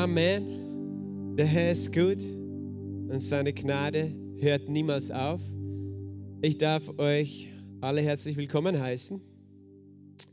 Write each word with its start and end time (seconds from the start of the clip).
Amen. 0.00 1.36
Der 1.36 1.44
Herr 1.44 1.72
ist 1.72 1.92
gut 1.92 2.22
und 2.22 3.20
seine 3.20 3.52
Gnade 3.52 4.10
hört 4.40 4.66
niemals 4.66 5.10
auf. 5.10 5.42
Ich 6.40 6.56
darf 6.56 6.88
euch 6.98 7.48
alle 7.82 8.00
herzlich 8.00 8.38
willkommen 8.38 8.80
heißen 8.80 9.20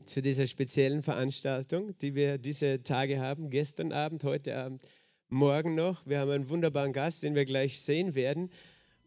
zu 0.05 0.21
dieser 0.21 0.45
speziellen 0.45 1.03
Veranstaltung, 1.03 1.97
die 1.99 2.15
wir 2.15 2.37
diese 2.37 2.81
Tage 2.81 3.19
haben, 3.19 3.49
gestern 3.49 3.91
Abend, 3.91 4.23
heute 4.23 4.55
Abend, 4.55 4.83
morgen 5.27 5.75
noch. 5.75 6.05
Wir 6.05 6.21
haben 6.21 6.31
einen 6.31 6.47
wunderbaren 6.47 6.93
Gast, 6.93 7.21
den 7.23 7.35
wir 7.35 7.43
gleich 7.43 7.81
sehen 7.81 8.15
werden. 8.15 8.49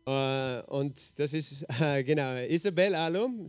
Äh, 0.06 0.60
und 0.64 1.18
das 1.18 1.32
ist 1.32 1.64
genau 2.04 2.36
Isabel 2.36 2.94
Alum. 2.94 3.46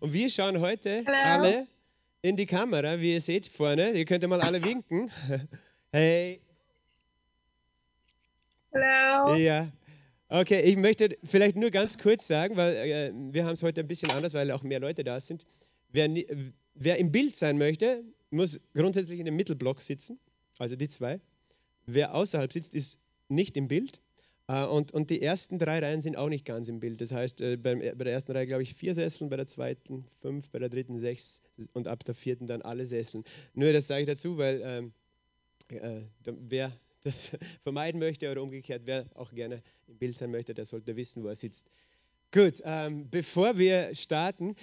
Und 0.00 0.12
wir 0.12 0.28
schauen 0.28 0.58
heute 0.58 1.04
Hello. 1.06 1.44
alle 1.44 1.68
in 2.20 2.36
die 2.36 2.46
Kamera, 2.46 2.98
wie 2.98 3.12
ihr 3.14 3.20
seht 3.20 3.46
vorne. 3.46 3.92
Ihr 3.92 4.04
könnt 4.04 4.26
mal 4.26 4.40
alle 4.40 4.60
winken. 4.64 5.12
Hey. 5.90 6.42
Hello. 8.70 9.34
Ja. 9.34 9.72
Okay, 10.28 10.60
ich 10.60 10.76
möchte 10.76 11.16
vielleicht 11.24 11.56
nur 11.56 11.70
ganz 11.70 11.96
kurz 11.96 12.26
sagen, 12.26 12.56
weil 12.56 12.74
äh, 12.76 13.12
wir 13.32 13.44
haben 13.44 13.54
es 13.54 13.62
heute 13.62 13.80
ein 13.80 13.88
bisschen 13.88 14.10
anders, 14.10 14.34
weil 14.34 14.50
auch 14.50 14.62
mehr 14.62 14.78
Leute 14.78 15.04
da 15.04 15.20
sind. 15.20 15.46
Wer, 15.90 16.10
wer 16.74 16.98
im 16.98 17.10
Bild 17.10 17.34
sein 17.34 17.56
möchte, 17.56 18.04
muss 18.30 18.60
grundsätzlich 18.74 19.18
in 19.20 19.24
dem 19.24 19.36
Mittelblock 19.36 19.80
sitzen, 19.80 20.18
also 20.58 20.76
die 20.76 20.88
zwei. 20.88 21.20
Wer 21.86 22.14
außerhalb 22.14 22.52
sitzt, 22.52 22.74
ist 22.74 22.98
nicht 23.28 23.56
im 23.56 23.68
Bild. 23.68 24.02
Äh, 24.48 24.64
und, 24.64 24.92
und 24.92 25.08
die 25.08 25.22
ersten 25.22 25.58
drei 25.58 25.78
Reihen 25.78 26.02
sind 26.02 26.16
auch 26.16 26.28
nicht 26.28 26.44
ganz 26.44 26.68
im 26.68 26.80
Bild. 26.80 27.00
Das 27.00 27.10
heißt, 27.10 27.40
äh, 27.40 27.56
beim, 27.56 27.78
bei 27.78 28.04
der 28.04 28.12
ersten 28.12 28.32
Reihe, 28.32 28.46
glaube 28.46 28.62
ich, 28.62 28.74
vier 28.74 28.94
Sesseln, 28.94 29.30
bei 29.30 29.36
der 29.36 29.46
zweiten 29.46 30.04
fünf, 30.20 30.50
bei 30.50 30.58
der 30.58 30.68
dritten 30.68 30.98
sechs 30.98 31.40
und 31.72 31.88
ab 31.88 32.04
der 32.04 32.14
vierten 32.14 32.46
dann 32.46 32.60
alle 32.60 32.84
Sesseln. 32.84 33.24
Nur 33.54 33.72
das 33.72 33.86
sage 33.86 34.02
ich 34.02 34.06
dazu, 34.06 34.36
weil 34.36 34.60
ähm, 34.62 34.92
äh, 35.68 36.02
wer 36.24 36.72
das 37.02 37.30
vermeiden 37.62 37.98
möchte 37.98 38.30
oder 38.30 38.42
umgekehrt, 38.42 38.82
wer 38.84 39.06
auch 39.14 39.32
gerne 39.32 39.62
im 39.86 39.98
Bild 39.98 40.16
sein 40.16 40.30
möchte, 40.30 40.54
der 40.54 40.64
sollte 40.64 40.96
wissen, 40.96 41.22
wo 41.22 41.28
er 41.28 41.36
sitzt. 41.36 41.70
Gut, 42.32 42.60
ähm, 42.64 43.08
bevor 43.10 43.56
wir 43.56 43.94
starten, 43.94 44.54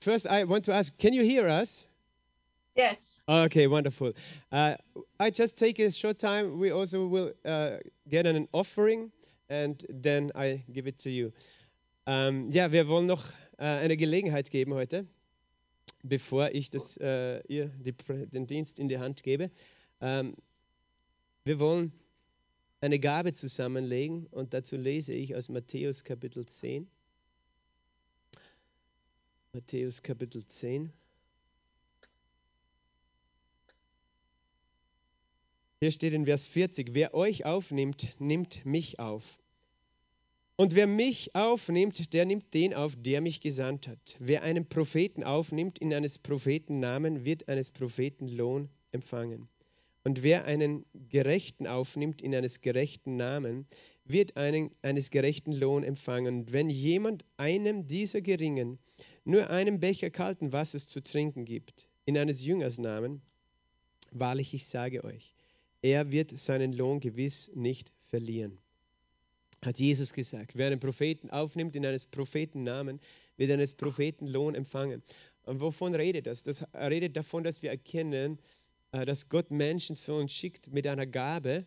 first 0.00 0.26
I 0.26 0.46
want 0.46 0.66
to 0.66 0.72
ask, 0.72 0.96
can 0.98 1.14
you 1.14 1.22
hear 1.22 1.46
us? 1.46 1.86
Yes. 2.76 3.22
Okay, 3.26 3.70
wonderful. 3.70 4.12
Uh, 4.50 4.74
I 5.20 5.30
just 5.30 5.56
take 5.56 5.78
a 5.78 5.90
short 5.90 6.18
time. 6.18 6.58
We 6.58 6.72
also 6.72 7.06
will 7.06 7.32
uh, 7.44 7.78
get 8.08 8.26
an 8.26 8.48
offering 8.52 9.12
and 9.48 9.84
then 9.88 10.32
I 10.34 10.64
give 10.72 10.88
it 10.88 10.98
to 10.98 11.08
you. 11.08 11.32
Ähm, 12.06 12.50
ja, 12.50 12.72
wir 12.72 12.88
wollen 12.88 13.06
noch 13.06 13.24
äh, 13.58 13.64
eine 13.64 13.96
Gelegenheit 13.96 14.50
geben 14.50 14.74
heute, 14.74 15.06
bevor 16.02 16.50
ich 16.50 16.68
das, 16.68 16.96
äh, 16.98 17.40
ihr 17.46 17.68
die, 17.78 17.92
den 17.92 18.46
Dienst 18.46 18.78
in 18.78 18.88
die 18.88 18.98
Hand 18.98 19.22
gebe. 19.22 19.50
Ähm, 20.00 20.34
wir 21.44 21.60
wollen 21.60 21.92
eine 22.80 22.98
Gabe 22.98 23.32
zusammenlegen 23.32 24.26
und 24.26 24.54
dazu 24.54 24.76
lese 24.76 25.12
ich 25.12 25.34
aus 25.34 25.48
Matthäus 25.48 26.04
Kapitel 26.04 26.46
10. 26.46 26.88
Matthäus 29.52 30.02
Kapitel 30.02 30.46
10. 30.46 30.92
Hier 35.80 35.90
steht 35.90 36.14
in 36.14 36.24
Vers 36.24 36.46
40, 36.46 36.94
wer 36.94 37.14
euch 37.14 37.44
aufnimmt, 37.44 38.08
nimmt 38.18 38.64
mich 38.64 38.98
auf. 38.98 39.38
Und 40.56 40.74
wer 40.74 40.86
mich 40.86 41.34
aufnimmt, 41.34 42.14
der 42.14 42.24
nimmt 42.24 42.54
den 42.54 42.72
auf, 42.72 42.96
der 42.96 43.20
mich 43.20 43.40
gesandt 43.40 43.88
hat. 43.88 44.16
Wer 44.18 44.42
einen 44.42 44.66
Propheten 44.66 45.24
aufnimmt 45.24 45.78
in 45.78 45.92
eines 45.92 46.18
Propheten 46.18 46.80
Namen, 46.80 47.24
wird 47.24 47.48
eines 47.48 47.70
Propheten 47.70 48.28
Lohn 48.28 48.70
empfangen. 48.92 49.48
Und 50.04 50.22
wer 50.22 50.44
einen 50.44 50.84
Gerechten 51.08 51.66
aufnimmt 51.66 52.20
in 52.20 52.34
eines 52.34 52.60
gerechten 52.60 53.16
Namen, 53.16 53.66
wird 54.04 54.36
einen, 54.36 54.70
eines 54.82 55.10
gerechten 55.10 55.52
Lohn 55.52 55.82
empfangen. 55.82 56.40
Und 56.40 56.52
wenn 56.52 56.68
jemand 56.68 57.24
einem 57.38 57.86
dieser 57.86 58.20
Geringen 58.20 58.78
nur 59.24 59.48
einen 59.48 59.80
Becher 59.80 60.10
kalten 60.10 60.52
Wassers 60.52 60.86
zu 60.86 61.02
trinken 61.02 61.46
gibt, 61.46 61.88
in 62.04 62.18
eines 62.18 62.44
Jüngers 62.44 62.78
Namen, 62.78 63.22
wahrlich 64.10 64.52
ich 64.52 64.66
sage 64.66 65.04
euch, 65.04 65.34
er 65.80 66.12
wird 66.12 66.38
seinen 66.38 66.74
Lohn 66.74 67.00
gewiss 67.00 67.50
nicht 67.54 67.90
verlieren. 68.08 68.58
Hat 69.64 69.78
Jesus 69.78 70.12
gesagt. 70.12 70.52
Wer 70.54 70.66
einen 70.66 70.80
Propheten 70.80 71.30
aufnimmt 71.30 71.74
in 71.76 71.86
eines 71.86 72.04
Propheten 72.04 72.62
Namen, 72.62 73.00
wird 73.38 73.50
eines 73.50 73.74
Propheten 73.74 74.26
Lohn 74.26 74.54
empfangen. 74.54 75.02
Und 75.44 75.60
wovon 75.60 75.94
redet 75.94 76.26
das? 76.26 76.42
Das 76.42 76.64
redet 76.74 77.16
davon, 77.16 77.44
dass 77.44 77.62
wir 77.62 77.70
erkennen, 77.70 78.38
dass 79.02 79.28
Gott 79.28 79.50
Menschen 79.50 79.96
zu 79.96 80.14
uns 80.14 80.32
schickt 80.32 80.72
mit 80.72 80.86
einer 80.86 81.06
Gabe. 81.06 81.66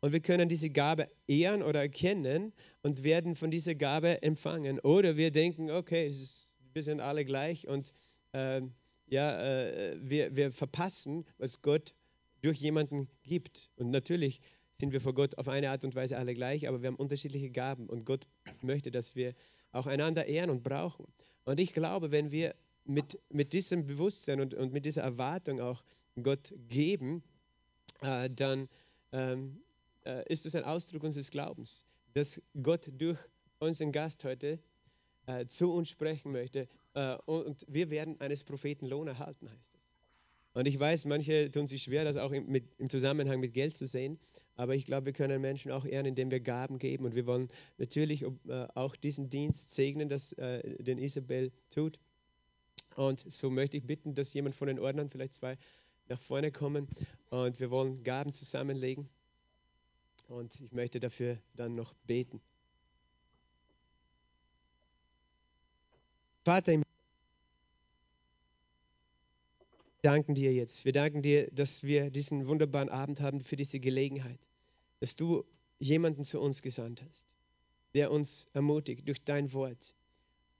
Und 0.00 0.12
wir 0.12 0.20
können 0.20 0.48
diese 0.48 0.70
Gabe 0.70 1.08
ehren 1.26 1.62
oder 1.62 1.80
erkennen 1.80 2.52
und 2.82 3.02
werden 3.02 3.34
von 3.34 3.50
dieser 3.50 3.74
Gabe 3.74 4.22
empfangen. 4.22 4.78
Oder 4.80 5.16
wir 5.16 5.30
denken, 5.30 5.70
okay, 5.70 6.06
ist, 6.06 6.56
wir 6.72 6.82
sind 6.82 7.00
alle 7.00 7.24
gleich 7.24 7.66
und 7.66 7.92
ähm, 8.34 8.72
ja, 9.06 9.40
äh, 9.40 9.96
wir, 10.00 10.36
wir 10.36 10.52
verpassen, 10.52 11.24
was 11.38 11.62
Gott 11.62 11.94
durch 12.42 12.58
jemanden 12.58 13.08
gibt. 13.22 13.70
Und 13.76 13.90
natürlich 13.90 14.40
sind 14.72 14.92
wir 14.92 15.00
vor 15.00 15.14
Gott 15.14 15.38
auf 15.38 15.48
eine 15.48 15.70
Art 15.70 15.84
und 15.84 15.94
Weise 15.94 16.18
alle 16.18 16.34
gleich, 16.34 16.68
aber 16.68 16.82
wir 16.82 16.88
haben 16.88 16.96
unterschiedliche 16.96 17.50
Gaben 17.50 17.88
und 17.88 18.04
Gott 18.04 18.26
möchte, 18.60 18.90
dass 18.90 19.16
wir 19.16 19.34
auch 19.72 19.86
einander 19.86 20.26
ehren 20.26 20.50
und 20.50 20.62
brauchen. 20.62 21.06
Und 21.44 21.58
ich 21.60 21.72
glaube, 21.72 22.10
wenn 22.10 22.30
wir 22.30 22.54
mit, 22.84 23.18
mit 23.30 23.52
diesem 23.52 23.86
Bewusstsein 23.86 24.40
und, 24.40 24.54
und 24.54 24.72
mit 24.72 24.84
dieser 24.84 25.02
Erwartung 25.02 25.60
auch 25.60 25.82
Gott 26.22 26.54
geben, 26.68 27.22
äh, 28.02 28.30
dann 28.30 28.68
ähm, 29.12 29.60
äh, 30.04 30.30
ist 30.32 30.46
es 30.46 30.54
ein 30.54 30.64
Ausdruck 30.64 31.02
unseres 31.02 31.30
Glaubens, 31.30 31.86
dass 32.12 32.40
Gott 32.62 32.90
durch 32.98 33.18
unseren 33.58 33.92
Gast 33.92 34.24
heute 34.24 34.58
äh, 35.26 35.46
zu 35.46 35.72
uns 35.72 35.88
sprechen 35.88 36.32
möchte 36.32 36.68
äh, 36.94 37.16
und, 37.26 37.64
wir 37.68 37.90
werden 37.90 38.20
eines 38.20 38.44
Propheten 38.44 38.86
Lohn 38.86 39.08
erhalten, 39.08 39.50
heißt 39.50 39.74
es. 39.74 39.94
Und 40.52 40.66
ich 40.66 40.78
weiß, 40.78 41.06
manche 41.06 41.50
tun 41.50 41.66
sich 41.66 41.82
schwer, 41.82 42.04
das 42.04 42.16
auch 42.16 42.30
im, 42.30 42.46
mit, 42.46 42.64
im 42.78 42.88
Zusammenhang 42.88 43.40
mit 43.40 43.54
Geld 43.54 43.76
zu 43.76 43.88
sehen. 43.88 44.20
Aber 44.54 44.76
ich 44.76 44.84
glaube, 44.86 45.06
wir 45.06 45.12
können 45.12 45.40
Menschen 45.40 45.72
auch 45.72 45.84
ehren, 45.84 46.06
indem 46.06 46.30
wir 46.30 46.38
Gaben 46.38 46.78
geben. 46.78 47.04
Und 47.04 47.16
wir 47.16 47.26
wollen 47.26 47.48
natürlich 47.76 48.22
äh, 48.22 48.68
auch 48.74 48.94
diesen 48.94 49.28
Dienst 49.28 49.74
segnen, 49.74 50.08
das 50.08 50.32
äh, 50.34 50.82
den 50.84 50.98
Isabel 50.98 51.50
tut. 51.70 51.98
Und 52.94 53.32
so 53.32 53.50
möchte 53.50 53.76
ich 53.76 53.84
bitten, 53.84 54.14
dass 54.14 54.32
jemand 54.32 54.54
von 54.54 54.68
den 54.68 54.78
Ordnern, 54.78 55.10
vielleicht 55.10 55.32
zwei, 55.32 55.58
nach 56.08 56.20
vorne 56.20 56.52
kommen. 56.52 56.88
Und 57.30 57.60
wir 57.60 57.70
wollen 57.70 58.02
Gaben 58.02 58.32
zusammenlegen. 58.32 59.08
Und 60.28 60.60
ich 60.60 60.72
möchte 60.72 61.00
dafür 61.00 61.38
dann 61.54 61.74
noch 61.74 61.92
beten. 62.06 62.40
Vater 66.44 66.72
Wir 66.72 66.82
danken 70.02 70.34
dir 70.34 70.52
jetzt. 70.52 70.84
Wir 70.84 70.92
danken 70.92 71.22
dir, 71.22 71.50
dass 71.50 71.82
wir 71.82 72.10
diesen 72.10 72.46
wunderbaren 72.46 72.90
Abend 72.90 73.20
haben 73.20 73.40
für 73.40 73.56
diese 73.56 73.80
Gelegenheit, 73.80 74.40
dass 75.00 75.16
du 75.16 75.44
jemanden 75.78 76.24
zu 76.24 76.40
uns 76.40 76.60
gesandt 76.60 77.02
hast, 77.02 77.34
der 77.94 78.10
uns 78.10 78.46
ermutigt 78.52 79.08
durch 79.08 79.24
dein 79.24 79.54
Wort. 79.54 79.94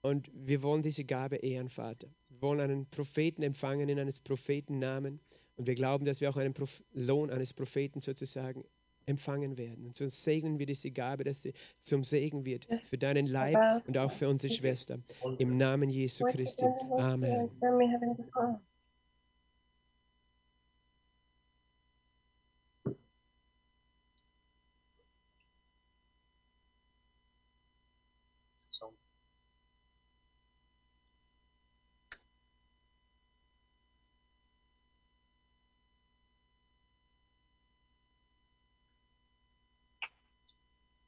Und 0.01 0.31
wir 0.33 0.63
wollen 0.63 0.81
diese 0.81 1.03
Gabe 1.03 1.35
ehren, 1.35 1.69
Vater. 1.69 2.07
Wir 2.35 2.41
wollen 2.41 2.59
einen 2.59 2.85
Propheten 2.87 3.43
empfangen 3.43 3.87
in 3.87 3.97
eines 3.97 4.19
Propheten 4.19 4.77
Namen. 4.79 5.21
Und 5.55 5.67
wir 5.67 5.75
glauben, 5.75 6.05
dass 6.05 6.19
wir 6.19 6.29
auch 6.29 6.37
einen 6.37 6.53
Proph 6.53 6.83
Lohn 6.93 7.29
eines 7.29 7.53
Propheten 7.53 8.01
sozusagen 8.01 8.65
empfangen 9.05 9.57
werden. 9.57 9.85
Und 9.85 9.95
so 9.95 10.07
segnen 10.07 10.59
wir 10.59 10.65
diese 10.65 10.91
Gabe, 10.91 11.23
dass 11.23 11.43
sie 11.43 11.53
zum 11.79 12.03
Segen 12.03 12.45
wird 12.45 12.67
für 12.83 12.97
deinen 12.97 13.27
Leib 13.27 13.87
und 13.87 13.97
auch 13.97 14.11
für 14.11 14.27
unsere 14.27 14.51
Schwester. 14.51 14.99
Im 15.37 15.57
Namen 15.57 15.89
Jesu 15.89 16.25
Christi. 16.25 16.65
Amen. 16.97 17.49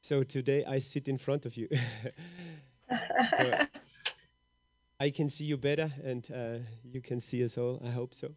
So 0.07 0.24
today 0.24 0.63
I 0.63 0.80
sit 0.80 1.09
in 1.09 1.18
front 1.18 1.45
of 1.45 1.57
you. 1.57 1.68
So 2.89 3.51
I 5.01 5.09
can 5.09 5.27
see 5.27 5.44
you 5.44 5.57
better 5.57 5.92
and 6.01 6.25
uh, 6.31 6.59
you 6.89 7.01
can 7.01 7.19
see 7.19 7.44
us 7.44 7.57
all. 7.57 7.81
I 7.83 7.89
hope 7.89 8.13
so. 8.13 8.30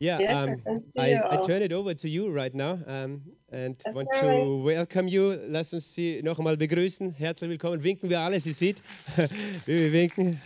Yeah, 0.00 0.18
Yes, 0.20 0.48
I 0.48 0.52
um, 0.52 0.82
I, 0.96 1.36
I 1.36 1.36
turn 1.42 1.60
it 1.60 1.70
over 1.74 1.92
to 1.92 2.08
you 2.08 2.30
right 2.32 2.54
now 2.54 2.78
um, 2.86 3.20
and 3.50 3.76
That's 3.76 3.94
want 3.94 4.08
right. 4.10 4.22
to 4.22 4.64
welcome 4.64 5.06
you. 5.06 5.38
Lass 5.48 5.74
uns 5.74 5.94
Sie 5.94 6.22
noch 6.22 6.38
einmal 6.38 6.56
begrüßen. 6.56 7.12
Herzlich 7.12 7.50
willkommen. 7.50 7.82
Winken 7.82 8.08
wir 8.08 8.20
alle, 8.20 8.40
Sie 8.40 8.54
sieht. 8.54 8.80
Wir 9.66 9.92
winken. 9.92 10.40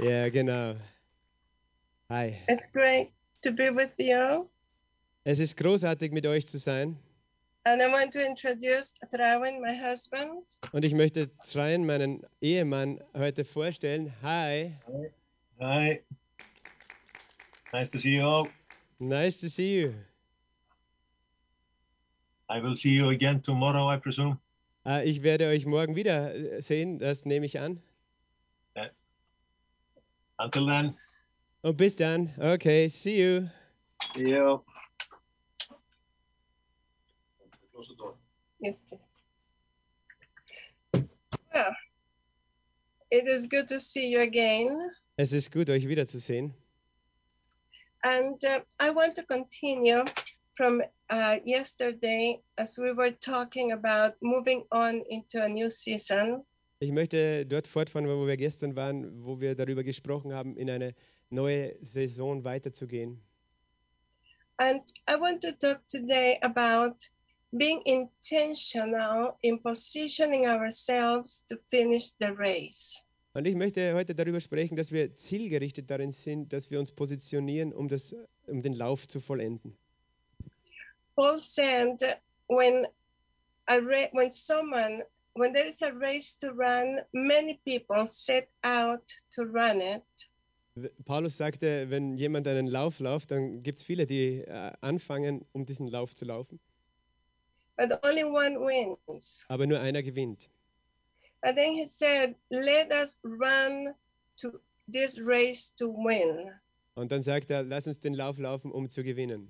Ja, 0.00 0.28
genau. 0.28 0.76
Hi. 2.10 2.38
It's 2.46 2.70
great 2.72 3.10
to 3.42 3.50
be 3.50 3.74
with 3.74 3.90
you. 3.98 4.46
Es 5.24 5.40
ist 5.40 5.56
großartig, 5.56 6.12
mit 6.12 6.26
euch 6.26 6.46
zu 6.46 6.58
sein. 6.58 6.96
And 7.66 7.82
I 7.82 7.88
want 7.88 8.10
to 8.14 8.24
introduce 8.24 8.94
Thrawen, 9.12 9.60
my 9.60 9.74
husband. 9.74 10.58
Und 10.72 10.84
ich 10.84 10.94
möchte 10.94 11.30
Trein, 11.44 11.84
meinen 11.84 12.22
Ehemann, 12.40 13.00
heute 13.14 13.44
vorstellen. 13.44 14.12
Hi, 14.22 14.74
Hi. 15.60 16.00
Nice 17.72 17.90
to 17.90 17.98
see 17.98 18.16
you 18.16 18.26
all. 18.26 18.48
nice 18.98 19.40
to 19.40 19.48
see 19.48 19.80
you. 19.82 19.94
I 22.48 22.60
will 22.62 22.74
see 22.74 22.90
you 22.94 23.10
again 23.10 23.42
tomorrow, 23.42 23.88
I 23.94 23.98
presume. 23.98 24.38
Äh, 24.86 25.08
ich 25.08 25.22
werde 25.22 25.46
euch 25.48 25.66
morgen 25.66 25.94
wieder 25.94 26.34
äh, 26.34 26.62
sehen, 26.62 26.98
das 26.98 27.26
nehme 27.26 27.44
ich 27.46 27.60
an. 27.60 27.82
Until 30.38 30.66
then, 30.66 30.96
Und 31.60 31.76
bis 31.76 31.96
dann. 31.96 32.32
Okay, 32.38 32.88
see 32.88 33.22
you. 33.22 33.48
see 34.14 34.30
you. 34.30 34.62
Door. 37.88 38.14
Yes, 38.60 38.82
please. 38.82 39.00
Well, 41.54 41.74
it 43.10 43.26
is 43.26 43.46
good 43.46 43.68
to 43.68 43.80
see 43.80 44.08
you 44.08 44.20
again. 44.20 44.90
Es 45.16 45.32
ist 45.32 45.50
gut, 45.50 45.70
euch 45.70 45.88
wiederzusehen. 45.88 46.54
And 48.02 48.42
uh, 48.44 48.60
I 48.78 48.90
want 48.90 49.16
to 49.16 49.24
continue 49.24 50.04
from 50.54 50.82
uh, 51.10 51.36
yesterday 51.44 52.40
as 52.56 52.78
we 52.78 52.92
were 52.92 53.10
talking 53.10 53.72
about 53.72 54.14
moving 54.22 54.64
on 54.70 55.02
into 55.08 55.42
a 55.42 55.48
new 55.48 55.70
season. 55.70 56.44
Ich 56.80 56.92
möchte 56.92 57.44
dort 57.44 57.66
fortfahren, 57.66 58.08
wo 58.08 58.26
wir 58.26 58.36
gestern 58.36 58.74
waren, 58.74 59.24
wo 59.24 59.40
wir 59.40 59.54
darüber 59.54 59.84
gesprochen 59.84 60.32
haben, 60.32 60.56
in 60.56 60.70
eine 60.70 60.94
neue 61.28 61.76
Saison 61.82 62.44
weiterzugehen. 62.44 63.20
And 64.58 64.80
I 65.08 65.16
want 65.16 65.42
to 65.42 65.52
talk 65.52 65.86
today 65.88 66.38
about 66.42 66.96
being 67.52 67.82
intentional 67.84 69.36
in 69.42 69.58
positioning 69.60 70.46
ourselves 70.46 71.44
to 71.48 71.56
finish 71.70 72.12
the 72.20 72.32
race. 72.32 73.04
Und 73.32 73.46
ich 73.46 73.54
möchte 73.54 73.94
heute 73.94 74.14
darüber 74.14 74.40
sprechen, 74.40 74.74
dass 74.76 74.90
wir 74.90 75.14
zielgerichtet 75.14 75.88
darin 75.88 76.10
sind, 76.10 76.52
dass 76.52 76.70
wir 76.70 76.80
uns 76.80 76.90
positionieren, 76.90 77.72
um, 77.72 77.86
das, 77.86 78.14
um 78.46 78.60
den 78.60 78.72
Lauf 78.72 79.06
zu 79.06 79.20
vollenden. 79.20 79.76
Paul 81.14 81.40
said, 81.40 82.18
when 82.48 82.86
a 83.66 83.76
when 84.12 84.32
someone 84.32 85.04
when 85.34 85.52
there 85.52 85.66
is 85.66 85.82
a 85.82 85.92
race 85.92 86.36
to 86.38 86.48
run, 86.48 87.00
many 87.12 87.60
people 87.64 88.06
set 88.06 88.48
out 88.62 89.02
to 89.34 89.42
run 89.42 89.80
it, 89.80 90.02
Paulus 91.04 91.36
sagte, 91.36 91.90
wenn 91.90 92.16
jemand 92.16 92.46
einen 92.46 92.66
Lauf 92.66 93.00
läuft, 93.00 93.32
dann 93.32 93.62
gibt 93.62 93.78
es 93.78 93.84
viele, 93.84 94.06
die 94.06 94.40
äh, 94.40 94.72
anfangen, 94.80 95.44
um 95.52 95.66
diesen 95.66 95.88
Lauf 95.88 96.14
zu 96.14 96.24
laufen, 96.24 96.60
but 97.80 98.04
only 98.04 98.24
one 98.24 98.60
wins. 98.60 99.46
aber 99.48 99.66
nur 99.66 99.80
einer 99.80 100.02
gewinnt. 100.02 100.48
And 101.42 101.56
then 101.56 101.72
he 101.72 101.86
said, 101.86 102.34
Let 102.50 102.92
us 102.92 103.16
run 103.22 103.94
to 104.38 104.60
this 104.86 105.18
race 105.18 105.72
to 105.78 105.88
win. 105.88 106.52
Und 106.94 107.10
dann 107.12 107.22
sagt 107.22 107.50
er, 107.50 107.62
lass 107.62 107.86
uns 107.86 107.98
den 107.98 108.12
Lauf 108.12 108.38
laufen, 108.38 108.70
um 108.70 108.90
zu 108.90 109.02
gewinnen. 109.02 109.48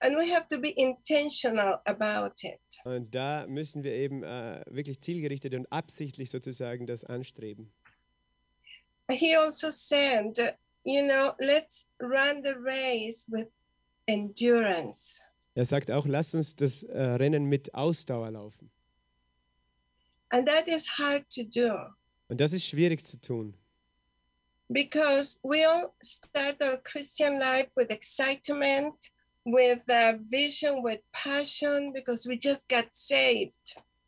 And 0.00 0.16
we 0.16 0.34
have 0.34 0.48
to 0.48 0.58
be 0.58 0.70
intentional 0.70 1.80
about 1.84 2.42
it. 2.42 2.60
Und 2.84 3.14
da 3.14 3.46
müssen 3.46 3.84
wir 3.84 3.92
eben 3.92 4.24
äh, 4.24 4.62
wirklich 4.66 5.00
zielgerichtet 5.00 5.54
und 5.54 5.70
absichtlich 5.70 6.30
sozusagen 6.30 6.86
das 6.86 7.04
anstreben. 7.04 7.72
He 9.08 9.36
also 9.36 9.70
said, 9.70 10.56
You 10.82 11.02
know, 11.04 11.34
let's 11.38 11.86
run 12.00 12.42
the 12.44 12.54
race 12.58 13.26
with 13.30 13.46
endurance. 14.06 15.22
Er 15.56 15.64
sagt 15.64 15.90
auch, 15.90 16.06
lass 16.06 16.34
uns 16.34 16.54
das 16.54 16.82
äh, 16.82 17.00
Rennen 17.00 17.46
mit 17.46 17.74
Ausdauer 17.74 18.30
laufen. 18.30 18.70
And 20.28 20.46
that 20.46 20.68
is 20.68 20.86
hard 20.86 21.24
to 21.30 21.44
do 21.44 21.74
Und 22.28 22.40
das 22.42 22.52
ist 22.52 22.66
schwierig 22.66 23.02
zu 23.04 23.18
tun, 23.18 23.54
because 24.68 25.38
we 25.42 25.66
all 25.66 25.94
start 26.02 26.62
our 26.62 26.76
Christian 26.82 27.38
life 27.38 27.70
with 27.74 27.90
excitement, 27.90 28.94
with 29.44 29.80
a 29.88 30.18
vision, 30.30 30.84
with 30.84 31.00
passion, 31.12 31.94
because 31.94 32.28
we 32.28 32.38
just 32.38 32.68
got 32.68 32.88
saved. 32.90 33.54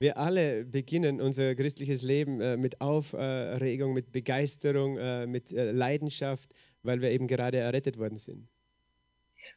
Wir 0.01 0.19
alle 0.19 0.67
beginnen 0.67 1.21
unser 1.21 1.55
christliches 1.55 2.03
Leben 2.03 2.43
äh, 2.43 2.59
mit 2.59 2.83
Aufregung, 2.83 3.95
mit 3.95 4.13
Begeisterung, 4.13 4.99
äh, 4.99 5.27
mit 5.27 5.51
äh, 5.53 5.71
Leidenschaft, 5.73 6.53
weil 6.83 7.01
wir 7.01 7.11
eben 7.11 7.27
gerade 7.27 7.57
errettet 7.57 7.97
worden 7.97 8.19
sind. 8.19 8.49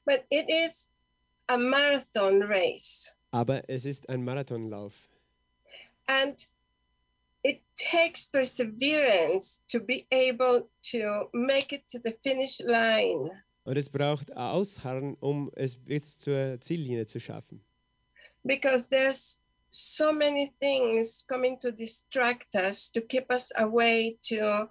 But 0.05 0.23
it 0.29 0.49
is 0.49 0.90
a 1.51 1.57
marathon 1.57 2.41
race. 2.41 3.15
Aber 3.31 3.63
es 3.69 3.85
ist 3.85 4.09
ein 4.09 4.23
Marathonlauf. 4.23 4.93
And 6.07 6.35
it 7.43 7.61
takes 7.75 8.27
perseverance 8.27 9.61
to 9.69 9.79
be 9.79 10.05
able 10.11 10.69
to 10.91 11.29
make 11.33 11.73
it 11.73 11.87
to 11.89 11.99
the 12.03 12.15
finish 12.23 12.59
line. 12.59 13.31
Und 13.63 13.77
es 13.77 13.89
braucht 13.89 14.35
Ausharren, 14.35 15.15
um 15.19 15.51
es 15.55 15.77
bis 15.77 16.19
zur 16.19 16.59
Ziellinie 16.59 17.05
zu 17.05 17.19
schaffen. 17.19 17.61
because 18.45 18.87
there's 18.89 19.39
so 19.69 20.11
many 20.11 20.51
things 20.59 21.23
coming 21.27 21.57
to 21.59 21.71
distract 21.71 22.55
us, 22.55 22.89
to 22.89 23.01
keep 23.01 23.31
us 23.31 23.51
away, 23.55 24.17
to 24.23 24.69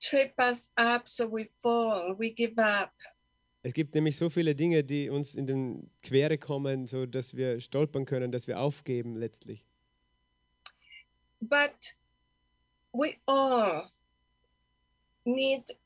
trip 0.00 0.32
us 0.38 0.70
up 0.76 1.08
so 1.08 1.26
we 1.26 1.48
fall, 1.62 2.14
we 2.16 2.30
give 2.30 2.58
up. 2.58 2.92
Es 3.62 3.72
gibt 3.72 3.94
nämlich 3.94 4.16
so 4.16 4.28
viele 4.30 4.54
Dinge, 4.54 4.84
die 4.84 5.10
uns 5.10 5.34
in 5.34 5.46
den 5.46 5.90
Quere 6.02 6.38
kommen, 6.38 6.86
so 6.86 7.06
dass 7.06 7.36
wir 7.36 7.60
stolpern 7.60 8.04
können, 8.04 8.30
dass 8.30 8.46
wir 8.46 8.60
aufgeben 8.60 9.16
letztlich. 9.16 9.64
But 11.40 11.94
we 12.92 13.16
all 13.26 13.90
need, 15.24 15.76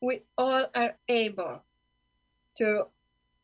we 0.00 0.22
all 0.36 0.68
are 0.74 0.94
able 1.08 1.62
to 2.58 2.90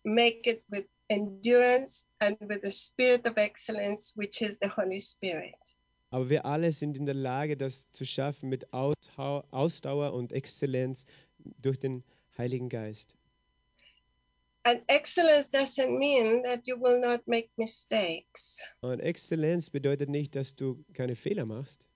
make 0.05 0.49
it 0.49 0.63
with 0.69 0.85
endurance 1.09 2.07
and 2.19 2.37
with 2.41 2.61
the 2.63 2.71
spirit 2.71 3.27
of 3.27 3.37
excellence, 3.37 4.17
which 4.17 4.41
is 4.41 4.59
the 4.61 4.69
Holy 4.69 5.01
Spirit. 5.01 5.55
Aber 6.11 6.31
wir 6.31 6.45
alle 6.45 6.73
sind 6.73 6.97
in 6.97 7.07
der 7.07 7.15
Lage, 7.15 7.57
das 7.57 7.91
zu 7.93 8.05
schaffen 8.05 8.49
mit 8.49 8.73
Ausdauer 8.73 10.13
und 10.13 10.33
Exzellenz 10.33 11.07
durch 11.61 11.79
den 11.79 12.03
Heiligen 12.39 12.69
Geist. 12.69 13.15
And 14.65 14.83
excellence 14.89 15.49
doesn't 15.51 15.99
mean 15.99 16.43
that 16.43 16.67
you 16.67 16.77
will 16.77 17.01
not 17.01 17.27
make 17.27 17.49
mistakes. 17.57 18.63
Und 18.81 19.01
Exzellenz 19.01 19.71
bedeutet 19.71 20.09
nicht, 20.09 20.37
dass 20.37 20.57
du 20.57 20.85
keine 20.93 21.17
Fehler 21.17 21.47
machst. 21.47 21.87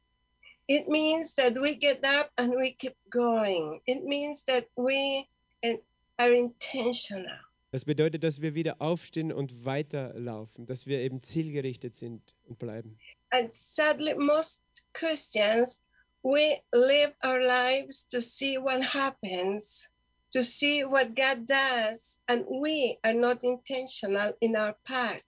It 0.68 0.88
means 0.88 1.34
that 1.34 1.54
we 1.54 1.74
get 1.74 2.04
up 2.04 2.30
and 2.36 2.54
we 2.54 2.72
keep 2.72 2.96
going. 3.10 3.80
It 3.86 4.04
means 4.04 4.44
that 4.46 4.68
we 4.76 5.26
uh, 5.64 5.76
are 6.18 6.32
intentional. 6.32 7.38
Das 7.72 7.84
bedeutet, 7.84 8.22
dass 8.22 8.40
wir 8.40 8.54
wieder 8.54 8.80
aufstehen 8.80 9.32
und 9.32 9.64
weiterlaufen, 9.64 10.66
dass 10.66 10.86
wir 10.86 11.00
eben 11.00 11.22
zielgerichtet 11.22 11.94
sind 11.94 12.34
und 12.44 12.58
bleiben. 12.58 12.98
And 13.30 13.52
sadly, 13.54 14.14
most 14.14 14.62
Christians, 14.92 15.82
we 16.22 16.60
live 16.72 17.14
our 17.24 17.40
lives 17.40 18.06
to 18.08 18.20
see 18.20 18.58
what 18.58 18.82
happens, 18.94 19.90
to 20.32 20.42
see 20.42 20.84
what 20.84 21.14
God 21.14 21.46
does, 21.46 22.20
and 22.28 22.44
we 22.48 22.98
are 23.04 23.14
not 23.14 23.38
intentional 23.42 24.32
in 24.40 24.56
our 24.56 24.74
part. 24.84 25.24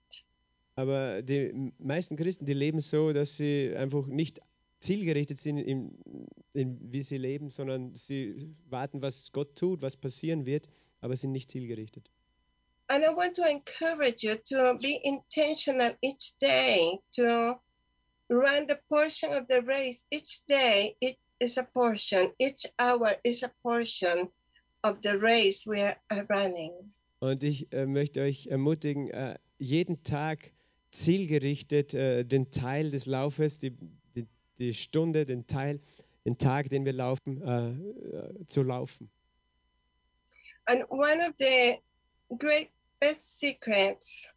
Aber 0.77 1.21
die 1.21 1.71
meisten 1.79 2.17
Christen, 2.17 2.45
die 2.45 2.53
leben 2.53 2.81
so, 2.81 3.13
dass 3.13 3.37
sie 3.37 3.73
einfach 3.77 4.07
nicht 4.07 4.41
zielgerichtet 4.81 5.37
sind, 5.37 5.57
in, 5.57 5.97
in, 6.53 6.77
wie 6.91 7.01
sie 7.01 7.17
leben, 7.17 7.49
sondern 7.49 7.95
sie 7.95 8.53
warten, 8.69 9.01
was 9.01 9.31
Gott 9.31 9.55
tut, 9.55 9.81
was 9.81 9.95
passieren 9.95 10.45
wird, 10.45 10.67
aber 11.01 11.15
sind 11.15 11.31
nicht 11.31 11.49
zielgerichtet. 11.49 12.09
And 12.87 13.03
I 13.03 13.09
want 13.09 13.35
to 13.37 13.43
encourage 13.43 14.23
you 14.23 14.35
to 14.49 14.77
be 14.77 14.99
intentional 15.03 15.95
each 16.01 16.37
day, 16.39 16.99
to 17.13 17.59
run 18.29 18.67
the 18.67 18.79
portion 18.89 19.33
of 19.33 19.47
the 19.49 19.61
race. 19.65 20.05
Each 20.11 20.45
day, 20.45 20.95
it 20.99 21.17
is 21.39 21.57
a 21.57 21.63
portion. 21.63 22.31
Each 22.37 22.67
hour 22.77 23.15
is 23.23 23.43
a 23.43 23.51
portion 23.63 24.29
of 24.85 24.97
the 25.03 25.17
race 25.19 25.65
we 25.65 25.81
are 25.81 26.25
running. 26.29 26.93
Und 27.19 27.43
ich 27.43 27.71
äh, 27.73 27.85
möchte 27.85 28.21
euch 28.21 28.47
ermutigen, 28.47 29.09
äh, 29.09 29.37
jeden 29.57 30.03
Tag 30.03 30.51
zielgerichtet 30.91 31.93
äh, 31.93 32.23
den 32.23 32.51
Teil 32.51 32.91
des 32.91 33.05
Laufes, 33.05 33.57
die, 33.57 33.71
die, 34.15 34.27
die 34.59 34.73
Stunde, 34.73 35.25
den 35.25 35.47
Teil, 35.47 35.79
den 36.25 36.37
Tag, 36.37 36.69
den 36.69 36.85
wir 36.85 36.93
laufen, 36.93 37.41
äh, 37.41 37.69
äh, 37.69 38.45
zu 38.47 38.63
laufen. 38.63 39.09
And 40.67 40.83
one 40.89 41.19
of 41.27 41.33
the 41.39 41.79
great 42.37 42.69
best 42.99 43.39
secrets 43.39 44.27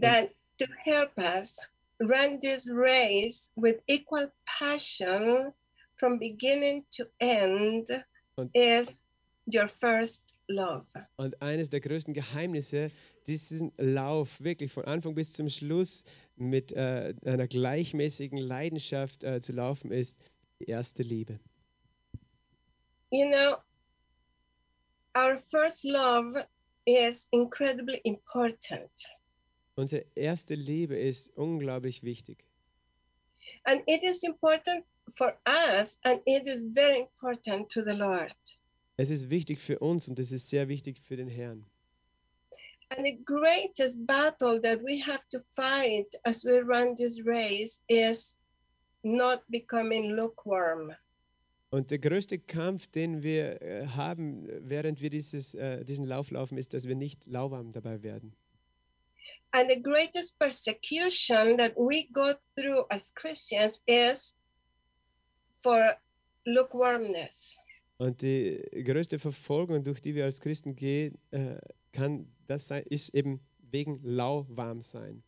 that 0.00 0.30
to 0.58 0.66
help 0.84 1.16
us 1.18 1.58
run 2.00 2.40
this 2.40 2.70
race 2.70 3.52
with 3.56 3.76
equal 3.86 4.30
passion 4.46 5.52
from 5.96 6.18
beginning 6.18 6.84
to 6.96 7.04
end 7.18 7.88
Und- 8.36 8.50
is 8.54 9.03
your 9.46 9.68
first 9.68 10.34
love. 10.48 10.86
Und 11.16 11.40
eines 11.42 11.70
der 11.70 11.80
größten 11.80 12.14
Geheimnisse, 12.14 12.90
diesen 13.26 13.72
Lauf 13.76 14.40
wirklich 14.42 14.72
von 14.72 14.84
Anfang 14.84 15.14
bis 15.14 15.32
zum 15.32 15.48
Schluss 15.48 16.04
mit 16.36 16.72
äh, 16.72 17.14
einer 17.24 17.46
gleichmäßigen 17.46 18.38
Leidenschaft 18.38 19.24
äh, 19.24 19.40
zu 19.40 19.52
laufen, 19.52 19.90
ist 19.90 20.18
die 20.60 20.66
erste 20.66 21.02
Liebe. 21.02 21.38
You 23.10 23.30
know, 23.30 23.56
our 25.16 25.38
first 25.38 25.84
love 25.84 26.46
is 26.84 27.28
incredibly 27.30 28.00
important. 28.04 28.90
Unsere 29.76 30.04
erste 30.14 30.54
Liebe 30.54 30.96
ist 30.96 31.30
unglaublich 31.36 32.02
wichtig. 32.02 32.44
And 33.64 33.82
it 33.86 34.02
is 34.02 34.22
important 34.22 34.84
for 35.16 35.36
us, 35.46 35.98
and 36.04 36.20
it 36.26 36.46
is 36.46 36.64
very 36.64 37.00
important 37.00 37.70
to 37.70 37.82
the 37.82 37.94
Lord. 37.94 38.34
Es 38.96 39.10
ist 39.10 39.28
wichtig 39.28 39.60
für 39.60 39.80
uns 39.80 40.08
und 40.08 40.18
es 40.18 40.30
ist 40.30 40.48
sehr 40.48 40.68
wichtig 40.68 41.00
für 41.02 41.16
den 41.16 41.28
Herrn. 41.28 41.66
And 42.90 43.06
the 43.06 43.18
greatest 43.24 44.06
battle 44.06 44.60
that 44.60 44.82
we 44.82 45.00
have 45.00 45.22
to 45.30 45.40
fight 45.52 46.14
as 46.24 46.44
we 46.44 46.60
run 46.60 46.94
this 46.94 47.24
race 47.24 47.82
is 47.88 48.38
not 49.02 49.42
becoming 49.48 50.10
lukewarm. 50.10 50.92
Und 51.70 51.90
der 51.90 51.98
größte 51.98 52.38
Kampf, 52.38 52.86
den 52.86 53.24
wir 53.24 53.60
äh, 53.60 53.86
haben, 53.88 54.46
während 54.68 55.00
wir 55.00 55.10
dieses, 55.10 55.54
äh, 55.54 55.84
diesen 55.84 56.04
Lauf 56.04 56.30
laufen, 56.30 56.56
ist, 56.56 56.72
dass 56.72 56.86
wir 56.86 56.94
nicht 56.94 57.26
lauwarm 57.26 57.72
dabei 57.72 58.04
werden. 58.04 58.36
And 59.50 59.68
the 59.68 59.82
greatest 59.82 60.38
persecution 60.38 61.58
that 61.58 61.74
we 61.76 62.06
go 62.12 62.34
through 62.56 62.86
as 62.90 63.12
Christians 63.14 63.82
is 63.86 64.36
for 65.62 65.96
lukewarmness. 66.44 67.58
Und 67.96 68.22
die 68.22 68.60
größte 68.84 69.18
Verfolgung, 69.18 69.84
durch 69.84 70.00
die 70.00 70.14
wir 70.14 70.24
als 70.24 70.40
Christen 70.40 70.74
gehen, 70.74 71.16
äh, 71.30 71.56
kann 71.92 72.26
das 72.46 72.68
sein, 72.68 72.84
ist 72.88 73.14
eben 73.14 73.40
wegen 73.70 74.00
lauwarm 74.02 74.82
sein. 74.82 75.22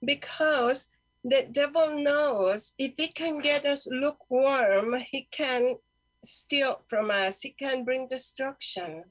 Because 0.00 0.86
the 1.22 1.46
devil 1.48 1.96
knows 1.96 2.72
if 2.78 2.94
he 2.96 3.12
can 3.12 3.40
get 3.40 3.64
us 3.64 3.86
lukewarm, 3.90 4.94
he 4.94 5.26
can 5.30 5.76
steal 6.24 6.76
from 6.88 7.10
us, 7.10 7.40
he 7.42 7.52
can 7.52 7.84
bring 7.84 8.08
destruction. 8.08 9.04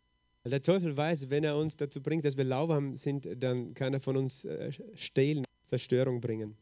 Der 0.45 0.61
Teufel 0.61 0.95
weiß, 0.95 1.29
wenn 1.31 1.43
er 1.43 1.57
uns 1.57 1.75
dazu 1.75 2.01
bringt, 2.01 2.23
dass 2.23 2.37
wir 2.37 2.43
lauwarm 2.43 2.95
sind, 2.95 3.27
dann 3.41 3.73
kann 3.73 3.93
er 3.93 3.99
von 3.99 4.15
uns 4.15 4.45
äh, 4.45 4.71
stehlen, 4.93 5.43
Zerstörung 5.63 6.21
bringen. 6.21 6.55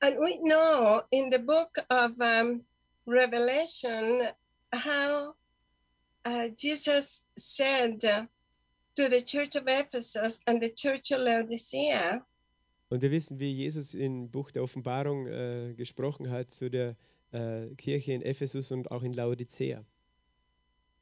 And 0.00 0.16
we 0.18 0.38
know 0.38 1.02
in 1.10 1.30
the 1.32 1.38
book 1.38 1.78
of 1.90 2.12
um, 2.20 2.64
Revelation 3.06 4.28
how 4.72 5.34
uh, 6.24 6.48
Jesus 6.56 7.22
said 7.36 8.00
to 8.00 9.08
the 9.08 9.22
church 9.22 9.56
of 9.56 9.64
Ephesus 9.66 10.40
and 10.46 10.62
the 10.62 10.70
church 10.70 11.12
of 11.12 11.20
Laodicea, 11.20 12.24
Und 12.88 13.02
wir 13.02 13.10
wissen, 13.10 13.40
wie 13.40 13.52
Jesus 13.52 13.94
im 13.94 14.30
Buch 14.30 14.50
der 14.52 14.62
Offenbarung 14.62 15.26
äh, 15.26 15.74
gesprochen 15.76 16.30
hat 16.30 16.50
zu 16.50 16.70
der 16.70 16.96
äh, 17.32 17.74
Kirche 17.74 18.12
in 18.12 18.22
Ephesus 18.22 18.70
und 18.70 18.90
auch 18.90 19.02
in 19.02 19.12
Laodicea. 19.12 19.84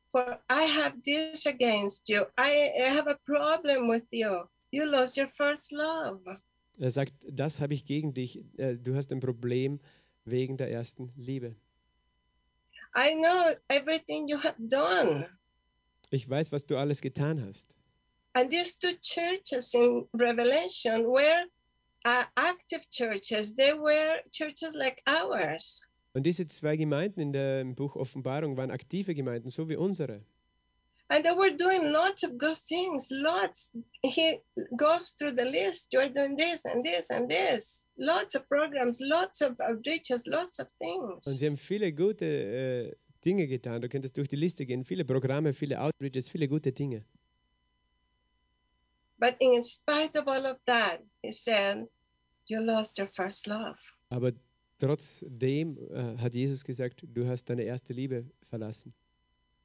For 0.08 0.40
I 0.50 0.66
have 0.66 1.02
this 1.02 1.46
against 1.46 2.08
you. 2.08 2.22
I 2.38 2.70
I 2.78 2.88
have 2.88 3.08
a 3.08 3.18
problem 3.26 3.88
with 3.88 4.04
you. 4.12 4.46
You 4.70 4.84
lost 4.84 5.18
your 5.18 5.28
first 5.28 5.72
love. 5.72 6.20
Er 6.78 6.90
sagt, 6.90 7.12
das 7.28 7.60
habe 7.60 7.74
ich 7.74 7.84
gegen 7.84 8.14
dich. 8.14 8.42
Äh, 8.56 8.76
du 8.76 8.94
hast 8.94 9.12
ein 9.12 9.20
Problem 9.20 9.80
wegen 10.24 10.56
der 10.56 10.70
ersten 10.70 11.12
Liebe. 11.16 11.54
I 12.94 13.14
know 13.14 13.54
everything 13.68 14.28
you 14.28 14.38
have 14.38 14.56
done. 14.58 15.26
Ich 16.10 16.28
weiß, 16.28 16.52
was 16.52 16.66
du 16.66 16.76
alles 16.76 17.00
getan 17.00 17.44
hast. 17.44 17.74
And 18.34 18.50
these 18.50 18.78
two 18.78 18.94
churches 19.00 19.74
in 19.74 20.08
Revelation 20.12 21.06
were 21.06 21.44
uh, 22.04 22.24
active 22.36 22.88
churches. 22.90 23.54
They 23.54 23.72
were 23.72 24.20
churches 24.30 24.74
like 24.74 25.02
ours. 25.06 25.88
Und 26.12 26.24
diese 26.24 26.46
zwei 26.46 26.76
Gemeinden 26.76 27.20
in 27.20 27.32
der, 27.32 27.60
im 27.60 27.74
Buch 27.74 27.96
Offenbarung 27.96 28.56
waren 28.56 28.70
aktive 28.70 29.14
Gemeinden, 29.14 29.50
so 29.50 29.68
wie 29.68 29.76
unsere. 29.76 30.22
And 31.08 31.22
they 31.24 31.32
were 31.32 31.50
doing 31.56 31.92
lots 31.92 32.22
of 32.24 32.38
good 32.38 32.56
things. 32.56 33.08
Lots. 33.10 33.76
He 34.02 34.38
goes 34.76 35.10
through 35.18 35.32
the 35.36 35.44
list. 35.44 35.92
You're 35.92 36.08
doing 36.08 36.36
this 36.36 36.64
and 36.64 36.82
this 36.84 37.10
and 37.10 37.28
this. 37.28 37.86
Lots 37.98 38.34
of 38.34 38.48
programs, 38.48 38.98
lots 39.00 39.42
of 39.42 39.58
outreaches, 39.60 40.26
lots 40.26 40.58
of 40.58 40.66
Und 40.80 41.20
things. 41.22 41.24
sie 41.38 41.46
haben 41.46 41.56
viele 41.58 41.92
gute 41.92 42.24
äh, 42.24 42.96
Dinge 43.24 43.46
getan. 43.46 43.82
Du 43.82 43.88
könntest 43.88 44.16
durch 44.16 44.28
die 44.28 44.36
Liste 44.36 44.64
gehen. 44.64 44.84
Viele 44.84 45.04
Programme, 45.04 45.52
viele 45.52 45.78
Outreaches, 45.80 46.30
viele 46.30 46.48
gute 46.48 46.72
Dinge. 46.72 47.04
But 49.18 49.36
in 49.40 49.62
spite 49.62 50.16
of 50.18 50.26
all 50.26 50.44
of 50.46 50.58
that, 50.66 51.00
he 51.22 51.32
said, 51.32 51.86
You 52.46 52.60
lost 52.60 52.98
your 52.98 53.08
first 53.08 53.46
love. 53.46 53.76
Aber 54.10 54.32
trotzdem 54.78 55.78
äh, 55.92 56.18
hat 56.18 56.34
Jesus 56.34 56.64
gesagt, 56.64 57.04
du 57.06 57.26
hast 57.26 57.48
deine 57.48 57.62
erste 57.62 57.92
Liebe 57.92 58.26
verlassen. 58.48 58.92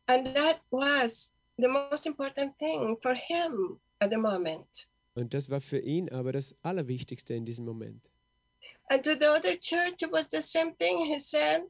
And 0.10 0.26
that 0.26 0.60
was 0.72 1.32
the 1.60 1.68
most 1.68 2.08
important 2.08 2.58
thing 2.58 2.98
for 3.00 3.14
him 3.14 3.80
at 4.02 4.10
the 4.10 4.18
moment. 4.18 4.88
Und 5.14 5.36
das 5.36 5.52
war 5.52 5.62
für 5.62 5.78
ihn 5.78 6.10
aber 6.10 6.32
das 6.32 6.56
Allerwichtigste 6.64 7.36
in 7.36 7.46
diesem 7.46 7.66
Moment. 7.66 8.10
And 8.90 9.04
to 9.04 9.12
the 9.12 9.28
other 9.28 9.56
church, 9.56 10.02
it 10.02 10.12
was 10.12 10.26
the 10.32 10.42
same 10.42 10.74
thing. 10.80 11.06
He 11.06 11.20
said, 11.20 11.62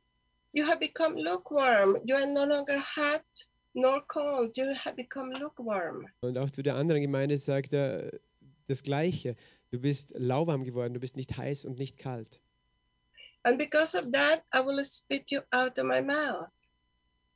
You 0.54 0.66
have 0.68 0.80
become 0.80 1.18
lukewarm. 1.18 1.98
You 2.06 2.16
are 2.16 2.26
no 2.26 2.46
longer 2.46 2.80
hot 2.80 3.26
nor 3.74 4.02
cold. 4.08 4.56
You 4.56 4.74
have 4.74 4.96
become 4.96 5.34
lukewarm. 5.34 6.08
Und 6.22 6.38
auch 6.38 6.50
zu 6.50 6.62
der 6.62 6.76
anderen 6.76 7.02
Gemeinde 7.02 7.38
sagt 7.38 7.74
er 7.74 8.22
das 8.68 8.84
Gleiche. 8.84 9.36
Du 9.72 9.80
bist 9.80 10.14
lauwarm 10.16 10.64
geworden, 10.64 10.94
du 10.94 11.02
bist 11.02 11.18
nicht 11.18 11.36
heiß 11.36 11.66
und 11.66 11.78
nicht 11.78 11.98
kalt. 11.98 12.40
And 13.44 13.58
because 13.58 13.98
of 13.98 14.12
that, 14.14 14.44
I 14.56 14.66
will 14.66 14.84
spit 14.86 15.30
you 15.30 15.42
out 15.52 15.78
of 15.78 15.84
my 15.84 16.02
mouth. 16.02 16.50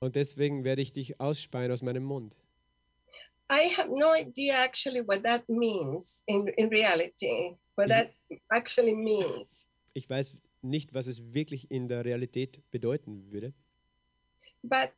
Und 0.03 0.17
deswegen 0.17 0.65
werde 0.65 0.81
ich 0.81 0.91
dich 0.91 1.21
ausspeien 1.21 1.71
aus 1.71 1.81
meinem 1.81 2.03
Mund. 2.03 2.37
I 3.49 3.69
have 3.77 3.87
no 3.87 4.13
idea 4.13 4.53
actually 4.61 4.99
what 4.99 5.23
that 5.23 5.47
means 5.47 6.23
in, 6.27 6.45
in 6.57 6.67
reality, 6.67 7.55
what 7.77 7.87
that 7.87 8.11
actually 8.51 8.93
means. 8.93 9.69
Ich 9.93 10.09
weiß 10.09 10.35
nicht, 10.61 10.93
was 10.93 11.07
es 11.07 11.33
wirklich 11.33 11.71
in 11.71 11.87
der 11.87 12.03
Realität 12.03 12.61
bedeuten 12.69 13.31
würde. 13.31 13.53
But 14.61 14.91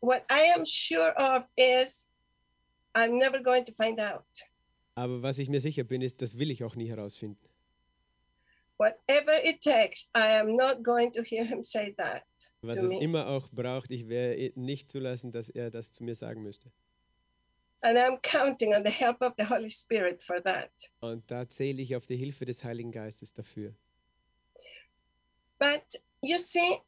what 0.00 0.22
I 0.30 0.50
am 0.56 0.64
sure 0.64 1.12
of 1.18 1.44
is 1.56 2.08
I'm 2.94 3.18
never 3.18 3.42
going 3.42 3.66
to 3.66 3.72
find 3.74 4.00
out. 4.00 4.24
Aber 4.94 5.22
was 5.22 5.38
ich 5.38 5.50
mir 5.50 5.60
sicher 5.60 5.84
bin, 5.84 6.00
ist, 6.00 6.22
das 6.22 6.38
will 6.38 6.50
ich 6.50 6.64
auch 6.64 6.74
nie 6.74 6.88
herausfinden. 6.88 7.47
Whatever 8.78 9.32
it 9.44 9.60
takes, 9.60 10.08
I 10.14 10.38
am 10.38 10.56
not 10.56 10.82
going 10.84 11.12
to 11.12 11.22
hear 11.22 11.44
him 11.44 11.62
say 11.62 11.92
that 11.98 12.22
Was 12.62 12.78
es 12.78 12.90
me. 12.90 13.00
immer 13.02 13.26
auch 13.26 13.48
braucht, 13.50 13.90
ich 13.90 14.08
werde 14.08 14.52
nicht 14.54 14.90
zulassen, 14.90 15.32
dass 15.32 15.48
er 15.50 15.70
das 15.70 15.90
zu 15.92 16.04
mir 16.04 16.14
sagen 16.14 16.42
müsste. 16.42 16.70
And 17.80 17.96
I'm 17.98 18.18
counting 18.22 18.74
on 18.74 18.84
the 18.84 18.90
help 18.90 19.20
of 19.20 19.34
the 19.36 19.44
Holy 19.48 19.70
Spirit 19.70 20.22
for 20.22 20.40
that. 20.42 20.70
Und 21.00 21.28
da 21.30 21.48
zähle 21.48 21.82
ich 21.82 21.94
auf 21.96 22.06
die 22.06 22.16
Hilfe 22.16 22.44
des 22.44 22.62
Heiligen 22.64 22.92
Geistes 22.92 23.32
dafür. 23.34 23.74
But 25.58 26.00
you 26.22 26.38
see, 26.38 26.80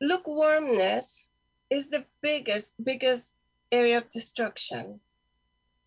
lukewarmness 0.00 1.26
is 1.70 1.88
the 1.90 2.04
biggest, 2.20 2.74
biggest 2.78 3.36
area 3.72 3.98
of 3.98 4.08
destruction. 4.10 5.00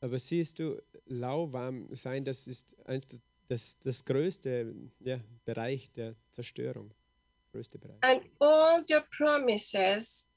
Aber 0.01 0.17
siehst 0.19 0.59
du, 0.59 0.81
lauwarm 1.05 1.93
sein, 1.93 2.23
das 2.23 2.47
ist 2.47 2.75
eins 2.87 3.05
der- 3.07 3.19
das, 3.49 3.77
das 3.79 4.05
größte 4.05 4.73
ja, 5.01 5.19
Bereich 5.43 5.91
der 5.91 6.15
Zerstörung. 6.31 6.91
Größte 7.51 7.79
Bereich. 7.79 7.97
And 8.01 8.21
all 8.39 8.85
your 8.89 9.03
promises 9.17 10.27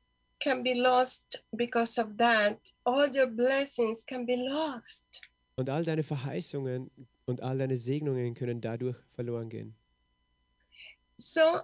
can 0.40 0.62
be 0.62 0.75
lost 0.75 1.45
because 1.52 2.00
of 2.00 2.16
that. 2.16 2.59
All 2.85 3.09
your 3.14 3.26
blessings 3.26 4.04
can 4.04 4.26
be 4.26 4.37
lost. 4.37 5.21
Und 5.57 5.69
all 5.69 5.85
deine 5.85 6.02
Verheißungen 6.02 6.90
und 7.26 7.42
all 7.42 7.59
deine 7.59 7.76
Segnungen 7.76 8.35
können 8.35 8.61
dadurch 8.62 8.97
verloren 9.14 9.50
gehen. 9.50 9.75
So 11.16 11.61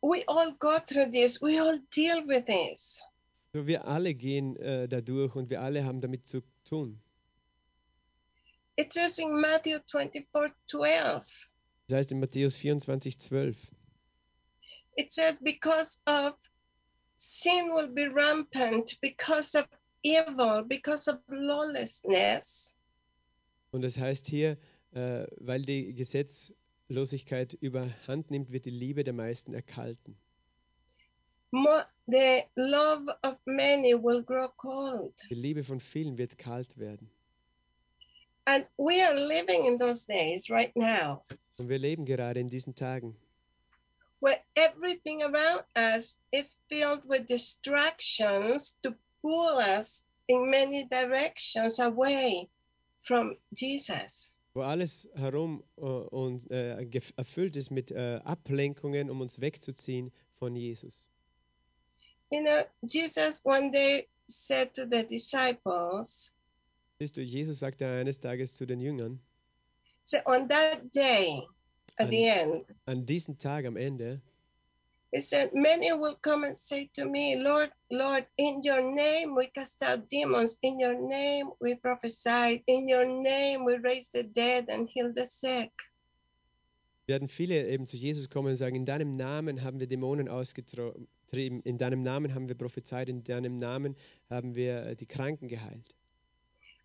we 0.00 0.22
all 0.28 0.54
go 0.58 0.78
through 0.86 1.10
this, 1.10 1.42
we 1.42 1.60
all 1.60 1.78
deal 1.94 2.24
with 2.26 2.44
this. 2.46 3.02
So 3.52 3.66
wir 3.66 3.88
alle 3.88 4.14
gehen 4.14 4.56
äh, 4.56 4.88
dadurch 4.88 5.34
und 5.34 5.50
wir 5.50 5.60
alle 5.60 5.84
haben 5.84 6.00
damit 6.00 6.28
zu 6.28 6.42
tun. 6.64 7.00
It 8.78 8.92
says 8.92 9.18
in 9.18 9.40
Matthew 9.40 9.80
24 9.90 10.52
12, 10.68 11.48
Das 11.88 11.96
heißt 11.98 12.12
in 12.12 12.20
Matthäus 12.20 12.56
24, 12.56 13.18
12. 13.18 13.56
it 14.96 15.10
says, 15.10 15.40
because 15.40 15.98
of 16.06 16.34
sin 17.16 17.72
will 17.74 17.88
be 17.88 18.06
rampant, 18.08 18.96
because 19.00 19.56
of 19.58 19.66
evil, 20.04 20.62
because 20.64 21.08
of 21.10 21.18
lawlessness. 21.28 22.76
Und 23.72 23.82
das 23.82 23.98
heißt 23.98 24.26
hier, 24.28 24.56
äh, 24.92 25.26
weil 25.38 25.62
die 25.62 25.94
Gesetzlosigkeit 25.94 27.54
überhand 27.54 28.30
nimmt, 28.30 28.50
wird 28.52 28.64
die 28.66 28.70
Liebe 28.70 29.02
der 29.04 29.12
meisten 29.14 29.54
erkalten. 29.54 30.16
Mo- 31.50 31.82
the 32.06 32.42
love 32.54 33.06
of 33.24 33.38
many 33.46 33.94
will 33.94 34.22
grow 34.22 34.48
cold. 34.56 35.14
Die 35.30 35.34
Liebe 35.34 35.64
von 35.64 35.80
vielen 35.80 36.16
wird 36.18 36.38
kalt 36.38 36.78
werden. 36.78 37.10
And 38.50 38.64
we 38.78 39.02
are 39.02 39.14
living 39.14 39.66
in 39.66 39.76
those 39.78 40.06
days 40.06 40.48
right 40.48 40.74
now 40.74 41.22
Und 41.58 41.68
wir 41.68 41.78
leben 41.78 42.06
gerade 42.06 42.40
in 42.40 42.48
diesen 42.48 42.74
Tagen, 42.74 43.14
where 44.20 44.38
everything 44.56 45.22
around 45.22 45.64
us 45.76 46.18
is 46.32 46.58
filled 46.70 47.02
with 47.06 47.26
distractions 47.26 48.78
to 48.82 48.94
pull 49.22 49.58
us 49.58 50.06
in 50.28 50.48
many 50.50 50.84
directions 50.88 51.78
away 51.78 52.48
from 53.00 53.36
Jesus. 53.52 54.32
wo 54.54 54.62
alles 54.62 55.08
herum 55.14 55.62
äh, 55.76 55.82
und 55.82 56.42
gef- 56.48 57.12
erfüllt 57.16 57.54
ist 57.56 57.70
mit 57.70 57.90
äh, 57.90 58.20
Ablenkungen, 58.24 59.10
um 59.10 59.20
uns 59.20 59.40
wegzuziehen 59.40 60.10
von 60.38 60.56
Jesus. 60.56 61.08
You 62.30 62.42
know, 62.42 62.62
Jesus 62.82 63.42
one 63.44 63.70
day 63.70 64.08
said 64.26 64.72
to 64.74 64.82
the 64.90 65.04
disciples, 65.04 66.32
Siehst 67.00 67.16
du, 67.16 67.22
Jesus 67.22 67.60
sagte 67.60 67.86
eines 67.86 68.18
Tages 68.18 68.54
zu 68.54 68.66
den 68.66 68.80
Jüngern, 68.80 69.20
so 70.02 70.18
on 70.26 70.48
that 70.48 70.92
day 70.92 71.46
at 71.96 72.10
the 72.10 72.24
end, 72.24 72.64
an 72.86 73.06
diesem 73.06 73.38
Tag 73.38 73.66
am 73.66 73.76
Ende, 73.76 74.20
he 75.12 75.20
said, 75.20 75.54
Many 75.54 75.92
will 75.92 76.16
come 76.20 76.44
and 76.44 76.56
say 76.56 76.90
to 76.94 77.04
me, 77.04 77.36
Lord, 77.36 77.70
Lord, 77.88 78.26
in 78.36 78.62
your 78.64 78.82
name 78.82 79.36
we 79.36 79.46
cast 79.46 79.80
out 79.84 80.08
demons, 80.10 80.58
in 80.60 80.80
your 80.80 80.94
name 80.94 81.50
we 81.60 81.76
prophesied, 81.76 82.64
in 82.66 82.88
your 82.88 83.04
name 83.04 83.64
we 83.64 83.76
raised 83.76 84.12
the 84.12 84.24
dead 84.24 84.68
and 84.68 84.88
healed 84.88 85.14
the 85.14 85.26
sick. 85.26 85.70
werden 87.06 87.28
viele 87.28 87.68
eben 87.68 87.86
zu 87.86 87.96
Jesus 87.96 88.28
kommen 88.28 88.48
und 88.48 88.56
sagen, 88.56 88.74
in 88.74 88.84
deinem 88.84 89.12
Namen 89.12 89.62
haben 89.62 89.78
wir 89.78 89.86
Dämonen 89.86 90.28
ausgetrieben, 90.28 91.62
in 91.62 91.78
deinem 91.78 92.02
Namen 92.02 92.34
haben 92.34 92.48
wir 92.48 92.56
prophezeit, 92.56 93.08
in 93.08 93.22
deinem 93.22 93.58
Namen 93.58 93.96
haben 94.28 94.56
wir 94.56 94.82
äh, 94.84 94.96
die 94.96 95.06
Kranken 95.06 95.48
geheilt. 95.48 95.96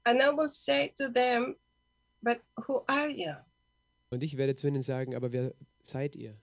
And 0.05 0.21
I 0.21 0.29
will 0.29 0.49
say 0.49 0.93
to 0.97 1.09
them, 1.11 1.55
But 2.21 2.41
who 2.67 2.83
are 2.87 3.09
you? 3.09 3.33
Und 4.11 4.23
ich 4.23 4.37
werde 4.37 4.55
zu 4.55 4.67
ihnen 4.67 4.81
sagen, 4.81 5.15
aber 5.15 5.31
wer 5.31 5.53
seid 5.81 6.15
ihr? 6.15 6.37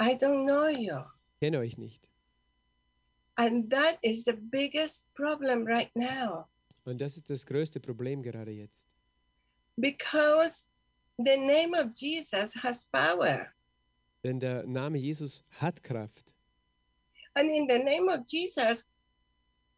I 0.00 0.14
don't 0.14 0.44
know 0.44 0.68
you. 0.68 0.98
Ich 1.34 1.40
kenne 1.40 1.58
euch 1.58 1.78
nicht. 1.78 2.08
And 3.36 3.70
that 3.70 3.98
is 4.02 4.24
the 4.24 4.34
biggest 4.34 5.06
problem 5.14 5.66
right 5.66 5.90
now 5.96 6.46
Und 6.84 7.00
das 7.00 7.16
ist 7.16 7.30
das 7.30 7.46
größte 7.46 7.80
Problem 7.80 8.22
gerade 8.22 8.50
jetzt. 8.52 8.88
because 9.76 10.66
the 11.18 11.36
name 11.38 11.74
of 11.74 11.92
Jesus 11.94 12.54
has 12.54 12.84
power. 12.92 13.46
Denn 14.22 14.38
der 14.38 14.64
Name 14.66 14.98
Jesus 14.98 15.42
hat 15.50 15.82
Kraft. 15.82 16.34
And 17.34 17.48
in 17.50 17.66
the 17.68 17.78
name 17.78 18.08
of 18.12 18.20
Jesus, 18.26 18.84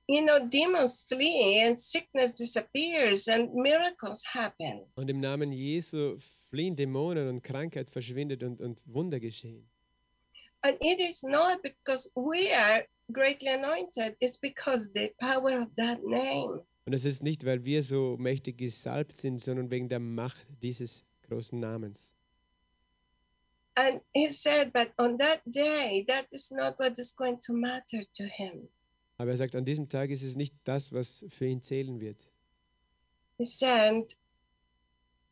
you 0.07 0.25
know, 0.25 0.39
demons 0.39 1.05
flee 1.09 1.63
and 1.65 1.79
sickness 1.79 2.35
disappears 2.35 3.29
and 3.29 3.55
miracles 3.55 4.23
happen. 4.25 4.87
Und 4.97 5.09
im 5.09 5.21
Namen 5.21 5.53
Jesu 5.53 6.19
fliehen 6.51 6.77
Dämonen 6.77 7.29
und 7.29 7.43
Krankheit 7.43 7.91
verschwindet 7.91 8.43
und, 8.43 8.61
und 8.61 8.83
Wunder 8.87 9.21
geschehen. 9.21 9.69
And 10.63 10.77
it 10.81 11.01
is 11.01 11.23
not 11.23 11.63
because 11.63 12.11
we 12.15 12.51
are 12.55 12.87
greatly 13.13 13.51
anointed, 13.51 14.17
it's 14.21 14.39
because 14.39 14.91
the 14.95 15.13
power 15.21 15.63
of 15.63 15.69
that 15.77 16.03
name. 16.05 16.65
Und 16.87 16.93
es 16.93 17.05
ist 17.07 17.23
nicht, 17.23 17.45
weil 17.47 17.65
wir 17.65 17.83
so 17.83 18.17
mächtig 18.19 18.59
gesalbt 18.59 19.17
sind, 19.17 19.41
sondern 19.41 19.71
wegen 19.71 19.89
der 19.89 20.01
Macht 20.01 20.47
dieses 20.63 21.05
großen 21.29 21.59
Namens. 21.59 22.15
And 23.77 24.01
he 24.13 24.29
said, 24.31 24.73
but 24.73 24.93
on 24.99 25.19
that 25.19 25.41
day, 25.47 26.05
that 26.09 26.27
is 26.31 26.51
not 26.51 26.79
what 26.79 26.99
is 26.99 27.17
going 27.17 27.41
to 27.41 27.53
matter 27.53 28.05
to 28.15 28.25
him. 28.25 28.69
Aber 29.17 29.31
er 29.31 29.37
sagt, 29.37 29.55
an 29.57 29.65
diesem 29.65 29.89
Tag 29.89 30.11
ist 30.11 30.23
es 30.23 30.37
nicht 30.37 30.55
das, 30.65 30.93
was 30.93 31.25
für 31.29 31.47
ihn 31.47 31.63
zählen 31.63 32.01
wird. 32.01 32.29
He 33.39 33.45
said, 33.45 34.17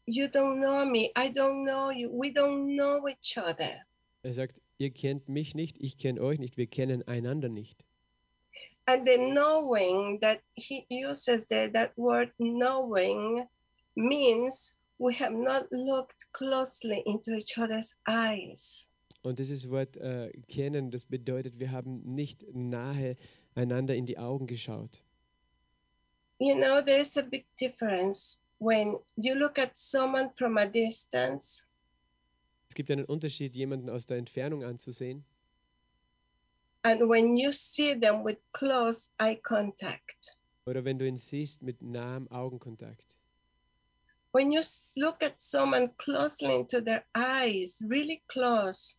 You 0.06 0.26
don't 0.26 0.60
know 0.60 0.84
me. 0.84 1.10
I 1.16 1.30
don't 1.30 1.64
know 1.64 1.90
you. 1.90 2.10
We 2.10 2.32
don't 2.32 2.76
know 2.76 3.07
each 3.09 3.38
other. 3.38 3.87
Er 4.24 4.33
sagt, 4.33 4.61
ihr 4.78 4.90
kennt 4.90 5.28
mich 5.28 5.54
nicht, 5.54 5.78
ich 5.80 5.96
kenne 5.96 6.20
euch 6.20 6.38
nicht, 6.38 6.57
wir 6.57 6.66
kennen 6.66 7.07
einander 7.07 7.48
nicht. 7.48 7.85
And 8.87 9.07
the 9.07 9.16
knowing 9.16 10.18
that 10.20 10.40
he 10.54 10.85
uses 10.90 11.46
there, 11.46 11.70
that 11.72 11.96
word 11.96 12.33
knowing, 12.38 13.46
means 13.94 14.74
we 14.98 15.12
have 15.14 15.33
not 15.33 15.68
looked 15.70 16.33
closely 16.33 17.00
into 17.07 17.33
each 17.35 17.57
other's 17.59 17.96
eyes. 18.07 18.88
Und 19.22 19.38
dieses 19.38 19.70
Wort 19.70 19.96
äh, 19.98 20.33
kennen, 20.48 20.90
das 20.90 21.04
bedeutet, 21.04 21.61
wir 21.61 21.70
haben 21.70 22.02
nicht 22.02 22.44
nahe 22.52 23.16
einander 23.54 23.94
in 23.94 24.06
die 24.06 24.18
Augen 24.18 24.46
geschaut. 24.46 25.02
You 26.38 26.54
know, 26.54 26.82
there's 26.82 27.16
a 27.16 27.22
big 27.22 27.44
difference 27.56 28.40
when 28.58 28.98
you 29.16 29.34
look 29.34 29.58
at 29.58 29.76
someone 29.76 30.30
from 30.36 30.56
a 30.58 30.66
distance 30.66 31.66
Es 32.68 32.74
gibt 32.74 32.90
einen 32.90 33.04
Unterschied, 33.04 33.54
jemanden 33.54 33.90
aus 33.90 34.06
der 34.06 34.16
Entfernung 34.16 34.64
anzusehen 34.64 35.24
and 36.84 37.08
when 37.08 37.36
you 37.36 37.52
see 37.52 37.94
them 37.94 38.24
with 38.24 38.38
close 38.52 39.10
eye 39.20 39.36
contact. 39.36 40.36
oder 40.66 40.84
wenn 40.84 40.98
du 40.98 41.06
ihn 41.06 41.16
siehst 41.16 41.62
mit 41.62 41.82
nahem 41.82 42.28
Augenkontakt. 42.28 43.16
When 44.32 44.50
you 44.50 44.62
look 44.96 45.22
at 45.22 45.40
someone 45.42 45.90
closely 45.98 46.54
into 46.54 46.80
their 46.80 47.04
eyes, 47.14 47.78
really 47.86 48.22
close, 48.28 48.96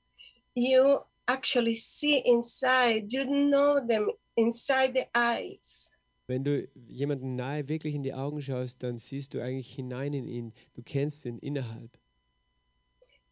you 0.53 1.03
actually 1.27 1.73
see 1.75 2.17
inside, 2.19 3.11
you 3.11 3.25
know 3.25 3.79
them 3.79 4.09
inside 4.36 4.93
the 4.96 5.06
eyes. 5.15 5.91
Wenn 6.28 6.43
du 6.43 6.67
jemanden 6.88 7.36
nahe 7.36 7.67
wirklich 7.67 7.96
in 7.96 8.04
die 8.04 8.13
Augen 8.13 8.41
schaust, 8.41 8.82
dann 8.82 8.98
siehst 8.98 9.34
du 9.34 9.41
eigentlich 9.43 9.74
hinein 9.74 10.13
in 10.13 10.26
ihn. 10.28 10.54
Du 10.74 10.82
kennst 10.82 11.26
ihn 11.26 11.38
innerhalb. 11.39 11.91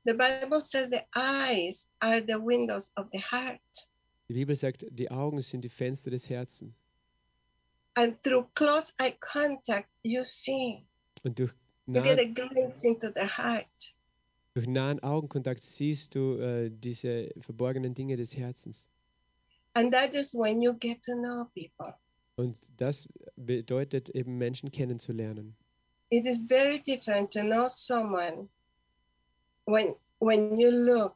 The 0.04 0.14
Bible 0.14 0.62
says 0.62 0.90
the 0.90 1.02
eyes 1.16 1.88
are 2.00 2.22
the 2.22 2.36
windows 2.36 2.92
of 2.98 3.08
the 3.12 3.20
heart. 3.20 3.62
Die 4.28 4.34
Bibel 4.34 4.56
sagt, 4.56 4.86
die 4.90 5.12
Augen 5.12 5.42
sind 5.42 5.64
die 5.64 5.70
Fenster 5.70 6.10
des 6.10 6.30
Herzens. 6.30 6.74
And 7.96 8.22
through 8.24 8.48
close 8.56 8.94
eye 9.00 9.14
contact, 9.20 9.90
you 10.04 10.24
see, 10.24 10.86
Und 11.24 11.38
durch, 11.40 11.52
you 11.88 12.02
get 12.02 12.20
a 12.20 12.24
nahen, 12.24 12.34
glimpse 12.34 12.88
into 12.88 13.10
their 13.12 13.38
heart. 13.38 13.94
durch 14.54 14.68
nahen 14.68 15.02
Augenkontakt 15.02 15.62
siehst 15.62 16.16
du 16.16 16.38
äh, 16.40 16.70
diese 16.72 17.30
verborgenen 17.42 17.94
Dinge 17.94 18.16
des 18.16 18.36
Herzens. 18.36 18.90
And 19.74 19.94
that 19.94 20.14
is 20.14 20.34
when 20.34 20.62
you 20.62 20.74
get 20.74 21.02
to 21.04 21.14
know 21.16 21.48
people. 21.56 21.94
Und 22.36 22.60
das 22.78 23.08
bedeutet 23.36 24.10
eben 24.10 24.38
Menschen 24.38 24.72
kennenzulernen. 24.72 25.56
It 26.10 26.26
is 26.26 26.44
very 26.44 26.80
different 26.80 27.32
to 27.32 27.42
know 27.42 27.68
someone 27.70 28.50
when 29.66 29.96
when 30.20 30.58
you 30.58 30.72
look, 30.72 31.16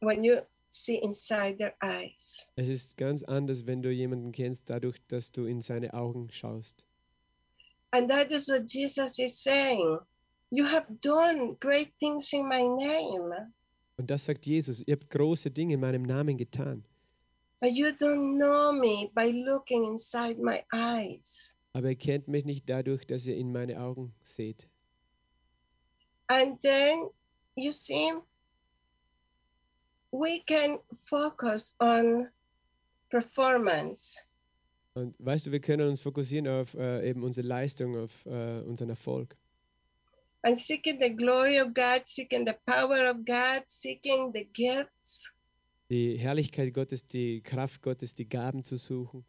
when 0.00 0.24
you 0.24 0.42
see 0.70 0.96
inside 0.96 1.58
their 1.58 1.74
eyes. 1.82 2.48
Es 2.56 2.68
ist 2.68 2.96
ganz 2.96 3.22
anders, 3.22 3.66
wenn 3.66 3.82
du 3.82 3.90
jemanden 3.90 4.32
kennst, 4.32 4.70
dadurch, 4.70 4.96
dass 5.08 5.32
du 5.32 5.44
in 5.44 5.60
seine 5.60 5.92
Augen 5.94 6.30
schaust. 6.30 6.84
And 7.90 8.08
that 8.10 8.30
is 8.32 8.48
what 8.48 8.72
Jesus 8.72 9.18
is 9.18 9.42
saying. 9.42 9.98
You 10.50 10.64
have 10.64 10.86
done 11.00 11.56
great 11.60 11.92
things 11.98 12.32
in 12.32 12.48
my 12.48 12.62
name, 12.62 13.52
Und 13.96 14.10
das 14.10 14.24
sagt 14.24 14.46
Jesus, 14.46 14.82
ihr 14.86 14.94
habt 14.94 15.10
große 15.10 15.50
Dinge 15.50 15.74
in 15.74 15.80
meinem 15.80 16.02
Namen 16.02 16.36
getan, 16.36 16.84
but 17.62 17.72
you 17.72 17.92
don't 17.92 18.38
know 18.38 18.72
me 18.72 19.08
by 19.14 19.30
looking 19.30 19.84
inside 19.84 20.38
my 20.38 20.64
eyes. 20.72 21.56
aber 21.74 21.90
ihr 21.90 21.96
kennt 21.96 22.26
mich 22.26 22.44
nicht 22.44 22.68
dadurch, 22.68 23.06
dass 23.06 23.26
ihr 23.26 23.36
in 23.36 23.52
meine 23.52 23.80
Augen 23.80 24.12
seht. 24.22 24.68
And 26.26 26.60
then 26.60 27.08
you 27.54 27.70
see, 27.70 28.12
we 30.10 30.40
can 30.40 30.80
focus 31.04 31.74
on 31.78 32.28
performance. 33.10 34.18
Und 34.94 35.14
weißt 35.18 35.46
du, 35.46 35.52
wir 35.52 35.60
können 35.60 35.88
uns 35.88 36.00
fokussieren 36.00 36.48
auf 36.48 36.74
äh, 36.74 37.08
eben 37.08 37.22
unsere 37.22 37.46
Leistung, 37.46 37.96
auf 37.96 38.26
äh, 38.26 38.60
unseren 38.60 38.90
Erfolg. 38.90 39.36
and 40.44 40.58
seeking 40.58 41.00
the 41.00 41.10
glory 41.10 41.58
of 41.58 41.72
God, 41.72 42.06
seeking 42.06 42.44
the 42.44 42.56
power 42.66 43.06
of 43.06 43.24
God, 43.24 43.62
seeking 43.68 44.32
the 44.32 44.44
gifts. 44.52 45.30
Die 45.92 46.16
Herrlichkeit 46.16 46.72
Gottes, 46.72 47.06
die 47.06 47.42
Kraft 47.42 47.82
Gottes, 47.82 48.14
die 48.14 48.26
Gaben 48.26 48.62
zu 48.62 48.78
suchen. 48.78 49.26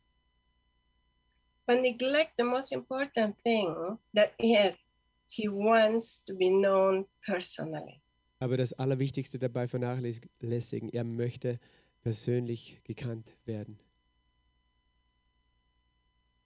But 1.67 1.81
neglect 1.81 2.35
the 2.37 2.45
most 2.45 2.71
important 2.71 3.35
thing 3.43 3.97
that 4.13 4.31
is, 4.39 4.89
He 5.27 5.49
wants 5.49 6.23
to 6.23 6.33
be 6.33 6.47
known 6.47 7.05
personally. 7.25 8.01
Aber 8.39 8.55
das 8.55 8.71
Allerwichtigste 8.71 9.39
dabei 9.39 9.67
vernachlässigen, 9.67 10.89
er 10.93 11.03
möchte 11.03 11.59
persönlich 12.01 12.79
gekannt 12.85 13.35
werden. 13.43 13.77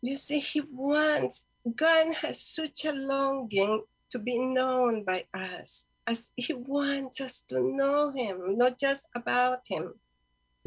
You 0.01 0.15
see, 0.15 0.39
He 0.39 0.63
wants, 0.63 1.47
God 1.63 2.15
has 2.23 2.39
such 2.39 2.87
a 2.87 2.91
longing 2.91 3.83
to 4.09 4.17
be 4.17 4.39
known 4.39 5.05
by 5.05 5.27
us, 5.31 5.87
as 6.05 6.33
He 6.35 6.55
wants 6.55 7.21
us 7.21 7.45
to 7.45 7.59
know 7.59 8.11
Him, 8.15 8.57
not 8.57 8.81
just 8.81 9.07
about 9.13 9.59
Him. 9.67 9.93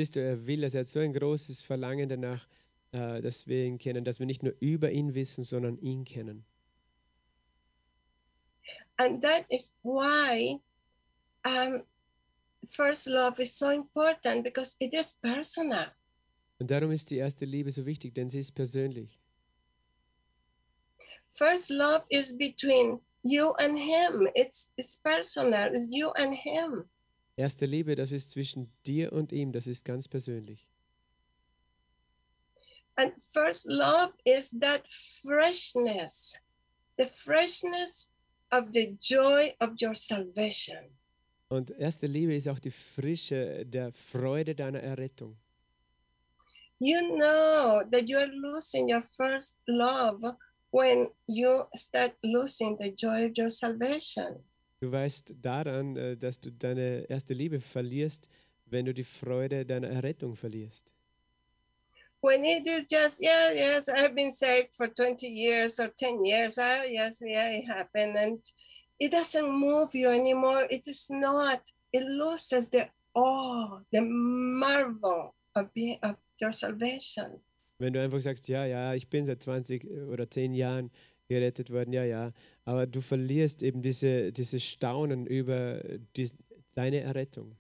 Siehst 0.01 0.17
du, 0.17 0.21
er 0.23 0.47
will 0.47 0.65
es, 0.65 0.73
er 0.73 0.81
hat 0.81 0.89
so 0.89 0.99
ein 0.99 1.13
großes 1.13 1.61
Verlangen 1.61 2.09
danach, 2.09 2.49
äh, 2.93 3.21
dass 3.21 3.47
wir 3.47 3.67
ihn 3.67 3.77
kennen, 3.77 4.03
dass 4.03 4.19
wir 4.19 4.25
nicht 4.25 4.43
nur 4.43 4.55
über 4.59 4.91
ihn 4.91 5.15
wissen, 5.15 5.45
sondern 5.45 5.77
ihn 5.77 6.07
kennen. 6.07 6.43
And 8.97 9.23
that 9.23 9.45
is 9.51 9.75
why 9.83 10.59
um, 11.45 11.83
first 12.67 13.09
love 13.09 13.43
is 13.43 13.59
so 13.59 13.69
important 13.69 14.43
because 14.43 14.75
it 14.79 14.95
is 14.95 15.19
personal. 15.21 15.93
Und 16.59 16.71
darum 16.71 16.93
ist 16.93 17.11
die 17.11 17.19
erste 17.19 17.45
Liebe 17.45 17.71
so 17.71 17.85
wichtig, 17.85 18.15
denn 18.15 18.31
sie 18.31 18.39
ist 18.39 18.53
persönlich. 18.53 19.21
First 21.33 21.69
love 21.69 22.07
is 22.09 22.35
between 22.39 23.03
you 23.23 23.51
and 23.59 23.79
him. 23.79 24.27
It's 24.35 24.73
it's 24.79 24.97
personal. 24.97 25.75
It's 25.75 25.89
you 25.91 26.09
and 26.13 26.35
him. 26.35 26.89
Erste 27.41 27.65
Liebe, 27.65 27.95
das 27.95 28.13
ist 28.13 28.33
zwischen 28.33 28.71
dir 28.85 29.15
und 29.15 29.33
ihm, 29.33 29.51
das 29.51 29.67
ist 29.67 29.87
ganz 29.87 30.07
persönlich. 30.07 30.69
And 32.97 33.15
first 33.33 33.65
love 33.65 34.13
is 34.27 34.51
that 34.61 34.87
freshness, 35.23 36.39
the 36.99 37.07
freshness 37.07 38.11
of 38.53 38.67
the 38.75 38.95
joy 39.01 39.55
of 39.59 39.71
your 39.81 39.95
salvation. 39.95 40.99
Und 41.49 41.71
erste 41.71 42.07
Liebe 42.07 42.35
ist 42.35 42.47
auch 42.47 42.59
die 42.59 42.71
Frische 42.71 43.65
der 43.65 43.91
Freude 43.91 44.55
deiner 44.55 44.81
Errettung. 44.81 45.39
You 46.79 46.99
know 47.17 47.83
that 47.91 48.07
you 48.07 48.19
are 48.19 48.31
losing 48.31 48.93
your 48.93 49.03
first 49.03 49.57
love 49.67 50.37
when 50.73 51.09
you 51.27 51.65
start 51.75 52.13
losing 52.23 52.77
the 52.79 52.95
joy 52.95 53.31
of 53.31 53.33
your 53.39 53.49
salvation. 53.49 54.45
Du 54.81 54.91
weißt 54.91 55.35
daran, 55.43 55.97
äh, 55.97 56.17
dass 56.17 56.41
du 56.41 56.51
deine 56.51 57.05
erste 57.11 57.35
Liebe 57.35 57.61
verlierst, 57.61 58.31
wenn 58.65 58.87
du 58.87 58.95
die 58.95 59.05
Freude 59.05 59.67
deiner 59.67 59.89
Errettung 59.89 60.37
verlierst. 60.37 60.95
When 62.23 62.45
it 62.45 62.67
is 62.67 62.87
just, 62.91 63.21
yeah, 63.21 63.51
yes, 63.53 63.89
I've 63.89 64.15
been 64.15 64.33
saved 64.33 64.75
for 64.75 64.89
20 64.89 65.27
years 65.27 65.79
or 65.81 65.89
10 65.89 66.25
years. 66.25 66.59
Oh, 66.59 66.85
yes, 66.87 67.21
yeah, 67.23 67.51
it 67.51 67.67
happened. 67.67 68.17
And 68.17 68.41
it 68.99 69.13
doesn't 69.13 69.49
move 69.51 69.95
you 69.95 70.09
anymore. 70.11 70.67
It 70.71 70.87
is 70.87 71.09
not. 71.09 71.61
It 71.93 72.05
loses 72.05 72.69
the 72.71 72.89
awe, 73.15 73.81
the 73.91 74.03
marvel 74.03 75.35
of, 75.55 75.73
being, 75.73 75.99
of 76.03 76.17
your 76.41 76.53
salvation. 76.53 77.41
Wenn 77.79 77.95
du 77.95 78.03
einfach 78.03 78.21
sagst, 78.21 78.49
ja, 78.49 78.67
ja, 78.67 78.93
ich 78.93 79.09
bin 79.09 79.25
seit 79.25 79.43
20 79.43 79.87
oder 80.11 80.29
10 80.29 80.53
Jahren 80.53 80.91
gerettet 81.31 81.71
worden, 81.71 81.93
ja, 81.93 82.05
ja, 82.05 82.33
aber 82.65 82.89
du 82.89 83.01
verlierst 83.01 83.63
eben 83.63 83.83
diese, 83.83 84.33
dieses 84.33 84.65
Staunen 84.65 85.27
über 85.27 85.81
die, 86.17 86.29
deine 86.75 87.01
Errettung. 87.01 87.57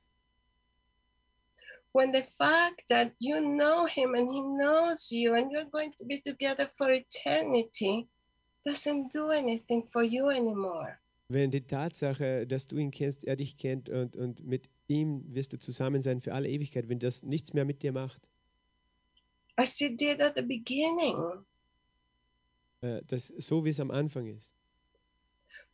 When 1.93 2.13
the 2.13 2.23
fact 2.23 2.89
that 2.89 3.13
you 3.19 3.39
know 3.39 3.87
him 3.87 4.15
and 4.15 4.33
he 4.33 4.41
knows 4.41 5.11
you 5.11 5.35
and 5.35 5.53
you're 5.53 5.71
going 5.71 5.93
to 5.99 6.05
be 6.05 6.21
together 6.21 6.69
for 6.73 6.91
eternity 6.91 8.09
doesn't 8.65 9.13
do 9.13 9.31
anything 9.31 9.89
for 9.91 10.03
you 10.03 10.29
anymore. 10.29 10.99
Wenn 11.29 11.53
die 11.53 11.63
Tatsache, 11.63 12.47
dass 12.47 12.67
du 12.67 12.77
ihn 12.77 12.91
kennst, 12.91 13.25
er 13.25 13.37
dich 13.37 13.57
kennt 13.57 13.89
und, 13.89 14.17
und 14.17 14.45
mit 14.45 14.69
ihm 14.89 15.25
wirst 15.33 15.53
du 15.53 15.59
zusammen 15.59 16.03
sein 16.03 16.21
für 16.21 16.35
alle 16.35 16.49
Ewigkeit, 16.49 16.89
wenn 16.89 16.99
das 16.99 17.23
nichts 17.23 17.55
mehr 17.55 17.65
mit 17.65 17.85
dir 17.85 17.93
macht, 17.93 18.29
As 19.57 19.81
it 19.81 19.97
did 19.97 20.21
at 20.21 20.35
the 20.35 20.43
beginning. 20.43 21.45
Äh, 22.83 23.03
das, 23.07 23.29
so 23.29 23.65
wie 23.65 23.71
es 23.71 23.81
am 23.81 23.91
Anfang 23.91 24.27
ist. 24.27 24.55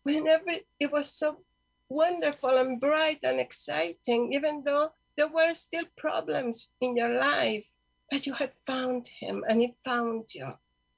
whenever 0.07 0.53
it 0.79 0.93
was 0.93 1.19
so 1.19 1.37
wonderful 1.89 2.57
and 2.57 2.81
bright 2.81 3.25
and 3.25 3.41
exciting, 3.41 4.33
even 4.33 4.63
though 4.65 4.89
there 5.17 5.29
were 5.29 5.53
still 5.55 5.85
problems 5.97 6.71
in 6.81 6.97
your 6.97 7.11
life, 7.11 7.67
but 8.11 8.25
you 8.27 8.33
had 8.33 8.53
found 8.65 9.09
him 9.09 9.45
and 9.49 9.61
he 9.61 9.75
found 9.85 10.33
you. 10.35 10.47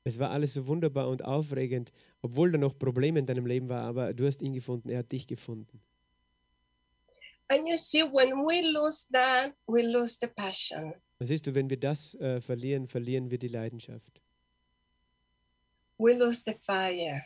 Es 0.05 0.19
war 0.19 0.31
alles 0.31 0.55
so 0.55 0.67
wunderbar 0.67 1.09
und 1.09 1.25
aufregend, 1.25 1.93
obwohl 2.23 2.53
da 2.53 2.59
noch 2.59 2.79
Probleme 2.79 3.19
in 3.19 3.27
deinem 3.27 3.47
Leben 3.47 3.69
war, 3.69 3.83
aber 3.83 4.15
du 4.15 4.27
hast 4.27 4.43
ihn 4.43 4.53
gefunden, 4.53 4.89
er 4.91 4.99
hat 4.99 5.13
dich 5.13 5.27
gefunden. 5.27 5.81
And 7.51 7.67
you 7.67 7.79
see, 7.79 8.03
when 8.03 8.45
we 8.45 8.61
lose 8.73 9.07
that, 9.13 9.55
we 9.67 9.83
lose 9.83 10.19
the 10.21 10.27
passion. 10.29 10.95
Siehst 11.21 11.47
du, 11.47 11.55
wenn 11.55 11.71
wir 11.71 11.79
das 11.79 12.15
äh, 12.15 12.41
verlieren, 12.43 12.89
verlieren 12.89 13.31
wir 13.31 13.39
die 13.39 13.49
Leidenschaft. 13.49 14.21
We 15.99 16.15
lose 16.15 16.45
the 16.45 16.55
fire. 16.67 17.25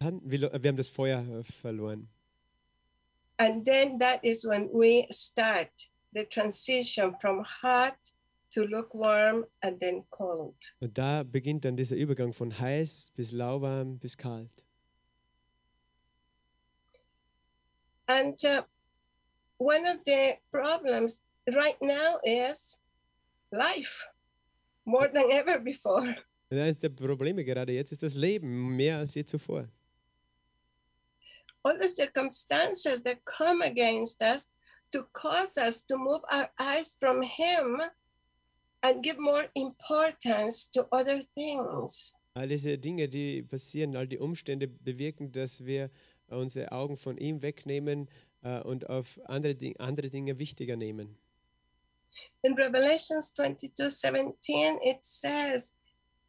Wir, 0.00 0.52
wir 0.52 0.68
haben 0.68 0.76
das 0.76 0.88
Feuer 0.88 1.44
verloren. 1.44 2.08
And 3.38 3.64
then 3.64 3.98
that 3.98 4.24
is 4.24 4.44
when 4.44 4.68
we 4.72 5.06
start 5.10 5.70
the 6.12 6.24
transition 6.24 7.14
from 7.20 7.44
hot 7.44 7.96
to 8.52 8.64
lukewarm 8.64 9.46
and 9.62 9.80
then 9.80 10.04
cold. 10.10 10.54
Und 10.80 10.98
da 10.98 11.22
beginnt 11.22 11.64
dann 11.64 11.76
dieser 11.76 11.96
Übergang 11.96 12.32
von 12.32 12.58
heiß 12.58 13.12
bis 13.14 13.32
lauwarm 13.32 13.98
bis 13.98 14.16
kalt. 14.16 14.64
And 18.06 18.42
uh, 18.44 18.62
one 19.58 19.86
of 19.86 19.98
the 20.04 20.36
problems 20.50 21.22
right 21.46 21.80
now 21.80 22.18
is 22.24 22.80
life 23.52 24.08
more 24.84 25.08
than 25.08 25.30
ever 25.30 25.58
before. 25.60 26.16
Eines 26.50 26.78
der 26.78 26.88
Probleme 26.88 27.44
gerade 27.44 27.72
jetzt 27.72 27.92
ist 27.92 28.02
das 28.02 28.14
Leben 28.14 28.76
mehr 28.76 28.98
als 28.98 29.14
je 29.14 29.24
zuvor. 29.24 29.68
All 31.62 31.78
the 31.80 31.86
circumstances 31.86 33.02
that 33.04 33.24
come 33.24 33.62
against 33.62 34.20
us 34.20 34.50
to 34.92 35.04
cause 35.12 35.60
us 35.60 35.86
to 35.86 35.96
move 35.96 36.22
our 36.32 36.50
eyes 36.58 36.96
from 36.98 37.22
Him 37.22 37.80
and 38.82 39.02
give 39.02 39.18
more 39.18 39.48
importance 39.54 40.68
to 40.72 40.86
other 40.90 41.20
things. 41.34 42.14
All 42.34 42.48
diese 42.48 42.78
Dinge, 42.78 43.08
die 43.08 43.42
passieren, 43.42 43.94
all 43.94 44.08
die 44.08 44.18
Umstände 44.18 44.66
bewirken, 44.66 45.30
dass 45.32 45.64
wir 45.64 45.90
unsere 46.28 46.72
Augen 46.72 46.96
von 46.96 47.16
ihm 47.18 47.42
wegnehmen 47.42 48.08
äh, 48.42 48.60
und 48.60 48.88
auf 48.88 49.20
andere, 49.26 49.56
andere 49.78 50.10
Dinge 50.10 50.38
wichtiger 50.38 50.76
nehmen. 50.76 51.16
In 52.42 52.54
Revelations 52.54 53.34
22 53.34 53.72
17, 53.76 54.78
it 54.82 55.04
says 55.04 55.74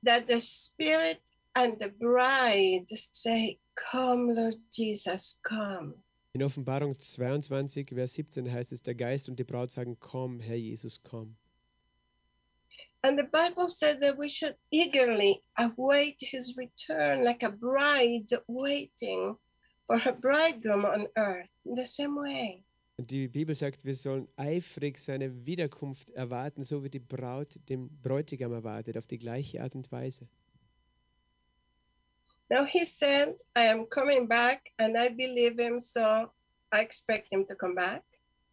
that 0.04 0.28
the 0.28 0.40
Spirit 0.40 1.20
and 1.56 1.80
the 1.80 1.90
bride 1.90 2.86
say, 2.90 3.60
Come, 3.92 4.34
Lord 4.34 4.56
Jesus, 4.74 5.38
come. 5.44 5.96
In 6.34 6.44
Offenbarung 6.44 6.98
22, 6.98 7.94
Vers 7.94 8.14
17 8.14 8.52
heißt 8.52 8.72
es, 8.72 8.82
der 8.82 8.96
Geist 8.96 9.28
und 9.28 9.38
die 9.38 9.44
Braut 9.44 9.72
sagen, 9.72 9.98
komm, 10.00 10.40
Herr 10.40 10.56
Jesus, 10.56 11.02
komm. 11.04 11.36
And 13.04 13.18
the 13.18 13.24
Bible 13.26 13.68
said 13.68 14.02
that 14.02 14.18
we 14.18 14.30
should 14.30 14.56
eagerly 14.72 15.44
await 15.58 16.20
his 16.22 16.56
return 16.56 17.24
like 17.24 17.44
a 17.44 17.50
bride 17.50 18.30
waiting 18.48 19.36
for 19.88 19.98
her 19.98 20.14
bridegroom 20.14 20.86
on 20.86 21.08
earth. 21.18 21.50
In 21.66 21.74
the 21.74 21.86
same 21.86 22.16
way. 22.16 22.64
Und 23.02 23.10
die 23.10 23.28
Bibel 23.30 23.56
sagt, 23.56 23.84
wir 23.84 23.96
sollen 23.96 24.28
eifrig 24.36 25.00
seine 25.00 25.48
Wiederkunft 25.48 26.12
erwarten, 26.12 26.64
so 26.64 26.84
wie 26.84 26.90
die 26.92 27.00
Braut 27.00 27.58
den 27.68 27.90
Bräutigam 28.04 28.54
erwartet, 28.54 28.96
auf 28.96 29.08
die 29.08 29.18
gleiche 29.18 29.64
Art 29.64 29.74
und 29.74 29.92
Weise. 29.92 30.30
Now 32.52 32.64
he 32.64 32.86
said, 32.86 33.42
I 33.58 33.70
am 33.70 33.90
coming 33.90 34.28
back 34.28 34.72
and 34.78 34.96
I 34.96 35.10
believe 35.10 35.60
him, 35.60 35.80
so 35.80 36.00
I 36.72 36.82
expect 36.82 37.30
him 37.30 37.48
to 37.48 37.56
come 37.56 37.74
back. 37.74 38.04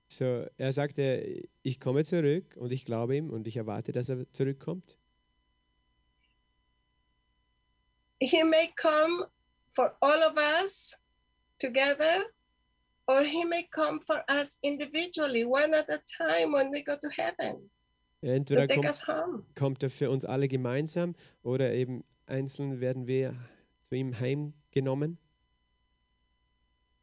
So, 0.09 0.47
er 0.57 0.73
sagte, 0.73 1.47
ich 1.63 1.79
komme 1.79 2.05
zurück 2.05 2.57
und 2.57 2.73
ich 2.73 2.87
glaube 2.87 3.17
ihm 3.17 3.29
und 3.29 3.47
ich 3.47 3.59
erwarte, 3.59 3.93
dass 3.93 4.09
er 4.09 4.33
zurückkommt. 4.33 4.97
He 8.19 8.43
may 8.45 8.73
come 8.81 9.29
for 9.69 9.95
all 10.01 10.23
of 10.23 10.39
us 10.63 10.97
together, 11.59 12.25
or 13.09 13.25
he 13.25 13.45
may 13.45 13.63
come 13.63 14.01
for 14.01 14.23
us 14.29 14.59
individually, 14.63 15.45
one 15.45 15.75
at 15.75 15.89
a 15.89 16.01
time 16.19 16.53
when 16.53 16.71
we 16.71 16.83
go 16.83 16.97
to 16.97 17.09
heaven 17.09 17.71
Entweder 18.21 18.67
kommt, 18.67 19.55
kommt 19.55 19.83
er 19.83 19.91
für 19.91 20.11
uns 20.11 20.25
alle 20.25 20.49
gemeinsam 20.49 21.15
oder 21.43 21.73
eben 21.73 22.05
einzeln 22.27 22.81
werden 22.81 23.07
wir 23.07 23.37
zu 23.83 23.95
ihm 23.95 24.19
heimgenommen. 24.19 25.19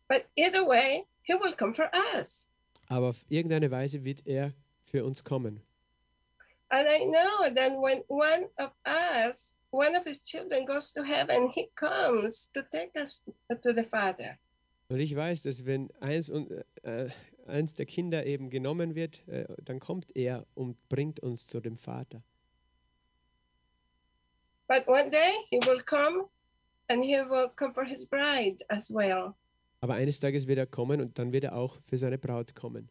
But 0.10 0.26
either 0.36 0.68
way, 0.68 1.06
he 1.24 1.34
will 1.34 1.54
come 1.54 1.74
for 1.74 1.89
us. 2.13 2.50
Aber 2.89 3.10
auf 3.10 3.26
irgendeine 3.30 3.72
Weise 3.72 4.04
wird 4.04 4.28
er 4.28 4.54
für 4.84 5.06
uns 5.06 5.24
kommen. 5.24 5.62
And 6.70 6.88
I 6.88 7.06
know 7.06 7.50
that 7.56 7.78
when 7.80 8.04
one 8.08 8.50
of 8.58 8.72
us, 8.86 9.62
one 9.72 9.96
of 9.96 10.04
his 10.04 10.22
children 10.24 10.65
goes 10.65 10.91
to 10.94 11.04
heaven, 11.04 11.50
he 11.54 11.70
comes 11.76 12.52
to 12.54 12.62
take 12.62 13.00
us 13.00 13.24
to 13.50 13.74
the 13.74 13.84
Father. 13.84 14.38
Und 14.88 15.00
ich 15.00 15.15
weiß, 15.15 15.43
dass 15.43 15.65
wenn 15.65 15.91
eins, 16.00 16.30
und, 16.30 16.52
äh, 16.84 17.10
eins 17.48 17.74
der 17.74 17.86
Kinder 17.86 18.26
eben 18.26 18.50
genommen 18.50 18.93
wird, 18.95 19.28
äh, 19.28 19.45
dann 19.63 19.80
kommt 19.80 20.15
er 20.15 20.45
und 20.54 20.78
bringt 20.89 21.19
uns 21.19 21.48
zu 21.48 21.60
dem 21.60 21.78
Vater. 21.78 22.24
But 24.67 24.88
one 24.88 25.10
day 25.10 25.32
he 25.50 25.58
will 25.58 25.82
come 25.82 26.28
and 26.89 27.04
he 27.04 27.17
will 27.17 27.50
come 27.56 27.74
for 27.74 27.86
his 27.86 28.06
bride 28.06 28.63
as 28.69 28.91
well. 28.91 29.36
Aber 29.82 29.95
eines 29.95 30.19
Tages 30.19 30.48
wird 30.48 30.58
er 30.58 30.65
kommen 30.65 31.02
und 31.02 31.19
dann 31.19 31.32
wird 31.32 31.43
er 31.43 31.56
auch 31.56 31.78
für 31.86 31.98
seine 31.98 32.17
Braut 32.17 32.56
kommen. 32.56 32.89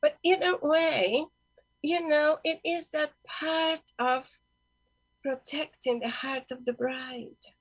But 0.00 0.14
either 0.22 0.60
way, 0.62 1.26
you 1.82 1.98
know, 2.00 2.38
it 2.44 2.60
is 2.64 2.90
that 2.90 3.12
part 3.24 3.82
of 3.98 4.28
protecting 5.22 6.00
the 6.00 6.10
heart 6.10 6.50
of 6.50 6.58
the 6.66 6.72
bride. 6.72 7.51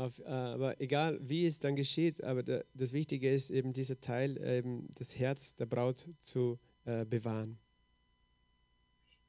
Auf, 0.00 0.18
äh, 0.20 0.30
aber 0.30 0.80
egal, 0.80 1.18
wie 1.20 1.44
es 1.44 1.58
dann 1.58 1.76
geschieht, 1.76 2.24
aber 2.24 2.42
da, 2.42 2.62
das 2.72 2.94
Wichtige 2.94 3.30
ist 3.30 3.50
eben 3.50 3.74
dieser 3.74 4.00
Teil, 4.00 4.42
eben 4.42 4.88
das 4.96 5.18
Herz 5.18 5.56
der 5.56 5.66
Braut 5.66 6.06
zu 6.20 6.58
äh, 6.86 7.04
bewahren. 7.04 7.58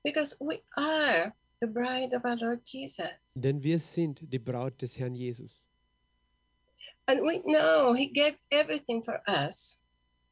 Because 0.02 0.38
we 0.40 0.62
are 0.78 1.34
the 1.60 1.68
bride 1.68 2.16
of 2.16 2.24
our 2.24 2.38
Lord 2.38 2.62
Jesus. 2.66 3.34
Denn 3.36 3.62
wir 3.64 3.80
sind 3.80 4.22
die 4.32 4.40
Braut 4.40 4.82
des 4.82 4.98
Herrn 4.98 5.14
Jesus. 5.14 5.70
And 7.06 7.22
we 7.22 7.42
know 7.42 7.94
He 7.94 8.08
gave 8.08 8.38
everything 8.50 9.04
for 9.04 9.22
us. 9.28 9.78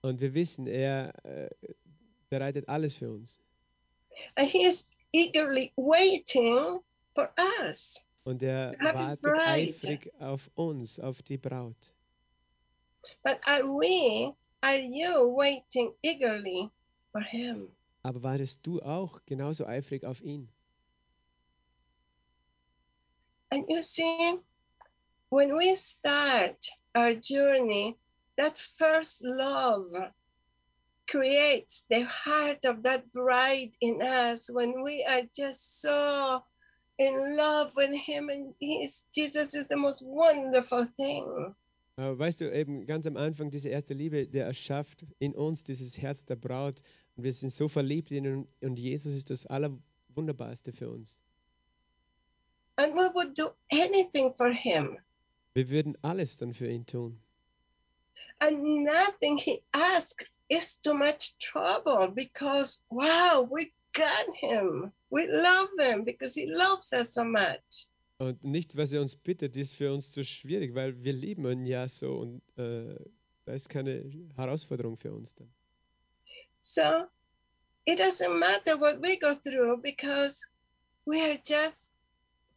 Und 0.01 0.21
wir 0.21 0.33
wissen, 0.33 0.67
er 0.67 1.13
äh, 1.25 1.49
bereitet 2.29 2.69
alles 2.69 2.93
für 2.93 3.11
uns. 3.11 3.39
And 4.35 4.49
He 4.49 4.65
is 4.65 4.87
eagerly 5.11 5.73
waiting 5.75 6.79
for 7.13 7.29
us. 7.61 8.05
Und 8.23 8.43
er 8.43 8.75
wartet 8.79 9.21
bride. 9.21 9.41
eifrig 9.41 10.11
auf 10.19 10.49
uns, 10.55 10.99
auf 10.99 11.21
die 11.21 11.37
Braut. 11.37 11.93
But 13.23 13.39
are 13.47 13.63
we, 13.63 14.33
are 14.61 14.79
you 14.79 15.35
waiting 15.35 15.93
eagerly 16.03 16.69
for 17.11 17.21
Him? 17.21 17.69
Aber 18.03 18.21
wartest 18.23 18.65
du 18.65 18.81
auch 18.81 19.19
genauso 19.25 19.65
eifrig 19.65 20.05
auf 20.05 20.21
ihn? 20.21 20.49
And 23.51 23.65
you 23.67 23.81
see, 23.81 24.39
when 25.29 25.57
we 25.57 25.75
start 25.75 26.69
our 26.95 27.13
journey, 27.13 27.97
that 28.37 28.57
first 28.57 29.23
love 29.23 30.11
creates 31.07 31.85
the 31.89 32.03
heart 32.03 32.65
of 32.65 32.83
that 32.83 33.11
bride 33.11 33.71
in 33.81 34.01
us 34.01 34.49
when 34.49 34.83
we 34.83 35.03
are 35.03 35.23
just 35.33 35.81
so 35.81 36.43
in 36.99 37.35
love 37.35 37.71
with 37.75 37.91
him 37.91 38.29
and 38.29 38.53
he's, 38.59 39.07
Jesus 39.11 39.53
is 39.53 39.69
the 39.69 39.77
most 39.77 40.05
wonderful 40.05 40.85
thing. 40.85 41.55
Aber 41.95 42.17
weißt 42.17 42.41
du, 42.41 42.53
eben 42.53 42.85
ganz 42.85 43.07
am 43.07 43.17
Anfang, 43.17 43.51
diese 43.51 43.69
erste 43.69 43.93
Liebe, 43.93 44.27
der 44.27 44.45
erschafft 44.45 45.05
in 45.19 45.33
uns 45.33 45.63
dieses 45.63 45.97
Herz 45.97 46.25
der 46.25 46.35
Braut. 46.35 46.81
Und 47.15 47.23
wir 47.23 47.33
sind 47.33 47.51
so 47.51 47.67
verliebt 47.67 48.11
in 48.11 48.25
ihn. 48.25 48.47
Und 48.61 48.79
Jesus 48.79 49.15
ist 49.15 49.29
das 49.29 49.45
Allerwunderbarste 49.45 50.71
für 50.71 50.89
uns. 50.89 51.23
And 52.77 52.95
we 52.95 53.09
would 53.13 53.37
do 53.37 53.49
anything 53.71 54.33
for 54.33 54.49
him. 54.49 54.97
Wir 55.53 55.69
würden 55.69 55.97
alles 56.01 56.37
dann 56.37 56.53
für 56.53 56.69
ihn 56.69 56.85
tun. 56.85 57.19
And 58.39 58.83
nothing 58.85 59.37
he 59.37 59.61
asks 59.73 60.39
is 60.47 60.79
too 60.79 60.93
much 60.93 61.37
trouble 61.39 62.07
because, 62.07 62.81
wow, 62.89 63.45
we 63.49 63.73
got 63.99 64.35
him. 64.35 64.91
We 65.09 65.27
love 65.27 65.69
him 65.79 66.05
because 66.05 66.39
he 66.39 66.45
loves 66.47 66.93
us 66.93 67.13
so 67.13 67.23
much. 67.23 67.87
Und 68.17 68.43
nichts, 68.43 68.75
was 68.75 68.91
er 68.91 69.01
uns 69.01 69.15
bittet, 69.15 69.55
ist 69.55 69.73
für 69.73 69.93
uns 69.93 70.11
zu 70.11 70.23
schwierig, 70.23 70.75
weil 70.75 71.03
wir 71.03 71.13
lieben 71.13 71.45
ihn 71.45 71.65
ja 71.65 71.87
so. 71.87 72.17
Und 72.17 72.41
äh, 72.57 72.95
da 73.45 73.53
ist 73.53 73.69
keine 73.69 74.11
Herausforderung 74.35 74.97
für 74.97 75.13
uns 75.13 75.35
dann. 75.35 75.49
So 76.59 77.07
it 77.89 77.99
doesn't 77.99 78.37
matter 78.37 78.77
what 78.77 79.01
we 79.01 79.17
go 79.17 79.33
through 79.33 79.81
because 79.81 80.45
we 81.05 81.21
are 81.21 81.37
just 81.43 81.91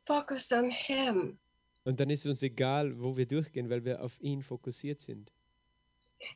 focused 0.06 0.52
on 0.52 0.70
him. 0.70 1.38
Und 1.84 1.98
dann 1.98 2.10
ist 2.10 2.26
uns 2.26 2.42
egal, 2.42 3.00
wo 3.00 3.16
wir 3.16 3.26
durchgehen, 3.26 3.68
weil 3.68 3.84
wir 3.84 4.02
auf 4.02 4.20
ihn 4.20 4.42
fokussiert 4.42 5.00
sind. 5.00 5.32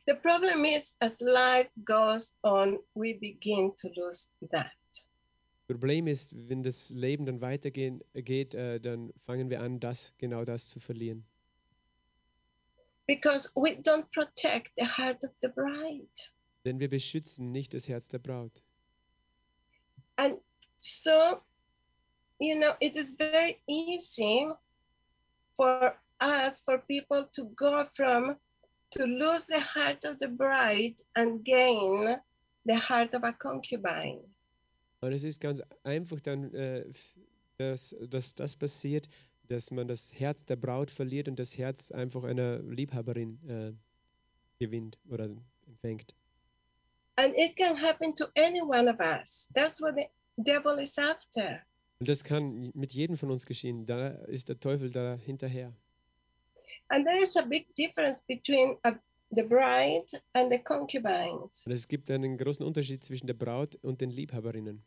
The 0.05 0.15
problem 0.15 0.65
is, 0.65 0.97
as 0.99 1.21
life 1.21 1.69
goes 1.85 2.35
on, 2.43 2.79
we 2.93 3.13
begin 3.13 3.73
to 3.77 3.87
lose 3.95 4.27
that. 4.51 4.71
Problem 5.67 6.07
ist, 6.07 6.33
wenn 6.47 6.63
das 6.63 6.89
Leben 6.89 7.25
dann 7.25 7.41
weitergehen 7.41 8.01
geht, 8.13 8.53
äh, 8.53 8.79
dann 8.79 9.13
fangen 9.25 9.49
wir 9.49 9.61
an, 9.61 9.79
das 9.79 10.13
genau 10.17 10.45
das 10.45 10.69
zu 10.69 10.79
verlieren. 10.79 11.25
Because 13.05 13.49
we 13.55 13.71
don't 13.71 14.05
protect 14.13 14.71
the 14.77 14.85
heart 14.85 15.23
of 15.23 15.31
the 15.41 15.49
bride. 15.49 16.07
Denn 16.65 16.79
wir 16.79 16.89
beschützen 16.89 17.51
nicht 17.51 17.73
das 17.73 17.87
Herz 17.87 18.09
der 18.09 18.19
Braut. 18.19 18.63
And 20.17 20.39
so, 20.79 21.41
you 22.39 22.55
know, 22.55 22.73
it 22.79 22.95
is 22.95 23.13
very 23.17 23.59
easy 23.67 24.47
for 25.55 25.97
us, 26.19 26.61
for 26.61 26.79
people 26.79 27.27
to 27.33 27.45
go 27.55 27.85
from 27.85 28.37
to 28.91 29.05
lose 29.05 29.47
the 29.47 29.59
heart 29.59 30.05
of 30.05 30.17
the 30.19 30.27
bride 30.27 30.95
and 31.15 31.43
gain 31.43 32.17
the 32.65 32.75
heart 32.75 33.13
of 33.13 33.23
a 33.23 33.33
concubine. 33.33 34.23
Und 35.07 35.13
es 35.13 35.23
ist 35.23 35.39
ganz 35.39 35.61
einfach 35.83 36.19
dann, 36.19 36.53
äh, 36.53 36.85
dass, 37.57 37.95
dass 38.09 38.35
das 38.35 38.57
passiert, 38.57 39.07
dass 39.47 39.71
man 39.71 39.87
das 39.87 40.11
Herz 40.13 40.45
der 40.45 40.57
Braut 40.57 40.91
verliert 40.91 41.29
und 41.29 41.39
das 41.39 41.57
Herz 41.57 41.91
einfach 41.91 42.25
einer 42.25 42.59
Liebhaberin 42.59 43.39
äh, 43.47 43.73
gewinnt 44.59 44.99
oder 45.09 45.29
empfängt. 45.65 46.13
And 47.15 47.33
it 47.37 47.55
can 47.55 47.81
happen 47.81 48.15
to 48.17 48.25
any 48.37 48.61
one 48.61 48.91
of 48.91 48.99
us. 48.99 49.49
That's 49.55 49.81
what 49.81 49.95
the 49.95 50.07
devil 50.35 50.77
is 50.77 50.99
after. 50.99 51.61
Und 51.99 52.09
das 52.09 52.25
kann 52.25 52.71
mit 52.75 52.93
jedem 52.93 53.15
von 53.15 53.31
uns 53.31 53.45
geschehen. 53.45 53.85
Da 53.85 54.09
ist 54.09 54.49
der 54.49 54.59
Teufel 54.59 54.91
da 54.91 55.15
hinterher. 55.15 55.73
And 56.89 57.05
there 57.05 57.21
is 57.23 57.37
a 57.37 57.43
big 57.43 57.73
difference 57.75 58.21
between 58.21 58.75
a, 58.83 58.91
the 59.31 59.43
bride 59.43 60.21
and 60.33 60.51
the 60.51 60.59
concubines 60.59 61.65
Und 61.65 61.71
es 61.71 61.87
gibt 61.87 62.11
einen 62.11 62.37
großen 62.37 62.65
Unterschied 62.65 63.03
zwischen 63.05 63.27
der 63.27 63.33
Braut 63.33 63.75
und 63.75 64.01
den 64.01 64.11
Liebhaberinnen. 64.11 64.83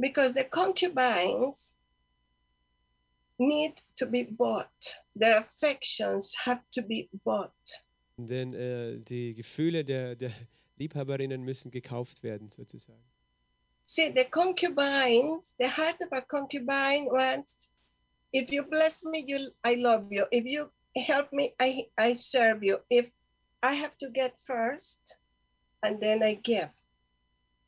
Because 0.00 0.34
the 0.34 0.44
concubines 0.44 1.74
need 3.38 3.80
to 3.96 4.06
be 4.06 4.22
bought. 4.22 4.96
Their 5.16 5.38
affections 5.38 6.34
have 6.44 6.62
to 6.72 6.82
be 6.82 7.08
bought. 7.24 7.82
Denn 8.16 8.54
äh, 8.54 8.98
die 8.98 9.34
Gefühle 9.34 9.84
der, 9.84 10.14
der 10.14 10.30
Liebhaberinnen 10.76 11.42
müssen 11.42 11.70
gekauft 11.70 12.22
werden, 12.22 12.50
sozusagen. 12.50 13.02
See, 13.82 14.12
the 14.14 14.24
concubines, 14.24 15.54
the 15.58 15.68
heart 15.68 16.00
of 16.02 16.12
a 16.12 16.20
concubine 16.20 17.06
wants, 17.10 17.70
if 18.32 18.52
you 18.52 18.62
bless 18.62 19.04
me, 19.04 19.24
you, 19.26 19.50
I 19.64 19.74
love 19.74 20.06
you. 20.10 20.26
If 20.30 20.44
you 20.44 20.70
help 20.94 21.32
me, 21.32 21.54
I, 21.58 21.86
I 21.96 22.12
serve 22.12 22.62
you. 22.62 22.78
If 22.90 23.10
I 23.62 23.74
have 23.74 23.96
to 23.98 24.10
get 24.10 24.38
first, 24.40 25.16
and 25.82 26.00
then 26.00 26.22
I 26.22 26.34
give. 26.34 26.70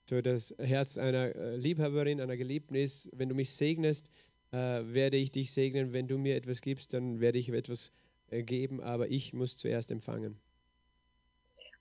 So 0.08 0.20
das 0.20 0.54
Herz 0.58 0.98
einer 0.98 1.34
äh, 1.34 1.56
Liebhaberin, 1.56 2.20
einer 2.20 2.36
Geliebten 2.36 2.74
ist, 2.74 3.10
wenn 3.12 3.28
du 3.28 3.34
mich 3.34 3.50
segnest, 3.50 4.10
äh, 4.50 4.56
werde 4.56 5.16
ich 5.16 5.30
dich 5.30 5.52
segnen. 5.52 5.92
Wenn 5.92 6.08
du 6.08 6.18
mir 6.18 6.36
etwas 6.36 6.60
gibst, 6.60 6.92
dann 6.92 7.20
werde 7.20 7.38
ich 7.38 7.48
etwas 7.50 7.92
äh, 8.30 8.42
geben, 8.42 8.80
aber 8.80 9.08
ich 9.08 9.32
muss 9.32 9.56
zuerst 9.56 9.90
empfangen. 9.90 10.40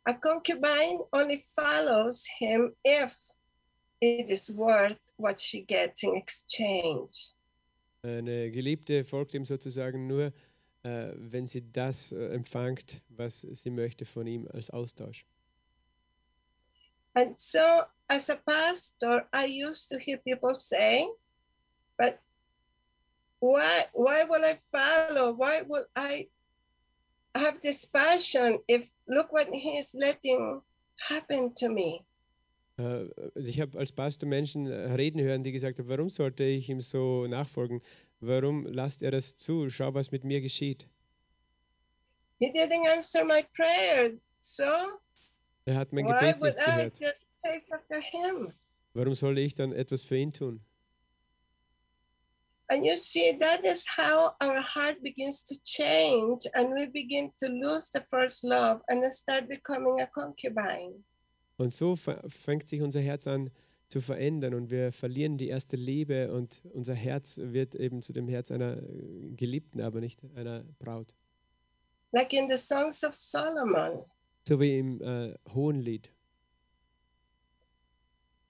A 0.03 0.13
concubine 0.13 1.05
only 1.11 1.37
follows 1.37 2.25
him 2.25 2.75
if 2.85 3.15
it 3.99 4.29
is 4.29 4.55
worth 4.55 4.99
what 5.17 5.39
she 5.39 5.61
gets 5.61 6.03
in 6.03 6.15
exchange. 6.15 7.33
Eine 8.03 8.49
Geliebte 8.49 9.05
folgt 9.05 9.35
ihm 9.35 9.45
sozusagen 9.45 10.07
nur, 10.07 10.33
äh, 10.83 11.11
wenn 11.15 11.45
sie 11.45 11.71
das 11.71 12.11
äh, 12.11 12.29
empfängt, 12.29 13.01
was 13.09 13.41
sie 13.41 13.69
möchte 13.69 14.05
von 14.05 14.25
ihm 14.25 14.47
als 14.47 14.71
Austausch. 14.71 15.25
And 17.15 17.39
so, 17.39 17.83
as 18.09 18.29
a 18.29 18.35
pastor, 18.35 19.27
I 19.33 19.45
used 19.45 19.89
to 19.89 19.99
hear 19.99 20.17
people 20.17 20.55
say, 20.55 21.07
but 21.97 22.19
why, 23.39 23.85
why 23.93 24.23
will 24.23 24.45
I 24.45 24.57
follow? 24.71 25.33
Why 25.33 25.63
will 25.67 25.85
I 25.95 26.27
have 27.35 27.61
this 27.61 27.85
passion 27.85 28.59
if 28.67 28.89
look 29.07 29.33
what 29.33 29.53
he 29.53 29.77
is 29.77 29.95
letting 29.97 30.61
happen 31.09 31.53
to 31.55 31.69
me? 31.69 32.05
Äh, 32.77 33.09
ich 33.35 33.59
habe 33.59 33.77
als 33.77 33.91
Pastor 33.91 34.27
Menschen 34.27 34.67
äh, 34.67 34.93
reden 34.93 35.21
hören, 35.21 35.43
die 35.43 35.51
gesagt 35.51 35.79
haben, 35.79 35.89
warum 35.89 36.09
sollte 36.09 36.43
ich 36.43 36.69
ihm 36.69 36.81
so 36.81 37.27
nachfolgen? 37.27 37.81
Warum 38.21 38.65
lasst 38.65 39.03
er 39.03 39.11
das 39.11 39.35
zu? 39.35 39.69
Schau, 39.69 39.93
was 39.93 40.11
mit 40.11 40.23
mir 40.23 40.41
geschieht. 40.41 40.87
He 42.39 42.51
didn't 42.51 42.87
answer 42.87 43.23
my 43.23 43.43
prayer. 43.53 44.11
So 44.39 44.63
Er 45.65 45.75
hat 45.75 45.93
mein 45.93 46.05
why 46.05 46.33
Gebet 46.33 46.41
nicht 46.41 46.65
gehört. 46.65 46.99
Warum 48.93 49.15
soll 49.15 49.37
ich 49.37 49.53
dann 49.53 49.71
etwas 49.71 50.03
für 50.03 50.17
ihn 50.17 50.33
tun? 50.33 50.61
And 52.67 52.85
you 52.85 52.95
see, 52.95 53.37
that 53.37 53.65
is 53.65 53.85
how 53.85 54.33
our 54.41 54.61
heart 54.63 55.03
begins 55.03 55.43
to 55.43 55.55
change, 55.65 56.49
and 56.53 56.73
we 56.73 56.87
begin 56.87 57.33
to 57.39 57.47
lose 57.49 57.91
the 57.93 57.99
first 58.09 58.45
love 58.45 58.81
and 58.87 59.03
start 59.13 59.49
becoming 59.49 59.99
a 59.99 60.05
concubine. 60.05 61.03
Und 61.57 61.73
so 61.73 61.97
fängt 61.97 62.69
sich 62.69 62.81
unser 62.81 63.01
Herz 63.01 63.27
an 63.27 63.51
zu 63.89 63.99
verändern 63.99 64.53
und 64.53 64.71
wir 64.71 64.93
verlieren 64.93 65.37
die 65.37 65.49
erste 65.49 65.75
Liebe 65.75 66.31
und 66.31 66.61
unser 66.73 66.95
Herz 66.95 67.37
wird 67.37 67.75
eben 67.75 68.01
zu 68.01 68.13
dem 68.13 68.29
Herz 68.29 68.49
einer 68.49 68.77
äh, 68.77 69.31
Geliebten, 69.35 69.81
aber 69.81 69.99
nicht 69.99 70.21
einer 70.35 70.63
Braut. 70.79 71.13
Like 72.13 72.31
in 72.31 72.49
the 72.49 72.57
Songs 72.57 73.03
of 73.03 73.15
Solomon, 73.15 74.05
So 74.47 74.59
wie 74.59 74.77
im 74.79 75.01
äh, 75.01 75.35
Hohenlied. 75.53 76.09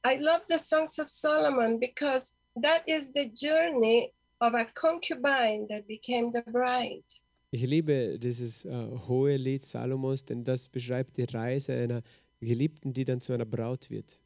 I 0.06 0.16
love 0.18 0.42
the 0.50 0.58
songs 0.58 0.98
of 1.00 1.10
Solomon 1.10 1.80
because 1.80 2.34
that 2.62 2.84
is 2.88 3.12
the 3.14 3.30
journey 3.30 4.12
of 4.40 4.54
a 4.56 4.66
concubine 4.74 5.68
that 5.70 5.86
became 5.88 6.32
the 6.34 6.42
bride. 6.52 7.04
Ich 7.52 7.62
liebe 7.64 8.18
dieses 8.18 8.64
äh, 8.66 8.72
hohe 9.08 9.36
Lied 9.36 9.64
Salomos, 9.64 10.24
denn 10.26 10.44
das 10.46 10.70
beschreibt 10.70 11.18
die 11.18 11.26
Reise 11.26 11.74
einer 11.74 12.02
Geliebten, 12.40 12.94
die 12.94 13.04
dann 13.06 13.20
zu 13.22 13.34
einer 13.34 13.46
Braut 13.46 13.90
wird. 13.90 14.20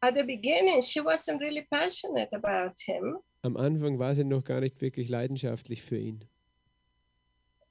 At 0.00 0.16
the 0.16 0.22
beginning, 0.24 0.82
she 0.82 1.00
wasn't 1.00 1.40
really 1.40 1.62
passionate 1.70 2.32
about 2.34 2.74
him, 2.84 3.18
Am 3.42 3.56
Anfang 3.58 3.98
war 3.98 4.14
sie 4.14 4.24
noch 4.24 4.42
gar 4.42 4.60
nicht 4.60 4.80
wirklich 4.80 5.08
leidenschaftlich 5.08 5.82
für 5.82 5.98
ihn. 5.98 6.24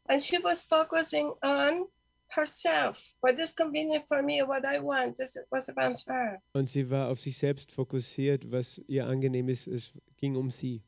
and 0.08 0.22
she 0.24 0.38
was 0.44 0.64
focusing 0.64 1.32
on 1.42 1.88
herself. 2.36 3.14
What 3.22 3.40
is 3.40 3.56
convenient 3.56 4.06
for 4.08 4.22
me, 4.22 4.42
what 4.42 4.66
I 4.66 4.80
want. 4.80 5.18
This 5.18 5.38
was 5.52 5.70
about 5.70 5.98
her. 6.08 6.42
Und 6.54 6.68
sie 6.68 6.90
war 6.90 7.10
auf 7.10 7.20
sich 7.20 7.38
selbst 7.38 7.72
fokussiert, 7.72 8.52
was 8.52 8.80
ihr 8.88 9.06
angenehm 9.08 9.50
ist. 9.50 9.68
Es 9.68 9.94
ging 10.18 10.36
um 10.36 10.50
sie. 10.50 10.82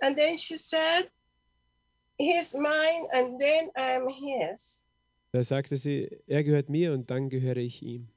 And 0.00 0.16
then 0.16 0.36
she 0.38 0.56
said, 0.56 1.10
He's 2.18 2.54
mine, 2.54 3.06
and 3.12 3.40
then 3.40 3.70
I'm 3.76 4.08
his, 4.08 4.88
Da 5.32 5.42
sagte 5.42 5.76
sie, 5.76 6.08
er 6.26 6.44
gehört 6.44 6.68
mir 6.68 6.92
und 6.92 7.10
dann 7.10 7.30
gehöre 7.30 7.56
ich 7.56 7.82
ihm. 7.82 8.08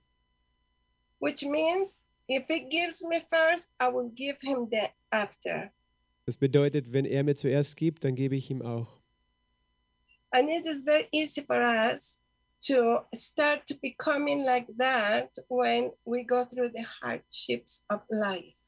which 1.20 1.44
means 1.46 2.04
if 2.28 2.46
he 2.48 2.68
gives 2.70 3.04
me 3.08 3.22
first, 3.30 3.72
I 3.80 3.88
will 3.88 4.10
give 4.14 4.38
him 4.42 4.68
the 4.70 4.90
after. 5.12 5.72
Das 6.26 6.38
bedeutet, 6.38 6.92
wenn 6.92 7.06
er 7.06 7.24
mir 7.24 7.36
zuerst 7.36 7.78
gibt, 7.78 8.04
dann 8.04 8.16
gebe 8.16 8.36
ich 8.36 8.50
ihm 8.52 8.62
auch. 8.62 8.88
And 10.36 10.50
it 10.50 10.68
is 10.68 10.84
very 10.84 11.08
easy 11.14 11.44
for 11.48 11.62
us 11.62 12.22
to 12.68 13.06
start 13.14 13.62
becoming 13.82 14.44
like 14.44 14.68
that 14.78 15.30
when 15.48 15.92
we 16.04 16.24
go 16.26 16.44
through 16.44 16.72
the 16.74 16.84
hardships 17.02 17.86
of 17.90 18.02
life. 18.10 18.60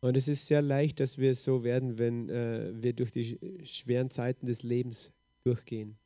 Und 0.00 0.16
es 0.16 0.26
ist 0.26 0.48
sehr 0.48 0.62
leicht, 0.62 0.98
dass 0.98 1.16
wir 1.18 1.36
so 1.36 1.62
werden, 1.62 1.96
wenn 1.96 2.28
äh, 2.28 2.72
wir 2.82 2.92
durch 2.92 3.12
die 3.12 3.36
sch- 3.38 3.64
schweren 3.66 4.10
Zeiten 4.10 4.46
des 4.46 4.64
Lebens 4.64 5.12
durchgehen. 5.44 5.96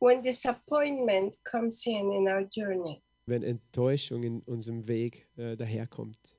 When 0.00 0.22
disappointment 0.22 1.36
comes 1.44 1.86
in 1.86 2.12
in 2.12 2.26
our 2.28 2.46
journey, 2.50 3.02
Wenn 3.26 3.42
Enttäuschung 3.42 4.22
in 4.22 4.40
unserem 4.46 4.88
Weg 4.88 5.28
äh, 5.36 5.54
daherkommt. 5.56 6.38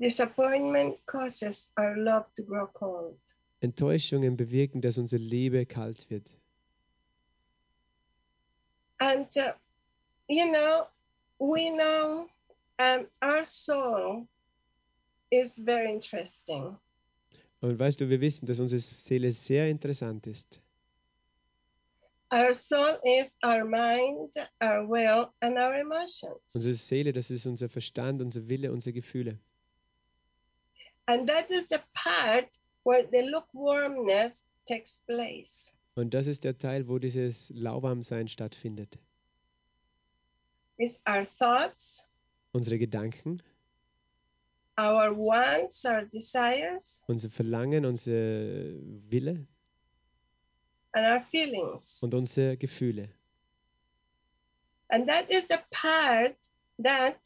disappointment 0.00 0.96
causes 1.06 1.70
our 1.78 1.96
love 1.96 2.26
to 2.34 2.42
grow 2.44 2.66
cold. 2.66 3.20
Enttäuschungen 3.62 4.36
bewirken, 4.36 4.80
dass 4.80 4.98
unsere 4.98 5.22
Liebe 5.22 5.66
kalt 5.66 6.10
wird. 6.10 6.36
And, 8.98 9.28
uh, 9.36 9.52
you 10.28 10.50
know, 10.50 10.86
we 11.38 11.70
know 11.70 12.28
um, 12.78 13.06
our 13.22 13.44
soul 13.44 14.26
is 15.30 15.58
very 15.58 15.92
interesting. 15.92 16.76
Und 17.60 17.78
weißt 17.78 18.00
du, 18.00 18.08
wir 18.08 18.20
wissen, 18.20 18.46
dass 18.46 18.58
unsere 18.58 18.80
Seele 18.80 19.30
sehr 19.30 19.68
interessant 19.68 20.26
ist. 20.26 20.60
Our 22.32 22.54
soul 22.54 22.98
is 23.04 23.36
our 23.44 23.64
mind, 23.64 24.34
our 24.60 24.88
will, 24.88 25.28
and 25.40 25.56
our 25.56 25.74
emotions. 25.74 26.54
Unsere 26.54 26.74
Seele, 26.74 27.12
das 27.12 27.30
ist 27.30 27.46
unser 27.46 27.68
Verstand, 27.68 28.22
unser 28.22 28.48
Wille, 28.48 28.72
unsere 28.72 28.94
Gefühle. 28.94 29.38
And 31.06 31.28
that 31.28 31.50
is 31.50 31.68
the 31.68 31.78
part 31.94 32.48
where 32.84 33.06
the 33.10 33.22
lukewarmness 33.22 34.44
takes 34.66 35.00
place. 35.06 35.74
Und 35.94 36.14
das 36.14 36.26
ist 36.26 36.44
der 36.44 36.56
Teil, 36.56 36.88
wo 36.88 36.98
dieses 36.98 37.50
Lauwarmsein 37.50 38.26
stattfindet. 38.28 38.98
It's 40.78 40.98
our 41.08 41.24
thoughts, 41.24 42.08
Unsere 42.52 42.78
Gedanken, 42.78 43.42
our 44.78 45.14
wants, 45.16 45.84
our 45.84 46.04
desires, 46.06 47.04
unser 47.08 47.28
Verlangen, 47.30 47.84
unser 47.84 48.12
Wille 48.12 49.46
and 50.92 51.06
our 51.06 51.20
feelings. 51.20 52.02
und 52.02 52.14
unsere 52.14 52.56
Gefühle. 52.56 53.08
And 54.88 55.08
that 55.08 55.30
is 55.30 55.46
the 55.48 55.58
part 55.70 56.36
that 56.82 57.16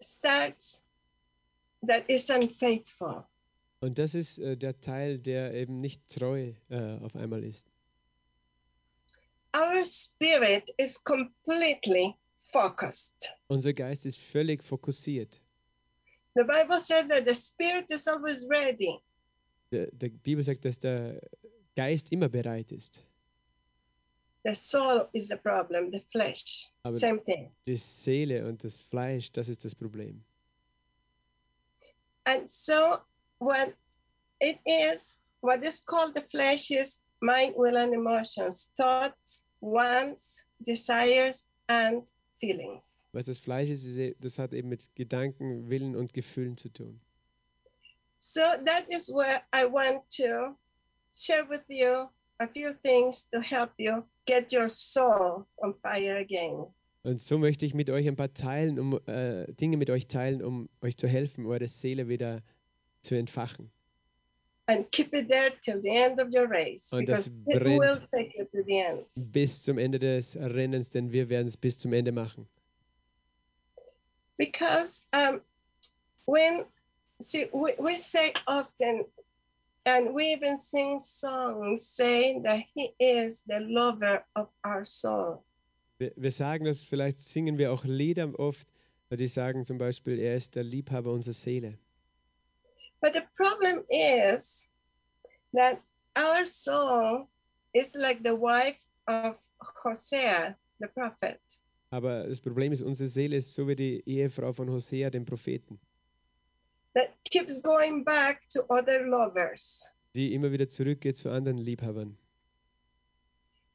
starts, 0.00 0.82
that 1.86 2.08
is 2.08 2.28
unfaithful. 2.30 3.24
Und 3.82 3.98
das 3.98 4.14
ist 4.14 4.38
äh, 4.38 4.56
der 4.56 4.80
Teil, 4.80 5.18
der 5.18 5.52
eben 5.54 5.80
nicht 5.80 6.08
treu 6.08 6.52
äh, 6.70 6.98
auf 7.00 7.16
einmal 7.16 7.42
ist. 7.42 7.70
Our 9.54 9.84
spirit 9.84 10.70
is 10.78 11.02
completely 11.02 12.14
focused. 12.36 13.34
Unser 13.48 13.72
Geist 13.72 14.06
ist 14.06 14.18
völlig 14.20 14.62
fokussiert. 14.62 15.40
The 16.34 16.44
Bible 16.44 16.78
says 16.80 17.08
that 17.08 17.26
the 17.26 17.34
spirit 17.34 17.90
is 17.90 18.06
always 18.06 18.48
ready, 18.48 19.00
Der, 19.72 19.88
der 19.90 20.08
Bibel 20.10 20.42
sagt, 20.44 20.64
dass 20.64 20.78
der 20.78 21.20
Geist 21.74 22.12
immer 22.12 22.28
bereit 22.28 22.70
ist. 22.72 23.04
the 24.44 24.54
soul 24.54 25.08
is 25.12 25.26
the 25.28 25.36
problem, 25.36 25.90
the 25.92 26.00
flesh, 26.00 26.70
Aber- 26.84 26.94
same 26.94 27.22
thing. 27.24 27.50
Die 27.66 27.76
Seele 27.76 28.46
und 28.46 28.62
das 28.62 28.80
Fleisch, 28.80 29.32
das 29.32 29.48
ist 29.48 29.64
das 29.64 29.74
Problem. 29.74 30.24
And 32.24 32.48
so, 32.50 32.98
what 33.42 33.74
it 34.40 34.58
is, 34.66 35.16
what 35.40 35.64
is 35.64 35.80
called 35.80 36.14
the 36.14 36.20
flesh 36.20 36.70
is 36.70 37.00
mind, 37.20 37.54
will, 37.56 37.76
and 37.76 37.94
emotions, 37.94 38.70
thoughts, 38.76 39.44
wants, 39.60 40.44
desires, 40.64 41.44
and 41.68 42.10
feelings. 42.40 43.06
Was 43.12 43.26
das 43.26 43.38
Fleisch 43.38 43.68
ist, 43.68 44.16
das 44.20 44.38
hat 44.38 44.52
eben 44.52 44.68
mit 44.68 44.88
Gedanken, 44.94 45.68
Willen 45.68 45.96
und 45.96 46.12
Gefühlen 46.12 46.56
zu 46.56 46.68
tun. 46.68 47.00
So, 48.18 48.40
that 48.40 48.86
is 48.88 49.08
where 49.08 49.42
I 49.52 49.66
want 49.66 50.02
to 50.18 50.56
share 51.12 51.44
with 51.48 51.64
you 51.68 52.08
a 52.38 52.46
few 52.46 52.72
things 52.72 53.26
to 53.32 53.40
help 53.40 53.72
you 53.78 54.04
get 54.26 54.52
your 54.52 54.68
soul 54.68 55.46
on 55.58 55.74
fire 55.74 56.18
again. 56.18 56.66
Und 57.04 57.20
so 57.20 57.36
möchte 57.36 57.66
ich 57.66 57.74
mit 57.74 57.90
euch 57.90 58.06
ein 58.06 58.14
paar 58.14 58.32
teilen, 58.32 58.78
um, 58.78 59.00
äh, 59.06 59.52
Dinge 59.54 59.76
mit 59.76 59.90
euch 59.90 60.06
teilen, 60.06 60.40
um 60.40 60.68
euch 60.80 60.96
zu 60.96 61.08
helfen, 61.08 61.46
eure 61.46 61.66
Seele 61.66 62.08
wieder 62.08 62.42
zu 63.02 63.14
entfachen. 63.16 63.70
And 64.66 64.90
keep 64.92 65.12
it 65.12 65.28
there 65.28 65.50
till 65.60 65.82
the 65.82 65.90
end 65.90 66.20
of 66.20 66.28
your 66.32 66.48
race 66.48 66.92
Und 66.92 67.08
das 67.08 67.28
because 67.30 67.56
it 67.56 67.62
brennt. 67.62 67.80
will 67.80 68.06
take 68.12 68.38
you 68.38 68.44
to 68.44 68.62
the 68.64 68.78
end. 68.78 69.32
Bis 69.32 69.60
zum 69.62 69.76
Ende 69.78 69.98
des 69.98 70.36
Rennens, 70.36 70.88
denn 70.90 71.12
wir 71.12 71.28
werden 71.28 71.48
es 71.48 71.56
bis 71.56 71.78
zum 71.78 71.92
Ende 71.92 72.12
machen. 72.12 72.46
because 74.38 75.04
um, 75.12 75.40
when 76.24 76.64
see 77.20 77.46
we, 77.52 77.74
we 77.78 77.94
say 77.96 78.32
often 78.46 79.04
and 79.86 80.14
we 80.14 80.32
even 80.32 80.56
sing 80.56 80.98
songs 80.98 81.86
saying 81.86 82.42
that 82.42 82.62
he 82.74 82.92
is 82.98 83.42
the 83.46 83.60
lover 83.60 84.24
of 84.34 84.48
our 84.64 84.84
soul 84.84 85.44
Wir, 85.98 86.12
wir 86.16 86.30
sagen 86.32 86.64
das, 86.64 86.84
vielleicht 86.84 87.20
singen 87.20 87.58
wir 87.58 87.72
auch 87.72 87.84
Lieder 87.84 88.36
oft, 88.38 88.66
die 89.10 89.28
sagen 89.28 89.64
zum 89.64 89.78
Beispiel, 89.78 90.18
er 90.18 90.34
ist 90.36 90.56
der 90.56 90.64
Liebhaber 90.64 91.12
unserer 91.12 91.34
Seele. 91.34 91.78
But 93.02 93.12
the 93.12 93.24
problem 93.36 93.84
is 93.90 94.68
that 95.52 95.82
our 96.16 96.44
soul 96.46 97.28
is 97.74 97.94
like 97.94 98.22
the 98.22 98.34
wife 98.34 98.82
of 99.06 99.36
hosea 99.82 100.56
the 100.80 100.88
prophet. 100.88 101.40
Aber 101.90 102.26
das 102.26 102.40
Problem 102.40 102.72
ist, 102.72 102.80
unsere 102.80 103.08
Seele 103.08 103.36
ist 103.36 103.52
so 103.52 103.68
wie 103.68 103.76
die 103.76 104.02
Ehefrau 104.06 104.54
von 104.54 104.70
Hosea, 104.70 105.10
dem 105.10 105.26
Propheten, 105.26 105.78
that 106.94 107.10
keeps 107.24 107.60
going 107.60 108.02
back 108.04 108.48
to 108.48 108.64
other 108.70 109.04
lovers. 109.04 109.94
Die 110.14 110.32
immer 110.32 110.52
wieder 110.52 110.68
zurückgeht 110.68 111.18
zu 111.18 111.28
anderen 111.30 111.58
Liebhabern. 111.58 112.16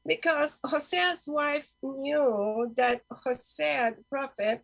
because 0.08 0.58
hosea's 0.64 1.28
wife 1.28 1.68
knew 1.82 2.72
that 2.76 3.02
hosea 3.24 3.92
the 3.94 4.02
prophet 4.08 4.62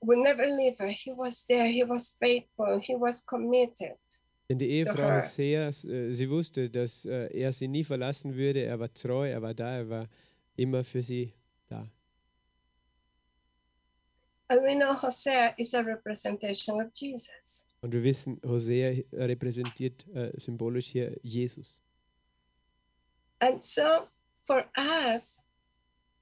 would 0.00 0.18
never 0.18 0.46
leave 0.46 0.78
her 0.78 0.88
he 0.88 1.12
was 1.12 1.44
there 1.46 1.66
he 1.66 1.84
was 1.84 2.12
faithful 2.18 2.80
he 2.80 2.94
was 2.94 3.24
committed 3.24 3.98
Denn 4.48 4.58
die 4.58 4.70
Ehefrau 4.70 5.08
her. 5.08 5.16
Hoseas, 5.16 5.84
äh, 5.84 6.12
sie 6.12 6.28
wusste, 6.28 6.68
dass 6.68 7.06
äh, 7.06 7.28
er 7.32 7.52
sie 7.52 7.68
nie 7.68 7.84
verlassen 7.84 8.34
würde. 8.34 8.62
Er 8.62 8.78
war 8.78 8.92
treu, 8.92 9.30
er 9.30 9.40
war 9.40 9.54
da, 9.54 9.76
er 9.76 9.88
war 9.88 10.08
immer 10.56 10.84
für 10.84 11.00
sie 11.00 11.32
da. 11.68 11.88
And 14.48 14.62
we 14.62 14.74
know 14.74 14.94
Hosea 14.94 15.54
is 15.56 15.72
a 15.72 15.80
representation 15.80 16.82
of 16.82 16.90
Jesus. 16.92 17.66
Und 17.80 17.92
wir 17.92 18.02
wissen, 18.02 18.38
Hosea 18.44 19.02
repräsentiert 19.12 20.06
äh, 20.14 20.38
symbolisch 20.38 20.88
hier 20.88 21.18
Jesus. 21.22 21.80
And 23.38 23.64
so 23.64 24.06
for 24.40 24.66
us, 24.76 25.46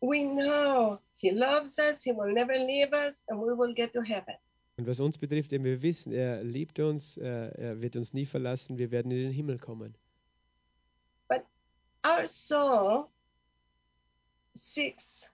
we 0.01 0.25
know 0.25 1.01
He 1.21 1.31
loves 1.31 1.79
us, 1.79 2.03
He 2.03 2.13
will 2.13 2.33
never 2.33 2.57
leave 2.57 2.93
us, 2.93 3.23
and 3.29 3.41
we 3.41 3.53
will 3.55 3.75
get 3.75 3.93
to 3.93 4.03
heaven. 4.03 4.35
Und 4.79 4.87
was 4.87 5.01
uns 5.01 5.19
betrifft, 5.19 5.53
eben 5.53 5.65
wir 5.65 5.83
wissen, 5.83 6.13
er 6.13 6.43
liebt 6.43 6.81
uns, 6.81 7.19
er 7.19 7.83
wird 7.83 7.97
uns 7.97 8.15
nie 8.15 8.25
verlassen, 8.25 8.79
wir 8.79 8.91
werden 8.91 9.11
in 9.13 9.25
den 9.25 9.33
Himmel 9.33 9.59
kommen. 9.59 9.95
Our 12.03 12.27
soul 12.27 13.11
seeks 14.55 15.31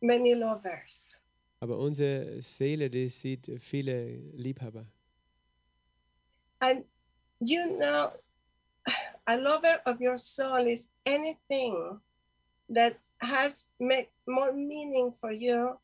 many 0.00 0.32
lovers. 0.32 1.20
Aber 1.60 1.76
unsere 1.78 2.40
Seele, 2.40 2.88
die 2.88 3.10
sieht 3.10 3.50
viele 3.60 4.16
Liebhaber. 4.32 4.86
And 6.60 6.86
you 7.40 7.76
know, 7.76 8.10
a 9.26 9.36
lover 9.36 9.82
of 9.84 10.00
your 10.00 10.16
soul 10.16 10.66
is 10.66 10.90
anything 11.04 12.00
that 12.70 12.96
has 13.20 13.66
make 13.78 14.10
more 14.26 14.52
meaning 14.52 15.12
for 15.12 15.32
you 15.32 15.78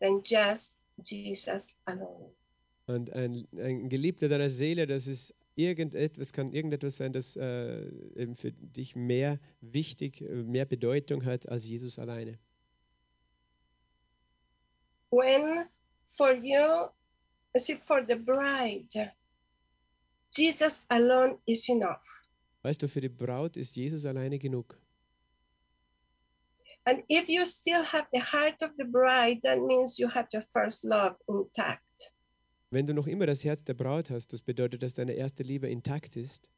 than 0.00 0.22
just 0.24 0.74
Jesus 1.02 1.74
alone. 1.86 2.32
Und 2.86 3.12
ein, 3.12 3.46
ein 3.56 3.88
Geliebter 3.88 4.28
deiner 4.28 4.50
Seele, 4.50 4.86
das 4.86 5.06
ist 5.06 5.34
irgendetwas, 5.54 6.32
kann 6.32 6.52
irgendetwas 6.52 6.96
sein, 6.96 7.12
das 7.12 7.36
äh, 7.36 7.86
eben 8.16 8.36
für 8.36 8.52
dich 8.52 8.96
mehr 8.96 9.38
wichtig, 9.60 10.20
äh, 10.20 10.42
mehr 10.42 10.64
Bedeutung 10.64 11.24
hat 11.24 11.48
als 11.48 11.64
Jesus 11.64 11.98
alleine. 11.98 12.38
When 15.10 15.66
for 16.04 16.32
you, 16.32 16.88
see, 17.56 17.76
for 17.76 18.04
the 18.06 18.16
bride, 18.16 19.12
Jesus 20.32 20.84
alone 20.88 21.38
is 21.46 21.68
enough. 21.68 22.24
Weißt 22.62 22.82
du, 22.82 22.88
für 22.88 23.00
die 23.00 23.08
Braut 23.08 23.56
ist 23.56 23.76
Jesus 23.76 24.04
alleine 24.04 24.38
genug. 24.38 24.81
And 26.84 27.02
if 27.08 27.28
you 27.28 27.46
still 27.46 27.84
have 27.84 28.06
the 28.12 28.20
heart 28.20 28.62
of 28.62 28.70
the 28.76 28.84
bride, 28.84 29.40
that 29.44 29.60
means 29.60 29.98
you 29.98 30.08
have 30.08 30.28
your 30.32 30.42
first 30.42 30.84
love 30.84 31.16
intact. 31.28 32.12
Wenn 32.70 32.86
du 32.86 32.94
noch 32.94 33.06
immer 33.06 33.26
das 33.26 33.44
Herz 33.44 33.64
der 33.64 33.74
Braut 33.74 34.10
hast, 34.10 34.32
das 34.32 34.40
bedeutet, 34.40 34.82
dass 34.82 34.94
deine 34.94 35.12
erste 35.12 35.42
Liebe 35.42 35.68
intakt 35.68 36.16
ist. 36.16 36.50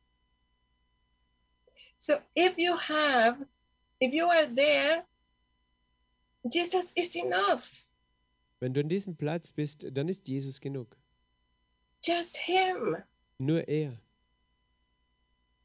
So 1.96 2.14
if 2.36 2.56
you 2.56 2.76
have, 2.76 3.36
if 4.00 4.14
you 4.14 4.26
are 4.26 4.46
there, 4.54 5.04
Jesus 6.44 6.92
is 6.92 7.14
enough. 7.16 7.84
Wenn 8.60 8.72
du 8.72 8.80
an 8.80 8.88
diesem 8.88 9.16
Platz 9.16 9.50
bist, 9.50 9.86
dann 9.92 10.08
ist 10.08 10.28
Jesus 10.28 10.60
genug. 10.60 10.96
Just 12.02 12.36
Him. 12.36 12.96
Nur 13.38 13.66
er. 13.68 13.98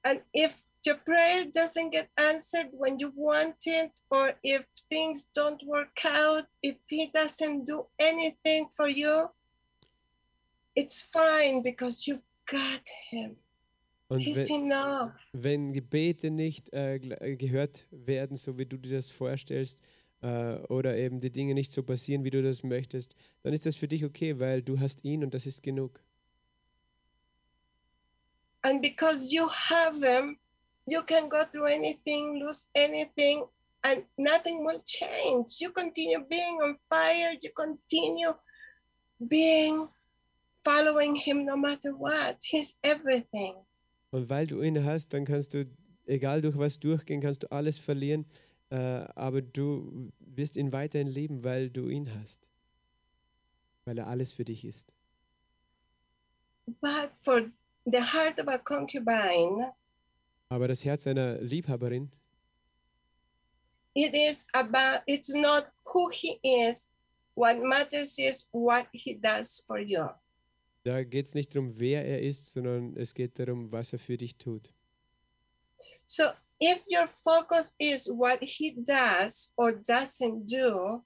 And 0.03 0.21
if 0.33 0.63
your 0.85 0.95
prayer 0.97 1.45
doesn't 1.45 1.91
get 1.91 2.09
answered 2.17 2.69
when 2.71 2.99
you 2.99 3.11
want 3.15 3.55
it, 3.65 3.91
or 4.09 4.33
if 4.43 4.65
things 4.89 5.27
don't 5.33 5.61
work 5.65 6.05
out, 6.05 6.45
if 6.61 6.77
He 6.87 7.07
doesn't 7.13 7.65
do 7.65 7.85
anything 7.99 8.69
for 8.75 8.87
you, 8.87 9.29
it's 10.75 11.01
fine 11.01 11.61
because 11.61 12.07
you 12.07 12.21
got 12.45 12.87
Him. 13.11 13.35
Und 14.09 14.21
He's 14.21 14.49
wenn, 14.49 14.71
enough. 14.71 15.11
wenn 15.33 15.73
Gebete 15.73 16.31
nicht 16.31 16.73
äh, 16.73 16.95
äh, 16.95 17.35
gehört 17.35 17.85
werden, 17.91 18.37
so 18.37 18.57
wie 18.57 18.65
du 18.65 18.77
dir 18.77 18.95
das 18.95 19.11
vorstellst, 19.11 19.81
äh, 20.21 20.55
oder 20.67 20.97
eben 20.97 21.19
die 21.19 21.31
Dinge 21.31 21.53
nicht 21.53 21.71
so 21.71 21.83
passieren, 21.83 22.23
wie 22.23 22.31
du 22.31 22.41
das 22.41 22.63
möchtest, 22.63 23.15
dann 23.43 23.53
ist 23.53 23.65
das 23.65 23.75
für 23.75 23.87
dich 23.87 24.05
okay, 24.05 24.39
weil 24.39 24.61
du 24.61 24.79
hast 24.79 25.05
ihn 25.05 25.23
und 25.23 25.33
das 25.33 25.45
ist 25.45 25.61
genug. 25.61 26.01
And 28.61 28.81
because 28.81 29.33
you 29.33 29.47
have 29.49 30.01
Him, 30.01 30.37
you 30.89 31.03
can 31.03 31.29
go 31.29 31.43
through 31.45 31.67
anything, 31.67 32.39
lose 32.39 32.67
anything, 32.75 33.45
and 33.83 34.03
nothing 34.17 34.65
will 34.65 34.81
change. 34.85 35.59
You 35.59 35.71
continue 35.71 36.19
being 36.29 36.59
on 36.61 36.77
fire, 36.89 37.35
you 37.41 37.51
continue 37.55 38.33
being 39.27 39.87
following 40.63 41.15
Him 41.15 41.45
no 41.45 41.55
matter 41.55 41.91
what. 41.93 42.37
He's 42.43 42.77
everything. 42.83 43.55
Und 44.11 44.29
weil 44.29 44.47
du 44.47 44.61
ihn 44.61 44.83
hast, 44.83 45.13
dann 45.13 45.25
kannst 45.25 45.53
du, 45.53 45.65
egal 46.05 46.41
durch 46.41 46.57
was 46.57 46.79
durchgehen, 46.79 47.21
kannst 47.21 47.43
du 47.43 47.51
alles 47.51 47.77
verlieren, 47.77 48.25
äh, 48.71 48.75
aber 48.75 49.41
du 49.41 50.11
wirst 50.19 50.57
ihn 50.57 50.73
weiterhin 50.73 51.07
lieben, 51.07 51.43
weil 51.43 51.69
du 51.69 51.89
ihn 51.89 52.09
hast. 52.19 52.49
Weil 53.85 53.99
er 53.99 54.07
alles 54.07 54.33
für 54.33 54.45
dich 54.45 54.65
ist. 54.65 54.95
But 56.81 57.11
for 57.23 57.49
the 57.85 58.01
heart 58.01 58.39
of 58.39 58.47
a 58.47 58.57
concubine, 58.57 59.73
Aber 60.49 60.67
das 60.67 60.83
Herz 60.83 61.07
einer 61.07 61.39
Liebhaberin, 61.41 62.11
it 63.95 64.15
is 64.15 64.47
about, 64.53 65.03
it's 65.07 65.33
not 65.33 65.65
who 65.85 66.09
He 66.09 66.39
is. 66.43 66.89
What 67.35 67.61
matters 67.61 68.17
is 68.17 68.47
what 68.51 68.87
He 68.91 69.15
does 69.15 69.63
for 69.65 69.79
you. 69.79 70.09
da 70.83 71.03
geht 71.03 71.27
es 71.27 71.33
nicht 71.33 71.55
darum, 71.55 71.79
wer 71.79 72.05
er 72.05 72.21
ist, 72.21 72.51
sondern 72.51 72.95
es 72.95 73.13
geht 73.13 73.37
darum, 73.39 73.71
was 73.71 73.93
er 73.93 73.99
für 73.99 74.17
dich 74.17 74.37
tut. 74.37 74.71
So 76.05 76.23
if 76.59 76.83
your 76.89 77.07
focus 77.07 77.75
is 77.77 78.07
what 78.07 78.39
he 78.41 78.75
does 78.83 79.53
or 79.55 79.71
doesn't 79.71 80.47
do, 80.47 81.03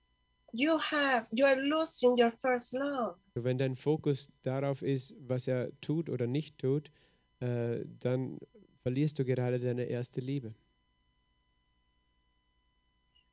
you 0.54 0.78
have 0.80 1.28
you 1.32 1.46
are 1.46 1.60
losing 1.60 2.18
your 2.18 2.32
first 2.40 2.74
love. 2.74 3.16
Wenn 3.34 3.58
dein 3.58 3.76
Fokus 3.76 4.30
darauf 4.44 4.82
ist, 4.82 5.16
was 5.20 5.48
er 5.48 5.72
tut 5.82 6.10
oder 6.10 6.28
nicht 6.28 6.58
tut, 6.60 6.92
äh, 7.40 7.84
dann 8.00 8.40
verlierst 8.84 9.18
du 9.18 9.26
gerade 9.26 9.60
deine 9.60 9.86
erste 9.86 10.20
Liebe. 10.20 10.54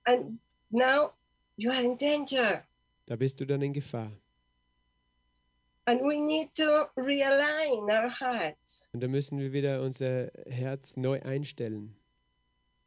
And 0.04 0.38
now 0.70 1.12
you 1.56 1.70
are 1.70 1.82
in 1.82 1.96
danger. 1.96 2.64
Da 3.06 3.16
bist 3.16 3.40
du 3.40 3.44
dann 3.44 3.62
in 3.62 3.72
Gefahr. 3.72 4.10
And 5.86 6.02
we 6.02 6.20
need 6.20 6.54
to 6.54 6.88
realign 6.96 7.90
our 7.90 8.08
hearts. 8.08 8.88
Und 8.92 9.02
da 9.02 9.08
müssen 9.08 9.38
wir 9.38 9.52
wieder 9.52 9.82
unser 9.82 10.30
Herz 10.46 10.96
neu 10.96 11.20
einstellen. 11.22 11.96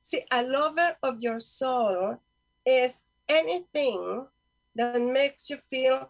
See, 0.02 0.26
a 0.32 0.42
lover 0.42 0.96
of 1.02 1.18
your 1.22 1.40
soul 1.40 2.18
is 2.66 3.04
anything 3.28 4.26
that 4.76 5.02
makes 5.02 5.50
you 5.50 5.58
feel 5.58 6.10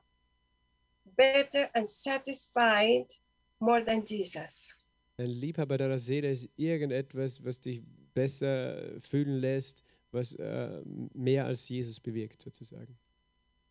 better 1.15 1.69
and 1.73 1.87
satisfied 1.87 3.13
more 3.59 3.83
than 3.83 4.03
Jesus. 4.05 4.77
Ein 5.17 5.29
Liebhaber 5.29 5.77
deiner 5.77 5.99
Seele 5.99 6.31
ist 6.31 6.49
irgendetwas, 6.55 7.43
was 7.45 7.59
dich 7.59 7.83
besser 8.15 8.99
fühlen 8.99 9.37
lässt, 9.37 9.83
was 10.11 10.33
äh, 10.33 10.81
mehr 11.13 11.45
als 11.45 11.69
Jesus 11.69 11.99
bewirkt, 11.99 12.41
sozusagen. 12.41 12.97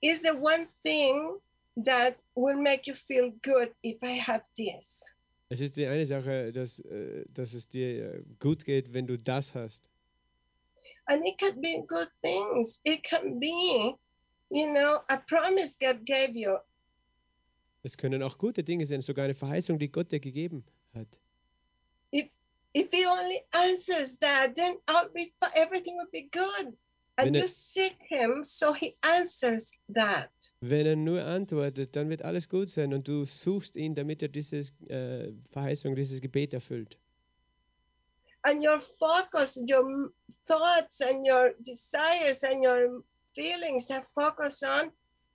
Is 0.01 0.23
the 0.23 0.31
one 0.31 0.69
thing 0.85 1.41
that 1.85 2.17
will 2.37 2.57
make 2.57 2.89
you 2.89 2.95
feel 2.95 3.33
good 3.43 3.75
if 3.85 4.01
I 4.03 4.21
have 4.21 4.45
this. 4.57 5.05
Es 5.49 5.61
ist 5.61 5.77
die 5.77 5.87
eine 5.87 6.07
Sache, 6.07 6.53
dass, 6.53 6.79
äh, 6.81 7.25
dass 7.29 7.55
es 7.55 7.69
dir 7.69 8.15
äh, 8.15 8.23
gut 8.39 8.65
geht, 8.65 8.93
wenn 8.93 9.07
du 9.07 9.19
das 9.19 9.55
hast. 9.55 9.91
And 11.07 11.27
it 11.27 11.39
can 11.39 11.61
be 11.61 11.85
good 11.87 12.09
things. 12.23 12.81
It 12.85 13.03
can 13.03 13.41
be, 13.41 13.97
you 14.51 14.67
know, 14.73 15.01
a 15.09 15.17
promise 15.27 15.77
God 15.79 16.07
gave 16.07 16.39
you. 16.39 16.57
Es 17.83 17.97
können 17.97 18.23
auch 18.23 18.39
gute 18.39 18.63
Dinge 18.63 18.87
sein, 18.87 19.01
sogar 19.01 19.25
eine 19.25 19.35
Verheißung, 19.35 19.81
die 19.81 19.91
Gott 19.91 20.13
dir 20.13 20.21
gegeben 20.21 20.65
hat. 20.95 21.21
If 22.75 22.91
He 22.93 23.07
only 23.07 23.41
answers 23.53 24.19
that, 24.19 24.55
then 24.55 24.77
I'll 24.89 25.11
be 25.13 25.33
everything 25.55 25.97
will 25.97 26.11
be 26.13 26.29
good. 26.31 26.75
And 27.19 27.37
er- 27.37 27.41
you 27.41 27.49
seek 27.49 27.97
Him, 28.09 28.45
so 28.45 28.73
He 28.73 28.97
answers 29.03 29.73
that. 29.95 30.31
Wenn 30.61 30.87
er 30.87 30.97
nur 30.97 31.25
antwortet, 31.25 31.95
dann 31.95 32.09
wird 32.09 32.23
alles 32.23 32.49
gut 32.49 32.71
sein 32.71 32.95
und 32.95 33.07
du 33.07 33.25
suchst 33.25 33.77
ihn, 33.77 33.95
damit 33.95 34.23
er 34.23 34.29
diese 34.29 34.59
äh, 34.89 35.33
Verheißung, 35.51 35.95
dieses 35.95 36.21
Gebet 36.21 36.55
erfüllt. 36.55 36.99
And 38.45 38.65
your 38.65 38.81
focus, 38.81 39.57
your 39.57 40.11
thoughts, 40.47 41.01
and 41.01 41.25
your 41.25 41.55
desires 41.61 42.43
and 42.43 42.65
your 42.65 43.05
feelings 43.35 43.91
are 43.91 44.03
focused 44.03 44.65
on 44.65 44.91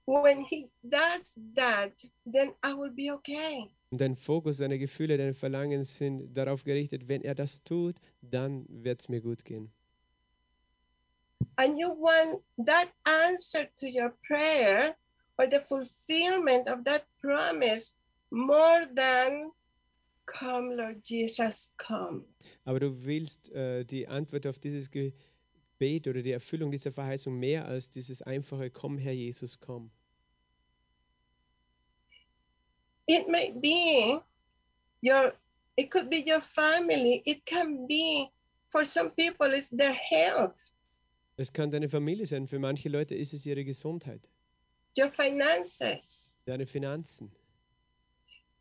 when 0.08 0.42
He 0.42 0.70
does 0.88 1.38
that, 1.56 1.92
then 2.26 2.54
I 2.64 2.74
will 2.74 2.92
be 2.92 3.12
okay. 3.12 3.70
Und 3.90 4.02
dein 4.02 4.16
Fokus, 4.16 4.58
deine 4.58 4.80
Gefühle, 4.80 5.18
deine 5.18 5.34
Verlangen 5.34 5.84
sind 5.84 6.34
darauf 6.36 6.64
gerichtet, 6.64 7.08
wenn 7.08 7.22
er 7.22 7.36
das 7.36 7.64
tut, 7.64 7.96
dann 8.22 8.66
wird 8.70 9.00
es 9.02 9.10
mir 9.10 9.22
gut 9.22 9.46
gehen. 9.46 9.72
and 11.58 11.78
you 11.80 11.90
want 11.90 12.42
that 12.58 12.90
answer 13.06 13.68
to 13.76 13.88
your 13.88 14.12
prayer 14.28 14.96
or 15.38 15.48
the 15.50 15.60
fulfillment 15.60 16.68
of 16.68 16.84
that 16.84 17.06
promise 17.22 17.94
more 18.32 18.86
than 18.96 19.52
come 20.26 20.76
lord 20.76 21.02
jesus 21.04 21.72
come 21.78 22.26
Aber 22.66 22.80
du 22.80 23.06
willst 23.06 23.52
äh, 23.52 23.86
die 23.86 24.08
Antwort 24.08 24.46
auf 24.48 24.60
dieses 24.60 24.92
Gebet 24.92 26.08
oder 26.08 26.22
die 26.22 26.32
Erfüllung 26.32 26.72
dieser 26.72 26.92
Verheißung 26.92 27.38
mehr 27.40 27.66
als 27.66 27.90
dieses 27.90 28.22
einfache 28.22 28.70
Komm, 28.70 28.98
Herr 28.98 29.14
Jesus, 29.14 29.60
komm. 29.60 29.90
It 33.08 33.28
may 33.30 33.52
be 33.52 34.20
your 35.02 35.34
it 35.78 35.92
could 35.92 36.10
be 36.10 36.24
your 36.26 36.42
family. 36.42 37.22
It 37.26 37.46
can 37.46 37.88
be 37.88 38.32
for 38.70 38.84
some 38.84 39.12
people 39.12 39.54
it's 39.54 39.70
their 39.70 39.94
health. 39.94 40.72
Es 41.38 41.54
kann 41.54 41.70
deine 41.70 41.88
Familie 41.88 42.26
sein, 42.26 42.48
für 42.48 42.60
manche 42.60 42.90
Leute 42.90 43.16
ist 43.16 43.34
es 43.34 43.46
ihre 43.46 43.64
Gesundheit, 43.64 44.28
your 44.98 45.12
finances. 45.12 46.32
Deine 46.46 46.66
Finanzen. 46.66 47.32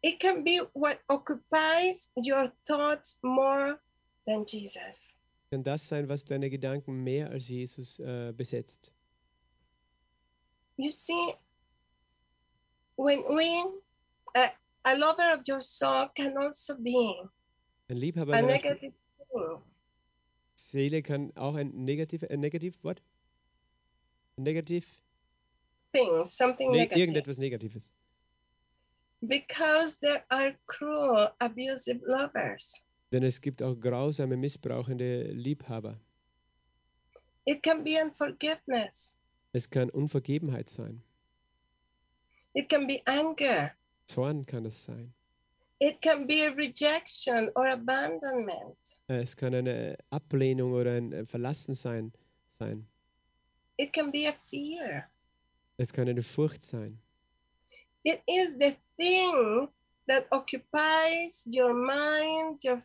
it 0.02 0.20
can 0.20 0.44
be 0.44 0.60
what 0.74 1.00
occupies 1.08 2.10
your 2.16 2.52
thoughts 2.66 3.18
more 3.22 3.80
than 4.26 4.44
jesus. 4.44 5.12
Kann 5.50 5.62
das 5.62 5.88
sein, 5.88 6.08
was 6.08 6.24
deine 6.24 6.50
Gedanken 6.50 7.02
mehr 7.02 7.30
als 7.30 7.48
Jesus 7.48 7.98
äh, 8.00 8.32
besetzt? 8.36 8.92
you 10.76 10.90
see, 10.90 11.34
when 12.96 13.24
we, 13.34 13.64
a, 14.36 14.52
a 14.84 14.94
lover 14.98 15.32
of 15.34 15.40
your 15.48 15.62
soul 15.62 16.08
can 16.14 16.36
also 16.36 16.76
be 16.76 17.28
Ein 17.88 17.96
Liebhaber 17.96 18.34
a 18.34 18.42
negative 18.42 18.92
thing. 19.32 19.62
Seele 20.54 21.02
kann 21.02 21.32
auch 21.36 21.54
ein 21.54 21.72
negativ, 21.84 22.24
ein 22.24 22.40
negativ, 22.40 22.78
what? 22.82 23.00
Ein 24.38 24.44
Negativ, 24.44 25.00
thing, 25.92 26.26
something 26.26 26.70
ne 26.70 26.78
negative. 26.78 27.00
irgendetwas 27.00 27.38
Negatives. 27.38 27.92
Because 29.20 29.98
there 30.00 30.24
are 30.28 30.54
cruel, 30.66 31.30
abusive 31.38 32.00
lovers. 32.04 32.82
Denn 33.12 33.22
es 33.22 33.40
gibt 33.40 33.62
auch 33.62 33.78
grausame, 33.78 34.36
missbrauchende 34.36 35.32
Liebhaber. 35.32 35.98
It 37.46 37.62
can 37.62 37.84
be 37.84 37.98
unforgiveness. 38.02 39.18
Es 39.52 39.70
kann 39.70 39.88
Unvergebenheit 39.90 40.68
sein. 40.68 41.02
It 42.52 42.68
can 42.68 42.86
be 42.86 43.00
anger. 43.06 43.72
Zorn 44.06 44.46
kann 44.46 44.64
es 44.66 44.84
sein. 44.84 45.12
It 45.78 46.00
can 46.00 46.26
be 46.26 46.46
a 46.46 46.52
rejection 46.54 47.50
or 47.54 47.66
abandonment. 47.66 48.78
Äh, 49.08 49.20
Es 49.20 49.36
kann 49.36 49.54
eine 49.54 49.98
Ablehnung 50.10 50.72
oder 50.72 50.92
ein 50.92 51.12
äh, 51.12 51.26
Verlassensein 51.26 52.12
sein. 52.58 52.86
It 53.76 53.92
can 53.92 54.10
be 54.10 54.26
a 54.28 54.32
fear. 54.44 55.04
Es 55.76 55.92
kann 55.92 56.08
eine 56.08 56.22
Furcht 56.22 56.62
sein. 56.62 56.98
It 58.04 58.22
is 58.26 58.52
the 58.58 58.74
thing 58.96 59.68
that 60.06 60.26
occupies 60.30 61.46
your 61.46 61.74
mind, 61.74 62.64
your 62.64 62.80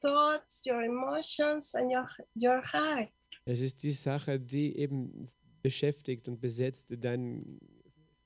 thoughts, 0.00 0.64
your 0.64 0.82
emotions, 0.82 1.74
and 1.74 1.92
your, 1.92 2.08
your 2.34 2.62
heart. 2.62 3.10
Es 3.44 3.60
ist 3.60 3.82
die 3.82 3.92
Sache, 3.92 4.40
die 4.40 4.76
eben 4.76 5.26
beschäftigt 5.62 6.26
und 6.28 6.40
besetzt 6.40 6.86
deinen 6.90 7.60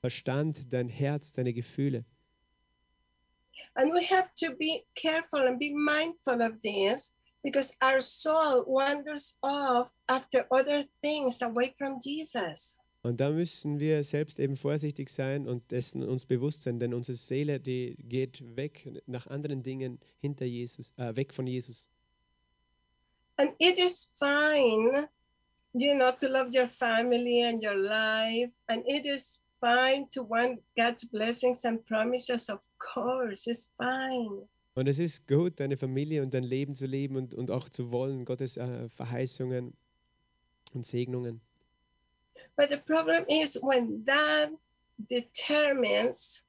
Verstand, 0.00 0.72
dein 0.72 0.88
Herz, 0.88 1.32
deine 1.32 1.52
Gefühle. 1.52 2.04
And 3.76 3.92
we 3.92 4.04
have 4.04 4.28
to 4.36 4.54
be 4.54 4.84
careful 4.94 5.40
and 5.40 5.58
be 5.58 5.74
mindful 5.74 6.42
of 6.42 6.60
this 6.62 7.12
because 7.42 7.76
our 7.80 8.00
soul 8.00 8.64
wanders 8.66 9.36
off 9.42 9.92
after 10.08 10.46
other 10.50 10.82
things 11.02 11.42
away 11.42 11.74
from 11.76 12.00
Jesus. 12.00 12.78
Und 13.04 13.20
da 13.20 13.28
müssen 13.28 13.80
wir 13.80 14.02
selbst 14.02 14.40
eben 14.40 14.56
vorsichtig 14.56 15.10
sein 15.10 15.46
und 15.46 15.70
dessen 15.70 16.02
uns 16.02 16.24
bewusst 16.24 16.62
sein, 16.62 16.78
denn 16.78 16.94
unsere 16.94 17.16
Seele, 17.16 17.60
die 17.60 17.96
geht 17.98 18.42
weg 18.56 19.02
nach 19.06 19.26
anderen 19.26 19.62
Dingen 19.62 20.00
hinter 20.22 20.46
Jesus, 20.46 20.94
äh, 20.96 21.14
weg 21.14 21.34
von 21.34 21.46
Jesus. 21.46 21.90
And 23.36 23.50
it 23.58 23.78
is 23.78 24.08
fine, 24.14 25.06
you 25.74 25.94
know, 25.94 26.12
to 26.12 26.28
love 26.28 26.50
your 26.54 26.70
family 26.70 27.42
and 27.42 27.62
your 27.62 27.76
life. 27.76 28.50
And 28.68 28.82
it 28.86 29.04
is 29.04 29.42
fine 29.60 30.08
to 30.12 30.22
want 30.28 30.60
God's 30.76 31.04
blessings 31.04 31.64
and 31.64 31.84
promises, 31.86 32.48
of 32.48 32.60
course, 32.78 33.50
it's 33.50 33.70
fine. 33.76 34.48
Und 34.76 34.88
es 34.88 34.98
ist 34.98 35.28
gut, 35.28 35.60
deine 35.60 35.76
Familie 35.76 36.22
und 36.22 36.34
dein 36.34 36.42
Leben 36.42 36.74
zu 36.74 36.86
leben 36.86 37.16
und, 37.16 37.34
und 37.34 37.50
auch 37.50 37.68
zu 37.68 37.92
wollen, 37.92 38.24
Gottes 38.24 38.56
äh, 38.56 38.88
Verheißungen 38.88 39.72
und 40.72 40.84
Segnungen. 40.84 41.40
But 42.56 42.70
the 42.70 42.76
problem 42.76 43.24
is 43.28 43.56
when 43.62 44.04
that 44.06 44.50
determines 44.98 46.44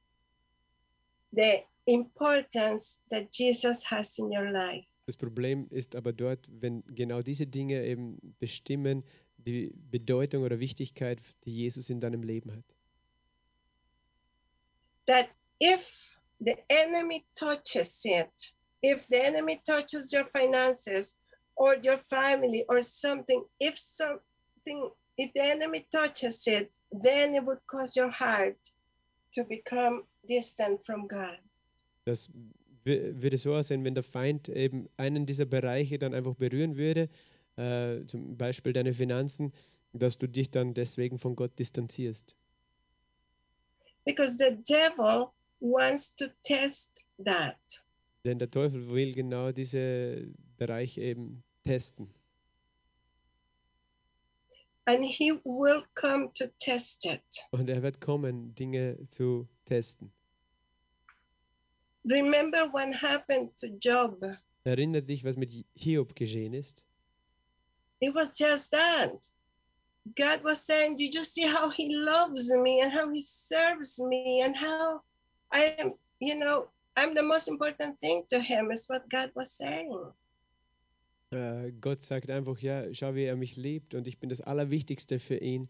the 1.32 1.64
importance 1.86 3.01
that 3.12 3.28
Jesus 3.32 3.84
has 3.91 4.18
in 4.18 4.26
your 4.26 4.49
life. 4.49 4.88
Das 5.06 5.18
Problem 5.18 5.68
ist 5.70 5.95
aber 5.95 6.14
dort, 6.14 6.47
wenn 6.49 6.84
genau 6.88 7.22
diese 7.22 7.45
Dinge 7.45 7.86
eben 7.86 8.18
bestimmen 8.39 9.03
die 9.38 9.72
Bedeutung 9.91 10.43
oder 10.43 10.60
Wichtigkeit, 10.60 11.20
die 11.45 11.51
Jesus 11.51 11.89
in 11.89 11.99
deinem 11.99 12.24
Leben 12.24 12.51
hat. 12.51 12.74
That 15.08 15.30
if 15.60 16.18
the 16.41 16.56
enemy 16.70 17.26
touches 17.36 18.01
it, 18.06 18.53
if 18.82 19.08
the 19.08 19.24
enemy 19.26 19.62
touches 19.66 20.12
your 20.12 20.26
finances 20.26 21.16
or 21.56 21.76
your 21.82 21.97
family 21.97 22.66
or 22.68 22.82
something, 22.82 23.43
if 23.60 23.78
something, 23.80 24.91
if 25.18 25.32
the 25.34 25.41
enemy 25.41 25.86
touches 25.91 26.47
it, 26.47 26.72
then 26.91 27.36
it 27.36 27.43
would 27.45 27.60
cause 27.68 27.95
your 27.95 28.12
heart 28.12 28.58
to 29.34 29.43
become 29.43 30.03
distant 30.28 30.84
from 30.86 31.08
God. 31.08 31.39
Das 32.06 32.30
wü- 32.86 33.22
würde 33.22 33.38
so 33.38 33.56
aussehen, 33.56 33.84
wenn 33.84 33.95
der 33.95 34.03
Feind 34.03 34.49
eben 34.49 34.88
einen 34.97 35.26
dieser 35.26 35.45
Bereiche 35.45 35.97
dann 35.97 36.14
einfach 36.14 36.36
berühren 36.36 36.78
würde, 36.78 37.10
äh, 37.58 38.06
zum 38.06 38.38
Beispiel 38.38 38.74
deine 38.74 38.93
Finanzen, 38.93 39.51
dass 39.93 40.18
du 40.18 40.28
dich 40.28 40.51
dann 40.51 40.74
deswegen 40.74 41.18
von 41.18 41.36
Gott 41.36 41.58
distanzierst. 41.58 42.36
Because 44.06 44.38
the 44.38 44.58
devil 44.64 45.34
wants 45.60 46.16
to 46.16 46.30
test 46.43 47.03
that. 47.24 47.58
Denn 48.24 48.39
der 48.39 48.49
Teufel 48.49 48.88
will 48.88 49.14
genau 49.14 49.51
diese 49.51 50.28
Bereiche 50.58 51.01
eben 51.01 51.43
testen. 51.64 52.10
And 54.88 55.03
he 55.03 55.32
will 55.43 55.84
come 55.95 56.32
to 56.36 56.45
test 56.60 57.06
it. 57.06 57.22
Und 57.51 57.70
er 57.70 57.82
wird 57.82 57.99
kommen, 57.99 58.53
Dinge 58.53 59.08
zu 59.10 59.47
testen. 59.66 60.12
Remember 62.08 62.72
what 62.72 62.93
happened 63.01 63.58
to 63.58 63.68
Job. 63.68 64.24
Erinnere 64.64 65.01
dich, 65.01 65.24
was 65.24 65.38
mit 65.38 65.66
Hiob 65.76 66.16
geschehen 66.16 66.53
ist. 66.53 66.86
It 67.99 68.14
was 68.14 68.32
just 68.36 68.72
that. 68.72 69.32
God 70.14 70.43
was 70.43 70.66
saying, 70.66 70.97
you 70.99 71.24
see 71.24 71.47
how 71.47 71.70
he 71.70 71.95
loves 71.95 72.51
me 72.53 72.82
and 72.82 72.91
how 72.91 73.12
he 73.12 73.22
serves 73.22 73.99
me 73.99 74.41
and 74.41 74.56
how 74.56 75.01
I 75.51 75.76
am, 75.80 75.93
you 76.20 76.36
know, 76.36 76.68
I'm 76.95 77.16
the 77.16 77.24
most 77.24 77.47
important 77.47 77.99
thing 77.99 78.24
to 78.30 78.39
him, 78.39 78.72
is 78.72 78.88
what 78.88 79.10
God 79.10 79.32
was 79.36 79.51
saying. 79.58 80.14
Äh, 81.32 81.72
Gott 81.82 82.01
sagt 82.01 82.30
einfach, 82.30 82.60
ja, 82.60 82.93
schau, 82.93 83.16
wie 83.16 83.26
er 83.26 83.36
mich 83.36 83.56
liebt 83.58 83.95
und 83.95 84.08
ich 84.08 84.20
bin 84.20 84.30
das 84.30 84.41
Allerwichtigste 84.41 85.20
für 85.20 85.38
ihn. 85.38 85.70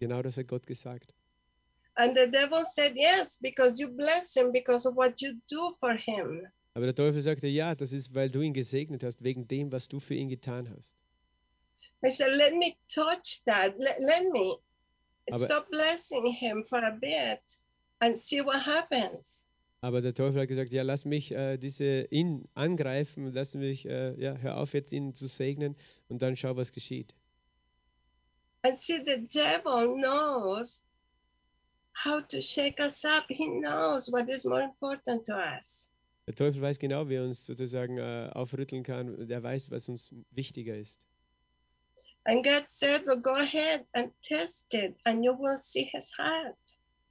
Genau 0.00 0.22
das 0.22 0.36
hat 0.36 0.48
Gott 0.48 0.66
gesagt. 0.66 1.14
And 1.96 2.16
the 2.16 2.26
devil 2.26 2.64
said, 2.64 2.96
Yes, 2.96 3.38
because 3.40 3.78
you 3.78 3.88
bless 3.88 4.34
him 4.34 4.50
because 4.50 4.88
of 4.88 4.96
what 4.96 5.20
you 5.20 5.34
do 5.48 5.76
for 5.78 5.94
him. 5.94 6.46
Aber 6.74 6.86
der 6.86 6.94
Teufel 6.94 7.22
sagte, 7.22 7.46
ja, 7.46 7.76
das 7.76 7.92
ist, 7.92 8.16
weil 8.16 8.28
du 8.28 8.40
ihn 8.40 8.52
gesegnet 8.52 9.04
hast, 9.04 9.22
wegen 9.22 9.46
dem, 9.46 9.70
was 9.70 9.86
du 9.86 10.00
für 10.00 10.14
ihn 10.14 10.28
getan 10.28 10.68
hast. 10.76 10.96
I 12.04 12.10
said, 12.10 12.32
Let 12.36 12.54
me 12.54 12.76
touch 12.88 13.42
that. 13.46 13.74
Let, 13.78 14.00
let 14.00 14.24
me 14.32 14.58
Aber- 15.30 15.38
stop 15.44 15.70
blessing 15.70 16.26
him 16.26 16.64
for 16.68 16.78
a 16.78 16.92
bit 16.92 17.40
and 18.00 18.16
see 18.16 18.40
what 18.40 18.64
happens. 18.64 19.46
Aber 19.80 20.00
der 20.00 20.14
Teufel 20.14 20.40
hat 20.40 20.48
gesagt, 20.48 20.72
ja, 20.72 20.82
lass 20.82 21.04
mich 21.04 21.32
äh, 21.32 21.58
diese 21.58 22.06
ihn 22.10 22.48
angreifen, 22.54 23.30
lass 23.34 23.54
mich, 23.54 23.86
äh, 23.86 24.14
ja, 24.18 24.34
hör 24.36 24.56
auf 24.56 24.72
jetzt 24.72 24.92
ihn 24.92 25.12
zu 25.12 25.26
segnen 25.26 25.76
und 26.08 26.22
dann 26.22 26.36
schau, 26.36 26.56
was 26.56 26.72
geschieht. 26.72 27.14
And 28.62 28.78
see, 28.78 29.02
the 29.06 29.26
devil 29.28 29.94
knows 29.94 30.82
how 31.94 32.22
to 32.26 32.40
shake 32.40 32.80
us 32.80 33.04
up. 33.04 33.24
He 33.28 33.46
knows 33.60 34.10
what 34.10 34.28
is 34.30 34.46
more 34.46 34.62
important 34.62 35.26
to 35.26 35.34
us. 35.34 35.92
Der 36.26 36.34
Teufel 36.34 36.62
weiß 36.62 36.78
genau, 36.78 37.10
wie 37.10 37.16
er 37.16 37.24
uns 37.24 37.44
sozusagen 37.44 37.98
äh, 37.98 38.30
aufrütteln 38.32 38.82
kann. 38.84 39.28
Er 39.28 39.42
weiß, 39.42 39.70
was 39.70 39.90
uns 39.90 40.10
wichtiger 40.30 40.74
ist. 40.78 41.06
And 42.26 42.42
God 42.44 42.64
said, 42.68 43.04
Well, 43.06 43.20
go 43.20 43.34
ahead 43.34 43.84
and 43.92 44.10
test 44.22 44.72
it, 44.72 44.96
and 45.04 45.22
you 45.24 45.34
will 45.38 45.58
see 45.58 45.84
his 45.84 46.10
heart 46.16 46.56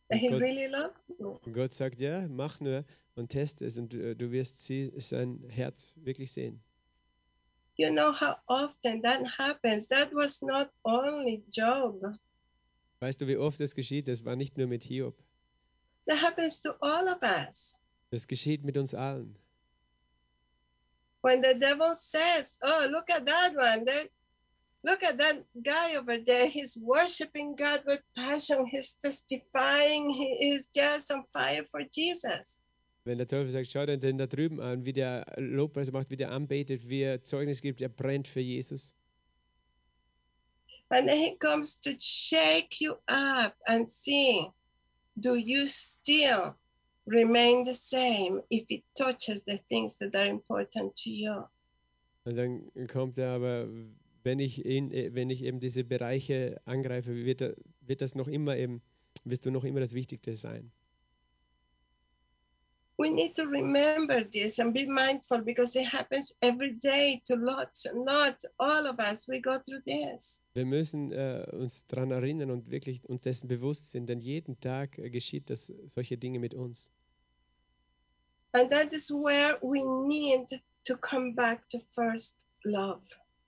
that 0.09 0.19
he 0.19 0.29
God- 0.29 0.41
really 0.41 0.67
loves 0.67 1.05
you. 1.19 1.39
Und 1.45 1.53
Gott 1.53 1.73
sagt, 1.73 2.01
ja, 2.01 2.27
mach 2.27 2.59
nur 2.59 2.83
und 3.15 3.29
teste 3.29 3.65
es 3.65 3.77
und 3.77 3.93
äh, 3.93 4.15
du 4.15 4.31
wirst 4.31 4.63
sie, 4.65 4.91
sein 4.97 5.43
Herz 5.49 5.93
wirklich 5.95 6.31
sehen. 6.31 6.59
You 7.75 7.89
know 7.89 8.11
how 8.11 8.35
often 8.47 9.01
that 9.03 9.25
happens. 9.37 9.87
That 9.89 10.13
was 10.13 10.41
not 10.41 10.69
only 10.83 11.43
Job, 11.51 12.01
Weißt 12.99 13.19
du, 13.19 13.27
wie 13.27 13.37
oft 13.37 13.59
das 13.59 13.75
geschieht? 13.75 14.07
Das 14.07 14.23
war 14.25 14.35
nicht 14.35 14.57
nur 14.57 14.67
mit 14.67 14.83
Hiob. 14.83 15.15
that 16.07 16.21
happens 16.21 16.61
to 16.61 16.71
all 16.81 17.07
of 17.07 17.21
us. 17.21 17.77
Das 18.11 18.27
geschieht 18.27 18.63
mit 18.63 18.77
uns 18.77 18.93
allen. 18.93 19.35
When 21.21 21.41
the 21.41 21.53
devil 21.57 21.95
says, 21.95 22.57
Oh, 22.61 22.87
look 22.89 23.09
at 23.09 23.25
that 23.25 23.55
one. 23.55 23.85
There, 23.85 24.07
look 24.83 25.03
at 25.03 25.17
that 25.17 25.43
guy 25.61 25.95
over 25.95 26.17
there. 26.17 26.47
He's 26.47 26.77
worshiping 26.77 27.55
God 27.55 27.83
with 27.85 28.01
passion. 28.15 28.65
He's 28.65 28.95
testifying. 29.01 30.09
He 30.09 30.51
is 30.51 30.69
just 30.73 31.11
on 31.11 31.23
fire 31.33 31.63
for 31.63 31.81
Jesus. 31.83 32.61
Wenn 33.05 33.17
der 33.17 33.27
Teufel 33.27 33.51
sagt, 33.51 33.69
schau 33.69 33.85
dir 33.85 33.97
den 33.97 34.17
da 34.17 34.27
drüben 34.27 34.61
an, 34.61 34.85
wie 34.85 34.93
der 34.93 35.25
Lobpreis 35.37 35.91
macht, 35.91 36.09
wie 36.09 36.15
der 36.15 36.31
anbetet, 36.31 36.87
wie 36.87 37.01
er 37.01 37.21
Zeugnis 37.21 37.61
gibt, 37.61 37.81
er 37.81 37.89
brennt 37.89 38.27
für 38.27 38.39
Jesus. 38.39 38.93
And 40.89 41.07
then 41.07 41.17
he 41.17 41.35
comes 41.37 41.79
to 41.81 41.91
shake 41.99 42.79
you 42.79 42.95
up 43.07 43.55
and 43.65 43.89
see 43.89 44.47
do 45.19 45.35
you 45.35 45.67
still 45.67 46.55
remain 47.05 47.65
the 47.65 47.75
same 47.75 48.41
if 48.49 48.65
it 48.69 48.83
touches 48.95 49.43
the 49.43 49.57
things 49.69 49.97
that 49.97 50.15
are 50.15 50.27
important 50.27 50.95
to 51.03 51.09
you? 51.09 51.47
Und 52.25 52.37
dann 52.37 52.87
kommt 52.87 53.17
er 53.17 53.31
aber, 53.31 53.67
wenn 54.23 54.39
ich, 54.39 54.65
ihn, 54.65 54.91
äh, 54.91 55.13
wenn 55.13 55.29
ich 55.29 55.43
eben 55.43 55.59
diese 55.59 55.83
Bereiche 55.83 56.61
angreife, 56.65 57.15
wird, 57.15 57.55
wird 57.81 58.01
das 58.01 58.15
noch 58.15 58.27
immer 58.27 58.57
eben 58.57 58.81
wirst 59.25 59.45
du 59.45 59.51
noch 59.51 59.63
immer 59.63 59.79
das 59.79 59.93
Wichtigste 59.93 60.35
sein. 60.35 60.71
We 62.95 63.09
need 63.09 63.35
to 63.35 63.43
remember 63.43 64.23
this 64.23 64.59
and 64.59 64.71
be 64.71 64.85
mindful 64.85 65.41
because 65.41 65.75
it 65.75 65.91
happens 65.91 66.35
every 66.41 66.73
day 66.73 67.21
to 67.25 67.35
lots 67.35 67.87
and 67.87 68.05
lots. 68.05 68.45
All 68.59 68.85
of 68.85 68.99
us, 68.99 69.27
we 69.27 69.41
go 69.41 69.57
through 69.57 69.81
this. 69.85 70.43
Wir 70.53 70.65
müssen 70.65 71.11
äh, 71.11 71.43
uns 71.51 71.87
daran 71.87 72.11
erinnern 72.11 72.51
und 72.51 72.69
wirklich 72.69 73.03
uns 73.09 73.23
dessen 73.23 73.47
bewusst 73.47 73.89
sind, 73.89 74.07
denn 74.09 74.19
jeden 74.19 74.59
Tag 74.59 74.99
äh, 74.99 75.09
geschieht 75.09 75.49
das, 75.49 75.73
solche 75.87 76.17
Dinge 76.17 76.37
mit 76.37 76.53
uns. 76.53 76.91
And 78.51 78.69
that 78.69 78.93
is 78.93 79.09
where 79.09 79.57
we 79.61 79.83
need 80.07 80.61
to 80.85 80.95
come 80.95 81.33
back 81.33 81.67
to 81.71 81.79
first 81.95 82.47
love. 82.63 83.01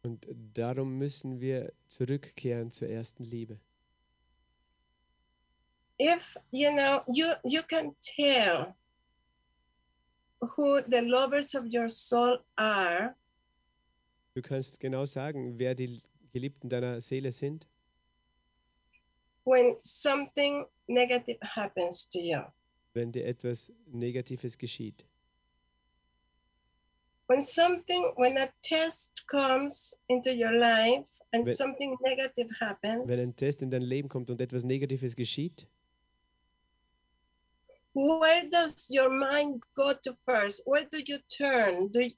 Und 0.05 0.27
darum 0.53 0.99
müssen 0.99 1.41
wir 1.41 1.73
zurückkehren 1.87 2.69
zur 2.69 2.89
ersten 2.89 3.23
Liebe. 3.23 3.59
If 5.99 6.37
you 6.51 6.69
know, 6.69 7.01
you 7.07 7.25
you 7.43 7.63
can 7.63 7.95
tell 8.01 8.75
who 10.39 10.79
the 10.87 10.99
lovers 10.99 11.55
of 11.55 11.63
your 11.73 11.89
soul 11.89 12.39
are 12.55 13.15
Du 14.35 14.41
kannst 14.43 14.79
genau 14.79 15.05
sagen, 15.05 15.57
wer 15.57 15.73
die 15.73 16.01
Geliebten 16.33 16.69
deiner 16.69 17.01
Seele 17.01 17.31
sind, 17.31 17.67
when 19.45 19.77
something 19.83 20.65
negative 20.87 21.39
happens 21.41 22.07
to 22.09 22.19
you. 22.19 22.41
wenn 22.93 23.11
dir 23.11 23.25
etwas 23.25 23.71
Negatives 23.87 24.57
geschieht. 24.57 25.07
When 27.27 27.41
something, 27.41 28.13
when 28.17 28.37
a 28.37 28.49
test 28.61 29.25
comes 29.27 29.95
into 30.07 30.31
your 30.31 30.51
life 30.51 31.09
and 31.31 31.47
Wenn- 31.47 31.55
something 31.55 31.97
negative 32.01 32.49
happens, 32.59 33.07
Wenn 33.07 33.19
ein 33.19 33.35
Test 33.35 33.61
in 33.63 33.71
dein 33.71 33.81
Leben 33.81 34.09
kommt 34.09 34.29
und 34.29 34.41
etwas 34.41 34.63
Negatives 34.63 35.15
geschieht, 35.15 35.67
where 37.93 38.47
does 38.49 38.89
your 38.91 39.09
mind 39.09 39.63
go 39.73 39.93
to 39.93 40.13
first? 40.25 40.63
Where 40.67 40.85
do 40.85 40.99
you 40.99 41.17
turn 41.27 41.91
do 41.91 42.01
you, 42.01 42.11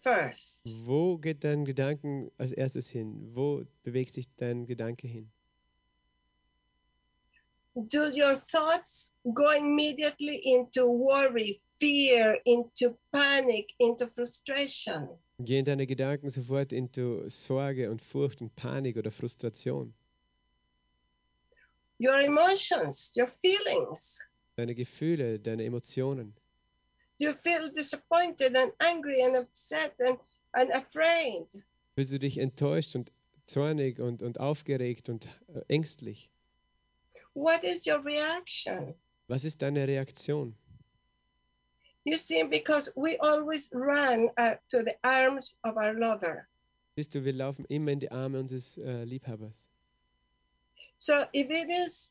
first? 0.00 0.60
wo 0.84 1.16
geht 1.16 1.42
dein 1.42 1.64
Gedanken 1.64 2.30
als 2.36 2.52
erstes 2.52 2.90
hin? 2.90 3.30
Wo 3.34 3.64
bewegt 3.82 4.12
sich 4.14 4.26
dein 4.36 4.66
Gedanke 4.66 5.08
hin? 5.08 5.30
Do 7.74 8.10
your 8.12 8.34
thoughts 8.34 9.12
go 9.32 9.50
immediately 9.50 10.40
into 10.44 10.86
worry, 10.86 11.60
fear, 11.78 12.36
into 12.44 12.98
panic, 13.12 13.72
into 13.78 14.08
frustration? 14.08 15.08
Gehen 15.38 15.64
deine 15.64 15.86
Gedanken 15.86 16.30
sofort 16.30 16.72
into 16.72 17.28
Sorge 17.28 17.88
und 17.90 18.02
Furcht 18.02 18.42
und 18.42 18.54
Panik 18.56 18.96
oder 18.96 19.10
Frustration? 19.12 19.94
Your 21.98 22.20
emotions, 22.20 23.12
your 23.16 23.28
feelings. 23.28 24.18
Deine 24.56 24.74
Gefühle, 24.74 25.38
deine 25.38 25.64
Emotionen? 25.64 26.34
Do 27.18 27.26
you 27.26 27.34
feel 27.34 27.70
disappointed 27.70 28.56
and 28.56 28.72
angry 28.80 29.22
and 29.22 29.36
upset 29.36 29.94
and, 30.00 30.18
and 30.54 30.70
afraid? 30.72 31.46
Fühlst 31.94 32.12
du 32.12 32.18
dich 32.18 32.38
enttäuscht 32.38 32.96
und 32.96 33.12
zornig 33.46 34.00
und, 34.00 34.22
und 34.22 34.40
aufgeregt 34.40 35.08
und 35.08 35.26
äh, 35.54 35.60
ängstlich? 35.68 36.30
What 37.34 37.64
is 37.64 37.86
your 37.86 38.00
reaction? 38.02 38.94
Was 39.28 39.44
ist 39.44 39.62
deine 39.62 39.86
Reaktion? 39.86 40.54
You 42.04 42.16
see, 42.16 42.42
because 42.44 42.92
we 42.96 43.16
always 43.18 43.70
run 43.72 44.30
uh, 44.36 44.54
to 44.70 44.82
the 44.82 44.96
arms 45.04 45.56
of 45.64 45.76
our 45.76 45.92
lover. 45.94 46.48
Siehst 46.96 47.14
du, 47.14 47.24
wir 47.24 47.32
laufen 47.34 47.64
immer 47.68 47.92
in 47.92 48.00
die 48.00 48.10
Arme 48.10 48.38
unseres 48.40 48.78
äh, 48.78 49.04
Liebhabers. 49.04 49.68
So 50.98 51.24
if 51.32 51.50
it 51.50 51.70
is, 51.70 52.10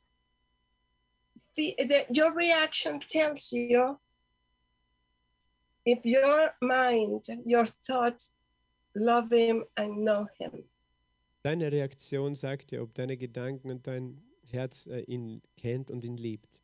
fe- 1.55 1.75
the, 1.77 2.05
your 2.09 2.31
reaction 2.33 2.99
tells 2.99 3.51
you 3.51 3.99
if 5.85 6.05
your 6.05 6.53
mind, 6.61 7.25
your 7.45 7.65
thoughts 7.85 8.31
love 8.95 9.29
him 9.31 9.65
and 9.75 10.05
know 10.05 10.27
him. 10.39 10.63
Deine 11.43 11.71
Reaktion 11.71 12.35
sagt 12.35 12.71
dir, 12.71 12.81
ob 12.81 12.93
deine 12.93 13.17
Gedanken 13.17 13.71
und 13.71 13.85
dein 13.87 14.21
Herz 14.51 14.87
äh, 14.87 15.01
ihn 15.01 15.41
kennt 15.57 15.91
und 15.91 16.03
ihn 16.03 16.17
liebt. 16.17 16.59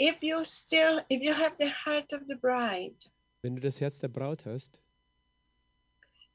If 0.00 0.22
you 0.22 0.44
still, 0.44 1.00
if 1.10 1.22
you 1.22 1.32
have 1.34 1.56
the 1.58 1.70
heart 1.70 2.12
of 2.12 2.20
the 2.28 2.36
bride, 2.36 2.96
Wenn 3.42 3.56
du 3.56 3.60
das 3.60 3.80
Herz 3.80 3.98
der 3.98 4.08
Braut 4.08 4.44
hast, 4.46 4.82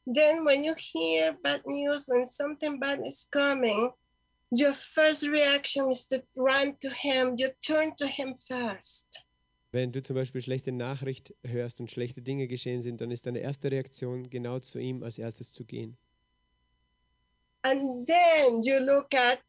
then 0.06 0.46
when 0.46 0.64
you 0.64 0.74
hear 0.78 1.34
bad 1.44 1.66
news, 1.66 2.08
when 2.08 2.26
something 2.26 2.80
bad 2.80 3.00
is 3.06 3.30
coming, 3.32 3.92
your 4.52 4.74
first 4.74 5.24
reaction 5.24 5.90
is 5.90 6.08
to 6.08 6.22
run 6.36 6.78
to 6.82 6.90
him. 6.90 7.36
You 7.38 7.50
turn 7.62 7.96
to 7.98 8.06
him 8.08 8.36
first. 8.36 9.24
wenn 9.74 9.92
du 9.92 10.04
zum 10.04 10.16
Beispiel 10.16 10.42
schlechte 10.42 10.72
Nachricht 10.72 11.34
hörst 11.44 11.80
und 11.80 11.90
schlechte 11.90 12.22
Dinge 12.22 12.48
geschehen 12.48 12.82
sind, 12.82 13.02
dann 13.02 13.10
ist 13.10 13.26
deine 13.26 13.40
erste 13.40 13.72
Reaktion, 13.72 14.30
genau 14.30 14.60
zu 14.60 14.78
ihm 14.78 15.02
als 15.02 15.18
erstes 15.18 15.52
zu 15.52 15.66
gehen. 15.66 15.98
And 17.64 18.06
then 18.06 18.62
you 18.64 18.80
look 18.80 19.14
at 19.14 19.40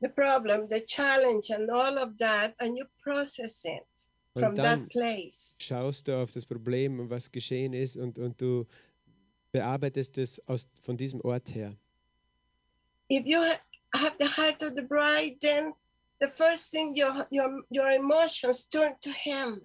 the 0.00 0.08
problem, 0.08 0.68
the 0.70 0.80
challenge, 0.86 1.50
and 1.50 1.70
all 1.70 1.98
of 1.98 2.18
that, 2.18 2.54
and 2.60 2.76
you 2.76 2.84
process 3.02 3.64
it 3.64 3.86
from 4.34 4.50
Und 4.50 4.58
dann 4.58 4.80
that 4.82 4.88
place. 4.90 5.56
schaust 5.60 6.06
du 6.08 6.22
auf 6.22 6.30
das 6.32 6.44
Problem 6.46 7.00
und 7.00 7.10
was 7.10 7.32
geschehen 7.32 7.72
ist 7.72 7.96
und, 7.96 8.18
und 8.18 8.40
du 8.40 8.66
bearbeitest 9.52 10.18
es 10.18 10.46
aus, 10.46 10.68
von 10.82 10.96
diesem 10.96 11.20
Ort 11.22 11.54
her. 11.54 11.74
If 13.10 13.24
you 13.24 13.38
ha- 13.38 13.60
have 13.94 14.16
the 14.20 14.26
heart 14.28 14.62
of 14.62 14.74
the 14.76 14.82
bride, 14.82 15.38
then 15.40 15.72
the 16.20 16.28
first 16.28 16.70
thing 16.70 16.94
your 16.94 17.26
your 17.30 17.64
your 17.70 17.88
emotions 17.88 18.68
turn 18.68 18.94
to 19.00 19.10
him. 19.10 19.62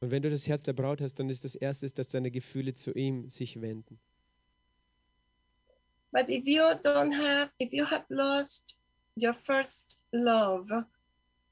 Und 0.00 0.10
wenn 0.10 0.22
du 0.22 0.28
das 0.30 0.46
Herz 0.46 0.62
der 0.64 0.72
Braut 0.74 1.00
hast, 1.00 1.14
dann 1.20 1.30
ist 1.30 1.44
das 1.44 1.54
Erste, 1.54 1.86
dass 1.86 2.08
deine 2.08 2.30
Gefühle 2.30 2.74
zu 2.74 2.92
ihm 2.92 3.30
sich 3.30 3.60
wenden. 3.62 3.98
But 6.12 6.28
if 6.28 6.46
you 6.46 6.74
don't 6.82 7.12
have, 7.12 7.50
if 7.58 7.72
you 7.72 7.84
have 7.84 8.04
lost 8.10 8.76
your 9.16 9.32
first 9.32 9.96
love, 10.12 10.68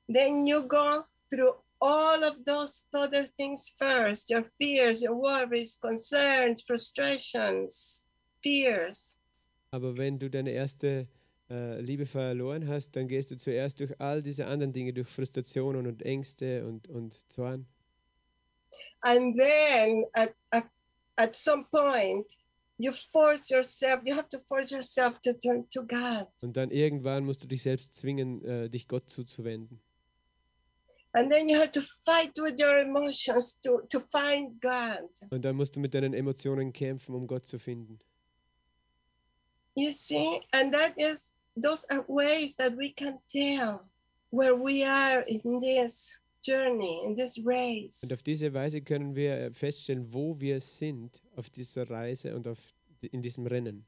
then 0.09 0.47
you 0.47 0.63
go 0.63 1.05
through 1.31 1.55
all 1.81 2.25
of 2.25 2.45
those 2.45 2.85
other 2.93 3.25
things 3.25 3.75
first 3.79 4.29
your 4.29 4.45
fears, 4.61 5.03
your 5.03 5.15
worries, 5.15 5.77
concerns, 5.81 6.63
frustrations, 6.63 8.07
fears. 8.43 9.17
Aber 9.73 9.97
wenn 9.97 10.19
du 10.19 10.29
deine 10.29 10.51
erste 10.51 11.07
äh, 11.49 11.81
Liebe 11.81 12.05
verloren 12.05 12.69
hast, 12.69 12.97
dann 12.97 13.09
gehst 13.09 13.31
du 13.31 13.37
zuerst 13.37 13.81
durch 13.81 13.99
all 13.99 14.21
diese 14.21 14.47
anderen 14.47 14.73
Dinge, 14.73 14.93
durch 14.93 15.09
Frustrationen 15.09 15.87
und 15.87 16.03
Ängste 16.03 16.67
und, 16.67 16.89
und 16.89 17.15
Zorn. 17.31 17.67
And 19.03 19.39
then 19.39 20.05
at, 20.13 20.35
at, 20.51 20.65
at 21.17 21.37
some 21.37 21.65
point, 21.71 22.37
you 22.81 22.93
force 22.93 23.51
yourself, 23.51 24.01
you 24.05 24.15
have 24.15 24.29
to 24.31 24.39
force 24.39 24.73
yourself 24.73 25.21
to 25.21 25.35
turn 25.35 25.69
to 25.71 25.83
God. 25.83 26.27
Und 26.43 26.57
dann 26.57 26.71
irgendwann 26.71 27.25
musst 27.25 27.43
du 27.43 27.47
dich 27.47 27.63
selbst 27.63 27.95
zwingen, 27.95 28.43
äh, 28.45 28.71
dich 28.71 28.89
Gott 28.89 29.11
zuzuwenden. 29.11 29.81
And 31.13 31.31
then 31.31 31.49
you 31.49 31.59
have 31.59 31.73
to 31.73 31.81
fight 31.81 32.39
with 32.39 32.59
your 32.59 32.79
emotions 32.79 33.59
to, 33.61 33.83
to 33.91 34.01
find 34.01 34.61
God. 34.63 35.11
Und 35.31 35.45
dann 35.45 35.57
musst 35.57 35.77
du 35.77 35.81
mit 35.81 35.93
deinen 35.93 36.15
Emotionen 36.15 36.73
kämpfen, 36.73 37.15
um 37.15 37.27
Gott 37.27 37.47
zu 37.47 37.59
finden. 37.59 37.99
You 39.75 39.93
see, 39.93 40.41
and 40.53 40.73
that 40.73 40.97
is 40.97 41.33
those 41.57 41.85
are 41.91 42.05
ways 42.09 42.57
that 42.57 42.77
we 42.77 42.93
can 42.93 43.19
tell 43.29 43.81
where 44.31 44.55
we 44.55 44.85
are 44.85 45.23
in 45.27 45.61
this 45.61 46.17
journey, 46.43 47.03
in 47.05 47.17
this 47.17 47.41
race. 47.45 48.03
Und 48.03 48.13
auf 48.13 48.23
diese 48.23 48.53
Weise 48.53 48.83
können 48.83 49.15
wir 49.15 49.35
äh, 49.35 49.51
feststellen, 49.53 50.13
wo 50.13 50.41
wir 50.41 50.61
sind 50.61 51.23
auf 51.37 51.51
dieser 51.51 51.89
Reise 51.89 52.35
und 52.35 52.49
auf, 52.49 52.59
in 53.01 53.23
diesem 53.23 53.47
Rennen. 53.47 53.87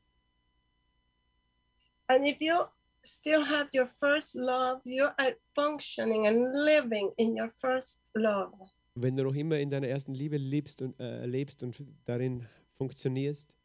And 2.09 2.27
if 2.27 2.41
you 2.41 2.65
still 3.03 3.45
have 3.45 3.69
your 3.75 3.87
first 3.87 4.35
love, 4.35 4.81
you 4.85 5.05
are 5.05 5.37
functioning 5.55 6.27
and 6.27 6.55
living 6.55 7.13
in 7.17 7.41
your 7.41 7.51
first 7.51 8.03
love. 8.15 8.53
Und 8.95 9.03
wenn 9.03 9.17
du 9.17 9.25
noch 9.25 9.35
immer 9.35 9.59
in 9.59 9.71
deiner 9.71 9.89
ersten 9.89 10.15
Liebe 10.15 10.37
lebst 10.37 10.83
und 10.83 10.99
äh, 11.01 11.25
lebst 11.25 11.63
und 11.63 11.83
darin 12.05 12.47
funktionierst, 12.77 13.57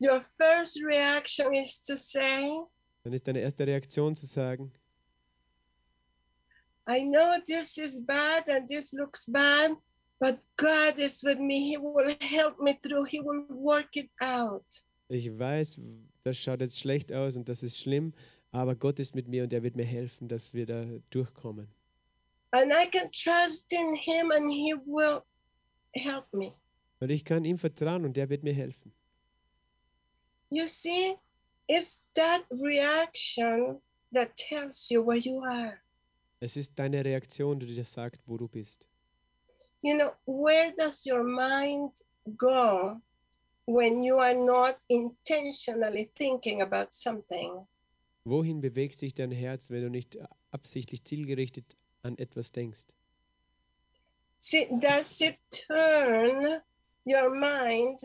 Your 0.00 0.20
first 0.20 0.82
reaction 0.82 1.54
is 1.54 1.82
to 1.82 1.96
say, 1.96 2.50
dann 3.04 3.12
ist 3.12 3.28
deine 3.28 3.40
erste 3.40 3.66
Reaktion 3.66 4.16
zu 4.16 4.26
sagen, 4.26 4.72
I 6.86 7.04
know 7.04 7.38
this 7.46 7.78
is 7.78 8.00
bad 8.00 8.48
and 8.48 8.68
this 8.68 8.92
looks 8.92 9.26
bad, 9.26 9.76
but 10.20 10.38
God 10.56 10.98
is 10.98 11.22
with 11.22 11.38
me. 11.38 11.70
He 11.70 11.78
will 11.78 12.14
help 12.20 12.60
me 12.60 12.74
through, 12.74 13.04
He 13.04 13.20
will 13.20 13.46
work 13.48 13.96
it 13.96 14.10
out. 14.20 14.84
ich 15.08 15.30
weiß, 15.30 15.78
das 16.24 16.36
schaut 16.38 16.60
jetzt 16.60 16.78
schlecht 16.78 17.12
aus 17.12 17.36
und 17.36 17.48
das 17.48 17.62
ist 17.62 17.78
schlimm, 17.78 18.12
aber 18.52 18.74
Gott 18.74 18.98
ist 18.98 19.14
mit 19.14 19.28
mir 19.28 19.44
und 19.44 19.52
er 19.52 19.62
wird 19.62 19.76
mir 19.76 19.84
helfen, 19.84 20.28
dass 20.28 20.52
wir 20.54 20.66
da 20.66 20.84
durchkommen. 21.10 21.68
And 22.52 22.72
I 22.72 22.86
can 22.86 23.10
trust 23.10 23.72
in 23.72 23.94
Him 23.94 24.30
and 24.30 24.52
He 24.52 24.74
will 24.86 25.22
help 25.94 26.32
me. 26.32 26.52
Und 27.00 27.10
ich 27.10 27.24
kann 27.24 27.44
ihm 27.44 27.58
vertrauen 27.58 28.04
und 28.04 28.16
er 28.16 28.28
wird 28.28 28.42
mir 28.42 28.54
helfen. 28.54 28.92
You 30.50 30.66
see, 30.66 31.16
it's 31.66 32.00
that 32.14 32.44
reaction 32.50 33.80
that 34.12 34.36
tells 34.36 34.88
you 34.90 35.04
where 35.04 35.18
you 35.18 35.42
are. 35.42 35.83
Es 36.40 36.56
ist 36.56 36.78
deine 36.78 37.04
Reaktion, 37.04 37.58
die 37.58 37.66
dir 37.66 37.84
sagt, 37.84 38.20
wo 38.26 38.36
du 38.36 38.48
bist. 38.48 38.86
You 39.82 39.96
know, 39.96 40.12
where 40.26 40.72
does 40.76 41.04
your 41.04 41.22
mind 41.22 41.92
go 42.36 43.00
when 43.66 44.02
you 44.02 44.18
are 44.18 44.34
not 44.34 44.78
intentionally 44.88 46.10
thinking 46.16 46.62
about 46.62 46.88
something? 46.92 47.66
Wohin 48.24 48.62
bewegt 48.62 48.96
sich 48.96 49.14
dein 49.14 49.30
Herz, 49.30 49.70
wenn 49.70 49.82
du 49.82 49.90
nicht 49.90 50.18
absichtlich 50.50 51.04
zielgerichtet 51.04 51.76
an 52.02 52.16
etwas 52.16 52.52
denkst? 52.52 52.86
See, 54.38 54.68
does 54.70 55.20
it 55.20 55.38
turn 55.50 56.60
your 57.04 57.30
mind? 57.30 58.00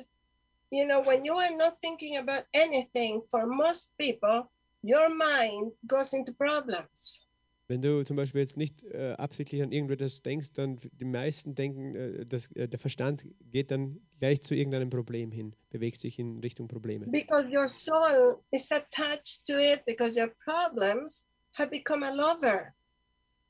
You 0.71 0.85
know, 0.85 1.01
when 1.01 1.25
you 1.25 1.37
are 1.37 1.55
not 1.55 1.79
thinking 1.81 2.17
about 2.17 2.45
anything, 2.53 3.21
for 3.23 3.47
most 3.47 3.97
people, 3.97 4.49
your 4.81 5.09
mind 5.09 5.71
goes 5.87 6.13
into 6.13 6.33
problems. 6.33 7.25
Wenn 7.69 7.83
du 7.83 8.03
zum 8.03 8.17
Beispiel 8.17 8.41
jetzt 8.41 8.57
nicht 8.57 8.83
äh, 8.83 9.13
absichtlich 9.13 9.61
an 9.61 9.71
irgendetwas 9.71 10.23
denkst, 10.23 10.53
dann 10.53 10.79
die 10.99 11.05
meisten 11.05 11.53
denken, 11.53 11.95
äh, 11.95 12.25
dass, 12.25 12.51
äh, 12.53 12.67
der 12.67 12.79
Verstand 12.79 13.27
geht 13.51 13.69
dann 13.69 14.01
gleich 14.19 14.41
zu 14.41 14.55
irgendeinem 14.55 14.89
Problem 14.89 15.31
hin, 15.31 15.55
bewegt 15.69 15.99
sich 15.99 16.17
in 16.17 16.39
Richtung 16.39 16.67
Probleme. 16.67 17.05
Because 17.05 17.45
your 17.55 17.67
soul 17.67 18.39
is 18.49 18.71
attached 18.71 19.45
to 19.45 19.53
it, 19.53 19.85
because 19.85 20.19
your 20.19 20.33
problems 20.43 21.27
have 21.53 21.69
become 21.69 22.03
a 22.03 22.09
lover. 22.09 22.73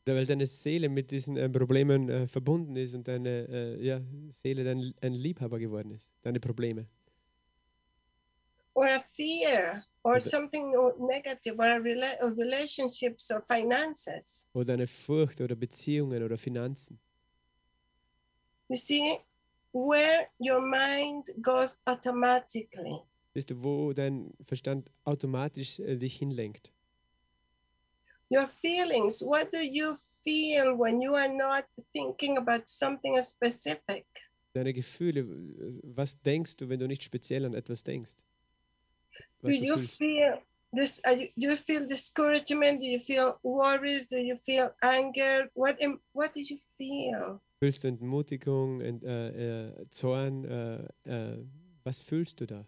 Weil 0.05 0.25
deine 0.25 0.47
Seele 0.47 0.89
mit 0.89 1.11
diesen 1.11 1.37
äh, 1.37 1.49
Problemen 1.49 2.09
äh, 2.09 2.27
verbunden 2.27 2.75
ist 2.75 2.95
und 2.95 3.07
deine 3.07 3.47
äh, 3.47 3.85
ja, 3.85 4.01
Seele 4.31 4.65
dein, 4.65 4.93
ein 4.99 5.13
Liebhaber 5.13 5.59
geworden 5.59 5.91
ist, 5.91 6.13
deine 6.23 6.41
Probleme. 6.41 6.87
or 8.79 8.87
a 8.87 9.03
fear 9.13 9.83
or 10.03 10.19
something 10.19 10.73
negative 10.99 11.55
or, 11.59 11.81
or 12.21 12.31
relationships 12.31 13.31
or 13.31 13.41
finances. 13.41 14.47
Oder 14.53 14.73
eine 14.73 14.87
Furcht 14.87 15.41
oder 15.41 15.55
Beziehungen 15.55 16.23
oder 16.23 16.37
Finanzen. 16.37 16.99
You 18.69 18.75
see, 18.75 19.19
where 19.73 20.27
your 20.39 20.61
mind 20.61 21.31
goes 21.41 21.79
automatically. 21.85 23.01
Weißt 23.33 23.49
du, 23.49 23.63
wo 23.63 23.93
dein 23.93 24.33
Verstand 24.45 24.89
automatisch 25.05 25.79
äh, 25.79 25.97
dich 25.97 26.17
hinlenkt? 26.17 26.71
Your 28.31 28.47
feelings, 28.47 29.23
what 29.23 29.51
do 29.51 29.59
you 29.59 29.95
feel 30.23 30.77
when 30.77 31.01
you 31.01 31.15
are 31.15 31.27
not 31.29 31.65
thinking 31.93 32.37
about 32.37 32.63
something 32.65 33.19
specific? 33.23 34.05
Deine 34.53 34.73
Gefühle, 34.73 35.21
äh, 35.21 35.79
was 35.83 36.19
denkst 36.21 36.57
du, 36.57 36.69
wenn 36.69 36.79
du 36.79 36.87
nicht 36.87 37.03
speziell 37.03 37.45
an 37.45 37.53
etwas 37.53 37.83
denkst? 37.83 38.17
Do 39.43 39.51
you 39.51 39.77
feel 39.77 40.41
this? 40.73 41.01
Are 41.05 41.13
you, 41.13 41.29
do 41.37 41.49
you 41.49 41.55
feel 41.55 41.87
discouragement? 41.87 42.81
Do 42.81 42.87
you 42.87 42.99
feel 42.99 43.37
worries? 43.43 44.07
Do 44.07 44.17
you 44.17 44.35
feel 44.35 44.73
anger? 44.81 45.49
What 45.53 45.79
what 46.13 46.33
do 46.33 46.41
you 46.41 46.57
feel? 46.77 47.39
Fühlst 47.59 47.83
du 47.83 47.89
Entmutigung, 47.89 48.81
Ent, 48.81 49.03
äh, 49.03 49.67
äh, 49.67 49.89
Zorn? 49.89 50.45
Äh, 50.45 51.09
äh, 51.09 51.37
was 51.83 51.99
fühlst 51.99 52.39
du 52.39 52.45
da? 52.45 52.65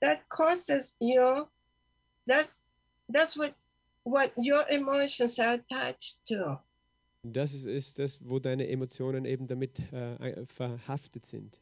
that 0.00 0.28
causes 0.28 0.96
you 1.00 1.46
that's 2.26 2.54
that's 3.08 3.36
what 3.36 3.54
what 4.04 4.32
your 4.36 4.64
emotions 4.68 5.38
are 5.38 5.54
attached 5.54 6.18
to 6.26 6.58
das 7.22 7.52
ist, 7.52 7.66
ist 7.66 7.98
das, 7.98 8.18
wo 8.26 8.38
deine 8.38 8.66
Emotionen 8.68 9.26
eben 9.26 9.46
damit 9.46 9.92
äh, 9.92 10.46
verhaftet 10.46 11.26
sind. 11.26 11.60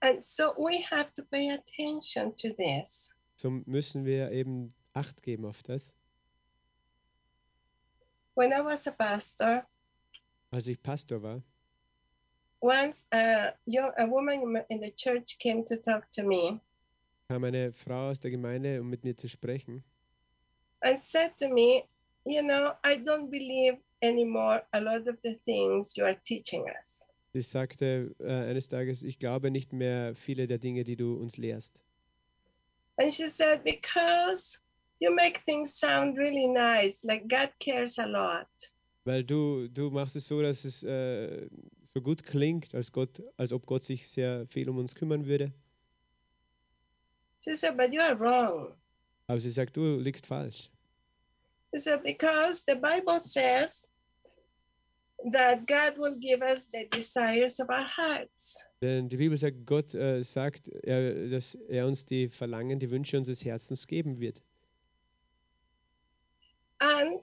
And 0.00 0.22
so 0.24 0.54
we 0.58 0.80
have 0.90 1.12
to 1.14 1.22
pay 1.24 1.50
attention 1.50 2.32
to 2.36 2.52
this 2.54 3.14
So 3.36 3.50
müssen 3.50 4.04
wir 4.04 4.30
eben 4.32 4.72
Acht 4.94 5.22
geben 5.22 5.44
auf 5.46 5.62
das. 5.62 5.94
when 8.34 8.52
i 8.52 8.60
was 8.64 8.86
a 8.86 8.90
pastor 8.92 9.66
Als 10.50 10.66
ich 10.66 10.82
Pastor 10.82 11.22
war, 11.22 11.42
once 12.62 13.06
a, 13.12 13.52
young, 13.66 13.92
a 13.98 14.06
woman 14.08 14.56
in 14.70 14.80
the 14.80 14.90
church 14.90 15.38
came 15.38 15.62
to 15.64 15.76
talk 15.76 16.10
to 16.12 16.22
me 16.22 16.60
kam 17.28 17.44
eine 17.44 17.72
Frau 17.72 18.08
aus 18.08 18.18
der 18.20 18.30
Gemeinde, 18.30 18.80
um 18.80 18.88
mit 18.88 19.04
mir 19.04 19.14
zu 19.16 19.28
sprechen. 19.28 19.84
and 20.82 20.98
said 20.98 21.36
to 21.38 21.48
me 21.48 21.84
you 22.24 22.42
know 22.42 22.72
i 22.84 22.96
don't 22.96 23.30
believe 23.30 23.76
anymore 24.02 24.62
a 24.72 24.80
lot 24.80 25.06
of 25.08 25.16
the 25.22 25.34
things 25.44 25.96
you 25.96 26.04
are 26.04 26.16
teaching 26.24 26.64
us 26.80 27.04
Sie 27.38 27.42
sagte 27.42 28.16
äh, 28.18 28.50
eines 28.50 28.66
Tages, 28.66 29.04
ich 29.04 29.20
glaube 29.20 29.52
nicht 29.52 29.72
mehr 29.72 30.12
viele 30.16 30.48
der 30.48 30.58
Dinge, 30.58 30.82
die 30.82 30.96
du 30.96 31.14
uns 31.14 31.36
lehrst. 31.36 31.84
and 33.00 33.14
she 33.14 33.28
said 33.28 33.62
because 33.62 34.58
you 34.98 35.14
make 35.14 35.40
things 35.46 35.72
sound 35.78 36.18
really 36.18 36.48
nice 36.48 37.04
like 37.04 37.28
god 37.28 37.52
cares 37.60 37.96
a 38.00 38.06
lot 38.06 38.48
Weil 39.04 39.22
du, 39.22 39.68
du 39.68 39.88
machst 39.90 40.16
es 40.16 40.26
so, 40.26 40.42
dass 40.42 40.64
es 40.64 40.82
äh, 40.82 41.48
so 41.84 42.00
gut 42.00 42.24
klingt, 42.24 42.74
als, 42.74 42.90
Gott, 42.90 43.22
als 43.36 43.52
ob 43.52 43.66
Gott 43.66 43.84
sich 43.84 44.08
sehr 44.08 44.44
viel 44.48 44.68
um 44.68 44.78
uns 44.78 44.96
kümmern 44.96 45.26
würde. 45.26 45.52
she 47.38 47.54
said 47.56 47.76
but 47.76 47.92
you 47.92 48.00
are 48.00 48.18
wrong 48.18 48.74
Aber 49.28 49.38
sie 49.38 49.50
sagt, 49.50 49.76
du 49.76 49.96
liegst 50.00 50.26
falsch. 50.26 50.70
He 51.72 51.78
said, 51.78 52.02
because 52.02 52.64
the 52.66 52.74
Bible 52.74 53.20
says 53.22 53.88
that 55.32 55.66
God 55.66 55.98
will 55.98 56.16
give 56.18 56.42
us 56.42 56.70
the 56.72 56.88
desires 56.90 57.60
of 57.60 57.68
our 57.70 57.84
hearts. 57.84 58.64
Denn 58.80 59.08
die 59.08 59.16
Bibel 59.16 59.36
sagt, 59.36 59.66
Gott 59.66 59.94
äh, 59.94 60.22
sagt, 60.22 60.68
er, 60.68 61.28
dass 61.28 61.54
er 61.54 61.86
uns 61.86 62.04
die 62.04 62.28
Verlangen, 62.28 62.78
die 62.78 62.90
Wünsche 62.90 63.16
unseres 63.16 63.44
Herzens 63.44 63.86
geben 63.86 64.20
wird. 64.20 64.42
And 66.80 67.20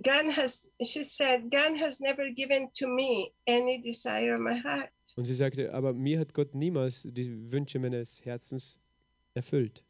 God 0.00 0.32
has, 0.36 0.66
she 0.80 1.04
said, 1.04 1.50
God 1.50 1.76
has 1.78 2.00
never 2.00 2.30
given 2.30 2.70
to 2.74 2.86
me 2.86 3.32
any 3.46 3.82
desire 3.82 4.34
of 4.34 4.40
my 4.40 4.54
heart. 4.54 4.90
Und 5.16 5.24
sie 5.24 5.34
sagte, 5.34 5.74
aber 5.74 5.92
mir 5.92 6.20
hat 6.20 6.32
Gott 6.32 6.54
niemals 6.54 7.02
die 7.02 7.50
Wünsche 7.50 7.80
meines 7.80 8.24
Herzens 8.24 8.78
erfüllt. 9.34 9.84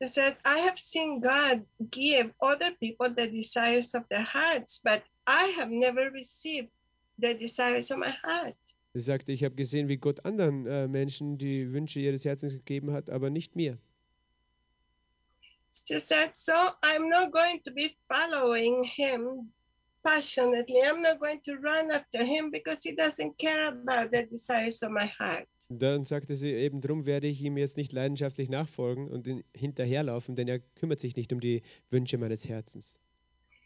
She 0.00 0.08
said, 0.08 0.36
I 0.44 0.58
have 0.58 0.78
seen 0.78 1.20
God 1.20 1.66
give 1.90 2.32
other 2.40 2.70
people 2.70 3.08
the 3.10 3.26
desires 3.26 3.94
of 3.94 4.04
their 4.08 4.22
hearts, 4.22 4.80
but 4.82 5.02
I 5.26 5.54
have 5.58 5.70
never 5.70 6.10
received 6.10 6.68
the 7.18 7.34
desires 7.34 7.90
of 7.90 7.98
my 7.98 8.10
heart. 8.10 8.54
Sie 8.94 9.00
sagte, 9.00 9.32
ich 9.32 9.42
habe 9.44 9.54
gesehen, 9.54 9.88
wie 9.88 9.96
Gott 9.96 10.24
anderen 10.24 10.66
äh, 10.66 10.88
Menschen 10.88 11.36
die 11.36 11.72
Wünsche 11.72 12.00
ihres 12.00 12.24
Herzens 12.24 12.52
gegeben 12.54 12.92
hat, 12.92 13.10
aber 13.10 13.28
nicht 13.28 13.56
mir. 13.56 13.78
She 15.70 15.98
said, 16.00 16.34
So 16.34 16.52
I'm 16.82 17.08
not 17.08 17.32
going 17.32 17.60
to 17.64 17.72
be 17.72 17.96
following 18.08 18.84
him 18.84 19.52
passionately. 20.08 20.80
I'm 20.82 21.02
not 21.02 21.20
going 21.20 21.40
to 21.42 21.56
run 21.56 21.90
after 21.90 22.24
him 22.24 22.50
because 22.50 22.82
he 22.82 22.94
doesn't 22.94 23.36
care 23.38 23.68
about 23.68 24.10
the 24.10 24.26
desires 24.26 24.82
of 24.82 24.90
my 24.90 25.06
heart. 25.18 25.48
Dann 25.68 26.04
sagte 26.04 26.34
sie, 26.36 26.52
eben 26.52 26.80
drum 26.80 27.04
werde 27.06 27.26
ich 27.26 27.42
ihm 27.42 27.58
jetzt 27.58 27.76
nicht 27.76 27.92
leidenschaftlich 27.92 28.48
nachfolgen 28.48 29.08
und 29.08 29.28
hinterherlaufen, 29.54 30.34
denn 30.34 30.48
er 30.48 30.60
kümmert 30.60 31.00
sich 31.00 31.16
nicht 31.16 31.32
um 31.32 31.40
die 31.40 31.62
Wünsche 31.90 32.18
meines 32.18 32.48
Herzens. 32.48 33.00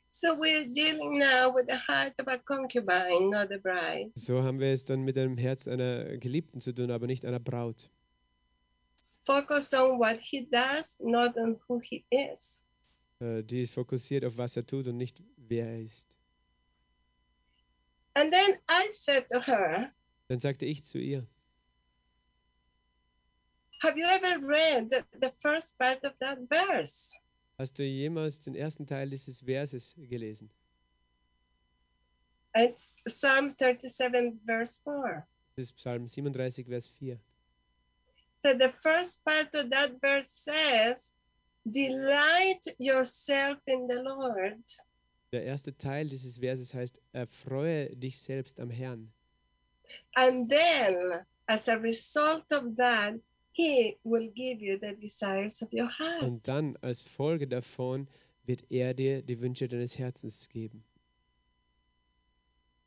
So 0.08 0.28
we're 0.28 0.66
dealing 0.66 1.18
now 1.18 1.54
with 1.54 1.66
the 1.68 1.78
heart 1.88 2.12
of 2.20 2.28
a 2.28 2.36
concubine, 2.36 3.30
not 3.30 3.50
a 3.50 3.58
bride. 3.58 4.10
So 4.14 4.42
haben 4.42 4.60
wir 4.60 4.72
es 4.72 4.84
dann 4.84 5.02
mit 5.02 5.16
dem 5.16 5.38
Herz 5.38 5.66
einer 5.66 6.18
Geliebten 6.18 6.60
zu 6.60 6.74
tun, 6.74 6.90
aber 6.90 7.06
nicht 7.06 7.24
einer 7.24 7.40
Braut. 7.40 7.90
Focus 9.22 9.72
on 9.72 9.98
what 9.98 10.18
he 10.20 10.46
does, 10.50 10.98
not 11.00 11.36
on 11.36 11.58
who 11.66 11.80
he 11.80 12.04
is. 12.10 12.66
Äh, 13.20 13.42
Die 13.42 13.62
ist 13.62 13.72
fokussiert 13.72 14.24
auf, 14.24 14.36
was 14.36 14.56
er 14.56 14.66
tut 14.66 14.88
und 14.88 14.96
nicht, 14.96 15.22
wer 15.36 15.66
er 15.66 15.80
ist. 15.80 16.18
And 18.14 18.32
then 18.32 18.58
I 18.68 18.88
said 18.90 19.26
to 19.30 19.40
her, 19.40 19.92
Dann 20.28 20.38
sagte 20.38 20.66
ich 20.66 20.84
zu 20.84 20.98
ihr, 20.98 21.26
Have 23.82 23.96
you 23.98 24.06
ever 24.06 24.38
read 24.46 24.90
the, 24.90 25.04
the 25.20 25.30
first 25.40 25.78
part 25.78 26.04
of 26.04 26.12
that 26.20 26.38
verse? 26.48 27.12
hast 27.58 27.78
du 27.78 27.84
jemals 27.84 28.40
den 28.40 28.54
ersten 28.54 28.86
Teil 28.86 29.08
dieses 29.10 29.40
Verses 29.40 29.94
gelesen? 29.96 30.50
It's 32.54 32.96
Psalm 33.06 33.54
37, 33.58 34.40
verse 34.44 34.80
4. 34.84 35.26
Das 35.56 35.64
ist 35.64 35.76
Psalm 35.76 36.06
37, 36.06 36.66
Vers 36.66 36.88
4. 36.88 37.18
So 38.38 38.52
the 38.58 38.68
first 38.68 39.24
part 39.24 39.54
of 39.54 39.70
that 39.70 40.00
verse 40.00 40.28
says, 40.28 41.14
Delight 41.64 42.74
yourself 42.78 43.58
in 43.66 43.86
the 43.88 44.02
Lord. 44.02 44.62
Der 45.32 45.44
erste 45.44 45.74
Teil 45.76 46.08
dieses 46.08 46.38
Verses 46.38 46.74
heißt, 46.74 47.00
erfreue 47.12 47.96
dich 47.96 48.18
selbst 48.18 48.60
am 48.60 48.70
Herrn. 48.70 49.12
And 50.14 50.50
then, 50.50 51.24
as 51.46 51.68
a 51.68 51.74
result 51.74 52.44
of 52.52 52.76
that, 52.76 53.14
He 53.52 53.98
will 54.04 54.30
give 54.30 54.62
you 54.62 54.78
the 54.78 54.94
desires 54.94 55.62
of 55.62 55.72
your 55.72 55.88
heart. 55.88 56.22
Und 56.22 56.48
dann 56.48 56.76
als 56.82 57.02
Folge 57.02 57.48
davon 57.48 58.08
wird 58.44 58.64
er 58.70 58.94
dir 58.94 59.22
die 59.22 59.40
Wünsche 59.40 59.68
deines 59.68 59.98
Herzens 59.98 60.48
geben. 60.48 60.84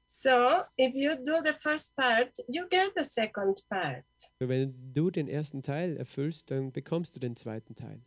So 0.07 0.63
if 0.77 0.93
you 0.93 1.15
do 1.15 1.41
the 1.43 1.53
first 1.59 1.95
part, 1.95 2.37
you 2.47 2.67
get 2.69 2.93
the 2.95 3.03
second 3.03 3.67
part. 3.69 4.05
So, 4.39 4.47
wenn 4.47 4.93
du 4.93 5.09
den 5.09 5.27
ersten 5.27 5.63
Teil 5.63 5.97
erfüllst, 5.97 6.51
dann 6.51 6.71
bekommst 6.71 7.15
du 7.15 7.19
den 7.19 7.35
zweiten 7.35 7.73
Teil. 7.73 8.01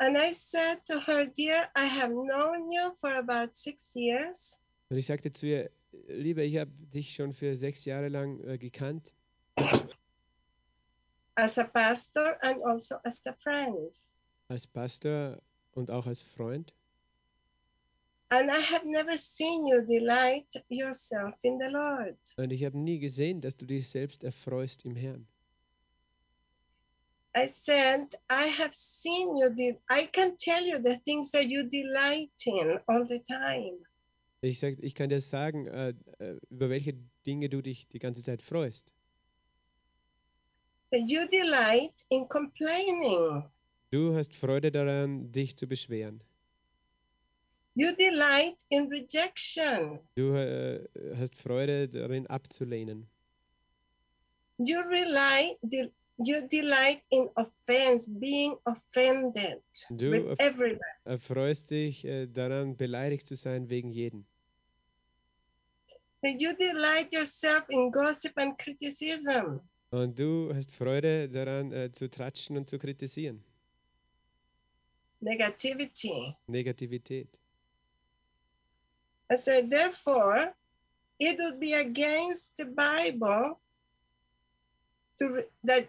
And 0.00 0.16
I 0.16 0.32
said 0.32 0.78
to 0.86 0.98
her, 0.98 1.26
Dear, 1.26 1.68
I 1.76 1.84
have 1.84 2.10
known 2.10 2.72
you 2.72 2.96
for 3.02 3.12
about 3.18 3.54
six 3.54 3.94
years. 3.94 4.58
Und 4.88 4.96
ich 4.96 5.04
sagte 5.04 5.30
zu 5.30 5.46
ihr, 5.46 5.70
Liebe, 6.08 6.42
ich 6.42 6.56
habe 6.56 6.70
dich 6.94 7.14
schon 7.14 7.34
für 7.34 7.54
sechs 7.54 7.84
Jahre 7.84 8.08
lang 8.08 8.40
äh, 8.44 8.56
gekannt, 8.56 9.12
as 11.36 11.58
a 11.58 11.64
pastor 11.64 12.36
and 12.42 12.62
also 12.64 12.96
as 13.04 13.26
a 13.26 13.34
friend. 13.34 14.00
als 14.48 14.66
Pastor 14.66 15.42
und 15.72 15.90
auch 15.90 16.06
als 16.06 16.22
Freund. 16.22 16.72
And 18.30 18.50
I 18.50 18.60
have 18.60 18.86
never 18.86 19.16
seen 19.18 19.66
you 19.66 19.82
delight 19.82 20.46
yourself 20.70 21.34
in 21.42 21.58
the 21.58 21.68
Lord. 21.68 22.16
Und 22.38 22.52
ich 22.52 22.64
habe 22.64 22.78
nie 22.78 23.00
gesehen, 23.00 23.42
dass 23.42 23.56
du 23.56 23.66
dich 23.66 23.88
selbst 23.90 24.24
erfreust 24.24 24.84
im 24.86 24.96
Herrn. 24.96 25.26
I 27.34 27.46
said, 27.46 28.16
I 28.28 28.46
have 28.58 28.74
seen 28.74 29.36
you, 29.36 29.50
de- 29.50 29.78
I 29.88 30.06
can 30.06 30.36
tell 30.36 30.64
you 30.64 30.80
the 30.82 30.96
things 31.06 31.30
that 31.30 31.48
you 31.48 31.62
delight 31.62 32.32
in 32.44 32.80
all 32.88 33.06
the 33.06 33.20
time. 33.20 33.78
Ich, 34.42 34.58
sag, 34.58 34.78
ich 34.80 34.94
kann 34.94 35.10
dir 35.10 35.20
sagen, 35.20 35.66
äh, 35.68 35.94
äh, 36.18 36.38
über 36.50 36.70
welche 36.70 36.94
Dinge 37.26 37.48
du 37.48 37.60
dich 37.62 37.86
die 37.88 37.98
ganze 37.98 38.22
Zeit 38.22 38.42
freust. 38.42 38.92
That 40.90 41.08
you 41.08 41.26
delight 41.28 42.04
in 42.08 42.26
complaining. 42.28 43.44
Du 43.90 44.14
hast 44.16 44.34
Freude 44.34 44.72
daran, 44.72 45.30
dich 45.30 45.56
zu 45.56 45.68
beschweren. 45.68 46.22
You 47.74 47.92
delight 47.94 48.64
in 48.70 48.88
rejection. 48.88 50.00
Du 50.16 50.34
äh, 50.34 50.84
hast 51.16 51.36
Freude 51.36 51.88
darin, 51.88 52.26
abzulehnen. 52.26 53.06
You 54.58 54.80
rely, 54.80 55.56
de- 55.62 55.92
you 56.22 56.46
delight 56.48 57.02
in 57.10 57.28
offense, 57.36 58.10
being 58.10 58.56
offended 58.64 59.62
Du 59.90 60.10
with 60.10 60.38
everyone. 60.40 60.80
erfreust 61.04 61.70
dich 61.70 62.04
äh, 62.04 62.26
daran, 62.26 62.76
beleidigt 62.76 63.26
zu 63.26 63.36
sein 63.36 63.68
wegen 63.70 63.90
jeden. 63.90 64.26
That 66.22 66.40
you 66.40 66.52
delight 66.54 67.12
yourself 67.12 67.64
in 67.70 67.90
gossip 67.90 68.32
and 68.36 68.58
criticism. 68.58 69.60
Und 69.90 70.18
du 70.18 70.52
hast 70.54 70.70
Freude 70.72 71.28
daran, 71.28 71.72
äh, 71.72 71.90
zu 71.90 72.08
tratschen 72.10 72.56
und 72.56 72.68
zu 72.68 72.78
kritisieren. 72.78 73.42
negativity. 75.20 76.34
Negativität. 76.46 77.40
I 79.32 79.36
said, 79.36 79.70
therefore, 79.70 80.54
it 81.18 81.38
would 81.38 81.60
be 81.60 81.74
against 81.74 82.56
the 82.56 82.64
Bible 82.64 83.58
to 85.18 85.42
that 85.64 85.88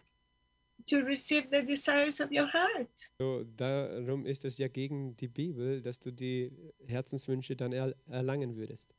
to 0.87 1.03
receive 1.03 1.49
the 1.51 1.63
desires 1.63 2.19
of 2.19 2.31
your 2.31 2.47
heart. 2.47 3.09
So, 3.19 3.43
darum 3.57 4.25
ist 4.25 4.45
es 4.45 4.57
ja 4.57 4.67
gegen 4.67 5.15
die 5.17 5.27
Bibel, 5.27 5.81
dass 5.81 5.99
du 5.99 6.11
die 6.11 6.51
Herzenswünsche 6.85 7.55
dann 7.55 7.71
er 7.73 7.95
erlangen 8.07 8.55
würdest. 8.55 8.93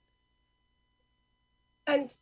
And 1.84 2.14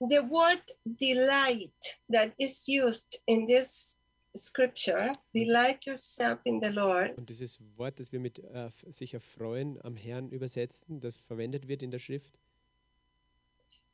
the 0.00 0.20
word 0.28 0.62
delight 0.84 1.98
that 2.10 2.32
is 2.38 2.66
used 2.66 3.20
in 3.26 3.46
this 3.46 4.00
scripture, 4.36 5.12
delight 5.34 5.84
yourself 5.86 6.40
in 6.44 6.60
the 6.62 6.70
Lord, 6.70 7.18
Und 7.18 7.28
dieses 7.28 7.60
Wort, 7.76 7.98
das 7.98 8.12
wir 8.12 8.20
mit 8.20 8.38
äh, 8.38 8.70
sich 8.90 9.14
erfreuen 9.14 9.78
am 9.82 9.96
Herrn 9.96 10.30
übersetzen, 10.30 11.00
das 11.00 11.18
verwendet 11.18 11.68
wird 11.68 11.82
in 11.82 11.90
der 11.90 11.98
Schrift, 11.98 12.30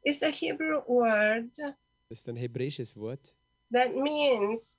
is 0.03 0.23
a 0.23 0.31
Hebrew 0.31 0.83
word 0.87 1.59
das 2.09 2.21
ist 2.21 2.29
ein 2.29 2.37
hebräisches 2.37 2.97
Wort, 2.97 3.35
that 3.73 3.95
means 3.95 4.77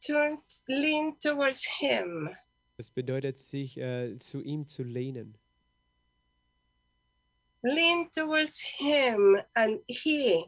turn 0.00 0.38
lean 0.68 1.16
towards 1.20 1.64
him. 1.64 2.30
das 2.78 2.90
bedeutet, 2.90 3.38
sich 3.38 3.76
äh, 3.78 4.18
zu 4.18 4.40
ihm 4.42 4.66
zu 4.66 4.82
lehnen. 4.82 5.36
lean 7.62 8.10
towards 8.10 8.58
him 8.60 9.38
and 9.54 9.80
he 9.86 10.44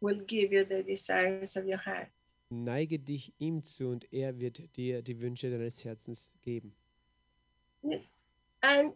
will 0.00 0.20
give 0.26 0.52
you 0.52 0.64
the 0.68 0.82
desires 0.82 1.56
of 1.56 1.64
your 1.64 1.78
heart 1.78 2.08
Neige 2.50 2.98
dich 2.98 3.32
ihm 3.38 3.62
zu 3.64 3.88
und 3.88 4.12
er 4.12 4.38
wird 4.38 4.76
dir 4.76 5.02
die 5.02 5.18
Wünsche 5.20 5.50
deines 5.50 5.84
Herzens 5.84 6.32
geben. 6.42 6.74
and 8.62 8.94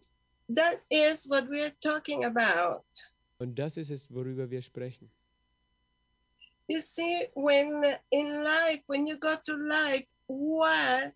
that 0.49 0.81
is 0.91 1.29
what 1.29 1.49
we're 1.49 1.73
talking 1.81 2.25
about 2.25 2.83
Und 3.39 3.57
das 3.59 3.77
ist 3.77 3.91
es, 3.91 4.13
worüber 4.13 4.51
wir 4.51 4.63
sprechen. 4.63 5.11
You 6.69 6.81
see 6.81 7.27
when 7.35 7.83
in 8.11 8.45
life 8.45 8.83
when 8.87 9.07
you 9.07 9.17
go 9.19 9.35
through 9.37 9.69
life 9.69 10.07
what 10.27 11.15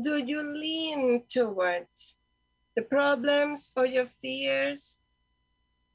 do 0.00 0.16
you 0.18 0.42
lean 0.42 1.22
towards 1.28 2.18
the 2.76 2.82
problems 2.82 3.70
or 3.76 3.86
your 3.86 4.06
fears 4.20 4.98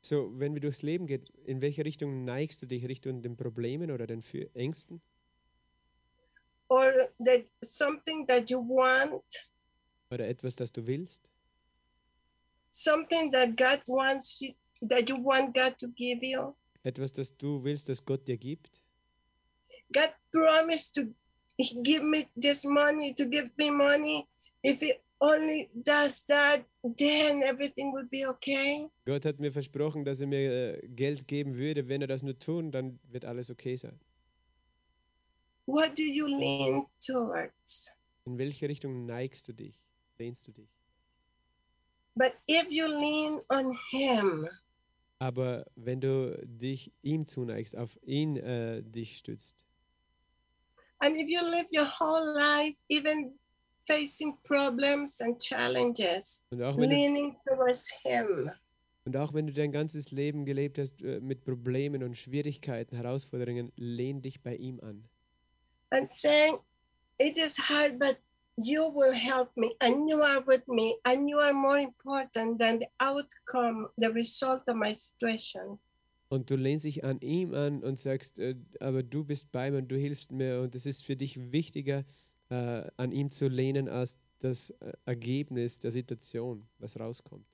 So, 0.05 0.29
wenn 0.37 0.53
wir 0.53 0.59
durchs 0.59 0.81
Leben 0.81 1.07
geht, 1.07 1.29
in 1.45 1.61
welche 1.61 1.85
Richtung 1.85 2.25
neigst 2.25 2.61
du 2.61 2.65
dich? 2.65 2.85
Richtung 2.89 3.21
den 3.21 3.37
Problemen 3.37 3.89
oder 3.89 4.05
den 4.05 4.21
Ängsten? 4.53 5.01
or 6.69 6.91
that 7.19 7.45
something 7.63 8.25
that 8.27 8.49
you 8.49 8.59
want 8.59 9.23
Oder 10.11 10.27
etwas, 10.27 10.55
das 10.55 10.71
du 10.71 10.85
willst? 10.87 11.29
something 12.71 13.31
that 13.31 13.55
god 13.55 13.81
wants 13.87 14.41
you 14.41 14.53
that 14.81 15.07
you 15.09 15.15
want 15.15 15.53
god 15.53 15.77
to 15.77 15.87
give 15.89 16.19
you 16.21 16.53
Etwas, 16.83 17.13
das 17.13 17.37
du 17.37 17.63
willst, 17.63 17.87
das 17.87 18.03
Gott 18.03 18.27
dir 18.27 18.37
gibt? 18.37 18.82
God 19.93 20.11
promised 20.31 20.95
to 20.95 21.13
give 21.83 22.03
me 22.03 22.27
this 22.35 22.65
money, 22.65 23.13
to 23.13 23.25
give 23.25 23.49
me 23.57 23.69
money. 23.69 24.27
If 24.63 24.79
He 24.79 24.93
only 25.21 25.69
does 25.73 26.25
that, 26.25 26.65
then 26.83 27.43
everything 27.43 27.93
will 27.93 28.07
be 28.09 28.25
okay. 28.27 28.89
Gott 29.05 29.25
hat 29.25 29.39
mir 29.39 29.51
versprochen, 29.51 30.03
dass 30.03 30.19
er 30.21 30.27
mir 30.27 30.81
äh, 30.83 30.87
Geld 30.87 31.27
geben 31.27 31.55
würde. 31.55 31.87
Wenn 31.87 32.01
er 32.01 32.07
das 32.07 32.23
nur 32.23 32.37
tun, 32.37 32.71
dann 32.71 32.99
wird 33.09 33.25
alles 33.25 33.49
okay 33.49 33.75
sein. 33.75 33.99
What 35.65 35.97
do 35.97 36.03
you 36.03 36.27
lean 36.27 36.87
towards? 37.05 37.91
In 38.25 38.37
welche 38.37 38.67
Richtung 38.67 39.05
neigst 39.05 39.47
du 39.47 39.53
dich? 39.53 39.81
Lehnst 40.17 40.47
du 40.47 40.51
dich? 40.51 40.69
But 42.15 42.33
if 42.49 42.67
you 42.69 42.87
lean 42.87 43.39
on 43.49 43.77
Him, 43.89 44.49
Aber 45.19 45.65
wenn 45.75 46.01
du 46.01 46.37
dich 46.45 46.91
ihm 47.01 47.27
zuneigst, 47.27 47.77
auf 47.77 47.97
ihn 48.03 48.35
äh, 48.35 48.83
dich 48.83 49.17
stützt 49.17 49.65
and 51.03 51.17
if 51.17 51.27
you 51.27 51.41
live 51.43 51.67
your 51.71 51.85
whole 51.85 52.33
life, 52.35 52.75
even 52.89 53.33
facing 53.85 54.37
problems 54.45 55.19
and 55.19 55.39
challenges, 55.39 56.45
wenn 56.49 56.59
du, 56.59 56.81
leaning 56.81 57.35
towards 57.47 57.91
Him, 58.03 58.49
und 59.05 59.17
auch 59.17 59.33
wenn 59.33 59.47
du 59.47 59.53
dein 59.53 59.73
ganzes 59.73 60.11
Leben 60.11 60.45
gelebt 60.45 60.77
hast 60.77 61.03
äh, 61.03 61.19
mit 61.19 61.43
Problemen 61.43 62.03
und 62.03 62.15
Schwierigkeiten, 62.15 62.95
Herausforderungen, 62.95 63.73
lehn 63.75 64.21
dich 64.21 64.41
bei 64.41 64.55
ihm 64.55 64.79
an. 64.79 65.03
and 65.91 66.09
saying, 66.09 66.57
It 67.19 67.37
is 67.37 67.57
hard, 67.57 67.99
but 67.99 68.17
you 68.57 68.89
will 68.89 69.13
help 69.13 69.51
me, 69.55 69.75
and 69.79 70.09
you 70.09 70.21
are 70.21 70.41
with 70.41 70.67
me, 70.67 70.97
and 71.05 71.29
you 71.29 71.39
are 71.39 71.53
more 71.53 71.77
important 71.77 72.59
than 72.59 72.79
the 72.79 72.87
outcome, 72.99 73.89
the 73.97 74.11
result 74.11 74.63
of 74.67 74.75
my 74.75 74.91
situation. 74.93 75.77
Und 76.29 76.49
du 76.49 76.55
lehnst 76.55 76.85
dich 76.85 77.03
an 77.03 77.19
ihm 77.21 77.53
an 77.53 77.83
und 77.83 77.99
sagst, 77.99 78.39
äh, 78.39 78.55
aber 78.79 79.03
du 79.03 79.23
bist 79.23 79.51
bei 79.51 79.69
mir 79.69 79.77
und 79.77 79.89
du 79.89 79.97
hilfst 79.97 80.31
mir 80.31 80.61
und 80.61 80.73
es 80.75 80.85
ist 80.85 81.05
für 81.05 81.15
dich 81.15 81.51
wichtiger, 81.51 82.05
äh, 82.49 82.89
an 82.97 83.11
ihm 83.11 83.29
zu 83.29 83.47
lehnen, 83.47 83.87
als 83.87 84.17
das 84.39 84.71
äh, 84.71 84.93
Ergebnis 85.05 85.79
der 85.79 85.91
Situation, 85.91 86.67
was 86.79 86.99
rauskommt. 86.99 87.45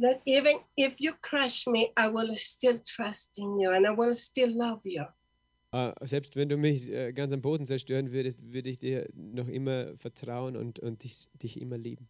That 0.00 0.20
even 0.26 0.60
if 0.78 1.00
you 1.00 1.12
crush 1.20 1.66
me, 1.66 1.90
I 1.98 2.06
will 2.06 2.34
still 2.36 2.80
trust 2.80 3.36
in 3.38 3.58
you 3.58 3.70
and 3.70 3.84
I 3.84 3.90
will 3.90 4.14
still 4.14 4.50
love 4.56 4.80
you. 4.84 5.04
Äh, 5.72 5.92
selbst 6.00 6.36
wenn 6.36 6.48
du 6.48 6.56
mich 6.56 6.88
äh, 6.88 7.12
ganz 7.12 7.32
am 7.32 7.42
Boden 7.42 7.66
zerstören 7.66 8.12
würdest, 8.12 8.40
würde 8.52 8.70
ich 8.70 8.78
dir 8.78 9.08
noch 9.14 9.48
immer 9.48 9.96
vertrauen 9.96 10.56
und, 10.56 10.78
und 10.78 11.02
dich, 11.02 11.28
dich 11.34 11.60
immer 11.60 11.76
lieben. 11.76 12.08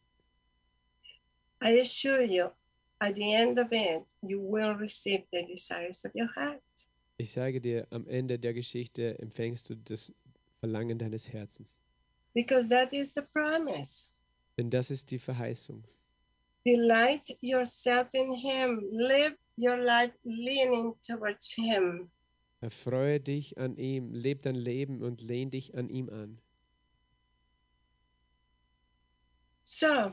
I 1.61 1.81
assure 1.81 2.23
you, 2.23 2.51
at 3.01 3.15
the 3.15 3.35
end 3.35 3.59
of 3.59 3.73
it, 3.73 4.05
you 4.23 4.41
will 4.41 4.75
receive 4.75 5.23
the 5.33 5.45
desires 5.45 6.05
of 6.05 6.13
your 6.15 6.29
heart. 6.35 6.63
Ich 7.19 7.33
sage 7.33 7.61
dir, 7.61 7.87
am 7.91 8.07
Ende 8.07 8.39
der 8.39 8.55
Geschichte 8.55 9.19
empfängst 9.19 9.69
du 9.69 9.75
das 9.75 10.13
Verlangen 10.61 10.99
deines 10.99 11.33
Herzens. 11.33 11.81
Because 12.35 12.69
that 12.69 12.93
is 12.93 13.13
the 13.15 13.23
promise. 13.23 14.11
Denn 14.57 14.71
das 14.71 14.91
ist 14.91 15.11
die 15.11 15.19
Verheißung. 15.19 15.85
Delight 16.65 17.37
yourself 17.41 18.09
in 18.13 18.33
Him. 18.35 18.89
Live 18.93 19.37
your 19.57 19.77
life 19.77 20.15
leaning 20.25 20.95
towards 21.03 21.53
Him. 21.53 22.11
Erfreue 22.61 23.21
dich 23.21 23.57
an 23.59 23.77
ihm, 23.77 24.13
leb 24.13 24.43
dein 24.43 24.57
Leben 24.57 25.03
und 25.03 25.23
lehn 25.23 25.51
dich 25.51 25.77
an 25.77 25.89
ihm 25.89 26.09
an. 26.09 26.41
So, 29.63 30.13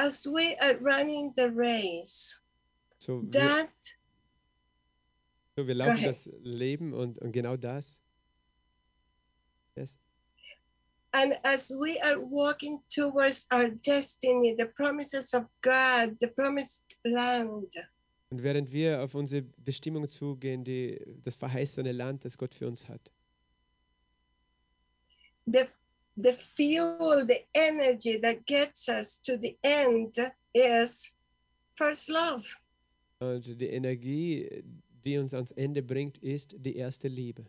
as 0.00 0.26
we 0.26 0.56
are 0.56 0.76
running 0.80 1.32
the 1.36 1.50
race, 1.50 2.40
So 2.98 3.22
that 3.30 3.70
so 5.56 5.66
wir 5.66 5.74
laufen 5.74 6.02
das 6.02 6.28
Leben 6.42 6.94
und, 6.94 7.18
und 7.18 7.32
genau 7.32 7.56
das. 7.56 8.00
Yes. 9.76 9.98
and 11.12 11.34
as 11.44 11.70
we 11.70 11.98
are 12.02 12.18
walking 12.18 12.80
towards 12.88 13.46
our 13.52 13.68
destiny, 13.68 14.54
the 14.56 14.66
promises 14.66 15.34
of 15.34 15.44
God, 15.62 16.16
the 16.20 16.28
promised 16.28 16.96
land, 17.04 17.74
Und 18.30 18.42
während 18.42 18.70
wir 18.70 19.02
auf 19.02 19.14
unsere 19.14 19.42
Bestimmung 19.42 20.06
zugehen, 20.06 20.62
die, 20.62 21.00
das 21.24 21.34
verheißene 21.36 21.92
Land, 21.92 22.24
das 22.24 22.38
Gott 22.38 22.54
für 22.54 22.68
uns 22.68 22.88
hat, 22.88 23.12
the 25.46 25.66
the 26.16 26.32
fuel, 26.32 27.24
the 27.26 27.40
energy 27.54 28.18
that 28.18 28.46
gets 28.46 28.88
us 28.88 29.18
to 29.24 29.36
the 29.36 29.56
end 29.62 30.16
is 30.54 31.12
first 31.74 32.08
love. 32.08 32.44
und 33.20 33.60
die 33.60 33.68
Energie, 33.68 34.64
die 35.04 35.18
uns 35.18 35.34
ans 35.34 35.52
Ende 35.52 35.82
bringt, 35.82 36.18
ist 36.18 36.54
die 36.58 36.76
erste 36.76 37.08
Liebe. 37.08 37.44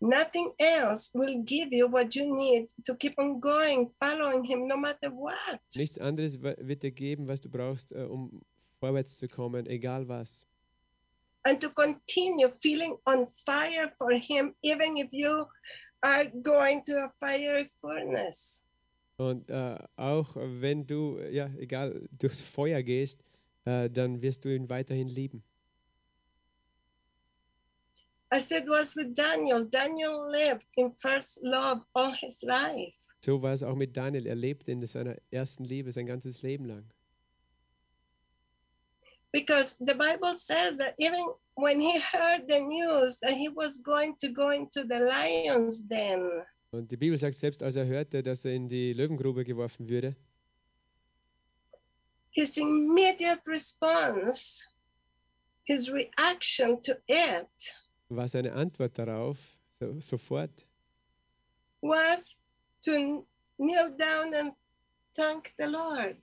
Nothing 0.00 0.52
else 0.58 1.10
will 1.12 1.42
give 1.42 1.72
you 1.72 1.88
what 1.88 2.14
you 2.14 2.32
need 2.32 2.68
to 2.84 2.94
keep 2.94 3.18
on 3.18 3.40
going, 3.40 3.90
following 3.98 4.44
Him 4.44 4.68
no 4.68 4.76
matter 4.76 5.10
what. 5.10 5.60
Nichts 5.74 5.98
anderes 5.98 6.40
wird 6.40 6.84
dir 6.84 6.92
geben, 6.92 7.26
was 7.26 7.40
du 7.40 7.48
brauchst, 7.48 7.90
äh, 7.92 8.04
um 8.04 8.40
vorwärts 8.78 9.16
zu 9.16 9.26
kommen, 9.26 9.66
egal 9.66 10.06
was. 10.06 10.46
And 11.42 11.60
to 11.60 11.70
continue 11.70 12.48
feeling 12.60 12.96
on 13.06 13.26
fire 13.26 13.92
for 13.98 14.12
Him, 14.12 14.54
even 14.62 14.96
if 14.98 15.08
you 15.12 15.46
are 16.00 16.26
going 16.42 16.82
to 16.84 16.96
a 16.96 17.12
fiery 17.18 17.64
furnace. 17.64 18.64
Und 19.16 19.50
äh, 19.50 19.78
auch 19.96 20.36
wenn 20.36 20.86
du, 20.86 21.18
ja, 21.30 21.50
egal, 21.58 22.08
durchs 22.12 22.40
Feuer 22.40 22.82
gehst, 22.82 23.20
äh, 23.64 23.90
dann 23.90 24.22
wirst 24.22 24.44
du 24.44 24.54
ihn 24.54 24.68
weiterhin 24.68 25.08
lieben. 25.08 25.42
As 28.30 28.50
it 28.50 28.68
was 28.68 28.94
with 28.94 29.14
Daniel, 29.14 29.64
Daniel 29.64 30.30
lived 30.30 30.66
in 30.76 30.92
first 30.92 31.40
love 31.42 31.82
all 31.94 32.14
his 32.14 32.42
life. 32.42 32.94
So 33.24 33.42
war 33.42 33.54
es 33.54 33.62
auch 33.62 33.74
mit 33.74 33.96
Daniel. 33.96 34.26
Er 34.26 34.34
lebte 34.34 34.70
in 34.70 34.86
seiner 34.86 35.16
ersten 35.30 35.64
Liebe 35.64 35.90
sein 35.92 36.06
ganzes 36.06 36.42
Leben 36.42 36.66
lang. 36.66 36.84
Because 39.38 39.76
the 39.78 39.94
Bible 39.94 40.34
says 40.34 40.78
that 40.78 40.94
even 40.98 41.24
when 41.54 41.78
he 41.80 42.00
heard 42.00 42.48
the 42.48 42.58
news 42.60 43.20
that 43.20 43.36
he 43.36 43.48
was 43.48 43.78
going 43.78 44.16
to 44.20 44.30
go 44.30 44.50
into 44.50 44.82
the 44.82 44.98
lion's 44.98 45.80
den, 45.80 46.42
Und 46.72 46.90
die 46.90 46.96
Bibel 46.96 47.16
sagt 47.16 47.34
selbst, 47.36 47.62
als 47.62 47.76
er 47.76 47.86
hörte, 47.86 48.22
dass 48.22 48.44
er 48.44 48.52
in 48.52 48.68
die 48.68 48.92
Löwengrube 48.92 49.44
geworfen 49.44 49.88
würde, 49.88 50.16
his 52.30 52.56
immediate 52.58 53.40
response, 53.46 54.66
his 55.64 55.88
reaction 55.88 56.82
to 56.82 56.94
it 57.06 57.74
war 58.08 58.26
seine 58.28 58.52
Antwort 58.54 58.98
darauf 58.98 59.38
so, 59.78 60.00
sofort, 60.00 60.66
was 61.80 62.36
to 62.82 63.24
kneel 63.56 63.90
down 63.96 64.34
and 64.34 64.52
thank 65.14 65.54
the 65.58 65.66
Lord. 65.66 66.16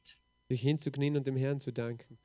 sich 0.49 0.61
hinzuknien 0.61 1.15
und 1.15 1.25
dem 1.25 1.37
Herrn 1.37 1.61
zu 1.61 1.71
danken. 1.71 2.17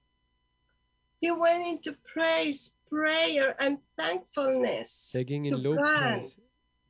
He 1.21 1.31
went 1.31 1.67
into 1.67 1.93
praise, 2.13 2.75
prayer, 2.89 3.55
and 3.61 3.79
thankfulness 3.97 5.13
Er 5.15 5.25
ging 5.25 5.45
in 5.45 5.53
God. 5.53 5.63
Lobpreis, 5.63 6.41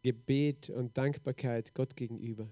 Gebet 0.03 0.71
und 0.71 0.97
Dankbarkeit 0.97 1.75
Gott 1.75 1.97
gegenüber. 1.97 2.49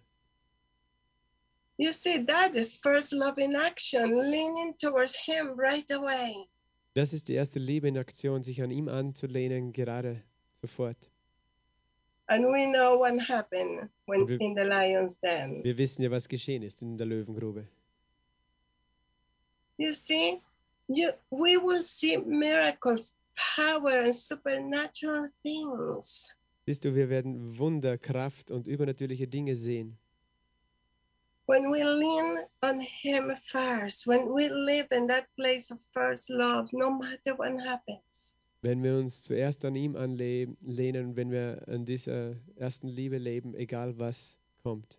You 1.77 1.93
see, 1.93 2.25
that 2.27 2.57
is 2.57 2.77
first 2.77 3.13
love 3.13 3.39
in 3.41 3.55
action, 3.55 4.11
leaning 4.31 4.75
towards 4.79 5.17
Him 5.17 5.55
right 5.57 5.89
away. 5.93 6.49
Das 6.95 7.13
ist 7.13 7.29
die 7.29 7.35
erste 7.35 7.61
Liebe 7.61 7.87
in 7.87 7.97
Aktion, 7.97 8.43
sich 8.43 8.61
an 8.63 8.73
ihm 8.73 8.89
anzulehnen, 8.89 9.73
gerade 9.73 10.23
sofort. 10.55 11.09
And 12.27 12.45
we 12.47 12.67
know 12.67 12.99
what 12.99 13.19
happened 13.29 13.89
when 14.07 14.27
Wir- 14.27 14.41
in 14.41 14.57
the 14.57 14.65
lion's 14.65 15.19
den. 15.21 15.63
Wir 15.63 15.79
wissen 15.79 16.03
ja, 16.03 16.11
was 16.11 16.29
geschehen 16.29 16.63
ist 16.63 16.83
in 16.83 16.99
der 16.99 17.07
Löwengrube. 17.07 17.69
You 19.79 19.93
see, 19.93 20.43
you 20.89 21.13
we 21.31 21.57
will 21.57 21.83
see 21.83 22.17
miracles, 22.17 23.17
power, 23.57 24.01
and 24.01 24.15
supernatural 24.15 25.27
things. 25.43 26.35
Siehst 26.67 26.85
du, 26.85 26.95
wir 26.95 27.09
werden 27.09 27.59
Wunder, 27.59 27.97
Kraft 27.97 28.51
und 28.51 28.67
übernatürliche 28.67 29.27
Dinge 29.29 29.57
sehen, 29.57 29.97
When 31.47 31.71
we 31.73 31.83
lean 31.83 32.45
on 32.61 32.81
Him 32.81 33.35
first, 33.43 34.07
when 34.07 34.29
we 34.35 34.49
live 34.49 34.89
in 34.91 35.09
that 35.09 35.27
place 35.35 35.71
of 35.71 35.79
first 35.95 36.29
love, 36.29 36.69
no 36.73 36.91
matter 36.91 37.39
what 37.39 37.59
happens. 37.65 38.37
wenn 38.61 38.83
wir 38.83 38.99
uns 38.99 39.23
zuerst 39.23 39.65
an 39.65 39.75
ihm 39.77 39.97
anlehnen, 39.97 41.17
wenn 41.17 41.31
wir 41.31 41.63
an 41.69 41.87
dieser 41.87 42.37
ersten 42.57 42.89
Liebe 42.89 43.17
leben, 43.17 43.55
egal 43.55 43.99
was 43.99 44.39
kommt. 44.63 44.99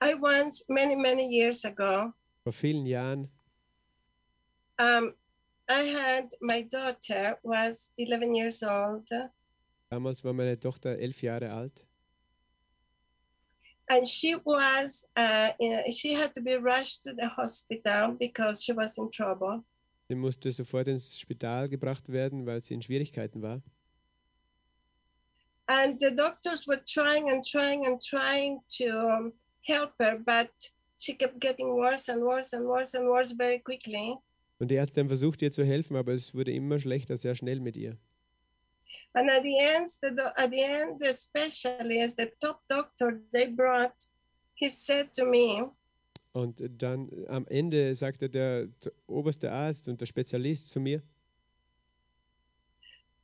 I 0.00 0.14
once, 0.14 0.64
many, 0.68 0.94
many 0.94 1.26
years 1.28 1.64
ago, 1.64 2.12
Vor 2.44 2.52
vielen 2.52 2.86
Jahren 2.86 3.28
um, 4.78 5.14
I 5.68 5.82
had 5.82 6.32
my 6.40 6.62
daughter 6.62 7.38
was 7.42 7.90
11 7.98 8.34
years 8.34 8.62
old, 8.62 9.08
Damals 9.90 10.24
war 10.24 10.34
meine 10.34 10.58
Tochter 10.58 10.98
elf 10.98 11.22
Jahre 11.22 11.52
alt 11.52 11.86
and 13.88 14.06
she 14.06 14.34
was 14.34 15.06
uh, 15.16 15.50
in- 15.58 15.90
she 15.92 16.14
had 16.14 16.34
to 16.34 16.40
be 16.40 16.54
rushed 16.56 17.04
to 17.04 17.14
the 17.14 17.28
hospital 17.28 18.16
because 18.18 18.62
she 18.62 18.72
was 18.72 18.98
in 18.98 19.10
trouble. 19.10 19.64
Sie 20.08 20.14
musste 20.14 20.52
sofort 20.52 20.88
ins 20.88 21.18
Spital 21.18 21.68
gebracht 21.68 22.08
werden, 22.12 22.46
weil 22.46 22.60
sie 22.60 22.74
in 22.74 22.82
Schwierigkeiten 22.82 23.42
war. 23.42 23.62
And 25.68 25.98
the 25.98 26.12
doctors 26.12 26.66
were 26.66 26.80
trying 26.86 27.28
and 27.30 27.44
trying 27.44 27.86
and 27.86 28.00
trying 28.00 28.60
to 28.78 28.86
um, 29.10 29.32
help 29.66 29.94
her, 29.98 30.16
but 30.16 30.50
she 30.98 31.14
kept 31.14 31.40
getting 31.40 31.74
worse 31.74 32.08
and 32.08 32.22
worse 32.22 32.52
and 32.52 32.66
worse 32.66 32.94
and 32.94 33.08
worse 33.08 33.32
very 33.32 33.58
quickly. 33.58 34.16
Und 34.58 34.70
die 34.70 34.74
Ärzte 34.76 35.00
haben 35.00 35.08
versucht, 35.08 35.42
ihr 35.42 35.52
zu 35.52 35.64
helfen, 35.64 35.96
aber 35.96 36.12
es 36.12 36.34
wurde 36.34 36.52
immer 36.52 36.78
schlechter, 36.78 37.16
sehr 37.16 37.34
schnell 37.34 37.60
mit 37.60 37.76
ihr. 37.76 37.96
And 39.12 39.30
at 39.30 39.44
the 39.44 39.58
end, 39.58 39.88
the, 39.88 40.08
at 40.36 40.50
the 40.50 40.62
end, 40.62 41.00
the 41.00 41.14
specialist, 41.14 42.18
the 42.18 42.30
top 42.40 42.60
doctor 42.68 43.20
they 43.32 43.46
brought, 43.46 43.94
he 44.54 44.68
said 44.68 45.12
to 45.14 45.24
me, 45.24 45.70
Und 46.32 46.62
dann 46.82 47.10
am 47.28 47.46
Ende 47.48 47.94
sagte 47.94 48.28
der, 48.28 48.66
der 48.66 48.92
oberste 49.06 49.50
Arzt 49.50 49.88
und 49.88 50.02
der 50.02 50.06
Spezialist 50.06 50.68
zu 50.68 50.80
mir, 50.80 51.02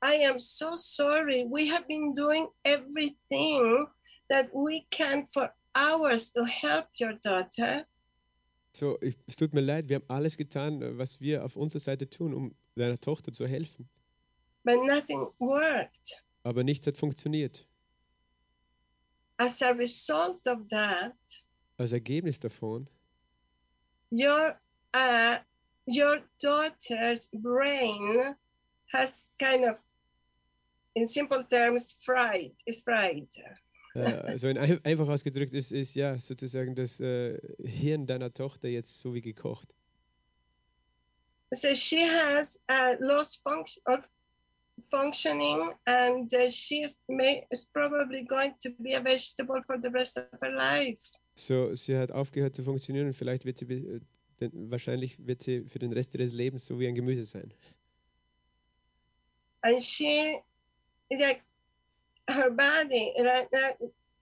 I 0.02 0.26
am 0.26 0.38
so 0.38 0.76
sorry. 0.76 1.44
We 1.44 1.70
have 1.70 1.86
been 1.86 2.14
doing 2.14 2.48
everything 2.64 3.86
that 4.30 4.48
we 4.54 4.86
can 4.90 5.26
for 5.26 5.52
hours 5.74 6.32
to 6.32 6.44
help 6.44 6.86
your 6.98 7.12
daughter, 7.22 7.86
so, 8.72 8.98
ich, 9.00 9.16
es 9.26 9.36
tut 9.36 9.52
mir 9.54 9.60
leid, 9.60 9.88
wir 9.88 9.96
haben 9.96 10.08
alles 10.08 10.36
getan, 10.36 10.98
was 10.98 11.20
wir 11.20 11.44
auf 11.44 11.56
unserer 11.56 11.80
Seite 11.80 12.08
tun, 12.08 12.34
um 12.34 12.54
deiner 12.74 12.98
Tochter 12.98 13.32
zu 13.32 13.46
helfen. 13.46 13.88
but 14.64 14.78
nothing 14.84 15.26
worked. 15.38 16.22
Aber 16.44 16.64
nichts 16.64 16.86
hat 16.86 16.96
funktioniert. 16.96 17.66
As 19.38 19.60
a 19.62 19.70
result 19.72 20.46
of 20.46 20.68
that, 20.70 21.16
Als 21.78 21.92
Ergebnis 21.92 22.38
davon 22.38 22.88
your 24.10 24.54
uh, 24.94 25.38
your 25.86 26.20
daughter's 26.38 27.28
brain 27.32 28.36
has 28.92 29.26
kind 29.38 29.64
of, 29.64 29.80
in 30.94 31.06
simple 31.06 31.42
terms, 31.44 31.96
fried. 32.04 32.52
Is 32.66 32.82
fried. 32.82 33.28
Also 33.94 34.48
in, 34.48 34.58
ein- 34.58 34.84
einfach 34.84 35.08
ausgedrückt 35.08 35.54
ist, 35.54 35.70
ist 35.72 35.94
ja 35.94 36.18
sozusagen 36.18 36.74
das 36.74 37.00
äh, 37.00 37.38
Hirn 37.62 38.06
deiner 38.06 38.32
Tochter 38.32 38.68
jetzt 38.68 38.98
so 38.98 39.14
wie 39.14 39.20
gekocht. 39.20 39.68
So 41.54 41.74
she 41.74 42.00
has 42.00 42.58
uh, 42.70 42.96
lost 43.00 43.42
function 43.42 43.82
of 43.86 44.08
functioning, 44.90 45.72
and 45.84 46.32
uh, 46.32 46.50
she 46.50 46.82
is, 46.82 46.98
may, 47.06 47.46
is 47.50 47.66
probably 47.66 48.24
going 48.24 48.54
to 48.62 48.70
be 48.78 48.94
a 48.96 49.00
vegetable 49.04 49.62
for 49.66 49.78
the 49.78 49.90
rest 49.90 50.16
of 50.16 50.24
her 50.40 50.50
life. 50.50 51.14
So, 51.34 51.74
sie 51.74 51.96
hat 51.96 52.10
aufgehört 52.12 52.56
zu 52.56 52.62
funktionieren 52.62 53.08
und 53.08 53.12
vielleicht 53.14 53.44
wird 53.44 53.58
sie, 53.58 53.66
äh, 53.66 54.00
wahrscheinlich 54.52 55.26
wird 55.26 55.42
sie 55.42 55.64
für 55.68 55.78
den 55.78 55.92
Rest 55.92 56.14
ihres 56.14 56.32
Lebens 56.32 56.64
so 56.64 56.80
wie 56.80 56.88
ein 56.88 56.94
Gemüse 56.94 57.26
sein. 57.26 57.52
And 59.60 59.82
she, 59.82 60.38
like, 61.10 61.42
her 62.28 62.50
body, 62.50 63.12
right 63.18 63.48
now, 63.52 63.70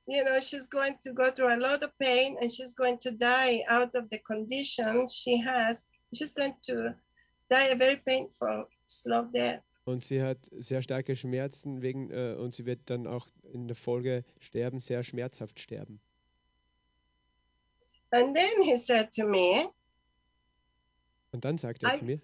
you 0.06 0.24
know, 0.24 0.40
she's 0.40 0.66
going 0.66 0.96
to 1.04 1.12
go 1.12 1.30
through 1.30 1.54
a 1.54 1.58
lot 1.60 1.82
of 1.82 1.90
pain, 1.98 2.36
and 2.40 2.50
she's 2.52 2.74
going 2.74 2.98
to 2.98 3.10
die 3.10 3.62
out 3.68 3.94
of 3.94 4.10
the 4.10 4.18
condition 4.18 5.08
she 5.08 5.38
has. 5.38 5.84
She's 6.14 6.32
going 6.32 6.54
to 6.64 6.94
die 7.50 7.66
a 7.66 7.76
very 7.76 7.96
painful, 7.96 8.66
slow 8.86 9.24
death. 9.32 9.62
Und 9.86 10.04
sie 10.04 10.20
hat 10.22 10.38
sehr 10.58 10.82
starke 10.82 11.16
Schmerzen 11.16 11.82
wegen, 11.82 12.10
äh, 12.10 12.34
und 12.38 12.54
sie 12.54 12.64
wird 12.66 12.80
dann 12.86 13.06
auch 13.06 13.26
in 13.52 13.66
der 13.66 13.76
Folge 13.76 14.24
sterben, 14.38 14.78
sehr 14.80 15.02
schmerzhaft 15.02 15.58
sterben. 15.58 16.00
And 18.12 18.34
then 18.34 18.62
he 18.62 18.76
said 18.76 19.12
to 19.14 19.24
me, 19.26 19.68
Und 21.32 21.44
dann 21.44 21.58
sagte 21.58 21.86
er 21.86 21.94
I- 21.94 21.98
zu 21.98 22.04
mir, 22.04 22.20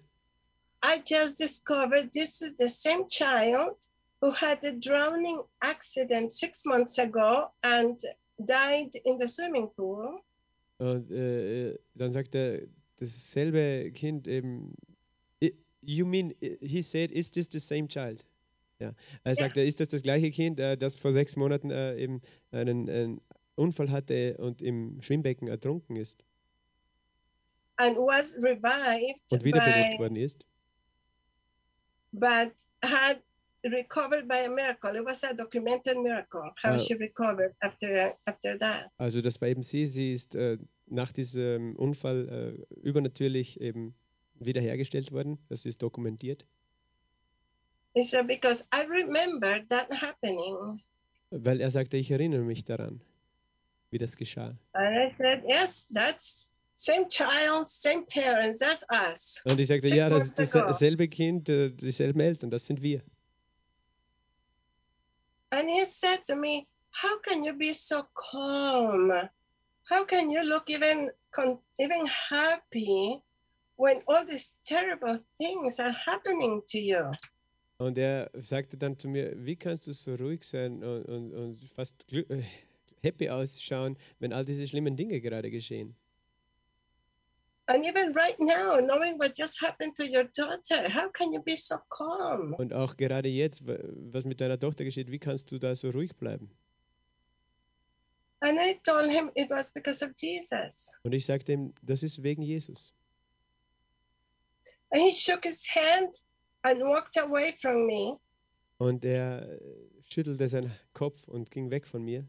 I 0.83 1.01
just 1.05 1.39
discovered 1.39 2.11
this 2.13 2.41
is 2.41 2.55
the 2.59 2.69
same 2.69 3.07
child 3.07 3.89
who 4.21 4.31
had 4.31 4.63
a 4.65 4.71
drowning 4.73 5.39
accident 5.61 6.31
six 6.31 6.65
months 6.65 6.97
ago 6.97 7.47
and 7.61 8.01
died 8.39 8.95
in 9.05 9.19
the 9.19 9.27
swimming 9.27 9.69
pool. 9.75 10.19
und 10.79 11.09
äh, 11.11 11.69
äh, 11.71 11.79
dann 11.95 12.11
sagt 12.11 12.35
er, 12.35 12.67
dasselbe 12.97 13.91
Kind 13.93 14.27
eben, 14.27 14.75
"I- 15.43 15.55
you 15.81 16.05
mean, 16.05 16.33
äh, 16.41 16.57
he 16.61 16.81
said, 16.83 17.11
is 17.11 17.31
this 17.31 17.47
the 17.51 17.59
same 17.59 17.87
child? 17.87 18.23
Ja, 18.79 18.93
er 19.23 19.35
sagte, 19.35 19.61
ist 19.63 19.79
das 19.79 19.87
das 19.87 20.03
gleiche 20.03 20.29
Kind, 20.29 20.59
äh, 20.59 20.77
das 20.77 20.97
vor 20.97 21.13
sechs 21.13 21.35
Monaten 21.35 21.71
eben 21.71 22.21
einen, 22.51 22.87
einen 22.89 23.21
Unfall 23.55 23.89
hatte 23.89 24.37
und 24.37 24.61
im 24.61 25.01
Schwimmbecken 25.01 25.47
ertrunken 25.47 25.95
ist 25.95 26.23
and 27.77 27.97
was 27.97 28.35
revived 28.35 29.19
und 29.31 29.43
wiederbelebt 29.43 29.97
worden 29.99 30.15
ist? 30.15 30.45
but 32.13 32.51
had 32.83 33.21
recovered 33.71 34.27
by 34.27 34.45
a 34.45 34.49
miracle. 34.49 34.95
It 34.95 35.05
was 35.05 35.23
a 35.23 35.33
documented 35.33 35.97
miracle 35.97 36.51
how 36.63 36.75
Oh. 36.75 36.77
she 36.79 36.93
recovered 36.95 37.53
after 37.61 38.13
after 38.25 38.57
that. 38.59 38.91
Also 38.97 39.21
das 39.21 39.39
war 39.41 39.47
eben 39.49 39.63
sie, 39.63 39.85
sie 39.87 40.11
ist 40.13 40.35
äh, 40.35 40.57
nach 40.87 41.11
diesem 41.11 41.75
Unfall 41.75 42.65
äh, 42.71 42.75
übernatürlich 42.81 43.59
eben 43.61 43.93
wiederhergestellt 44.39 45.11
worden. 45.11 45.37
Das 45.49 45.65
ist 45.65 45.81
dokumentiert. 45.81 46.45
He 47.95 48.03
said 48.03 48.27
because 48.27 48.63
I 48.73 48.85
remember 48.87 49.59
that 49.69 49.89
happening, 49.91 50.79
Weil 51.31 51.59
er 51.61 51.71
sagte, 51.71 51.97
ich 51.97 52.11
erinnere 52.11 52.43
mich 52.43 52.63
daran, 52.63 53.01
wie 53.89 53.97
das 53.97 54.15
geschah. 54.17 54.57
and 54.73 54.95
I 54.95 55.15
said, 55.17 55.43
yes, 55.47 55.89
that's 55.93 56.51
same 56.73 57.07
child, 57.09 57.67
same 57.67 58.05
parents. 58.05 58.59
That's 58.59 58.85
us. 58.91 59.41
Und 59.45 59.59
ich 59.59 59.67
sagte, 59.67 59.87
Six 59.87 59.97
ja, 59.97 60.09
das 60.09 60.31
ist 60.31 60.53
dasselbe 60.55 61.07
Kind, 61.07 61.49
äh, 61.49 61.71
dieselben 61.71 62.19
Eltern, 62.19 62.51
das 62.51 62.65
sind 62.67 62.81
wir. 62.83 63.01
And 65.51 65.69
he 65.69 65.85
said 65.85 66.25
to 66.27 66.35
me, 66.35 66.67
"How 66.91 67.19
can 67.19 67.43
you 67.43 67.53
be 67.53 67.73
so 67.73 68.03
calm? 68.13 69.11
How 69.89 70.05
can 70.05 70.29
you 70.29 70.43
look 70.43 70.69
even 70.69 71.11
even 71.79 72.05
happy 72.07 73.21
when 73.77 74.01
all 74.07 74.25
these 74.25 74.55
terrible 74.65 75.17
things 75.39 75.79
are 75.79 75.95
happening 76.05 76.63
to 76.67 76.77
you?" 76.77 77.11
Und 77.79 77.97
er 77.97 78.31
sagte 78.33 78.77
dann 78.77 78.97
zu 78.97 79.07
mir, 79.07 79.33
wie 79.45 79.55
kannst 79.55 79.85
du 79.85 79.93
so 79.93 80.15
ruhig 80.15 80.43
sein 80.43 80.83
und, 80.83 81.05
und, 81.05 81.33
und 81.33 81.57
fast 81.75 82.05
happy 83.03 83.29
ausschauen, 83.29 83.97
wenn 84.19 84.33
all 84.33 84.45
diese 84.45 84.67
schlimmen 84.67 84.97
Dinge 84.97 85.21
gerade 85.21 85.51
geschehen? 85.51 85.95
And 87.69 87.83
even 87.85 88.13
right 88.13 88.39
now, 88.39 88.79
knowing 88.79 89.19
what 89.19 89.35
just 89.35 89.61
happened 89.61 89.95
to 89.97 90.05
your 90.07 90.23
daughter, 90.23 90.87
how 90.89 91.09
can 91.11 91.33
you 91.33 91.41
be 91.41 91.57
so 91.57 91.75
calm? 91.89 92.53
Und 92.53 92.73
auch 92.73 92.95
gerade 92.95 93.27
jetzt, 93.27 93.67
wa- 93.67 93.77
was 94.11 94.23
mit 94.23 94.39
deiner 94.39 94.57
Tochter 94.57 94.85
geschieht, 94.85 95.11
wie 95.11 95.19
kannst 95.19 95.51
du 95.51 95.59
da 95.59 95.75
so 95.75 95.89
ruhig 95.89 96.15
bleiben? 96.15 96.49
And 98.39 98.57
I 98.59 98.79
told 98.83 99.11
him 99.11 99.31
it 99.35 99.49
was 99.49 99.69
because 99.71 100.01
of 100.05 100.11
Jesus. 100.17 100.89
Und 101.03 101.11
ich 101.13 101.25
sagte 101.25 101.51
ihm, 101.53 101.73
das 101.81 102.03
ist 102.03 102.23
wegen 102.23 102.41
Jesus. 102.41 102.93
And 104.91 105.01
he 105.01 105.13
shook 105.13 105.43
his 105.43 105.65
hand 105.67 106.23
and 106.63 106.79
walked 106.81 107.17
away 107.17 107.51
from 107.51 107.85
me. 107.85 108.17
Und 108.77 109.03
er 109.03 109.41
äh, 109.51 109.59
schüttelte 110.07 110.47
seinen 110.47 110.71
Kopf 110.93 111.27
und 111.27 111.51
ging 111.51 111.69
weg 111.71 111.85
von 111.87 112.03
mir. 112.03 112.25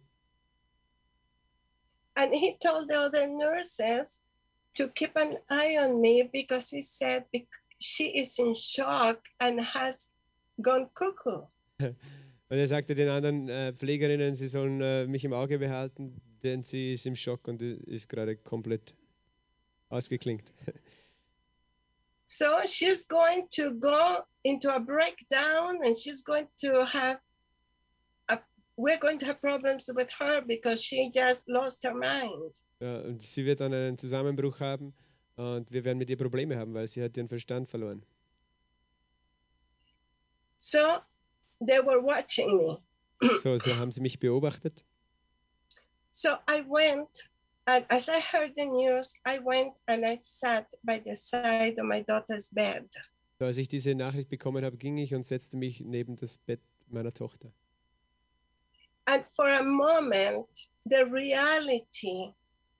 And 2.14 2.34
he 2.34 2.56
told 2.58 2.88
the 2.88 2.96
other 2.96 3.28
nurses 3.28 4.24
to 4.78 4.88
keep 4.88 5.16
an 5.16 5.36
eye 5.50 5.76
on 5.76 6.00
me 6.00 6.28
because 6.32 6.70
he 6.70 6.82
said 6.82 7.24
she 7.80 8.06
is 8.06 8.38
in 8.38 8.54
shock 8.54 9.18
and 9.40 9.60
has 9.60 10.10
gone 10.60 10.88
cuckoo. 10.94 11.46
Und 12.50 12.56
er 12.58 12.66
sagte 12.66 12.94
den 12.94 13.10
anderen 13.10 13.48
äh, 13.50 13.74
Pflegerinnen, 13.74 14.34
sie 14.34 14.48
sollen 14.48 14.80
äh, 14.80 15.06
mich 15.06 15.22
im 15.22 15.34
Auge 15.34 15.58
behalten, 15.58 16.18
denn 16.42 16.62
sie 16.62 16.94
ist 16.94 17.04
im 17.04 17.14
Schock 17.14 17.46
und 17.46 17.60
ist 17.60 18.08
gerade 18.08 18.36
komplett 18.36 18.94
ausgeklingt. 19.90 20.50
So 22.24 22.46
she's 22.66 23.06
going 23.06 23.48
to 23.50 23.74
go 23.78 24.18
into 24.42 24.70
a 24.70 24.78
breakdown 24.78 25.82
and 25.82 25.94
she's 25.94 26.24
going 26.24 26.48
to 26.60 26.86
have 26.86 27.18
we're 28.78 28.98
going 28.98 29.18
to 29.18 29.26
have 29.26 29.40
problems 29.40 29.90
with 29.92 30.08
her 30.18 30.40
because 30.40 30.80
she 30.80 31.10
just 31.12 31.48
lost 31.48 31.82
her 31.82 31.94
mind. 31.94 32.62
Ja, 32.80 33.00
und 33.00 33.24
sie 33.24 33.44
wird 33.44 33.60
dann 33.60 33.74
einen 33.74 33.98
Zusammenbruch 33.98 34.60
haben 34.60 34.94
und 35.36 35.70
wir 35.72 35.84
werden 35.84 35.98
mit 35.98 36.08
ihr 36.10 36.16
Probleme 36.16 36.56
haben, 36.56 36.74
weil 36.74 36.86
sie 36.86 37.02
hat 37.02 37.16
ihren 37.16 37.28
Verstand 37.28 37.68
verloren. 37.68 38.04
So 40.56 40.78
they 41.60 41.80
were 41.80 42.00
watching 42.02 42.56
me. 42.56 42.78
So, 43.36 43.58
so 43.58 43.74
haben 43.74 43.90
sie 43.90 44.00
mich 44.00 44.20
beobachtet. 44.20 44.84
So 46.10 46.28
I 46.48 46.62
went, 46.68 47.28
and 47.66 47.84
as 47.88 48.08
I 48.08 48.20
heard 48.20 48.52
the 48.56 48.66
news, 48.66 49.12
I 49.26 49.40
went 49.44 49.74
and 49.86 50.04
I 50.04 50.14
sat 50.16 50.72
by 50.84 51.00
the 51.04 51.16
side 51.16 51.80
of 51.80 51.86
my 51.86 52.04
daughter's 52.04 52.48
bed. 52.48 52.88
So, 53.40 53.46
als 53.46 53.56
ich 53.56 53.66
diese 53.66 53.96
Nachricht 53.96 54.28
bekommen 54.28 54.64
habe, 54.64 54.76
ging 54.76 54.98
ich 54.98 55.14
und 55.16 55.24
setzte 55.24 55.56
mich 55.56 55.80
neben 55.80 56.14
das 56.14 56.38
Bett 56.38 56.60
meiner 56.88 57.12
Tochter. 57.12 57.52
And 59.08 59.24
for 59.34 59.48
a 59.48 59.64
moment, 59.64 60.68
the 60.84 61.06
reality 61.06 62.30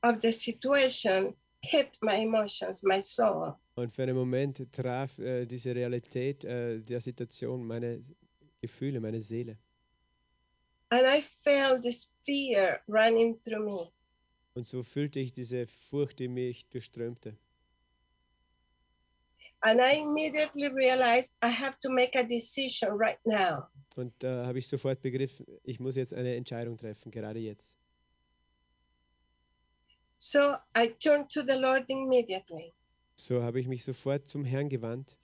of 0.03 0.21
the 0.21 0.31
situation 0.31 1.35
hit 1.63 1.97
my 2.03 2.17
emotions, 2.17 2.85
my 2.85 3.01
soul. 3.01 3.57
Und 3.77 3.95
für 3.95 4.03
einen 4.03 4.15
Moment 4.15 4.71
traf 4.71 5.19
äh, 5.19 5.47
diese 5.47 5.75
Realität 5.75 6.45
äh, 6.45 6.81
der 6.81 7.01
Situation 7.01 7.67
meine 7.67 8.03
Gefühle, 8.61 9.01
meine 9.01 9.23
Seele. 9.23 9.57
And 10.91 11.07
I 11.07 11.23
felt 11.23 11.83
this 11.83 12.13
fear 12.23 12.81
running 12.87 13.41
through 13.43 13.65
me. 13.65 13.91
Und 14.55 14.65
so 14.65 14.83
fühlte 14.83 15.21
ich 15.21 15.33
diese 15.33 15.67
Furcht, 15.67 16.19
die 16.19 16.29
mich 16.29 16.69
durchströmte. 16.69 17.39
And 19.63 19.81
I 19.81 19.95
immediately 19.95 20.69
realized 20.69 21.33
I 21.43 21.49
have 21.49 21.79
to 21.81 21.91
make 21.91 22.15
a 22.17 22.23
decision 22.23 22.91
right 22.93 23.19
now. 23.27 23.69
Und 23.97 24.13
da 24.21 24.47
habe 24.47 24.59
ich 24.59 24.69
sofort 24.69 25.03
begriffen, 25.03 25.45
ich 25.65 25.81
muss 25.81 25.97
jetzt 25.97 26.15
eine 26.15 26.37
Entscheidung 26.37 26.77
treffen, 26.77 27.11
gerade 27.11 27.41
jetzt. 27.41 27.77
So 30.19 30.55
I 30.77 30.89
turned 30.89 31.31
to 31.31 31.43
the 31.43 31.57
Lord 31.57 31.85
immediately 31.89 32.73
So 33.17 33.43
habe 33.43 33.59
ich 33.59 33.67
mich 33.67 33.85
sofort 33.85 34.29
zum 34.29 34.45
Herrn 34.45 34.69
gewandt, 34.69 35.17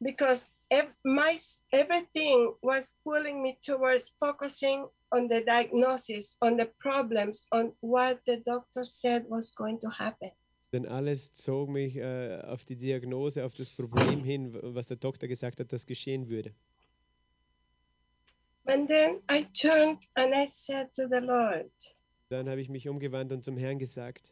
because 0.00 0.48
ev- 0.70 0.94
my 1.04 1.36
everything 1.72 2.54
was 2.62 2.96
pulling 3.04 3.42
me 3.42 3.58
towards 3.60 4.14
focusing 4.18 4.86
on 5.12 5.28
the 5.28 5.42
diagnosis, 5.44 6.36
on 6.40 6.56
the 6.56 6.66
problems, 6.78 7.44
on 7.52 7.72
what 7.80 8.20
the 8.26 8.38
doctor 8.38 8.84
said 8.84 9.26
was 9.28 9.54
going 9.54 9.78
to 9.80 9.88
happen. 9.90 10.30
Denn 10.72 10.86
alles 10.86 11.32
zog 11.32 11.68
mich 11.70 11.96
äh, 11.96 12.40
auf 12.42 12.64
die 12.64 12.76
Diagnose, 12.76 13.44
auf 13.44 13.54
das 13.54 13.70
Problem 13.70 14.22
hin, 14.24 14.58
was 14.62 14.88
der 14.88 14.96
Doktor 14.98 15.26
gesagt 15.28 15.60
hat, 15.60 15.72
das 15.72 15.86
geschehen 15.86 16.28
würde. 16.28 16.54
And 18.66 18.86
then 18.86 19.22
I 19.30 19.44
turned 19.54 20.06
and 20.14 20.34
I 20.34 20.46
said 20.46 20.92
to 20.94 21.08
the 21.08 21.20
Lord, 21.20 21.70
Dann 22.28 22.48
habe 22.50 22.60
ich 22.60 22.68
mich 22.68 22.86
umgewandt 22.88 23.32
und 23.32 23.42
zum 23.42 23.56
Herrn 23.56 23.78
gesagt, 23.78 24.30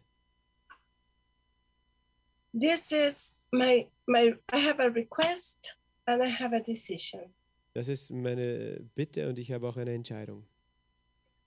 This 2.59 2.93
is 2.93 3.33
my 3.51 3.87
my 4.07 4.35
I 4.53 4.59
have 4.59 4.79
a 4.81 4.89
request 4.89 5.77
and 6.07 6.23
I 6.23 6.29
have 6.31 6.55
a 6.55 6.61
decision. 6.61 7.33
das 7.75 7.89
ist 7.89 8.11
meine 8.11 8.81
Bitte 8.95 9.29
und 9.29 9.39
ich 9.39 9.53
habe 9.53 9.69
auch 9.69 9.77
eine 9.77 9.93
Entscheidung. 9.95 10.47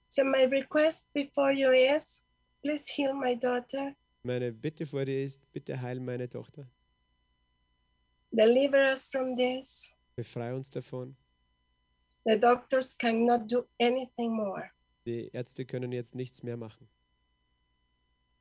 So 0.07 0.23
my 0.23 0.45
request 0.45 1.11
before 1.13 1.51
you 1.51 1.69
is 1.71 2.23
please 2.63 2.85
heal 2.91 3.13
my 3.13 3.35
daughter, 3.35 3.95
Meine 4.23 4.51
Bitte 4.51 4.85
vor 4.85 5.05
dir 5.05 5.23
ist, 5.23 5.49
bitte 5.51 5.79
heil 5.81 5.99
meine 5.99 6.27
Tochter, 6.29 6.67
deliver 8.31 8.91
us 8.91 9.07
from 9.07 9.35
this. 9.35 9.93
befreie 10.15 10.53
uns 10.55 10.69
davon. 10.69 11.15
The 12.25 12.37
doctors 12.37 12.97
cannot 12.97 13.47
do 13.51 13.65
anything 13.79 14.31
more, 14.35 14.69
Die 15.05 15.29
Ärzte 15.33 15.65
können 15.65 15.91
jetzt 15.93 16.15
nichts 16.15 16.43
mehr 16.43 16.57
machen, 16.57 16.87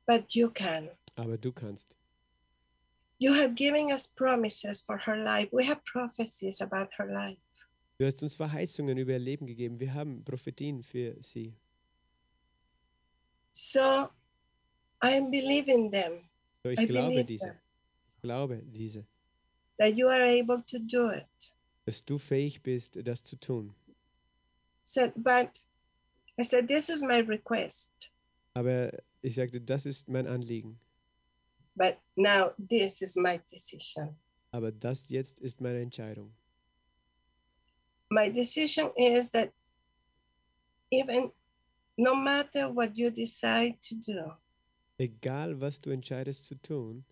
but 0.05 0.33
you 0.35 0.49
can. 0.51 0.89
aber 1.15 1.37
du 1.37 1.51
kannst. 1.53 1.95
You 3.21 3.33
have 3.33 3.53
given 3.53 3.91
us 3.91 4.07
promises 4.07 4.81
for 4.81 4.97
her 4.97 5.15
life. 5.17 5.49
We 5.55 5.65
have 5.67 5.81
prophecies 5.91 6.61
about 6.61 6.89
her 6.97 7.05
life. 7.07 7.65
Du 7.97 8.05
hast 8.05 8.21
uns 8.23 8.35
Verheißungen 8.35 8.97
über 8.97 9.11
ihr 9.13 9.19
Leben 9.19 9.45
gegeben. 9.45 9.79
Wir 9.81 9.93
haben 9.93 10.23
Prophetien 10.23 10.83
für 10.83 11.21
sie. 11.21 11.53
So 13.51 14.07
I'm 15.01 15.29
believing 15.31 15.91
them 15.91 16.29
So, 16.63 16.69
ich 16.69 16.79
I 16.79 16.85
glaube 16.87 17.09
believe 17.09 17.25
diese. 17.27 17.45
them. 17.47 17.57
Ich 18.15 18.21
glaube 18.21 18.61
diese, 18.65 19.05
that 19.77 19.95
you 19.95 20.07
are 20.09 20.23
able 20.25 20.61
to 20.63 20.77
do 20.79 21.09
it. 21.11 21.53
dass 21.85 22.03
du 22.03 22.17
fähig 22.17 22.61
bist, 22.61 22.97
das 23.07 23.23
zu 23.23 23.37
tun. 23.37 23.73
Said, 24.83 25.13
but 25.15 25.63
I 26.39 26.43
said, 26.43 26.67
this 26.67 26.89
is 26.89 27.01
my 27.01 27.19
request. 27.19 27.91
Aber 28.55 28.91
Ich 29.21 29.35
sagte, 29.35 29.59
das 29.61 29.85
ist 29.85 30.07
mein 30.09 30.27
Anliegen. 30.27 30.79
But 31.75 31.97
now 32.15 32.51
this 32.57 33.01
is 33.01 33.15
my 33.15 33.39
decision. 33.51 34.15
Aber 34.51 34.71
das 34.71 35.09
jetzt 35.09 35.39
ist 35.39 35.59
meine 35.61 35.81
Entscheidung. 35.81 36.33
My 38.09 38.29
decision 38.31 38.91
is 38.95 39.29
that 39.31 39.51
even 40.91 41.31
no 41.97 42.15
matter 42.15 42.73
what 42.73 42.97
you 42.97 43.11
decide 43.11 43.75
to 43.81 43.95
do, 43.95 44.33
Egal, 44.99 45.61
was 45.61 45.79
du 45.79 45.91
entscheidest 45.91 46.45
zu 46.45 46.55
tun, 46.55 47.05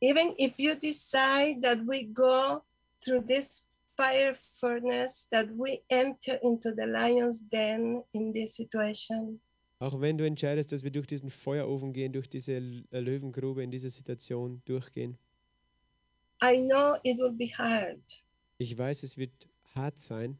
even 0.00 0.32
if 0.38 0.58
you 0.58 0.76
decide 0.76 1.62
that 1.62 1.78
we 1.86 2.04
go 2.04 2.62
through 3.00 3.26
this 3.26 3.64
fire 3.96 4.34
furnace, 4.34 5.26
that 5.32 5.48
we 5.56 5.82
enter 5.90 6.38
into 6.42 6.72
the 6.72 6.86
lion's 6.86 7.40
den 7.50 8.04
in 8.12 8.32
this 8.32 8.54
situation, 8.54 9.40
auch 9.80 10.00
wenn 10.00 10.18
du 10.18 10.24
entscheidest, 10.24 10.70
dass 10.70 10.84
wir 10.84 10.92
durch 10.92 11.08
diesen 11.08 11.30
Feuerofen 11.30 11.92
gehen, 11.92 12.12
durch 12.12 12.28
diese 12.28 12.52
äh, 12.52 13.00
Löwengrube 13.00 13.64
in 13.64 13.72
dieser 13.72 13.90
Situation 13.90 14.62
durchgehen, 14.64 15.18
I 16.40 16.62
know 16.62 16.96
it 17.02 17.18
will 17.18 17.32
be 17.32 17.48
hard, 17.58 18.22
ich 18.58 18.78
weiß, 18.78 19.02
es 19.02 19.18
wird 19.18 19.32
hart 19.74 19.98
sein, 19.98 20.38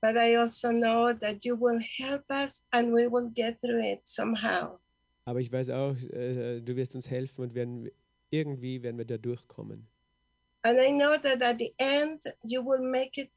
but 0.00 0.16
I 0.16 0.36
also 0.36 0.70
know 0.70 1.12
that 1.12 1.44
you 1.44 1.56
will 1.56 1.80
help 1.98 2.24
us 2.30 2.62
and 2.72 2.92
we 2.92 3.08
will 3.08 3.30
get 3.34 3.60
through 3.60 3.82
it 3.84 4.00
somehow. 4.04 4.78
aber 5.24 5.40
ich 5.40 5.52
weiß 5.52 5.68
auch, 5.70 5.94
äh, 6.12 6.60
du 6.62 6.74
wirst 6.76 6.94
uns 6.94 7.10
helfen 7.10 7.42
und 7.42 7.54
werden, 7.54 7.90
irgendwie 8.30 8.82
werden 8.82 8.96
wir 8.96 9.04
da 9.04 9.18
durchkommen. 9.18 9.86
And 10.62 10.78
I 10.78 10.88
know 10.90 11.16
that 11.18 11.42
at 11.42 11.58
the 11.58 11.74
end, 11.76 12.24
you 12.42 12.64
will 12.64 12.80
make 12.80 13.20
it 13.20 13.30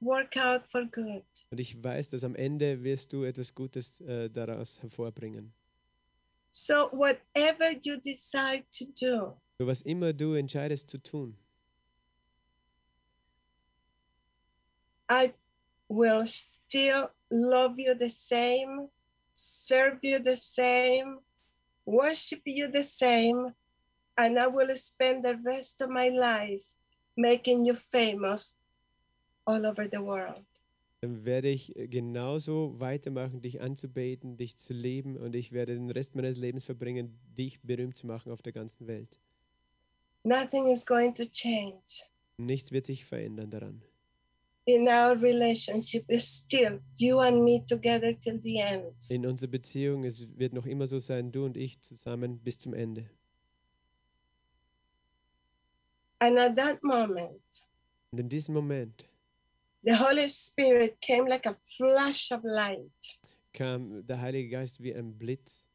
work 0.00 0.36
out 0.36 0.62
for 0.70 0.84
good. 0.86 1.24
Und 1.50 1.58
ich 1.58 1.82
weiß, 1.82 2.10
dass 2.10 2.22
am 2.22 2.36
Ende 2.36 2.82
wirst 2.84 3.12
du 3.12 3.24
etwas 3.24 3.54
Gutes 3.54 4.00
äh, 4.02 4.30
daraus 4.30 4.80
hervorbringen. 4.82 5.52
So, 6.50 6.90
whatever 6.92 7.72
you 7.82 7.96
decide 7.96 8.64
to 8.78 8.84
do, 9.00 9.36
So 9.58 9.66
was 9.66 9.82
immer 9.82 10.12
du 10.12 10.34
entscheidest 10.34 10.88
zu 10.90 10.98
tun, 10.98 11.36
I 15.10 15.32
will 15.90 16.24
still 16.24 17.10
love 17.30 17.78
you 17.78 17.94
the 17.94 18.08
same, 18.08 18.88
serve 19.34 19.98
you 20.02 20.20
the 20.20 20.36
same, 20.36 21.18
worship 21.84 22.42
you 22.46 22.70
the 22.70 22.84
same, 22.84 23.52
and 24.16 24.38
I 24.38 24.46
will 24.46 24.74
spend 24.76 25.24
the 25.24 25.36
rest 25.44 25.82
of 25.82 25.90
my 25.90 26.08
life 26.08 26.74
making 27.16 27.66
you 27.66 27.74
famous 27.74 28.54
all 29.44 29.66
over 29.66 29.88
the 29.88 30.00
world. 30.00 30.44
dann 31.00 31.24
werde 31.24 31.48
ich 31.48 31.76
äh, 31.76 31.88
genauso 31.88 32.78
weitermachen, 32.78 33.40
dich 33.40 33.60
anzubeten, 33.60 34.36
dich 34.36 34.58
zu 34.58 34.74
lieben 34.74 35.16
und 35.16 35.34
ich 35.34 35.50
werde 35.50 35.74
den 35.74 35.90
Rest 35.90 36.14
meines 36.14 36.36
Lebens 36.36 36.64
verbringen, 36.64 37.18
dich 37.38 37.60
berühmt 37.62 37.96
zu 37.96 38.06
machen 38.06 38.30
auf 38.30 38.42
der 38.42 38.52
ganzen 38.52 38.86
Welt. 38.86 39.18
Nothing 40.24 40.66
is 40.66 40.84
going 40.84 41.14
to 41.14 41.24
change. 41.24 42.04
Nichts 42.36 42.70
wird 42.70 42.84
sich 42.84 43.06
verändern 43.06 43.50
daran. 43.50 43.82
In 44.70 44.86
our 44.86 45.16
relationship 45.16 46.04
is 46.08 46.28
still 46.28 46.78
you 46.96 47.18
and 47.20 47.42
me 47.42 47.64
together 47.66 48.12
till 48.12 48.38
the 48.40 48.60
end. 48.60 48.94
In 49.08 49.26
unserer 49.26 49.50
Beziehung, 49.50 50.04
es 50.04 50.28
wird 50.36 50.52
noch 50.52 50.66
immer 50.66 50.86
so 50.86 51.00
sein, 51.00 51.32
du 51.32 51.44
und 51.44 51.56
ich 51.56 51.80
zusammen 51.80 52.38
bis 52.38 52.58
zum 52.58 52.74
Ende. 52.74 53.10
And 56.20 56.38
at 56.38 56.56
that 56.56 56.84
moment, 56.84 57.66
Und 58.12 58.20
in 58.20 58.28
diesem 58.28 58.54
Moment 58.54 59.08
the 59.82 59.96
Holy 59.96 60.28
Spirit 60.28 61.00
came 61.00 61.28
like 61.28 61.46
a 61.46 61.54
flash 61.54 62.30
of 62.30 62.44
light 62.44 63.18
kam 63.52 64.06
der 64.06 64.20
Heilige 64.20 64.50
Geist 64.50 64.82
wie 64.82 64.94
ein 64.94 65.18
Blitz 65.18 65.66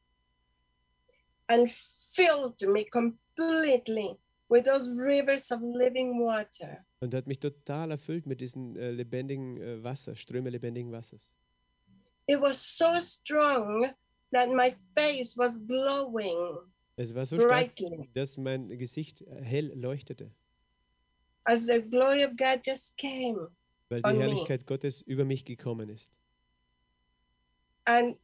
and 1.50 1.70
filled 1.70 2.62
me 2.68 2.86
completely 2.86 4.18
with 4.48 4.66
those 4.66 4.90
rivers 4.90 5.52
of 5.52 5.62
living 5.62 6.20
water. 6.20 6.86
Und 7.06 7.14
hat 7.14 7.28
mich 7.28 7.40
total 7.40 7.92
erfüllt 7.92 8.26
mit 8.26 8.42
diesen 8.42 8.76
äh, 8.76 8.90
lebendigen 8.92 9.62
äh, 9.62 9.84
Wasser, 9.84 10.16
Ströme 10.16 10.50
lebendigen 10.50 10.92
Wassers. 10.92 11.36
It 12.28 12.42
was 12.42 12.78
so 12.78 12.96
strong 13.00 13.94
that 14.34 14.50
my 14.50 14.76
face 14.96 15.38
was 15.38 15.60
glowing 15.68 16.58
Es 16.98 17.14
war 17.14 17.26
so 17.26 17.38
stark, 17.38 17.76
brightly 17.76 18.10
dass 18.14 18.38
mein 18.38 18.70
Gesicht 18.70 19.22
äh, 19.22 19.42
hell 19.44 19.72
leuchtete, 19.76 20.32
as 21.44 21.66
the 21.68 21.80
glory 21.80 22.24
of 22.26 22.36
God 22.36 22.66
just 22.66 22.98
came. 22.98 23.50
weil 23.90 24.02
die 24.02 24.10
On 24.10 24.18
me. 24.18 24.24
Herrlichkeit 24.24 24.66
Gottes 24.66 25.02
über 25.04 25.26
mich 25.26 25.46
gekommen 25.46 25.90
ist. 25.90 26.20
And 27.86 28.18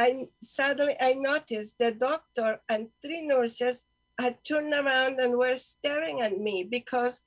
I 0.00 0.28
suddenly 0.40 0.96
I 1.00 1.14
noticed 1.14 1.76
the 1.78 1.92
doctor 1.92 2.60
and 2.66 2.90
three 3.02 3.22
nurses 3.22 3.86
had 4.18 4.42
turned 4.42 4.74
around 4.74 5.20
and 5.20 5.34
were 5.36 5.56
staring 5.56 6.22
at 6.22 6.36
me 6.36 6.64
because 6.64 7.22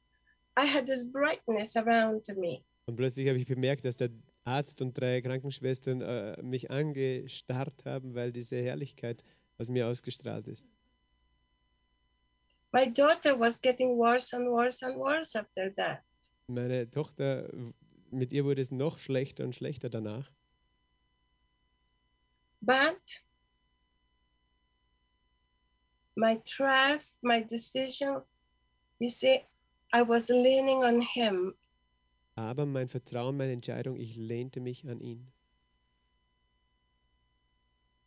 I 0.60 0.66
had 0.66 0.86
this 0.86 1.06
brightness 1.06 1.78
around 1.78 2.28
me. 2.38 2.64
Und 2.86 2.96
plötzlich 2.96 3.28
habe 3.30 3.38
ich 3.38 3.46
bemerkt, 3.46 3.86
dass 3.86 3.98
der 3.98 4.10
Arzt 4.44 4.82
und 4.82 5.00
drei 5.00 5.22
Krankenschwestern 5.22 6.02
äh, 6.02 6.42
mich 6.42 6.72
angestarrt 6.72 7.86
haben, 7.86 8.16
weil 8.16 8.32
diese 8.32 8.58
Herrlichkeit 8.58 9.24
aus 9.58 9.70
mir 9.70 9.88
ausgestrahlt 9.88 10.48
ist. 10.48 10.68
My 12.72 12.92
daughter 12.92 13.40
was 13.40 13.62
getting 13.62 13.98
worse 13.98 14.36
and 14.36 14.48
worse 14.48 14.86
and 14.86 14.98
worse 14.98 15.40
after 15.40 15.74
that. 15.76 16.04
Meine 16.48 16.90
Tochter, 16.90 17.50
mit 18.12 18.34
ihr 18.34 18.44
wurde 18.44 18.62
es 18.62 18.72
noch 18.72 19.00
schlechter 19.00 19.44
und 19.44 19.56
schlechter 19.56 19.90
danach. 19.90 20.32
But 22.62 23.24
my 26.16 26.42
trust, 26.44 27.18
my 27.22 27.46
decision, 27.46 28.24
you 29.00 29.10
see, 29.10 29.46
I 29.94 30.04
was 30.04 30.30
leaning 30.30 30.84
on 30.84 31.02
him. 31.02 31.54
Aber 32.36 32.66
mein 32.66 32.88
Vertrauen, 32.88 33.36
meine 33.36 33.54
Entscheidung, 33.54 33.98
ich 33.98 34.16
lehnte 34.16 34.62
mich 34.62 34.88
an 34.88 35.02
ihn. 35.02 35.28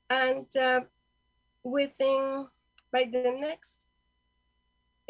And 0.09 0.47
uh, 0.57 0.83
within, 1.65 2.47
by 2.93 3.05
the 3.05 3.33
next, 3.33 3.87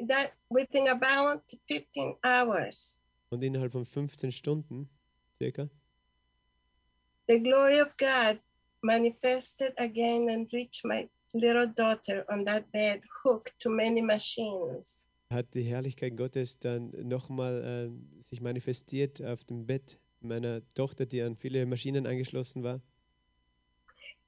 that 0.08 0.32
within 0.48 0.88
about 0.88 1.42
15 1.68 2.16
hours, 2.24 3.00
Und 3.30 3.42
innerhalb 3.42 3.72
von 3.72 3.84
15 3.84 4.30
Stunden 4.30 4.88
circa 5.38 5.68
the 7.28 7.38
glory 7.38 7.78
of 7.78 7.96
God 7.96 8.40
manifested 8.82 9.72
again 9.78 10.28
and 10.28 10.48
reached 10.52 10.84
my 10.84 11.08
little 11.32 11.66
daughter 11.66 12.24
on 12.28 12.44
that 12.44 12.70
bed, 12.72 13.00
hooked 13.22 13.58
to 13.60 13.70
many 13.70 14.02
machines. 14.02 15.06
Hat 15.32 15.54
die 15.54 15.62
Herrlichkeit 15.62 16.16
Gottes 16.16 16.58
dann 16.58 16.90
nochmal 17.08 17.90
äh, 17.90 18.22
sich 18.22 18.40
manifestiert 18.40 19.22
auf 19.22 19.44
dem 19.44 19.66
Bett 19.66 19.98
meiner 20.20 20.62
Tochter, 20.74 21.06
die 21.06 21.22
an 21.22 21.36
viele 21.36 21.66
Maschinen 21.66 22.06
angeschlossen 22.06 22.62
war. 22.62 22.80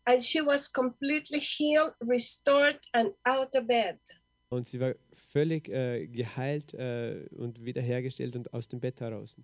And 0.07 0.23
she 0.23 0.41
was 0.45 0.71
completely 0.71 1.41
healed, 1.41 1.95
restored, 2.01 2.79
and 2.93 3.15
out 3.25 3.55
of 3.57 3.67
bed. 3.67 3.99
Und 4.51 4.67
sie 4.67 4.79
war 4.79 4.95
völlig 5.15 5.69
äh, 5.69 6.07
geheilt 6.07 6.75
äh, 6.75 7.27
und 7.31 7.65
wiederhergestellt 7.65 8.37
und 8.37 8.53
aus 8.53 8.69
dem 8.69 8.81
Bett 8.81 9.01
heraus. 9.01 9.39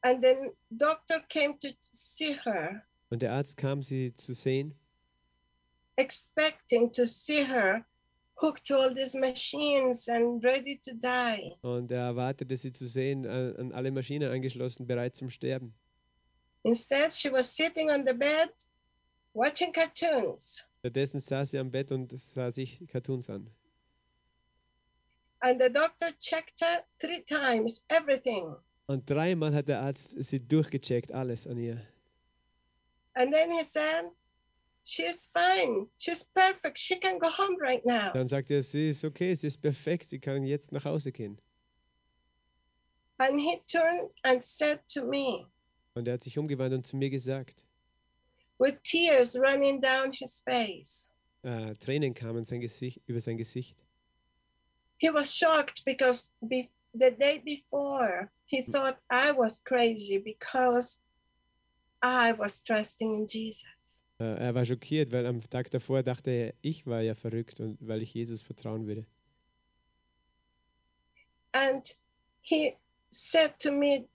And 0.00 0.22
then 0.22 0.52
doctor 0.70 1.20
came 1.28 1.58
to 1.58 1.68
see 1.80 2.36
her, 2.44 2.82
Und 3.10 3.22
der 3.22 3.32
Arzt 3.32 3.56
kam, 3.56 3.82
sie 3.82 4.14
zu 4.14 4.34
sehen, 4.34 4.74
expecting 5.96 6.90
to 6.92 7.04
see 7.04 7.44
her 7.44 7.84
hooked 8.36 8.66
to 8.66 8.76
all 8.76 8.94
these 8.94 9.16
machines 9.18 10.08
and 10.08 10.42
ready 10.42 10.76
to 10.78 10.92
die. 10.94 11.56
und 11.62 11.90
er 11.90 12.06
erwartete 12.06 12.56
sie 12.56 12.72
zu 12.72 12.86
sehen, 12.86 13.26
an, 13.26 13.56
an 13.56 13.72
alle 13.72 13.90
Maschinen 13.90 14.30
angeschlossen, 14.30 14.86
bereit 14.86 15.14
zum 15.16 15.30
Sterben. 15.30 15.74
Instead, 16.64 17.12
she 17.12 17.30
was 17.30 17.54
sitting 17.54 17.90
on 17.90 18.04
the 18.06 18.14
bed 18.14 18.50
watching 19.34 19.72
cartoons. 19.72 20.64
Stattdessen 20.80 21.20
saß 21.20 21.50
sie 21.50 21.58
am 21.58 21.70
Bett 21.70 21.92
und 21.92 22.12
sah 22.18 22.50
sich 22.50 22.80
Cartoons 22.88 23.28
an. 23.30 23.50
And 25.40 25.60
the 25.60 25.68
doctor 25.68 26.10
checked 26.20 26.60
her 26.62 26.84
three 27.00 27.22
times, 27.22 27.84
everything. 27.88 28.56
Und 28.86 29.08
dreimal 29.08 29.54
hat 29.54 29.68
der 29.68 29.80
Arzt 29.82 30.22
sie 30.22 30.40
durchgecheckt, 30.40 31.12
alles 31.12 31.46
an 31.46 31.58
ihr. 31.58 31.80
And 33.14 33.32
then 33.32 33.50
he 33.50 33.62
said, 33.64 34.06
She's 34.84 35.30
fine. 35.32 35.86
She's 35.96 36.24
perfect. 36.24 36.78
She 36.78 36.96
can 37.00 37.18
go 37.18 37.30
home 37.30 37.56
right 37.60 37.84
now. 37.86 38.12
Dann 38.12 38.26
sagte 38.28 38.54
er, 38.54 38.62
sie 38.62 38.90
ist 38.90 39.04
okay, 39.04 39.34
sie 39.34 39.46
ist 39.46 39.62
perfekt, 39.62 40.08
sie 40.08 40.18
kann 40.20 40.44
jetzt 40.44 40.72
nach 40.72 40.84
Hause 40.84 41.10
gehen. 41.10 41.38
And 43.18 43.40
he 43.40 43.60
turned 43.66 44.10
and 44.24 44.42
said 44.44 44.80
to 44.88 45.04
me, 45.04 45.46
Und 45.94 46.08
er 46.08 46.14
hat 46.14 46.22
sich 46.22 46.36
umgewandt 46.38 46.74
und 46.74 46.84
zu 46.86 46.96
mir 46.96 47.08
gesagt, 47.10 47.64
with 48.58 48.74
tears 48.82 49.36
running 49.38 49.80
down 49.80 50.12
his 50.12 50.40
face, 50.44 51.12
äh, 51.42 51.74
Tränen 51.74 52.12
kamen 52.14 52.44
sein 52.44 52.60
Gesicht, 52.60 53.00
über 53.06 53.20
sein 53.20 53.36
Gesicht. 53.38 53.76
he 54.98 55.08
was 55.10 55.34
shocked 55.36 55.84
because 55.84 56.30
be- 56.42 56.68
the 56.92 57.10
day 57.10 57.38
before 57.38 58.30
he 58.46 58.62
thought 58.62 58.96
I 59.10 59.32
was 59.32 59.62
crazy 59.62 60.18
because 60.18 60.98
I 62.02 62.32
was 62.32 62.60
trusting 62.62 63.14
in 63.14 63.26
Jesus. 63.26 64.04
Äh, 64.20 64.24
er 64.24 64.54
war 64.54 64.64
schockiert, 64.64 65.12
weil 65.12 65.26
am 65.26 65.40
Tag 65.48 65.70
davor 65.70 66.02
dachte 66.02 66.30
er, 66.30 66.54
ich 66.62 66.86
war 66.86 67.00
ja 67.00 67.14
verrückt 67.14 67.60
und 67.60 67.78
weil 67.80 68.02
ich 68.02 68.14
Jesus 68.14 68.42
vertrauen 68.42 68.86
würde. 68.86 69.06
And 71.52 71.96
he 72.42 72.76
said 73.10 73.58
to 73.60 73.72
me, 73.72 74.08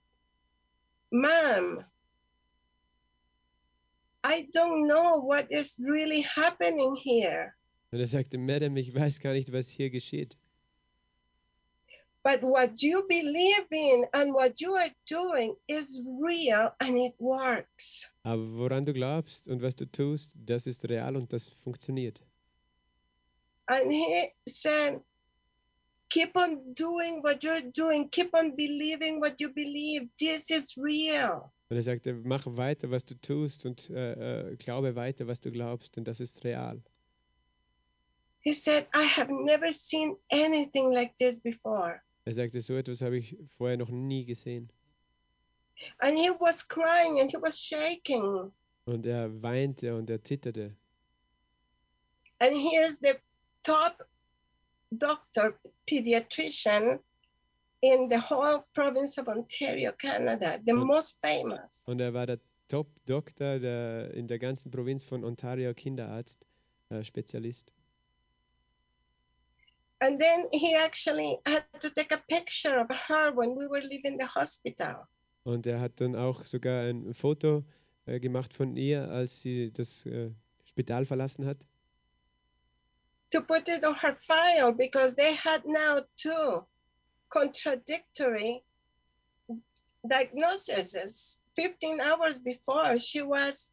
Mom, 1.11 1.83
I 4.23 4.47
don't 4.53 4.85
know 4.87 5.21
what 5.21 5.49
is 5.49 5.79
really 5.79 6.21
happening 6.21 6.95
here, 6.95 7.53
Und 7.91 7.99
er 7.99 8.07
sagte, 8.07 8.37
Madame, 8.37 8.79
ich 8.79 8.93
weiß 8.93 9.19
gar 9.19 9.33
nicht, 9.33 9.51
was 9.51 9.69
hier 9.69 9.89
geschieht. 9.89 10.37
But 12.29 12.43
what 12.43 12.81
you 12.81 13.05
believe 13.09 13.65
in 13.71 14.05
and 14.13 14.33
what 14.33 14.61
you 14.61 14.75
are 14.75 14.91
doing 15.07 15.55
is 15.67 15.99
real 16.21 16.71
and 16.79 16.97
it 16.97 17.15
works. 17.19 18.07
Aber 18.23 18.43
woran 18.57 18.85
du 18.85 18.93
glaubst 18.93 19.47
und 19.47 19.61
was 19.61 19.75
du 19.75 19.85
tust, 19.85 20.33
das 20.35 20.67
ist 20.67 20.87
real 20.87 21.15
und 21.15 21.33
das 21.33 21.49
funktioniert. 21.49 22.21
And 23.67 23.91
he 23.91 24.31
said, 24.47 25.01
Keep 26.09 26.35
on 26.35 26.73
doing 26.73 27.21
what 27.21 27.43
you're 27.43 27.61
doing, 27.61 28.09
keep 28.09 28.33
on 28.33 28.55
believing 28.55 29.19
what 29.19 29.39
you 29.39 29.49
believe. 29.49 30.09
This 30.17 30.49
is 30.49 30.75
real. 30.77 31.51
Und 31.69 31.77
er 31.77 31.83
sagte, 31.83 32.13
mach 32.13 32.45
weiter, 32.47 32.89
was 32.89 33.05
du 33.05 33.13
tust 33.13 33.65
und 33.65 33.91
äh, 33.91 34.51
äh, 34.51 34.55
glaube 34.55 34.95
weiter, 34.95 35.27
was 35.27 35.39
du 35.39 35.51
glaubst, 35.51 35.95
denn 35.95 36.03
das 36.03 36.19
ist 36.19 36.43
real. 36.43 36.81
He 38.41 38.53
said, 38.53 38.87
I 38.91 39.03
have 39.03 39.29
never 39.29 39.71
seen 39.71 40.15
anything 40.31 40.91
like 40.91 41.15
this 41.19 41.39
before. 41.39 42.01
Er 42.25 42.33
sagte, 42.33 42.61
so 42.61 42.75
etwas 42.75 43.01
habe 43.01 43.17
ich 43.17 43.37
vorher 43.57 43.77
noch 43.77 43.89
nie 43.89 44.25
gesehen. 44.25 44.69
And 45.99 46.17
he 46.17 46.29
was 46.39 46.67
crying 46.67 47.19
and 47.21 47.31
he 47.31 47.37
was 47.37 47.57
shaking. 47.59 48.51
Und 48.85 49.05
er 49.05 49.41
weinte 49.41 49.95
und 49.95 50.09
er 50.09 50.21
zitterte. 50.23 50.75
And 52.39 52.55
he 52.55 52.75
is 52.75 52.99
the 53.01 53.13
top 53.63 54.05
doctor, 54.91 55.59
pediatrician 55.87 56.99
in 57.81 58.09
the 58.09 58.17
whole 58.17 58.63
province 58.73 59.17
of 59.19 59.27
Ontario, 59.27 59.93
Canada, 59.93 60.57
the 60.65 60.73
Und- 60.73 60.85
most 60.87 61.19
famous. 61.21 61.87
Und 61.87 61.99
er 62.01 62.13
war 62.13 62.25
der 62.25 62.39
Top-Doktor 62.67 63.55
in 64.13 64.27
der 64.27 64.37
ganzen 64.37 64.69
Provinz 64.69 65.03
von 65.03 65.23
Ontario, 65.23 65.73
Kinderarzt, 65.73 66.45
äh, 66.89 67.03
Spezialist. 67.03 67.73
And 70.01 70.19
then 70.19 70.47
he 70.53 70.75
actually 70.75 71.39
had 71.45 71.63
to 71.81 71.89
take 71.89 72.13
a 72.13 72.21
picture 72.29 72.79
of 72.79 72.87
her 72.89 73.33
when 73.33 73.55
we 73.55 73.67
were 73.67 73.81
leaving 73.81 74.17
the 74.17 74.25
hospital. 74.27 75.07
Und 75.43 75.65
er 75.67 75.79
hat 75.79 75.99
dann 75.99 76.15
auch 76.15 76.43
sogar 76.45 76.83
ein 76.89 77.13
Foto 77.13 77.63
äh, 78.05 78.19
gemacht 78.19 78.53
von 78.53 78.75
ihr, 78.77 79.09
als 79.09 79.41
sie 79.41 79.71
das 79.71 80.05
äh, 80.05 80.31
Spital 80.65 81.05
verlassen 81.05 81.45
hat. 81.45 81.65
to 83.31 83.41
put 83.41 83.67
it 83.69 83.85
on 83.85 83.93
her 83.93 84.15
file 84.17 84.71
because 84.71 85.13
they 85.15 85.35
had 85.35 85.61
now 85.65 86.01
two 86.17 86.65
contradictory 87.29 88.63
diagnoses. 90.07 91.37
15 91.55 91.99
hours 92.01 92.39
before, 92.39 92.97
she 92.97 93.21
was 93.21 93.71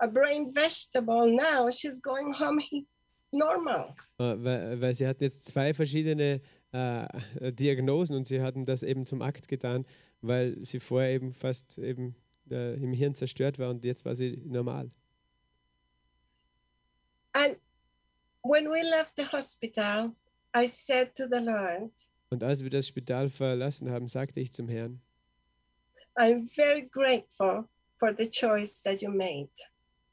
a 0.00 0.08
brain 0.08 0.52
vegetable. 0.52 1.26
Now 1.26 1.70
she's 1.70 2.00
going 2.00 2.32
home 2.32 2.58
he- 2.58 2.86
normal. 3.30 3.94
Äh, 4.18 4.34
weil, 4.38 4.80
weil 4.80 4.94
sie 4.94 5.06
hatten 5.06 5.22
jetzt 5.24 5.44
zwei 5.44 5.74
verschiedene 5.74 6.40
äh, 6.72 7.06
Diagnosen 7.52 8.16
und 8.16 8.26
sie 8.26 8.42
hatten 8.42 8.64
das 8.64 8.82
eben 8.82 9.06
zum 9.06 9.22
Akt 9.22 9.48
getan, 9.48 9.86
weil 10.20 10.62
sie 10.64 10.80
vorher 10.80 11.10
eben 11.10 11.30
fast 11.30 11.78
eben 11.78 12.14
äh, 12.50 12.74
im 12.74 12.92
Hirn 12.92 13.14
zerstört 13.14 13.58
war 13.58 13.70
und 13.70 13.84
jetzt 13.84 14.04
war 14.04 14.14
sie 14.14 14.42
normal. 14.46 14.90
And 17.32 17.56
when 18.42 18.66
we 18.66 18.82
left 18.82 19.12
the 19.16 19.26
hospital, 19.30 20.12
I 20.56 20.66
said 20.66 21.14
to 21.16 21.24
the 21.30 21.40
Lord, 21.40 21.92
Und 22.30 22.42
als 22.42 22.62
wir 22.62 22.70
das 22.70 22.88
Spital 22.88 23.30
verlassen 23.30 23.90
haben, 23.90 24.08
sagte 24.08 24.40
ich 24.40 24.52
zum 24.52 24.68
Herrn, 24.68 25.00
I'm 26.16 26.48
very 26.52 26.82
grateful 26.90 27.64
for 27.98 28.14
the 28.18 28.28
choice 28.28 28.82
that 28.82 29.00
you 29.00 29.10
made. 29.10 29.50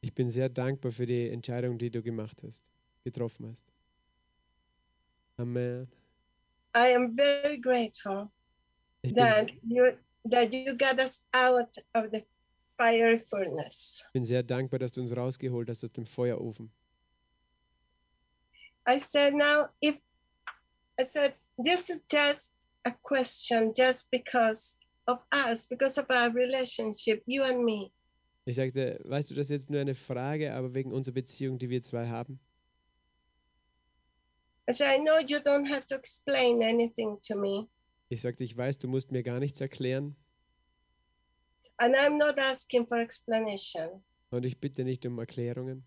ich 0.01 0.13
bin 0.13 0.29
sehr 0.29 0.49
dankbar 0.49 0.91
für 0.91 1.07
die 1.07 1.29
Entscheidung, 1.29 1.79
die 1.79 1.89
du 1.89 2.03
gemacht 2.03 2.43
hast, 2.43 2.69
getroffen 3.05 3.47
hast. 3.47 3.65
Amen. 5.37 5.87
I 6.75 6.93
am 6.93 7.15
very 7.15 7.57
grateful 7.57 8.29
Ich 9.01 9.13
bin, 9.13 9.23
that 9.23 9.49
you 9.63 9.93
that 10.29 10.53
you 10.53 10.75
got 10.75 10.99
us 10.99 11.21
out 11.33 11.77
of 11.93 12.11
the 12.11 12.25
fiery 12.77 13.17
furnace. 13.19 14.05
bin 14.11 14.25
sehr 14.25 14.43
dankbar, 14.43 14.79
dass 14.79 14.91
du 14.91 15.01
uns 15.01 15.15
rausgeholt 15.15 15.69
hast 15.69 15.83
aus 15.83 15.91
dem 15.93 16.05
Feuerofen. 16.05 16.69
I 18.87 18.99
said, 18.99 19.33
now 19.33 19.67
if 19.81 19.95
I 20.99 21.03
said 21.03 21.33
this 21.63 21.89
is 21.89 22.01
just 22.11 22.53
a 22.85 22.91
question 23.03 23.73
just 23.73 24.09
because 24.11 24.79
of 25.07 25.19
us, 25.31 25.67
because 25.67 25.97
of 25.99 26.09
our 26.09 26.29
relationship, 26.33 27.23
you 27.25 27.43
and 27.43 27.63
me. 27.63 27.91
Ich 28.45 28.57
sagte, 28.57 28.99
weißt 29.05 29.31
du, 29.31 29.35
das 29.35 29.47
ist 29.47 29.51
jetzt 29.51 29.69
nur 29.69 29.81
eine 29.81 29.95
Frage, 29.95 30.53
aber 30.53 30.73
wegen 30.75 30.91
unserer 30.91 31.15
Beziehung, 31.15 31.57
die 31.57 31.69
wir 31.69 31.81
zwei 31.81 32.07
haben. 32.09 32.39
I 34.67 34.73
said, 34.73 34.93
I 34.93 34.97
know 35.03 35.19
you 35.19 35.39
don't 35.39 35.67
have 35.67 35.85
to 35.87 35.95
explain 35.95 36.61
anything 36.63 37.19
to 37.27 37.35
me, 37.35 37.67
Ich 38.09 38.21
sagte, 38.21 38.43
ich 38.43 38.55
weiß, 38.55 38.77
du 38.79 38.87
musst 38.87 39.11
mir 39.11 39.23
gar 39.23 39.39
nichts 39.39 39.61
erklären 39.61 40.15
and 41.77 41.95
I'm 41.95 42.17
not 42.17 42.37
asking 42.39 42.87
for 42.87 42.97
explanation. 42.99 44.03
und 44.31 44.45
ich 44.45 44.59
bitte 44.59 44.83
nicht 44.83 45.05
um 45.05 45.19
Erklärungen. 45.19 45.83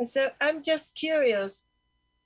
I 0.00 0.04
said, 0.04 0.32
I'm 0.40 0.62
just 0.64 0.94
curious. 0.94 1.64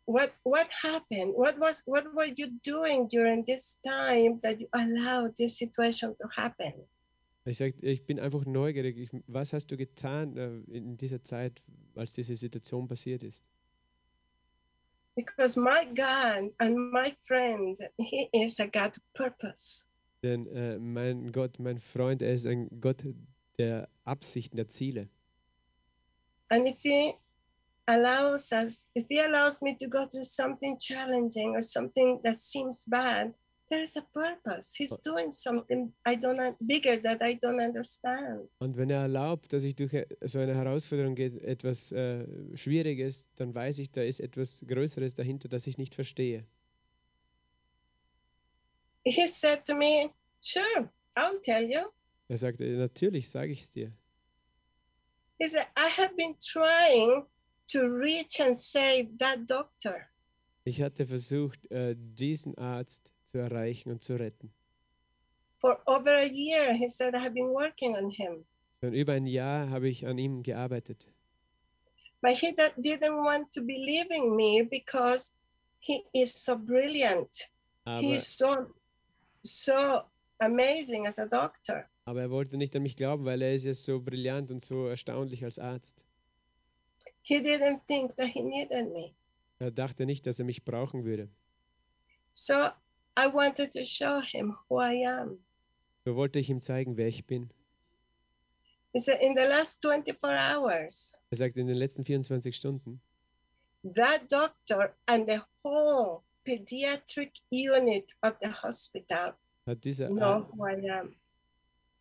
What 0.04 0.32
what 0.42 0.68
happened? 0.82 1.34
What 1.34 1.58
was 1.58 1.82
what 1.86 2.04
were 2.14 2.26
you 2.26 2.58
doing 2.64 3.08
during 3.08 3.44
this 3.44 3.78
time 3.82 4.40
that 4.42 4.60
you 4.60 4.68
allowed 4.72 5.36
this 5.36 5.56
situation 5.58 6.16
to 6.20 6.28
happen? 6.36 6.72
Ich 7.44 7.58
sagte, 7.58 7.84
ich 7.86 8.04
bin 8.04 8.20
einfach 8.20 8.44
neugierig. 8.44 8.98
Ich, 8.98 9.10
was 9.26 9.52
hast 9.52 9.68
du 9.70 9.76
getan 9.76 10.36
äh, 10.36 10.76
in 10.76 10.96
dieser 10.96 11.22
Zeit, 11.22 11.62
als 11.96 12.12
diese 12.12 12.36
Situation 12.36 12.86
passiert 12.88 13.22
ist? 13.22 13.48
Because 15.16 15.56
my 15.56 15.84
God 15.84 16.50
and 16.58 16.92
my 16.92 17.14
friend, 17.26 17.76
He 17.98 18.28
is 18.32 18.60
a 18.60 18.66
God 18.66 18.96
of 18.96 19.02
purpose. 19.14 19.86
Denn 20.22 20.46
äh, 20.46 20.78
mein 20.78 21.32
Gott, 21.32 21.58
mein 21.58 21.78
Freund, 21.78 22.22
er 22.22 22.32
ist 22.32 22.46
ein 22.46 22.68
Gott 22.80 23.02
der 23.58 23.88
Absichten, 24.04 24.56
der 24.56 24.68
Ziele. 24.68 25.08
And 26.48 26.68
if 26.68 26.80
he 26.82 27.14
allows 27.86 28.52
us, 28.52 28.88
if 28.94 29.06
he 29.08 29.20
allows 29.20 29.62
me 29.62 29.76
to 29.78 29.88
go 29.88 30.06
through 30.06 30.24
something 30.24 30.78
challenging 30.78 31.56
or 31.56 31.62
something 31.62 32.20
that 32.22 32.36
seems 32.36 32.84
bad, 32.86 33.34
there 33.72 33.82
is 33.82 33.96
a 33.96 34.02
purpose. 34.02 34.74
He's 34.74 34.94
doing 35.02 35.32
something 35.32 35.92
I 36.04 36.16
don't 36.16 36.54
bigger 36.60 37.00
that 37.02 37.22
I 37.22 37.38
don't 37.42 37.60
understand. 37.60 38.48
Und 38.58 38.76
wenn 38.76 38.90
er 38.90 39.00
erlaubt, 39.02 39.52
dass 39.52 39.64
ich 39.64 39.74
durch 39.74 39.94
äh, 39.94 40.06
so 40.20 40.38
eine 40.38 40.54
Herausforderung 40.54 41.14
gehe, 41.14 41.40
etwas 41.40 41.90
äh, 41.92 42.26
Schwieriges, 42.54 43.26
dann 43.36 43.54
weiß 43.54 43.78
ich, 43.78 43.90
da 43.90 44.02
ist 44.02 44.20
etwas 44.20 44.62
Größeres 44.66 45.14
dahinter, 45.14 45.48
das 45.48 45.66
ich 45.66 45.78
nicht 45.78 45.94
verstehe. 45.94 46.44
He 49.04 49.26
said 49.26 49.64
to 49.66 49.74
me, 49.74 50.10
Sure, 50.40 50.90
I'll 51.16 51.40
tell 51.40 51.64
you. 51.64 51.80
Er 52.28 52.38
sagte, 52.38 52.64
natürlich 52.64 53.30
sage 53.30 53.52
ich 53.52 53.62
es 53.62 53.70
dir. 53.70 53.92
He 55.38 55.48
said, 55.48 55.66
I 55.76 55.88
have 55.88 56.14
been 56.16 56.36
trying 56.38 57.24
to 57.68 57.80
reach 57.80 58.40
and 58.40 58.56
save 58.56 59.08
that 59.18 59.48
doctor. 59.48 60.06
Ich 60.64 60.80
hatte 60.82 61.06
versucht, 61.06 61.68
äh, 61.72 61.96
diesen 61.96 62.56
Arzt 62.56 63.12
zu 63.32 63.38
erreichen 63.38 63.90
und 63.90 64.02
zu 64.02 64.14
retten. 64.18 64.52
For 65.58 65.80
over 65.86 66.18
a 66.18 66.24
year, 66.26 66.74
he 66.74 66.88
said, 66.88 67.14
I 67.14 67.18
have 67.18 67.32
been 67.34 67.48
working 67.52 67.96
on 67.96 68.10
him. 68.10 68.44
Schon 68.80 68.94
über 68.94 69.12
ein 69.12 69.26
Jahr 69.26 69.70
habe 69.70 69.88
ich 69.88 70.06
an 70.06 70.18
ihm 70.18 70.42
gearbeitet. 70.42 71.08
But 72.20 72.32
he 72.32 72.52
didn't 72.52 73.16
want 73.16 73.52
to 73.54 73.62
believe 73.62 74.06
in 74.10 74.36
me 74.36 74.62
because 74.68 75.32
he 75.80 76.04
is 76.12 76.32
so 76.44 76.56
brilliant. 76.56 77.48
Aber, 77.84 78.06
He's 78.06 78.36
so 78.36 78.66
so 79.42 80.02
amazing 80.40 81.06
as 81.06 81.18
a 81.18 81.26
doctor. 81.26 81.88
aber 82.04 82.22
er 82.22 82.30
wollte 82.30 82.56
nicht 82.56 82.74
an 82.76 82.82
mich 82.82 82.96
glauben, 82.96 83.24
weil 83.24 83.40
er 83.42 83.54
ist 83.54 83.64
ja 83.64 83.74
so 83.74 84.00
brillant 84.00 84.50
und 84.50 84.60
so 84.62 84.86
erstaunlich 84.88 85.44
als 85.44 85.58
Arzt. 85.58 86.04
He 87.22 87.36
didn't 87.38 87.80
think 87.86 88.14
that 88.16 88.26
he 88.28 88.42
needed 88.42 88.92
me. 88.92 89.14
Er 89.60 89.70
dachte 89.70 90.06
nicht, 90.06 90.26
dass 90.26 90.38
er 90.40 90.44
mich 90.44 90.64
brauchen 90.64 91.04
würde. 91.04 91.28
So 92.32 92.54
I 93.16 93.26
wanted 93.28 93.72
to 93.72 93.84
show 93.84 94.20
him 94.20 94.56
who 94.68 94.78
I 94.80 95.04
am. 95.06 95.38
So 96.04 96.16
wollte 96.16 96.38
ich 96.38 96.48
ihm 96.50 96.60
zeigen, 96.60 96.96
wer 96.96 97.08
ich 97.08 97.26
bin. 97.26 97.50
He 98.92 98.98
said, 99.00 99.20
in 99.22 99.34
the 99.36 99.44
last 99.44 99.80
24 99.82 100.30
hours, 100.38 101.12
Er 101.30 101.36
sagte, 101.36 101.60
in 101.60 101.66
den 101.66 101.76
letzten 101.76 102.04
24 102.04 102.54
Stunden 102.54 103.00
that 103.94 104.30
doctor 104.30 104.94
and 105.06 105.28
the 105.28 105.40
whole 105.64 106.22
pediatric 106.44 107.32
unit 107.50 108.14
of 108.22 108.34
the 108.40 108.48
hospital 108.48 109.34
hat 109.66 109.82
dieser, 109.84 110.08
know 110.08 110.22
Ar 110.24 110.48
who 110.52 110.64
I 110.66 110.90
am. 110.90 111.14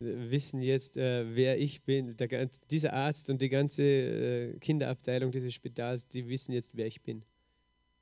wissen 0.00 0.62
jetzt, 0.62 0.96
äh, 0.96 1.34
wer 1.36 1.58
ich 1.58 1.82
bin. 1.84 2.16
Der, 2.16 2.28
gan- 2.28 2.50
dieser 2.70 2.92
Arzt 2.92 3.30
und 3.30 3.40
die 3.40 3.48
ganze 3.48 3.82
äh, 3.84 4.58
Kinderabteilung 4.58 5.30
dieses 5.30 5.54
Spitals, 5.54 6.08
die 6.08 6.28
wissen 6.28 6.52
jetzt, 6.52 6.70
wer 6.74 6.86
ich 6.86 7.00
bin. 7.02 7.22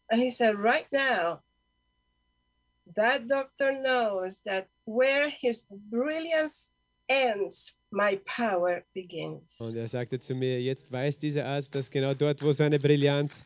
And 0.09 0.21
he 0.21 0.31
said, 0.31 0.55
right 0.57 0.87
now, 0.91 1.41
that 2.95 3.29
doctor 3.29 3.73
knows 3.81 4.43
that 4.43 4.69
where 4.85 5.29
his 5.29 5.67
brilliance 5.71 6.71
ends, 7.09 7.75
my 7.91 8.21
power 8.25 8.85
begins. 8.95 9.61
Und 9.61 9.77
er 9.77 9.89
sagte 9.89 10.21
zu 10.21 10.35
mir, 10.35 10.61
jetzt 10.61 10.91
weiß 10.93 11.19
dieser 11.19 11.47
Arzt, 11.47 11.75
dass 11.75 11.91
genau 11.91 12.15
dort, 12.15 12.43
wo 12.43 12.53
seine 12.53 12.79
Brillanz 12.79 13.45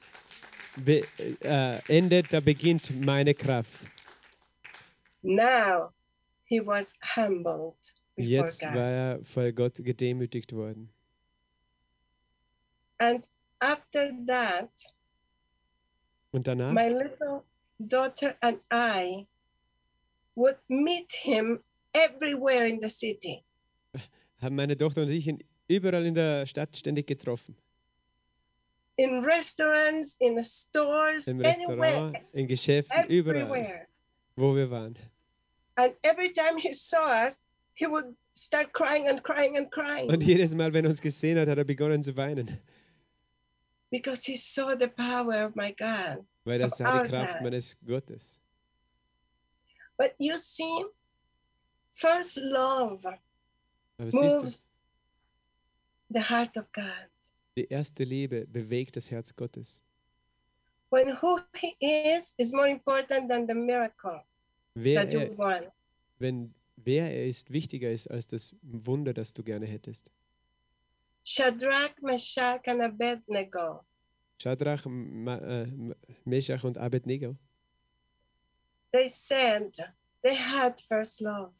be 0.76 1.02
äh, 1.40 1.80
endet, 1.88 2.32
da 2.32 2.40
beginnt 2.40 2.90
meine 3.04 3.34
Kraft. 3.34 3.86
Now 5.22 5.92
he 6.44 6.60
was 6.60 6.94
humbled 7.00 7.74
before 8.16 8.28
Jetzt 8.30 8.60
God. 8.60 8.74
war 8.74 8.90
er 8.90 9.24
vor 9.24 9.50
Gott 9.52 9.76
gedemütigt 9.76 10.52
worden. 10.52 10.90
And 12.98 13.26
after 13.60 14.10
that, 14.26 14.70
Und 16.32 16.46
danach 16.46 16.72
my 16.72 16.88
little 16.88 17.42
daughter 17.78 18.36
and 18.40 18.60
I 18.70 19.26
would 20.36 20.56
meet 20.68 21.12
him 21.12 21.60
everywhere 21.92 22.66
in 22.66 22.80
the 22.82 22.90
city. 22.90 23.44
haben 24.40 24.56
meine 24.56 24.76
Tochter 24.76 25.02
und 25.02 25.10
ich 25.10 25.26
ihn 25.26 25.42
überall 25.68 26.04
in 26.04 26.14
der 26.14 26.46
Stadt 26.46 26.76
ständig 26.76 27.06
getroffen. 27.06 27.56
In 28.96 29.24
restaurants, 29.24 30.16
in 30.20 30.40
stores, 30.42 31.26
Im 31.26 31.40
anywhere, 31.44 31.78
Restaurant, 31.80 32.16
in 32.32 32.46
Geschäften, 32.46 33.08
überall, 33.08 33.42
everywhere. 33.42 33.86
wo 34.36 34.54
wir 34.54 34.70
waren. 34.70 34.96
And 35.76 35.94
every 36.02 36.32
time 36.32 36.58
he 36.58 36.72
saw 36.72 37.10
us, 37.26 37.42
he 37.74 37.86
would 37.86 38.14
start 38.36 38.72
crying 38.72 39.08
and 39.08 39.22
crying 39.24 39.56
and 39.56 39.70
crying 39.72 40.08
Und 40.08 40.22
jedes 40.22 40.54
Mal, 40.54 40.72
wenn 40.72 40.84
er 40.84 40.90
uns 40.90 41.00
gesehen 41.00 41.38
hat, 41.38 41.48
hat 41.48 41.58
er 41.58 41.64
begonnen 41.64 42.02
zu 42.04 42.16
weinen, 42.16 42.58
because 43.90 44.24
he 44.24 44.36
saw 44.36 44.76
the 44.76 44.88
power 44.88 45.44
of 45.44 45.56
my 45.56 45.72
God. 45.72 46.24
weil 46.44 46.60
er 46.60 46.68
sah 46.68 47.02
die 47.02 47.08
Kraft 47.08 47.34
God. 47.34 47.42
meines 47.42 47.76
Gottes. 47.84 48.38
But 49.96 50.14
you 50.18 50.36
see, 50.38 50.84
first 51.90 52.38
love 52.38 53.06
moves 53.98 54.66
the 56.10 56.20
heart 56.20 56.56
of 56.56 56.70
God. 56.72 57.08
die 57.56 57.68
erste 57.68 58.02
Liebe 58.04 58.46
bewegt 58.46 58.96
das 58.96 59.10
Herz 59.10 59.34
Gottes. 59.36 59.80
When 60.90 61.20
who 61.22 61.40
he 61.54 61.74
is 61.80 62.34
is 62.36 62.52
more 62.52 62.68
important 62.68 63.28
than 63.30 63.46
the 63.46 63.54
miracle 63.54 64.22
Wer 64.74 65.02
that 65.02 65.12
you 65.12 65.20
er, 65.20 65.38
want. 65.38 65.72
wenn, 66.18 66.52
wer 66.76 67.10
er 67.12 67.26
ist, 67.26 67.52
wichtiger 67.52 67.90
ist 67.90 68.08
als 68.10 68.26
das 68.26 68.54
Wunder, 68.62 69.14
das 69.14 69.32
du 69.32 69.42
gerne 69.42 69.66
hättest. 69.66 70.10
Shadrach, 71.24 71.94
Meshach, 72.02 72.66
and 72.66 72.82
Abednego. 72.82 73.84
Shadrach, 74.40 74.84
Ma, 74.86 75.38
äh, 75.38 75.66
Meshach 76.24 76.64
und 76.64 76.76
Abednego, 76.76 77.36
They 78.94 79.08
said 79.08 79.76
they 80.22 80.36
had 80.36 80.80
first 80.80 81.20
love. 81.20 81.52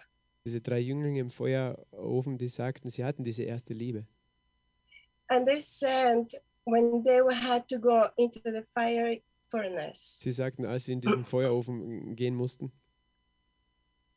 diese 0.45 0.61
drei 0.61 0.79
Jünglinge 0.79 1.19
im 1.19 1.31
Feuerofen, 1.31 2.39
die 2.39 2.47
sagten, 2.47 2.91
sie 2.91 3.05
hatten 3.05 3.25
diese 3.25 3.43
erste 3.43 3.75
Liebe. 3.75 4.07
And 5.27 5.45
they 5.45 5.61
said 5.61 6.33
when 6.65 7.03
they 7.03 7.21
had 7.35 7.67
to 7.71 7.81
go 7.81 8.09
into 8.17 8.41
the 8.45 8.63
fiery 8.73 9.25
furnace, 9.49 10.21
Sie 10.23 10.31
sagten, 10.31 10.65
als 10.65 10.85
sie 10.85 10.93
in 10.93 11.01
diesen 11.01 11.25
Feuerofen 11.25 12.15
gehen 12.15 12.37
mussten, 12.37 12.71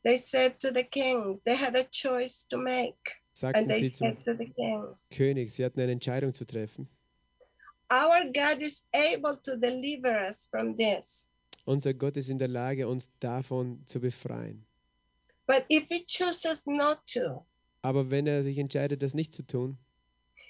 they 0.04 0.16
said 0.16 0.60
to 0.60 0.72
the 0.72 0.84
king, 0.84 1.40
they 1.44 1.56
had 1.56 1.74
a 1.74 1.82
choice 1.90 2.46
to 2.48 2.56
make. 2.56 3.16
sagten 3.32 3.62
And 3.62 3.68
they 3.68 3.82
sie 3.82 3.94
said 3.94 4.24
to 4.26 4.34
the 4.36 4.46
king, 4.46 4.94
König, 5.10 5.50
sie 5.50 5.64
hatten 5.64 5.80
eine 5.80 5.90
Entscheidung 5.90 6.34
zu 6.34 6.44
treffen. 6.44 6.88
Our 7.90 8.30
God 8.32 8.60
is 8.60 8.84
able 8.92 9.36
to 9.42 9.56
deliver 9.56 10.28
us 10.28 10.46
from 10.46 10.76
this. 10.76 11.28
Unser 11.68 11.92
Gott 11.92 12.16
ist 12.16 12.30
in 12.30 12.38
der 12.38 12.48
Lage, 12.48 12.88
uns 12.88 13.10
davon 13.20 13.82
zu 13.84 14.00
befreien. 14.00 14.64
But 15.46 15.64
if 15.70 15.88
he 15.88 16.02
chooses 16.06 16.66
not 16.66 16.98
to, 17.12 17.44
Aber 17.82 18.10
wenn 18.10 18.26
er 18.26 18.42
sich 18.42 18.56
entscheidet, 18.56 19.02
das 19.02 19.12
nicht 19.12 19.34
zu 19.34 19.42
tun, 19.42 19.76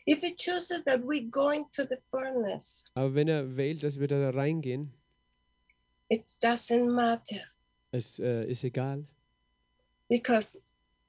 if 0.07 0.21
he 0.21 0.33
chooses 0.37 0.85
that 0.85 1.01
we 1.03 1.23
go 1.23 1.51
into 1.51 1.83
the 1.83 1.97
furnace, 2.13 2.85
aber 2.95 3.15
wenn 3.17 3.27
er 3.27 3.57
wählt, 3.57 3.83
dass 3.83 3.99
wir 3.99 4.07
da 4.07 4.31
reingehen, 4.31 4.93
it 6.09 6.25
doesn't 6.41 6.89
matter 6.89 7.41
es 7.91 8.21
äh, 8.21 8.45
ist 8.49 8.63
egal. 8.63 9.05
because 10.09 10.57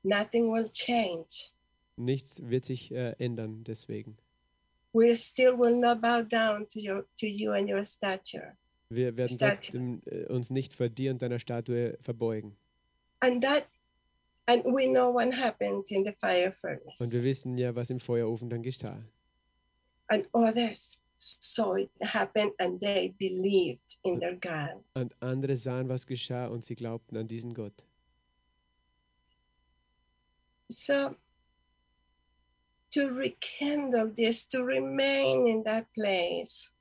nothing 0.04 0.52
will 0.52 0.70
change. 0.70 1.52
Nichts 1.98 2.42
wird 2.50 2.66
sich 2.66 2.92
äh, 2.92 3.14
ändern 3.20 3.64
deswegen. 3.64 4.18
We 4.92 5.16
still 5.16 5.56
will 5.56 5.76
not 5.76 6.02
bow 6.02 6.24
down 6.24 6.68
to 6.70 6.80
your 6.80 7.06
to 7.20 7.28
you 7.28 7.52
and 7.52 7.70
your 7.70 7.86
stature. 7.86 8.58
Wir 8.90 9.16
werden 9.18 9.38
trotzdem 9.38 10.02
äh, 10.06 10.26
uns 10.26 10.50
nicht 10.50 10.74
vor 10.74 10.90
dir 10.90 11.12
und 11.12 11.22
deiner 11.22 11.40
Statue 11.40 11.98
verbeugen. 12.02 12.56
And 13.20 13.44
that 13.44 13.68
and 14.48 14.66
we 14.66 14.88
know 14.88 15.14
what 15.14 15.34
happened 15.36 15.92
in 15.92 16.06
the 16.06 16.14
fire 16.20 16.52
Und 17.00 17.12
wir 17.12 17.22
wissen 17.22 17.58
ja, 17.58 17.76
was 17.76 17.90
im 17.92 18.00
Feuerofen 18.00 18.50
dann 18.50 18.64
geschah. 18.64 19.04
And 20.08 20.28
others 20.34 20.98
saw 21.18 21.76
it 21.76 21.92
happen 22.02 22.52
and 22.58 22.80
they 22.82 23.14
believed 23.20 24.00
in 24.04 24.20
their 24.20 24.36
God. 24.36 24.84
Und 24.96 25.16
andere 25.22 25.56
sahen, 25.58 25.88
was 25.88 26.08
geschah 26.08 26.48
und 26.48 26.66
sie 26.66 26.76
glaubten 26.76 27.18
an 27.18 27.28
diesen 27.28 27.54
Gott. 27.54 27.86
So 30.68 31.16
to 32.92 33.08
rekindle 33.08 34.08
this, 34.16 34.48
to 34.48 34.64
remain 34.64 35.48
in 35.48 35.64
that 35.66 35.86
place, 35.94 36.72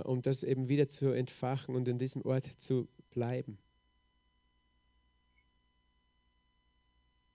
um 0.00 0.22
das 0.22 0.42
eben 0.42 0.68
wieder 0.68 0.88
zu 0.88 1.10
entfachen 1.10 1.74
und 1.74 1.88
in 1.88 1.98
diesem 1.98 2.22
Ort 2.22 2.46
zu 2.60 2.88
bleiben. 3.10 3.58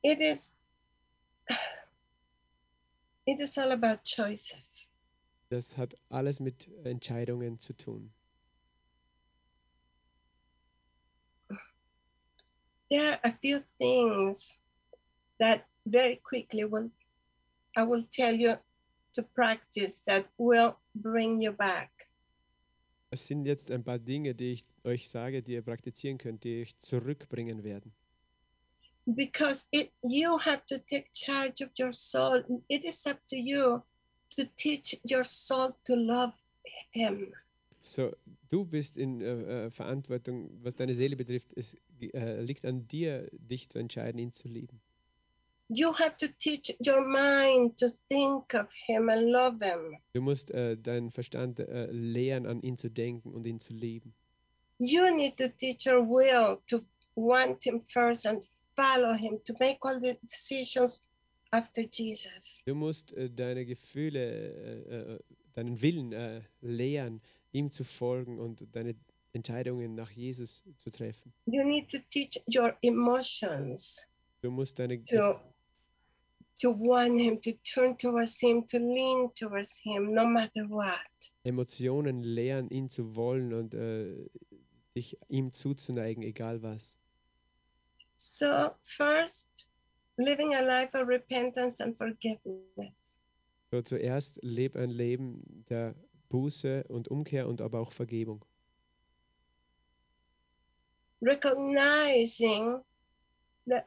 it 0.04 0.22
is 0.22 0.52
it 3.26 3.40
is 3.40 3.58
all 3.58 3.72
about 3.72 4.04
choices. 4.06 4.90
Das 5.50 5.78
hat 5.78 5.96
alles 6.10 6.40
mit 6.40 6.70
Entscheidungen 6.84 7.60
zu 7.60 7.74
tun. 7.74 8.12
There 12.90 13.12
are 13.12 13.20
a 13.24 13.32
few 13.32 13.60
things 13.80 14.58
that 15.40 15.66
very 15.86 16.18
quickly 16.18 16.64
will 16.64 16.90
I 17.76 17.84
will 17.84 18.04
tell 18.10 18.34
you 18.34 18.58
to 19.14 19.24
practice 19.24 20.02
that 20.06 20.26
will 20.38 20.78
bring 20.96 21.40
you 21.40 21.52
back. 21.52 21.97
Es 23.10 23.28
sind 23.28 23.46
jetzt 23.46 23.72
ein 23.72 23.84
paar 23.84 24.00
Dinge, 24.00 24.36
die 24.36 24.52
ich 24.52 24.66
euch 24.84 25.10
sage, 25.10 25.42
die 25.42 25.54
ihr 25.54 25.62
praktizieren 25.62 26.18
könnt, 26.18 26.44
die 26.44 26.62
euch 26.62 26.78
zurückbringen 26.78 27.64
werden. 27.64 27.94
because 29.16 29.66
it 29.72 29.90
you 30.04 30.38
have 30.38 30.62
to 30.68 30.78
take 30.80 31.08
charge 31.14 31.62
of 31.62 31.70
your 31.80 31.94
soul 31.94 32.44
it 32.68 32.84
is 32.84 33.06
up 33.08 33.18
to 33.26 33.38
you 33.38 33.82
to 34.30 34.44
teach 34.58 35.00
your 35.10 35.24
soul 35.24 35.74
to 35.86 35.96
love 35.96 36.34
him 36.92 37.34
So, 37.82 38.12
du 38.50 38.66
bist 38.66 38.98
in 38.98 39.22
äh, 39.22 39.68
äh, 39.68 39.72
Verantwortung, 39.72 40.50
was 40.62 40.76
deine 40.76 40.94
Seele 40.94 41.16
betrifft. 41.16 41.54
Es 41.56 41.78
äh, 42.02 42.42
liegt 42.42 42.66
an 42.66 42.86
dir, 42.90 43.30
dich 43.32 43.70
zu 43.70 43.80
entscheiden, 43.80 44.20
ihn 44.20 44.34
zu 44.34 44.50
lieben. 44.50 44.82
You 45.70 45.94
have 45.94 46.16
to 46.18 46.28
teach 46.40 46.76
your 46.86 47.06
mind 47.06 47.78
to 47.78 47.88
think 48.10 48.54
of 48.54 48.68
him 48.88 49.10
and 49.10 49.30
love 49.30 49.58
him 49.62 49.98
Du 50.14 50.22
musst 50.22 50.52
äh, 50.52 50.78
deinen 50.78 51.12
Verstand 51.12 51.60
äh, 51.60 51.88
lehren, 51.92 52.46
an 52.46 52.62
ihn 52.62 52.78
zu 52.78 52.90
denken 52.90 53.34
und 53.34 53.46
ihn 53.46 53.60
zu 53.60 53.74
lieben. 53.74 54.14
you 54.80 55.14
need 55.16 55.38
to 55.38 55.48
teach 55.48 55.86
your 55.88 56.06
will 56.08 56.58
to 56.68 56.82
want 57.16 57.64
him 57.64 57.82
first 57.82 58.26
and 58.26 58.44
follow 58.76 59.14
him 59.16 59.40
to 59.44 59.54
make 59.60 59.78
all 59.82 60.00
the 60.00 60.18
decisions 60.22 61.02
after 61.52 61.82
jesus 61.92 62.62
Du 62.66 62.76
musst 62.76 63.12
äh, 63.14 63.30
deine 63.30 63.66
Gefühle, 63.66 64.20
äh, 64.20 65.14
äh, 65.16 65.20
deinen 65.56 65.82
Willen 65.82 66.14
äh, 66.14 66.42
lehren, 66.62 67.22
ihm 67.52 67.72
zu 67.72 67.84
folgen 67.84 68.40
und 68.40 68.68
deine 68.74 68.96
Entscheidungen 69.34 69.96
nach 69.96 70.12
Jesus 70.12 70.64
zu 70.78 70.90
treffen. 70.92 71.34
you 71.46 71.64
need 71.64 71.90
to 71.90 71.98
teach 72.12 72.40
your 72.56 72.76
emotions 72.84 74.08
Du 74.42 74.52
musst 74.52 74.78
deine 74.78 75.04
to 75.06 75.40
to 76.60 76.72
want 76.72 77.20
him 77.20 77.40
to 77.42 77.54
turn 77.64 77.96
towards 77.98 78.40
him 78.40 78.64
to 78.68 78.80
lean 78.80 79.30
towards 79.36 79.78
him 79.78 80.14
no 80.14 80.26
matter 80.26 80.66
what 80.68 81.32
Emotionen 81.44 82.24
lehren, 82.24 82.70
ihn 82.70 82.90
zu 82.90 83.16
wollen 83.16 83.54
und 83.54 83.74
äh, 83.74 84.30
dich 84.96 85.18
ihm 85.30 85.54
zuzuneigen, 85.54 86.24
egal 86.24 86.62
was. 86.62 86.98
So, 88.16 88.72
first, 88.84 89.48
living 90.18 90.56
a 90.56 90.62
life 90.62 90.94
of 90.96 91.08
repentance 91.08 91.80
and 91.80 91.96
forgiveness. 91.96 93.22
So 93.72 93.82
zuerst 93.82 94.40
leb 94.42 94.76
ein 94.76 94.90
Leben 94.90 95.64
der 95.70 95.96
Buße 96.30 96.86
und 96.88 97.08
Umkehr 97.10 97.48
und 97.48 97.62
aber 97.62 97.80
auch 97.80 97.92
Vergebung. 97.92 98.44
Recognizing 101.22 102.82
that 103.68 103.86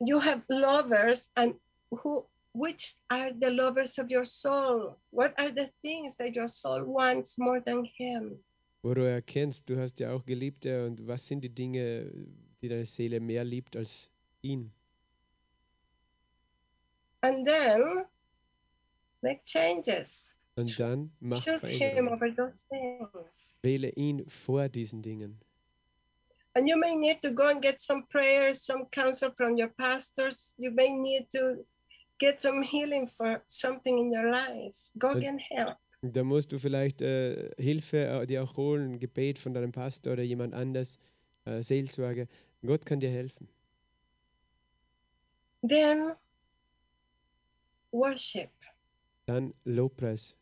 you 0.00 0.20
have 0.20 0.42
lovers 0.48 1.30
and 1.34 1.56
who 1.92 2.24
which 2.54 2.96
are 3.10 3.32
the 3.32 3.50
lovers 3.50 3.98
of 3.98 4.10
your 4.10 4.24
soul? 4.24 4.96
What 5.10 5.38
are 5.38 5.50
the 5.50 5.70
things 5.82 6.16
that 6.16 6.36
your 6.36 6.48
soul 6.48 6.84
wants 6.84 7.38
more 7.38 7.60
than 7.60 7.84
him? 7.84 8.38
Wo 8.82 8.94
du 8.94 9.02
erkennst, 9.02 9.68
du 9.68 9.78
hast 9.78 10.00
ja 10.00 10.12
auch 10.12 10.24
Geliebte 10.24 10.84
und 10.84 11.06
was 11.06 11.26
sind 11.26 11.42
die 11.42 11.54
Dinge, 11.54 12.10
die 12.60 12.68
deine 12.68 12.84
Seele 12.84 13.20
mehr 13.20 13.44
liebt 13.44 13.76
als 13.76 14.10
ihn? 14.42 14.72
And 17.22 17.46
then 17.46 18.04
make 19.22 19.44
changes. 19.44 20.34
Und 20.56 20.78
dann 20.78 21.12
mach 21.20 21.42
Choose 21.42 21.68
him 21.68 21.78
Veränderungen. 21.78 22.12
over 22.12 22.34
those 22.34 22.66
things. 22.68 23.56
Wähle 23.62 23.90
ihn 23.90 24.28
vor 24.28 24.68
diesen 24.68 25.00
Dingen. 25.00 25.38
And 26.54 26.68
you 26.68 26.76
may 26.76 26.94
need 26.96 27.22
to 27.22 27.30
go 27.30 27.48
and 27.48 27.62
get 27.62 27.80
some 27.80 28.04
prayers, 28.10 28.60
some 28.60 28.86
counsel 28.90 29.30
from 29.30 29.56
your 29.56 29.68
pastors. 29.68 30.54
You 30.58 30.70
may 30.70 30.90
need 30.90 31.30
to 31.30 31.64
get 32.22 32.40
some 32.40 32.62
healing 32.62 33.08
for 33.08 33.42
something 33.46 33.98
in 33.98 34.12
your 34.12 34.30
life. 34.30 34.90
Go 34.98 35.08
And- 35.08 35.40
help. 35.40 35.76
Da 36.04 36.24
musst 36.24 36.50
du 36.50 36.58
vielleicht 36.58 37.00
äh, 37.00 37.50
Hilfe 37.58 37.98
äh, 38.04 38.26
dir 38.26 38.42
auch 38.42 38.56
holen, 38.56 38.94
ein 38.94 38.98
Gebet 38.98 39.38
von 39.38 39.54
deinem 39.54 39.70
Pastor 39.70 40.14
oder 40.14 40.22
jemand 40.24 40.52
anders, 40.52 40.98
äh, 41.44 41.62
Seelsorge. 41.62 42.26
Gott 42.66 42.84
kann 42.84 42.98
dir 42.98 43.10
helfen. 43.10 43.48
Then 45.68 46.14
worship. 47.92 48.50
Dann 49.26 49.54
Lobpreis, 49.64 50.36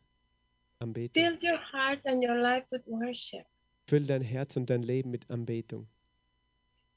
Anbetung. 0.78 1.23
Fill 1.23 1.39
your 1.43 1.59
heart 1.73 2.01
and 2.07 2.24
your 2.24 2.36
life 2.36 2.66
with 2.70 2.86
worship. 2.86 3.44
Füll 3.86 4.07
dein 4.07 4.23
Herz 4.23 4.57
und 4.57 4.70
dein 4.70 4.82
Leben 4.82 5.11
mit 5.11 5.28
Anbetung. 5.28 5.86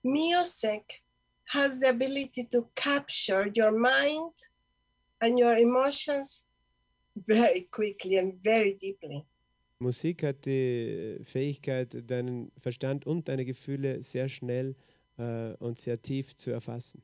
Music 0.03 1.01
has 1.47 1.79
the 1.79 1.87
ability 1.87 2.45
to 2.49 2.69
capture 2.75 3.51
your 3.53 3.71
mind 3.71 4.31
and 5.23 5.39
your 5.39 5.57
emotions 5.57 6.43
very 7.27 7.67
quickly 7.71 8.17
and 8.17 8.33
very 8.43 8.75
deeply. 8.75 9.25
Musik 9.79 10.23
hat 10.23 10.45
die 10.45 11.19
Fähigkeit, 11.23 12.09
deinen 12.09 12.51
Verstand 12.59 13.05
und 13.05 13.27
deine 13.27 13.45
Gefühle 13.45 14.01
sehr 14.01 14.29
schnell 14.29 14.75
äh, 15.17 15.53
und 15.59 15.77
sehr 15.77 16.01
tief 16.01 16.35
zu 16.35 16.51
erfassen. 16.51 17.01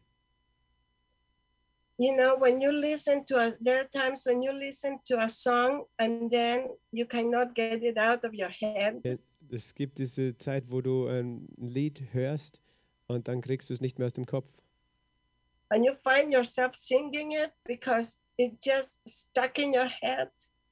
You 1.97 2.13
know, 2.15 2.39
when 2.39 2.61
you 2.61 2.71
listen 2.71 3.25
to 3.25 3.35
a, 3.35 3.51
there 3.61 3.81
are 3.81 3.89
times 3.89 4.25
when 4.25 4.41
you 4.41 4.53
listen 4.53 4.99
to 5.05 5.17
a 5.17 5.27
song 5.27 5.85
and 5.97 6.31
then 6.31 6.69
you 6.91 7.05
cannot 7.05 7.53
get 7.55 7.83
it 7.83 7.97
out 7.97 8.23
of 8.23 8.31
your 8.33 8.49
head. 8.49 9.19
Es 9.51 9.73
gibt 9.73 9.97
diese 9.97 10.37
Zeit, 10.37 10.65
wo 10.69 10.79
du 10.81 11.07
ein 11.07 11.49
Lied 11.57 12.01
hörst 12.13 12.61
und 13.07 13.27
dann 13.27 13.41
kriegst 13.41 13.69
du 13.69 13.73
es 13.73 13.81
nicht 13.81 13.97
mehr 13.99 14.05
aus 14.05 14.13
dem 14.13 14.25
Kopf. 14.25 14.49
And 15.69 15.85
you 15.85 15.93
find 15.93 16.31
yourself 16.31 16.75
singing 16.75 17.33
it 17.33 17.51
because 17.65 18.17
it 18.37 18.61
just 18.61 18.99
stuck 19.07 19.59
in 19.59 19.73
your 19.73 19.87
head. 19.87 20.29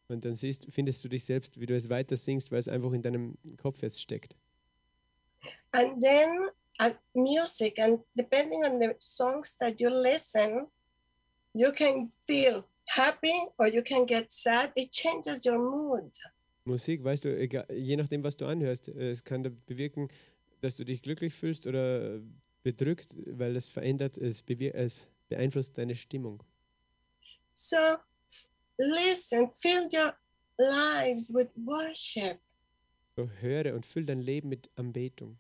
Und 0.10 0.24
dann 0.24 0.36
siehst, 0.36 0.68
findest 0.70 1.04
du 1.04 1.10
dich 1.10 1.26
selbst, 1.26 1.60
wie 1.60 1.66
du 1.66 1.76
es 1.76 1.90
weiter 1.90 2.16
singst, 2.16 2.52
weil 2.52 2.60
es 2.60 2.70
einfach 2.70 2.94
in 2.94 3.02
deinem 3.02 3.38
Kopf 3.58 3.82
jetzt 3.82 4.02
steckt. 4.02 4.36
And 5.72 6.02
then 6.02 6.50
uh, 6.80 6.92
music, 7.14 7.78
and 7.78 8.00
depending 8.16 8.64
on 8.64 8.80
the 8.80 8.96
songs 9.00 9.58
that 9.58 9.82
you 9.82 9.90
listen, 9.90 10.68
you 11.54 11.72
can 11.72 12.12
feel 12.26 12.64
happy 12.86 13.34
or 13.58 13.68
you 13.68 13.84
can 13.84 14.06
get 14.06 14.32
sad. 14.32 14.72
It 14.76 14.92
changes 14.92 15.46
your 15.46 15.60
mood. 15.60 16.18
Musik, 16.64 17.04
weißt 17.04 17.26
du, 17.26 17.38
egal, 17.38 17.66
je 17.72 17.96
nachdem, 17.96 18.24
was 18.24 18.38
du 18.38 18.46
anhörst, 18.46 18.90
äh, 18.90 19.12
es 19.12 19.24
kann 19.24 19.44
bewirken, 19.66 20.10
dass 20.62 20.76
du 20.76 20.84
dich 20.84 21.02
glücklich 21.02 21.34
fühlst 21.34 21.68
oder 21.68 22.20
bedrückt, 22.68 23.16
weil 23.40 23.56
es 23.56 23.70
verändert, 23.70 24.18
es, 24.18 24.44
es 24.46 25.08
beeinflusst 25.30 25.78
deine 25.78 25.96
Stimmung. 25.96 26.44
So 27.54 27.78
listen, 28.78 29.50
fill 29.56 29.88
your 29.94 30.14
lives 30.58 31.34
with 31.34 31.48
worship. 31.56 32.40
So 33.16 33.30
höre 33.40 33.74
und 33.74 33.86
füll 33.86 34.06
dein 34.06 34.20
Leben 34.20 34.50
mit 34.50 34.70
Anbetung. 34.76 35.40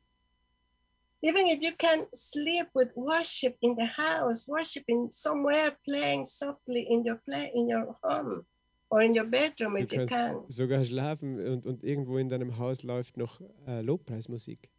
Even 1.21 1.47
if 1.47 1.61
you 1.61 1.71
can 1.77 2.07
sleep 2.15 2.67
with 2.73 2.95
worship 2.95 3.57
in 3.59 3.75
the 3.75 3.87
house, 3.87 4.47
worshiping 4.47 5.11
somewhere, 5.11 5.75
playing 5.83 6.23
softly 6.23 6.87
in 6.89 7.03
your 7.05 7.17
play 7.25 7.51
in 7.53 7.67
your 7.67 7.97
home 8.03 8.45
or 8.89 9.01
in 9.01 9.13
your 9.13 9.25
bedroom 9.25 9.75
Du 9.75 9.83
if 9.83 9.91
you 9.91 10.05
can. 10.05 10.45
sogar 10.47 10.85
schlafen 10.85 11.45
und, 11.45 11.65
und 11.65 11.83
irgendwo 11.83 12.19
in 12.19 12.29
deinem 12.29 12.57
Haus 12.57 12.83
läuft 12.83 13.17
noch 13.17 13.41
äh, 13.67 13.81
Lobpreismusik. 13.81 14.69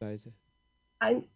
Leise. 0.00 0.34
And 0.98 1.28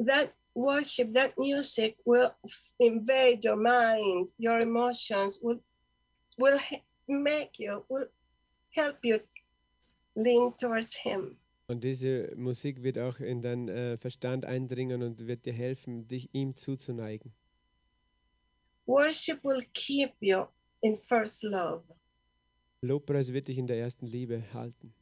that 0.00 0.32
worship, 0.54 1.14
that 1.14 1.34
music 1.38 1.96
will 2.04 2.34
invade 2.78 3.44
your 3.44 3.56
mind, 3.56 4.32
your 4.38 4.60
emotions, 4.60 5.40
will 5.42 5.60
will 6.38 6.58
make 7.08 7.58
you, 7.58 7.84
will 7.88 8.08
help 8.70 8.96
you 9.02 9.20
lean 10.16 10.52
towards 10.56 10.94
Him. 10.94 11.36
Und 11.68 11.84
diese 11.84 12.32
Musik 12.34 12.82
wird 12.82 12.98
auch 12.98 13.20
in 13.20 13.42
deinen 13.42 13.68
äh, 13.68 13.96
Verstand 13.96 14.44
eindringen 14.44 15.02
und 15.02 15.28
wird 15.28 15.46
dir 15.46 15.52
helfen, 15.52 16.08
dich 16.08 16.28
ihm 16.32 16.54
zuzuneigen. 16.54 17.32
Worship 18.86 19.44
will 19.44 19.64
keep 19.72 20.12
you 20.18 20.46
in 20.80 20.96
first 20.96 21.44
love. 21.44 21.84
Lobpreis 22.82 23.32
wird 23.32 23.46
dich 23.46 23.58
in 23.58 23.68
der 23.68 23.78
ersten 23.78 24.06
Liebe 24.06 24.42
halten. 24.52 24.92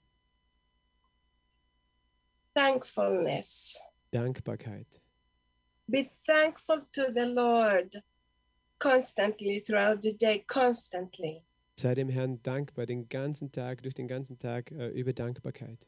Thankfulness. 2.54 3.80
Dankbarkeit. 4.10 5.00
Be 5.86 6.10
thankful 6.26 6.82
to 6.92 7.12
the 7.14 7.26
Lord 7.26 8.02
constantly 8.78 9.60
throughout 9.60 10.02
the 10.02 10.12
day, 10.12 10.44
constantly. 10.46 11.42
Sei 11.76 11.94
dem 11.94 12.08
Herrn 12.08 12.42
dankbar 12.42 12.86
den 12.86 13.08
ganzen 13.08 13.52
Tag, 13.52 13.82
durch 13.82 13.94
den 13.94 14.08
ganzen 14.08 14.38
Tag 14.38 14.70
äh, 14.72 14.88
über 14.88 15.12
Dankbarkeit. 15.12 15.86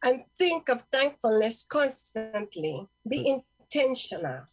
And 0.00 0.24
think 0.36 0.68
of 0.68 0.88
thankfulness 0.90 1.66
constantly. 1.66 2.86
Be 3.04 3.18
intentional. 3.18 4.46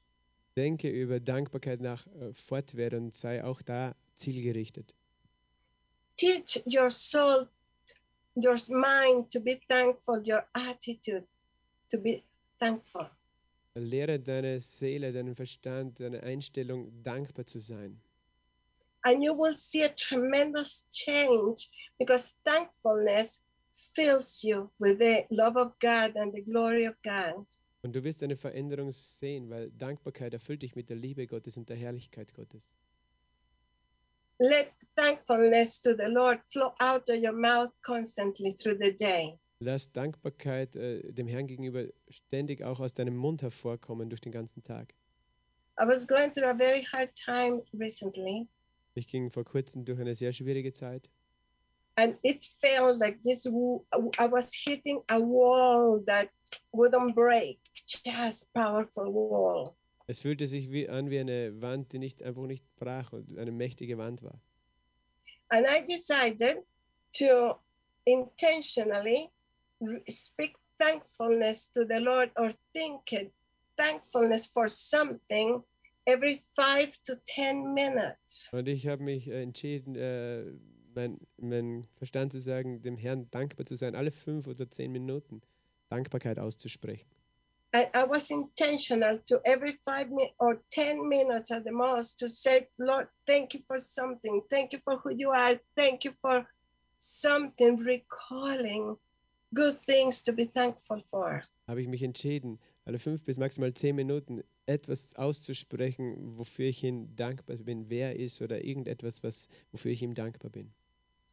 Denke 0.55 0.89
über 0.89 1.19
Dankbarkeit 1.19 1.81
nach 1.81 2.07
äh, 2.07 2.33
fortwährend 2.33 3.13
sei 3.13 3.43
auch 3.43 3.61
da 3.61 3.95
zielgerichtet. 4.15 4.95
Teach 6.17 6.63
your 6.65 6.89
soul, 6.89 7.49
your 8.35 8.57
mind 8.69 9.31
to 9.31 9.41
be 9.41 9.59
thankful, 9.67 10.23
your 10.25 10.45
attitude 10.53 11.25
to 11.95 12.01
be 12.01 12.23
thankful. 12.59 13.09
Lehre 13.75 14.19
deine 14.19 14.59
Seele, 14.59 15.11
deinen 15.11 15.35
Verstand, 15.35 15.99
deine 15.99 16.23
Einstellung, 16.23 16.91
dankbar 17.03 17.45
zu 17.45 17.59
sein. 17.59 17.99
And 19.03 19.23
you 19.23 19.33
will 19.33 19.53
see 19.53 19.83
a 19.83 19.89
tremendous 19.89 20.85
change 20.91 21.69
because 21.99 22.35
thankfulness 22.43 23.41
fills 23.93 24.43
you 24.43 24.69
with 24.79 24.99
the 24.99 25.25
love 25.29 25.57
of 25.57 25.77
God 25.79 26.15
and 26.15 26.33
the 26.33 26.41
glory 26.41 26.87
of 26.87 26.95
God. 27.03 27.45
Und 27.83 27.95
du 27.95 28.03
wirst 28.03 28.23
eine 28.23 28.35
Veränderung 28.35 28.91
sehen, 28.91 29.49
weil 29.49 29.69
Dankbarkeit 29.71 30.33
erfüllt 30.33 30.63
dich 30.63 30.75
mit 30.75 30.89
der 30.89 30.97
Liebe 30.97 31.27
Gottes 31.27 31.57
und 31.57 31.69
der 31.69 31.75
Herrlichkeit 31.75 32.33
Gottes. 32.33 32.75
Let 34.39 34.73
thankfulness 34.95 35.81
to 35.81 35.95
the 35.95 36.07
Lord 36.07 36.39
flow 36.51 36.73
out 36.79 37.09
of 37.09 37.21
your 37.21 37.33
mouth 37.33 37.71
constantly 37.83 38.53
through 38.53 38.79
the 38.81 38.91
day. 38.91 39.37
Lass 39.59 39.93
Dankbarkeit 39.93 40.75
äh, 40.75 41.13
dem 41.13 41.27
Herrn 41.27 41.47
gegenüber 41.47 41.85
ständig 42.09 42.63
auch 42.63 42.79
aus 42.79 42.93
deinem 42.93 43.15
Mund 43.15 43.41
hervorkommen 43.41 44.09
durch 44.09 44.21
den 44.21 44.31
ganzen 44.31 44.63
Tag. 44.63 44.93
I 45.79 45.85
was 45.87 46.07
going 46.07 46.33
through 46.33 46.49
a 46.49 46.55
very 46.55 46.83
hard 46.83 47.13
time 47.15 47.63
recently, 47.73 48.47
Ich 48.93 49.07
ging 49.07 49.29
vor 49.29 49.43
kurzem 49.43 49.85
durch 49.85 49.99
eine 49.99 50.15
sehr 50.15 50.31
schwierige 50.31 50.71
Zeit 50.73 51.09
and 51.95 52.17
it 52.23 52.45
felt 52.59 52.99
like 52.99 53.21
this 53.23 53.45
I 53.47 54.27
was 54.27 54.53
hitting 54.53 55.01
a 55.09 55.19
wall 55.19 56.03
that 56.07 56.29
wouldn't 56.73 57.15
break, 57.15 57.59
just 58.05 58.53
powerful 58.53 59.11
wall. 59.11 59.75
Es 60.07 60.19
fühlte 60.19 60.45
sich 60.45 60.71
wie 60.71 60.87
an 60.87 61.09
wie 61.09 61.19
eine 61.19 61.61
Wand, 61.61 61.91
die 61.91 61.99
nicht 61.99 62.21
einfach 62.21 62.45
nicht 62.45 62.63
brach 62.75 63.11
und 63.11 63.37
eine 63.37 63.51
mächtige 63.51 63.97
Wand 63.97 64.21
war. 64.21 64.39
And 65.49 65.65
I 65.67 65.81
decided 65.85 66.63
to 67.17 67.55
intentionally 68.05 69.31
speak 70.09 70.55
thankfulness 70.77 71.71
to 71.73 71.85
the 71.85 71.99
Lord 71.99 72.31
or 72.37 72.51
think 72.73 73.11
it, 73.11 73.33
thankfulness 73.77 74.47
for 74.47 74.67
something 74.67 75.63
every 76.05 76.43
five 76.55 76.97
to 77.05 77.15
10 77.15 77.73
minutes. 77.73 78.49
Und 78.53 78.67
ich 78.67 78.87
habe 78.87 79.03
mich 79.03 79.27
äh, 79.27 79.41
entschieden, 79.41 79.95
äh, 79.95 80.43
mein, 80.93 81.19
mein 81.37 81.87
Verstand 81.97 82.31
zu 82.31 82.39
sagen, 82.39 82.81
dem 82.81 82.97
Herrn 82.97 83.29
dankbar 83.31 83.65
zu 83.65 83.75
sein, 83.75 83.95
alle 83.95 84.11
fünf 84.11 84.47
oder 84.47 84.69
zehn 84.69 84.91
Minuten 84.91 85.41
Dankbarkeit 85.89 86.39
auszusprechen. 86.39 87.07
I, 87.73 87.87
I 87.93 88.05
was 88.07 88.29
intentional 88.29 89.19
to 89.25 89.41
every 89.43 89.77
five 89.83 90.07
or 90.37 90.61
10 90.71 91.09
minutes 91.09 91.51
at 91.51 91.65
the 91.65 91.71
most 91.71 92.19
to 92.19 92.29
say, 92.29 92.69
Lord, 92.77 93.09
thank 93.25 93.53
you 93.53 93.61
for 93.67 93.79
something. 93.79 94.41
Thank 94.49 94.71
you 94.71 94.79
for 94.81 94.97
who 94.97 95.09
you 95.09 95.31
are. 95.31 95.59
Thank 95.75 96.05
you 96.05 96.13
for 96.21 96.47
something, 96.97 97.77
recalling 97.77 98.97
good 99.55 99.79
things 99.85 100.23
to 100.23 100.33
be 100.33 100.45
thankful 100.45 101.01
for. 101.05 101.41
Habe 101.67 101.81
ich 101.81 101.87
mich 101.87 102.03
entschieden, 102.03 102.59
alle 102.85 102.99
fünf 102.99 103.23
bis 103.23 103.37
maximal 103.37 103.73
zehn 103.73 103.95
Minuten 103.95 104.43
etwas 104.67 105.15
auszusprechen, 105.15 106.37
wofür 106.37 106.67
ich 106.67 106.83
ihm 106.83 107.15
dankbar 107.15 107.57
bin, 107.57 107.89
wer 107.89 108.09
er 108.09 108.19
ist 108.19 108.41
oder 108.41 108.63
irgendetwas, 108.63 109.23
was, 109.23 109.47
wofür 109.71 109.91
ich 109.91 110.03
ihm 110.03 110.13
dankbar 110.13 110.51
bin. 110.51 110.71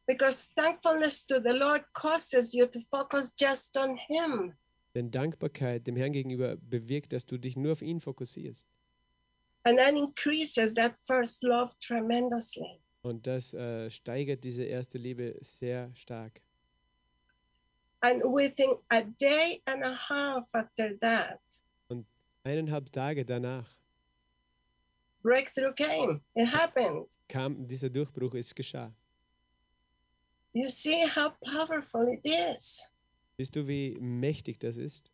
Because 0.07 0.49
thankfulness 0.57 1.27
to 1.27 1.41
the 1.43 1.51
Lord 1.51 1.85
causes 1.93 2.53
you 2.55 2.67
to 2.67 2.81
focus 2.91 3.35
just 3.39 3.77
on 3.77 3.97
Him. 3.97 4.55
Denn 4.95 5.11
Dankbarkeit 5.11 5.87
dem 5.87 5.97
Herrn 5.97 6.13
gegenüber 6.13 6.57
bewirkt, 6.57 7.13
dass 7.13 7.27
du 7.27 7.39
dich 7.39 7.57
nur 7.57 7.73
auf 7.73 7.83
ihn 7.83 8.01
fokussierst. 8.01 8.69
And 9.65 9.79
that 9.79 9.95
increases 9.95 10.75
that 10.75 10.95
first 11.07 11.43
love 11.43 11.73
tremendously. 11.81 12.81
Und 13.03 13.27
das 13.27 13.55
äh, 13.55 13.91
steigert 13.91 14.45
diese 14.45 14.65
erste 14.65 14.99
Liebe 14.99 15.37
sehr 15.41 15.91
stark. 15.95 16.41
And 18.03 18.23
within 18.25 18.77
a 18.91 19.03
day 19.03 19.63
and 19.67 19.85
a 19.85 19.95
half 19.95 20.55
after 20.55 20.97
that, 21.01 21.41
Eineinhalb 22.45 22.91
Tage 22.91 23.25
danach 23.25 23.69
breakthrough 25.23 25.73
came. 25.75 26.21
It 26.35 26.47
happened. 26.47 27.07
kam 27.29 27.67
dieser 27.69 27.89
Durchbruch, 27.91 28.35
es 28.35 28.53
geschah. 28.55 28.93
You 30.53 30.69
see 30.69 31.07
how 31.07 31.31
powerful 31.45 32.09
it 32.09 32.21
is 32.27 32.91
Siehst 33.39 33.55
du, 33.57 33.67
wie 33.67 33.97
mächtig 34.01 34.59
das 34.59 34.77
ist? 34.77 35.11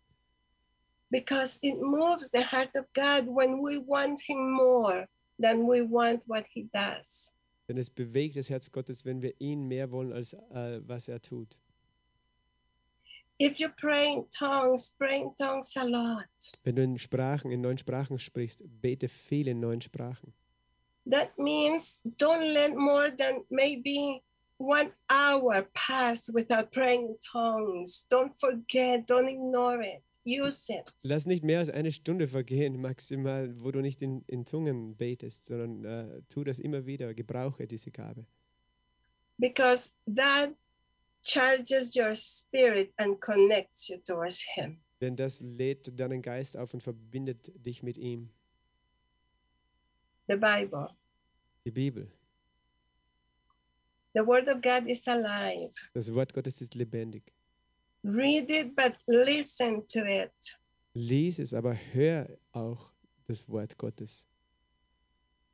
because 1.10 1.58
it 1.62 1.80
moves 1.80 2.30
the 2.30 2.42
heart 2.42 2.74
of 2.74 2.84
God 2.92 3.26
when 3.26 3.62
we 3.62 3.78
want 3.78 4.20
Him 4.20 4.52
more 4.52 5.06
than 5.38 5.66
we 5.66 5.82
want 5.82 6.22
what 6.26 6.44
He 6.48 6.68
does. 6.74 7.32
Denn 7.68 7.76
es 7.78 7.90
bewegt 7.90 8.36
das 8.36 8.48
Herz 8.48 8.70
Gottes, 8.72 9.04
wenn 9.04 9.20
wir 9.22 9.34
ihn 9.40 9.68
mehr 9.68 9.90
wollen, 9.90 10.12
als 10.12 10.32
äh, 10.32 10.80
was 10.86 11.08
er 11.08 11.20
tut. 11.20 11.56
If 13.38 13.60
you 13.60 13.68
pray 13.68 14.12
in 14.12 14.24
tongues, 14.30 14.94
pray 14.98 15.20
in 15.20 15.34
tongues 15.36 15.76
a 15.76 15.84
lot. 15.84 16.26
Wenn 16.64 16.76
du 16.76 16.82
in 16.82 16.98
Sprachen, 16.98 17.52
in 17.52 17.60
neuen 17.60 17.78
Sprachen 17.78 18.18
sprichst, 18.18 18.62
bete 18.80 19.08
viel 19.08 19.48
in 19.48 19.60
neuen 19.60 19.80
Sprachen. 19.80 20.32
That 21.06 21.38
means 21.38 22.00
don't 22.04 22.52
let 22.52 22.76
more 22.76 23.10
than 23.10 23.44
maybe 23.48 24.22
one 24.58 24.92
hour 25.08 25.62
pass 25.72 26.28
without 26.32 26.72
praying 26.72 27.08
in 27.08 27.16
tongues. 27.32 28.06
Don't 28.10 28.34
forget, 28.38 29.06
don't 29.06 29.28
ignore 29.28 29.80
it. 29.82 30.02
Use 30.24 30.68
it. 30.68 30.92
Lass 31.04 31.24
nicht 31.24 31.44
mehr 31.44 31.60
als 31.60 31.70
eine 31.70 31.90
Stunde 31.90 32.26
vergehen, 32.26 32.80
maximal, 32.80 33.54
wo 33.62 33.70
du 33.70 33.80
nicht 33.80 34.02
in, 34.02 34.24
in 34.26 34.44
Zungen 34.44 34.96
betest, 34.96 35.46
sondern 35.46 35.84
äh, 35.84 36.22
tu 36.28 36.44
das 36.44 36.58
immer 36.58 36.84
wieder, 36.84 37.14
gebrauche 37.14 37.66
diese 37.66 37.90
Gabe. 37.90 38.26
because 39.38 39.92
that 40.08 40.52
charges 41.28 41.94
your 41.94 42.14
spirit 42.14 42.92
and 42.96 43.20
connects 43.20 43.88
you 43.88 43.98
towards 43.98 44.42
Him. 44.42 44.80
Denn 45.00 45.14
das 45.14 45.40
lädt 45.40 45.98
deinen 46.00 46.22
Geist 46.22 46.56
auf 46.56 46.74
und 46.74 46.82
verbindet 46.82 47.52
dich 47.64 47.82
mit 47.82 47.96
ihm. 47.96 48.30
The 50.26 50.36
Bible, 50.36 50.88
Die 51.64 51.70
Bibel, 51.70 52.08
the 54.14 54.20
Word 54.26 54.48
of 54.48 54.60
God 54.60 54.86
is 54.88 55.06
alive. 55.06 55.72
das 55.94 56.12
Wort 56.14 56.32
Gottes 56.34 56.60
ist 56.60 56.74
lebendig. 56.74 57.22
Read 58.04 58.50
it, 58.50 58.74
but 58.76 58.94
listen 59.06 59.86
to 59.88 60.00
it. 60.04 60.58
Lies 60.94 61.38
es, 61.38 61.52
aber 61.54 61.74
hör 61.92 62.28
auch 62.52 62.92
das 63.26 63.48
Wort 63.48 63.76
Gottes. 63.78 64.26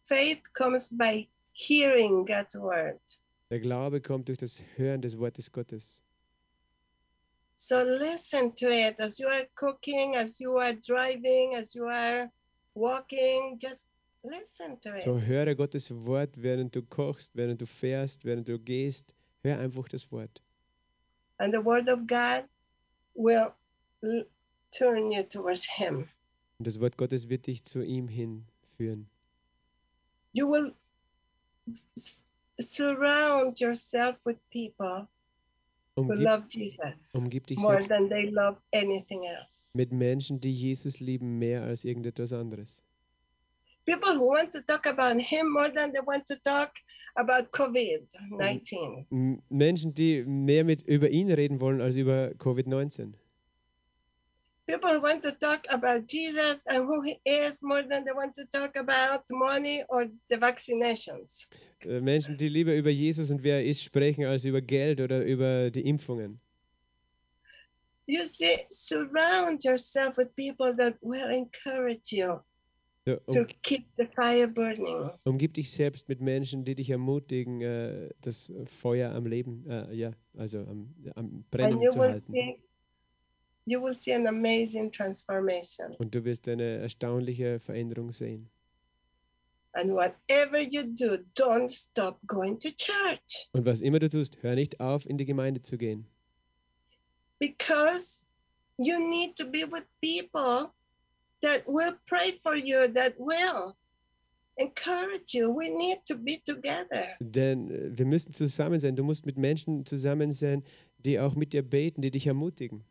Faith 0.03 0.43
comes 0.55 0.97
by 0.97 1.29
hearing 1.53 2.25
God's 2.25 2.55
Word. 2.57 3.01
Der 3.51 3.61
Glaube 3.61 4.01
kommt 4.01 4.29
durch 4.29 4.39
das 4.39 4.61
Hören 4.77 5.03
des 5.03 5.19
Wortes 5.19 5.53
Gottes. 5.53 6.03
So 7.57 7.83
listen 7.83 8.55
to 8.57 8.67
it 8.67 8.99
as 9.01 9.19
you 9.19 9.29
are 9.29 9.47
cooking, 9.55 10.17
as 10.17 10.41
you 10.41 10.59
are 10.59 10.75
driving, 10.75 11.55
as 11.55 11.75
you 11.75 11.85
are 11.87 12.31
walking. 12.75 13.59
Just 13.61 13.87
listen 14.25 14.81
to 14.81 14.97
it. 14.97 15.03
So 15.03 15.21
höre 15.21 15.55
Gottes 15.55 15.91
Wort, 16.05 16.31
während 16.37 16.75
du 16.75 16.83
kochst, 16.83 17.37
während 17.37 17.61
du 17.61 17.67
fährst, 17.67 18.25
während 18.25 18.49
du 18.49 18.59
gehst. 18.59 19.15
Hör 19.43 19.59
einfach 19.59 19.89
das 19.89 20.11
Wort. 20.11 20.43
and 21.39 21.53
the 21.53 21.61
Word 21.61 21.89
of 21.89 22.07
God 22.07 22.45
will 23.15 23.55
turn 24.71 25.11
you 25.13 25.23
towards 25.23 25.65
Him. 25.65 26.09
Und 26.59 26.67
das 26.67 26.81
Wort 26.81 26.97
Gottes 26.97 27.29
wird 27.29 27.47
dich 27.47 27.65
zu 27.65 27.83
ihm 27.83 28.09
hinführen. 28.09 29.09
You 30.33 30.49
will 30.51 30.75
surround 32.61 33.61
yourself 33.61 34.17
with 34.25 34.37
people 34.51 35.09
who 35.97 36.03
Umgib, 36.03 36.25
love 36.25 36.45
Jesus 36.49 37.15
umgib 37.15 37.47
dich 37.47 37.59
more 37.59 37.83
than 37.83 38.09
they 38.09 38.31
love 38.31 38.57
anything 38.73 39.25
else. 39.27 39.73
mit 39.75 39.93
Menschen, 39.93 40.41
die 40.41 40.53
Jesus 40.53 41.01
lieben, 41.01 41.39
mehr 41.39 41.63
als 41.63 41.85
irgendetwas 41.85 42.33
anderes. 42.33 42.83
People 43.87 44.17
who 44.19 44.27
want 44.29 44.53
to 44.53 44.61
talk 44.63 44.87
about 44.87 45.21
Him 45.21 45.53
more 45.53 45.71
than 45.73 45.93
they 45.93 46.01
want 46.05 46.27
to 46.27 46.37
talk 46.43 46.73
about 47.17 47.51
COVID 47.53 48.07
19. 48.31 49.07
M- 49.11 49.43
Menschen, 49.51 49.93
die 49.95 50.25
mehr 50.25 50.65
mit 50.65 50.83
über 50.83 51.11
ihn 51.11 51.31
reden 51.31 51.61
wollen 51.61 51.81
als 51.81 51.95
über 51.97 52.29
Covid-19. 52.39 53.13
People 54.67 55.03
want 55.03 55.23
to 55.25 55.33
talk 55.33 55.67
about 55.69 56.07
Jesus 56.07 56.65
and 56.67 56.87
who 56.87 57.03
He 57.03 57.21
is 57.25 57.63
more 57.63 57.83
than 57.83 58.05
they 58.05 58.13
want 58.13 58.35
to 58.37 58.47
talk 58.47 58.77
about 58.77 59.25
money 59.31 59.85
or 59.89 60.07
the 60.31 60.39
vaccinations. 60.39 61.47
Äh, 61.81 62.01
Menschen, 62.01 62.39
die 62.39 62.49
lieber 62.49 62.75
über 62.75 62.91
Jesus 62.91 63.31
und 63.31 63.43
wer 63.43 63.57
er 63.57 63.65
ist 63.65 63.83
sprechen, 63.83 64.25
als 64.25 64.45
über 64.45 64.63
Geld 64.63 65.01
oder 65.01 65.23
über 65.23 65.71
die 65.71 65.87
Impfungen. 65.87 66.41
You 68.07 68.27
see, 68.27 68.67
surround 68.71 69.65
yourself 69.65 70.17
with 70.17 70.35
people 70.37 70.75
that 70.77 70.97
will 71.03 71.31
encourage 71.31 72.13
you 72.13 72.41
So, 73.07 73.17
to 73.33 73.41
um, 73.41 73.47
keep 73.63 73.87
the 73.99 74.07
fire 74.07 74.47
burning. 74.49 75.11
umgib 75.25 75.53
dich 75.55 75.71
selbst 75.71 76.09
mit 76.09 76.23
Menschen, 76.23 76.65
die 76.65 76.75
dich 76.75 76.89
ermutigen, 76.89 77.61
äh, 77.61 78.11
das 78.23 78.51
Feuer 78.65 79.13
am 79.13 79.27
Leben, 79.27 79.67
äh, 79.69 79.95
ja, 79.95 80.13
also 80.39 80.61
am, 80.61 80.95
am 81.15 81.45
Brennen 81.51 81.79
zu 81.91 81.99
halten. 81.99 82.19
see 82.19 82.59
you 83.67 83.81
will 83.83 83.95
see 83.95 84.13
an 84.15 84.27
amazing 84.27 84.91
transformation. 84.93 85.95
Und 85.99 86.15
du 86.15 86.25
wirst 86.25 86.49
eine 86.49 86.79
erstaunliche 86.79 87.61
Veränderung 87.61 88.11
sehen. 88.11 88.49
And 89.73 89.91
whatever 89.93 90.61
you 90.61 90.85
do, 90.85 91.17
don't 91.35 91.69
stop 91.69 92.19
going 92.29 92.59
to 92.61 92.69
church 92.71 93.49
Und 93.53 93.65
was 93.67 93.81
immer 93.81 93.99
du 93.99 94.09
tust, 94.09 94.41
hör 94.43 94.55
nicht 94.55 94.79
auf, 94.81 95.05
in 95.05 95.19
die 95.19 95.25
Gemeinde 95.25 95.61
zu 95.61 95.77
gehen. 95.79 96.07
because 97.41 98.23
you 98.79 98.99
need 99.11 99.37
to 99.37 99.45
be 99.45 99.65
with 99.65 99.85
people 100.01 100.73
that 101.43 101.65
will 101.67 101.93
pray 102.07 102.33
for 102.33 102.55
you, 102.57 102.87
that 102.89 103.15
will 103.19 103.75
encourage 104.57 105.35
you. 105.35 105.51
We 105.51 105.69
need 105.69 105.99
to 106.07 106.17
be 106.17 106.41
together. 106.45 107.09
Denn 107.21 107.71
äh, 107.71 107.99
wir 107.99 108.07
müssen 108.07 108.33
zusammen 108.33 108.79
sein. 108.81 108.97
Du 108.97 109.03
musst 109.05 109.27
mit 109.27 109.37
Menschen 109.37 109.85
zusammen 109.85 110.33
sein, 110.33 110.63
die 111.05 111.19
auch 111.19 111.35
mit 111.35 111.53
dir 111.53 111.63
beten, 111.63 112.01
die 112.03 112.11
dich 112.11 112.27
ermutigen. 112.27 112.85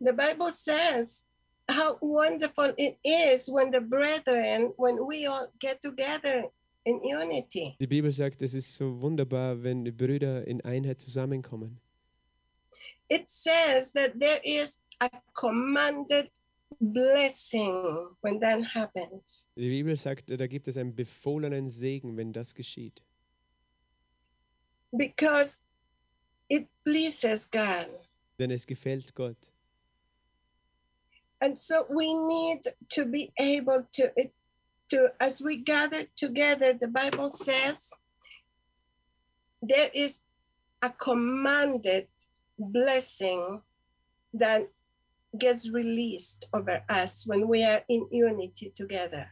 The 0.00 0.12
Bible 0.12 0.50
says 0.50 1.24
how 1.68 1.98
wonderful 2.00 2.74
it 2.76 2.98
is 3.04 3.48
when 3.48 3.70
the 3.70 3.80
brethren, 3.80 4.72
when 4.76 5.06
we 5.06 5.26
all 5.26 5.48
get 5.58 5.82
together 5.82 6.44
in 6.84 7.00
unity. 7.02 7.76
Die 7.80 7.86
Bibel 7.86 8.12
sagt, 8.12 8.42
es 8.42 8.54
ist 8.54 8.74
so 8.74 9.00
wunderbar, 9.00 9.62
wenn 9.62 9.84
die 9.84 9.92
Brüder 9.92 10.46
in 10.46 10.60
Einheit 10.64 11.00
zusammenkommen. 11.00 11.80
It 13.08 13.28
says 13.28 13.92
that 13.92 14.18
there 14.18 14.40
is 14.44 14.78
a 15.00 15.08
commanded 15.34 16.30
blessing 16.80 18.08
when 18.20 18.40
that 18.40 18.62
happens. 18.64 19.48
Die 19.56 19.68
Bibel 19.68 19.96
sagt, 19.96 20.28
da 20.28 20.46
gibt 20.46 20.68
es 20.68 20.76
einen 20.76 20.94
befohlenen 20.94 21.68
Segen, 21.68 22.16
wenn 22.16 22.32
das 22.32 22.54
geschieht. 22.54 23.02
because 24.96 25.56
it 26.48 26.68
pleases 26.84 27.46
God. 27.46 27.88
Denn 28.38 28.50
es 28.50 28.66
gefällt 28.66 29.14
Gott. 29.14 29.36
And 31.40 31.58
so 31.58 31.86
we 31.88 32.14
need 32.14 32.62
to 32.90 33.04
be 33.04 33.32
able 33.38 33.86
to, 33.94 34.12
to 34.90 35.12
as 35.20 35.42
we 35.42 35.58
gather 35.58 36.04
together, 36.16 36.72
the 36.72 36.88
Bible 36.88 37.32
says 37.32 37.92
there 39.62 39.90
is 39.92 40.20
a 40.82 40.90
commanded 40.90 42.08
blessing 42.58 43.60
that 44.34 44.68
gets 45.36 45.68
released 45.70 46.46
over 46.52 46.82
us 46.88 47.26
when 47.26 47.48
we 47.48 47.64
are 47.64 47.82
in 47.88 48.08
unity 48.10 48.72
together. 48.74 49.28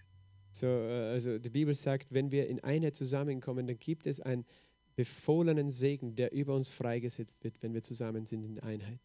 So, 0.52 0.66
äh, 0.66 1.06
also 1.06 1.38
die 1.38 1.50
Bibel 1.50 1.74
sagt, 1.74 2.12
wenn 2.12 2.30
wir 2.30 2.46
in 2.48 2.62
Einheit 2.62 2.94
zusammenkommen, 2.94 3.66
dann 3.66 3.78
gibt 3.78 4.06
es 4.06 4.20
einen 4.20 4.44
befohlenen 4.94 5.70
Segen, 5.70 6.14
der 6.14 6.32
über 6.32 6.54
uns 6.54 6.68
freigesetzt 6.68 7.42
wird, 7.42 7.60
wenn 7.62 7.74
wir 7.74 7.82
zusammen 7.82 8.24
sind 8.26 8.44
in 8.44 8.60
Einheit. 8.60 9.00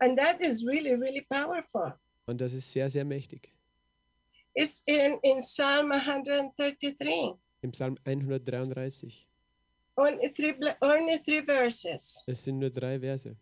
And 0.00 0.18
that 0.18 0.42
is 0.42 0.64
really, 0.64 0.94
really 0.94 1.26
powerful. 1.30 1.92
Und 2.26 2.40
das 2.40 2.54
ist 2.54 2.72
sehr, 2.72 2.88
sehr 2.88 3.04
mächtig. 3.04 3.50
It's 4.54 4.82
in, 4.86 5.18
in 5.22 5.40
Psalm 5.40 5.90
133, 5.92 7.34
Im 7.62 7.72
Psalm 7.72 7.96
133. 8.04 9.26
only 9.96 10.28
three, 10.28 10.54
only 10.82 11.18
three 11.18 11.40
verses. 11.40 12.22
Es 12.26 12.44
sind 12.44 12.58
nur 12.58 12.70
drei 12.70 12.98
Verse. 12.98 13.36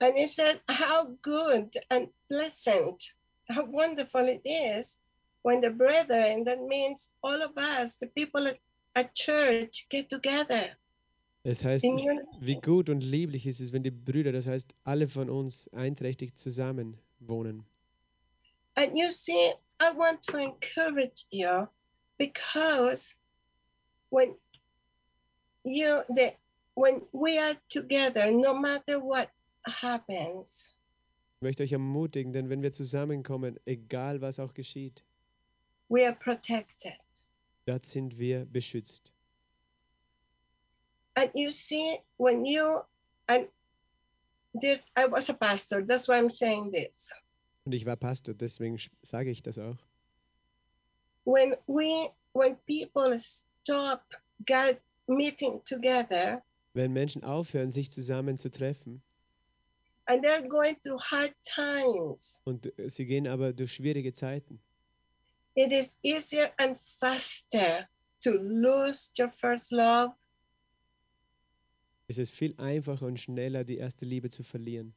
And 0.00 0.16
he 0.16 0.26
said, 0.26 0.60
How 0.68 1.16
good 1.22 1.74
and 1.90 2.08
pleasant, 2.30 3.12
how 3.48 3.64
wonderful 3.64 4.28
it 4.28 4.42
is 4.44 4.98
when 5.42 5.60
the 5.60 5.70
brethren, 5.70 6.44
that 6.44 6.60
means 6.62 7.10
all 7.22 7.40
of 7.42 7.56
us, 7.56 7.96
the 7.96 8.06
people 8.06 8.46
at, 8.46 8.58
at 8.94 9.14
church, 9.14 9.86
get 9.88 10.10
together. 10.10 10.76
Es 11.48 11.64
heißt, 11.64 11.84
wie 12.40 12.56
gut 12.56 12.90
und 12.90 13.02
lieblich 13.02 13.46
ist 13.46 13.60
es, 13.60 13.72
wenn 13.72 13.84
die 13.84 13.92
Brüder, 13.92 14.32
das 14.32 14.48
heißt 14.48 14.74
alle 14.82 15.06
von 15.06 15.30
uns 15.30 15.72
einträchtig 15.72 16.34
zusammen 16.34 16.98
wohnen. 17.20 17.64
And 18.74 18.98
you 18.98 19.08
see, 19.10 19.54
I 19.80 19.96
want 19.96 20.22
to 20.26 20.38
encourage 20.38 21.24
you 21.30 21.68
because 22.18 23.14
when 24.10 24.34
you 25.62 26.02
the 26.08 26.32
when 26.74 27.02
we 27.12 27.40
are 27.40 27.56
together, 27.68 28.32
no 28.32 28.52
matter 28.52 29.00
what 29.00 29.28
happens, 29.62 30.76
Ich 31.36 31.42
möchte 31.42 31.62
euch 31.62 31.72
ermutigen, 31.72 32.32
denn 32.32 32.50
wenn 32.50 32.62
wir 32.62 32.72
zusammenkommen, 32.72 33.60
egal 33.66 34.20
was 34.20 34.40
auch 34.40 34.52
geschieht, 34.52 35.04
we 35.88 36.04
are 36.04 36.16
protected. 36.16 36.98
dort 37.66 37.84
sind 37.84 38.18
wir 38.18 38.46
beschützt. 38.46 39.12
And 41.16 41.30
you 41.34 41.50
see, 41.50 41.98
when 42.18 42.44
you 42.44 42.82
and 43.26 43.48
this, 44.54 44.84
I 44.94 45.06
was 45.06 45.28
a 45.30 45.34
pastor. 45.34 45.82
That's 45.82 46.08
why 46.08 46.18
I'm 46.18 46.30
saying 46.30 46.72
this. 46.72 47.12
Und 47.64 47.72
ich 47.72 47.84
war 47.84 47.96
Pastor, 47.96 48.34
deswegen 48.34 48.78
sage 49.02 49.30
ich 49.30 49.42
das 49.42 49.58
auch. 49.58 49.76
When 51.24 51.56
we, 51.66 52.08
when 52.32 52.56
people 52.66 53.18
stop 53.18 54.02
God 54.46 54.78
meeting 55.08 55.60
together, 55.64 56.42
Wenn 56.74 56.92
Menschen 56.92 57.24
aufhören, 57.24 57.70
sich 57.70 57.90
zusammen 57.90 58.38
zu 58.38 58.50
treffen 58.50 59.02
and 60.06 60.22
they're 60.22 60.46
going 60.46 60.76
through 60.82 61.00
hard 61.00 61.34
times, 61.42 62.40
und 62.44 62.66
äh, 62.78 62.88
sie 62.88 63.06
gehen 63.06 63.26
aber 63.26 63.52
durch 63.52 63.72
schwierige 63.72 64.12
Zeiten, 64.12 64.60
it 65.56 65.72
is 65.72 65.96
easier 66.02 66.52
and 66.58 66.78
faster 66.78 67.88
to 68.22 68.32
lose 68.32 69.10
your 69.18 69.32
first 69.32 69.72
love 69.72 70.12
ist 72.08 72.18
es 72.18 72.30
viel 72.30 72.54
einfacher 72.58 73.06
und 73.06 73.18
schneller, 73.20 73.64
die 73.64 73.76
erste 73.78 74.04
Liebe 74.04 74.28
zu 74.30 74.42
verlieren. 74.42 74.94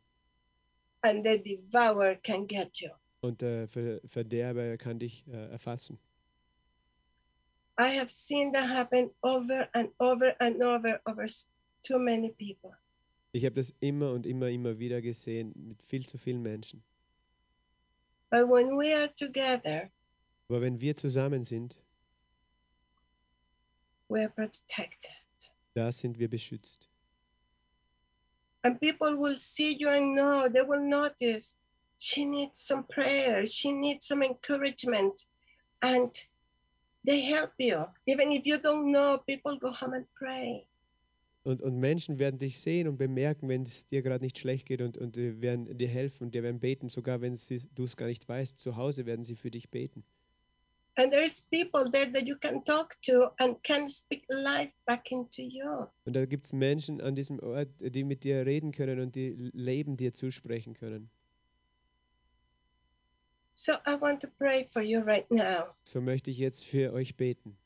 and 1.01 1.25
the 1.25 1.41
devourer 1.41 2.15
can 2.17 2.45
get 2.47 2.77
you. 2.81 2.89
Und 3.21 3.41
der 3.41 3.67
Ver 3.67 4.01
Verderber 4.05 4.77
kann 4.77 4.99
dich 4.99 5.25
äh, 5.27 5.49
erfassen. 5.51 5.97
I 7.79 7.97
have 7.97 8.09
seen 8.09 8.51
that 8.53 8.67
happen 8.69 9.09
over 9.21 9.69
and 9.73 9.89
over 9.99 10.35
and 10.41 10.61
over 10.61 10.99
over 11.05 11.23
s- 11.23 11.49
too 11.83 11.97
many 11.97 12.29
people. 12.31 12.77
Ich 13.31 13.45
habe 13.45 13.55
das 13.55 13.73
immer 13.79 14.11
und 14.11 14.25
immer, 14.25 14.49
immer 14.49 14.77
wieder 14.79 15.01
gesehen 15.01 15.53
mit 15.55 15.81
viel 15.83 16.05
zu 16.05 16.17
vielen 16.17 16.41
Menschen. 16.41 16.83
But 18.29 18.41
when 18.49 18.77
we 18.77 18.93
are 18.95 19.13
together, 19.15 19.89
Aber 20.49 20.61
wenn 20.61 20.81
wir 20.81 20.95
zusammen 20.97 21.43
sind, 21.45 21.77
we 24.09 24.19
are 24.21 24.29
protected. 24.29 25.11
da 25.75 25.91
sind 25.91 26.19
wir 26.19 26.29
beschützt. 26.29 26.88
And 28.63 28.79
people 28.79 29.15
will 29.17 29.37
see 29.37 29.73
you 29.73 29.89
and 29.89 30.15
know, 30.15 30.49
they 30.49 30.61
will 30.61 30.81
notice 30.81 31.55
she 31.97 32.25
needs 32.25 32.59
some 32.59 32.83
prayer, 32.83 33.45
she 33.45 33.71
needs 33.71 34.07
some 34.07 34.23
encouragement. 34.23 35.23
And 35.81 36.11
they 37.05 37.21
help 37.21 37.51
you. 37.57 37.85
Even 38.05 38.31
if 38.31 38.45
you 38.45 38.57
don't 38.57 38.91
know, 38.91 39.17
people 39.25 39.57
go 39.57 39.71
home 39.71 39.93
and 39.93 40.05
pray. 40.15 40.65
Und, 41.43 41.61
und 41.61 41.79
Menschen 41.79 42.19
werden 42.19 42.37
dich 42.37 42.59
sehen 42.59 42.87
und 42.87 42.97
bemerken, 42.97 43.47
wenn 43.47 43.63
es 43.63 43.87
dir 43.87 44.01
gerade 44.01 44.25
nicht 44.25 44.37
schlecht 44.37 44.67
geht 44.67 44.81
und, 44.81 44.97
und 44.97 45.17
äh, 45.17 45.41
werden 45.41 45.77
dir 45.77 45.87
helfen 45.87 46.25
und 46.25 46.35
dir 46.35 46.43
werden 46.43 46.59
beten, 46.59 46.89
sogar 46.89 47.21
wenn 47.21 47.33
du 47.75 47.83
es 47.83 47.95
gar 47.95 48.07
nicht 48.07 48.27
weißt. 48.27 48.59
Zu 48.59 48.75
Hause 48.75 49.05
werden 49.05 49.23
sie 49.23 49.35
für 49.35 49.49
dich 49.49 49.69
beten. 49.69 50.03
And 50.99 51.13
there's 51.13 51.39
people 51.39 51.89
there 51.89 52.11
that 52.11 52.27
you 52.27 52.35
can 52.35 52.61
talk 52.61 52.97
to 53.03 53.31
and 53.39 53.55
can 53.63 53.87
speak 53.87 54.25
life 54.29 54.73
back 54.85 55.13
into 55.13 55.41
you. 55.41 55.87
Und 56.05 56.13
da 56.13 56.25
gibt 56.25 56.43
es 56.43 56.51
Menschen 56.51 56.99
an 56.99 57.15
diesem 57.15 57.39
Ort, 57.39 57.69
die 57.79 58.03
mit 58.03 58.25
dir 58.25 58.45
reden 58.45 58.73
können 58.73 58.99
und 58.99 59.15
die 59.15 59.29
Leben 59.53 59.95
dir 59.95 60.11
zusprechen 60.11 60.73
können. 60.73 61.09
So 63.53 63.75
I 63.87 63.95
want 63.95 64.21
to 64.23 64.27
pray 64.27 64.67
for 64.69 64.81
you 64.81 64.99
right 64.99 65.29
now. 65.31 65.73
So 65.85 66.01
möchte 66.01 66.31
ich 66.31 66.37
jetzt 66.37 66.65
für 66.65 66.91
euch 66.91 67.15
beten. 67.15 67.57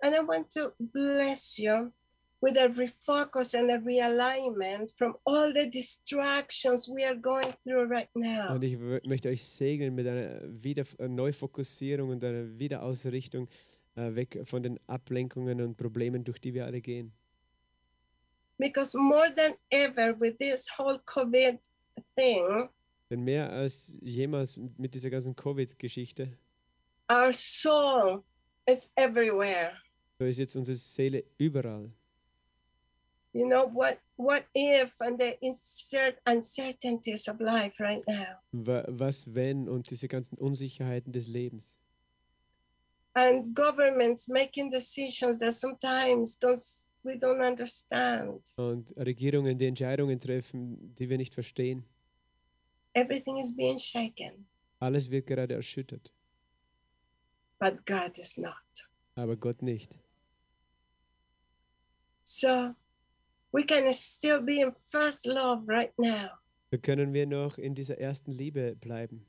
And 0.00 0.14
I 0.14 0.20
want 0.20 0.52
to 0.52 0.70
bless 0.78 1.58
you 1.58 1.90
with 2.40 2.56
a 2.56 2.68
refocus 2.68 3.54
and 3.54 3.70
a 3.70 3.78
realignment 3.78 4.96
from 4.96 5.16
all 5.24 5.52
the 5.52 5.68
distractions 5.70 6.88
we 6.88 7.04
are 7.04 7.16
going 7.16 7.52
through 7.62 7.84
right 7.90 8.08
now. 8.14 8.54
Und 8.54 8.64
ich 8.64 8.76
möchte 9.06 9.28
euch 9.28 9.42
segnen 9.44 9.94
mit 9.94 10.06
einer 10.06 10.40
Wieder 10.62 10.84
äh, 10.98 11.08
Neufokussierung 11.08 12.10
und 12.10 12.22
einer 12.24 12.58
Wiederausrichtung 12.58 13.48
äh, 13.96 14.14
weg 14.14 14.40
von 14.44 14.62
den 14.62 14.78
Ablenkungen 14.86 15.60
und 15.60 15.76
Problemen, 15.76 16.24
durch 16.24 16.40
die 16.40 16.52
wir 16.54 16.66
alle 16.66 16.80
gehen. 16.80 17.12
Because 18.58 18.96
more 18.96 19.34
than 19.34 19.54
ever, 19.70 20.14
with 20.20 20.36
this 20.38 20.68
whole 20.78 21.00
COVID 21.06 21.58
thing, 22.16 22.68
Denn 23.10 23.22
mehr 23.24 23.50
als 23.50 23.96
jemals 24.00 24.58
mit 24.78 24.94
dieser 24.94 25.10
ganzen 25.10 25.34
Covid-Geschichte, 25.36 26.36
our 27.10 27.32
soul 27.32 28.22
is 28.66 28.90
everywhere. 28.96 29.72
so 30.18 30.24
ist 30.24 30.38
jetzt 30.38 30.56
unsere 30.56 30.76
Seele 30.76 31.24
überall. 31.38 31.90
You 33.34 33.46
know 33.48 33.66
what? 33.66 33.98
What 34.16 34.44
if 34.54 35.00
and 35.00 35.18
the 35.18 35.36
uncertainties 36.24 37.26
of 37.28 37.40
life 37.40 37.74
right 37.80 38.02
now, 38.06 38.38
Wa- 38.52 38.84
Was 38.88 39.26
wenn 39.34 39.68
und 39.68 39.90
diese 39.90 40.06
ganzen 40.08 40.38
Unsicherheiten 40.38 41.12
des 41.12 41.26
Lebens. 41.28 41.76
and 43.16 43.54
governments 43.54 44.28
making 44.28 44.70
decisions 44.70 45.38
that 45.38 45.54
sometimes 45.54 46.36
don't 46.38 46.60
we 47.04 47.16
don't 47.16 47.40
understand. 47.44 48.52
Und 48.56 48.92
Regierungen, 48.96 49.56
die 49.58 49.66
Entscheidungen 49.66 50.18
treffen, 50.20 50.94
die 50.96 51.08
wir 51.08 51.16
nicht 51.18 51.34
verstehen. 51.34 51.84
Everything 52.94 53.38
is 53.38 53.52
being 53.56 53.78
shaken, 53.80 54.46
Alles 54.80 55.10
wird 55.10 55.26
gerade 55.26 55.54
erschüttert, 55.54 56.12
but 57.58 57.84
God 57.86 58.16
is 58.18 58.36
not. 58.38 58.54
aber 59.16 59.36
Gott 59.36 59.60
nicht. 59.62 59.90
So 62.22 62.74
we 63.54 63.62
can 63.64 63.92
still 63.92 64.40
be 64.40 64.60
in 64.60 64.72
first 64.72 65.26
love 65.26 65.62
right 65.68 65.92
now, 65.96 66.30
So 66.72 66.78
können 66.78 67.12
wir 67.14 67.26
noch 67.26 67.56
in 67.56 67.74
dieser 67.76 67.98
ersten 68.00 68.32
Liebe 68.32 68.74
bleiben. 68.74 69.24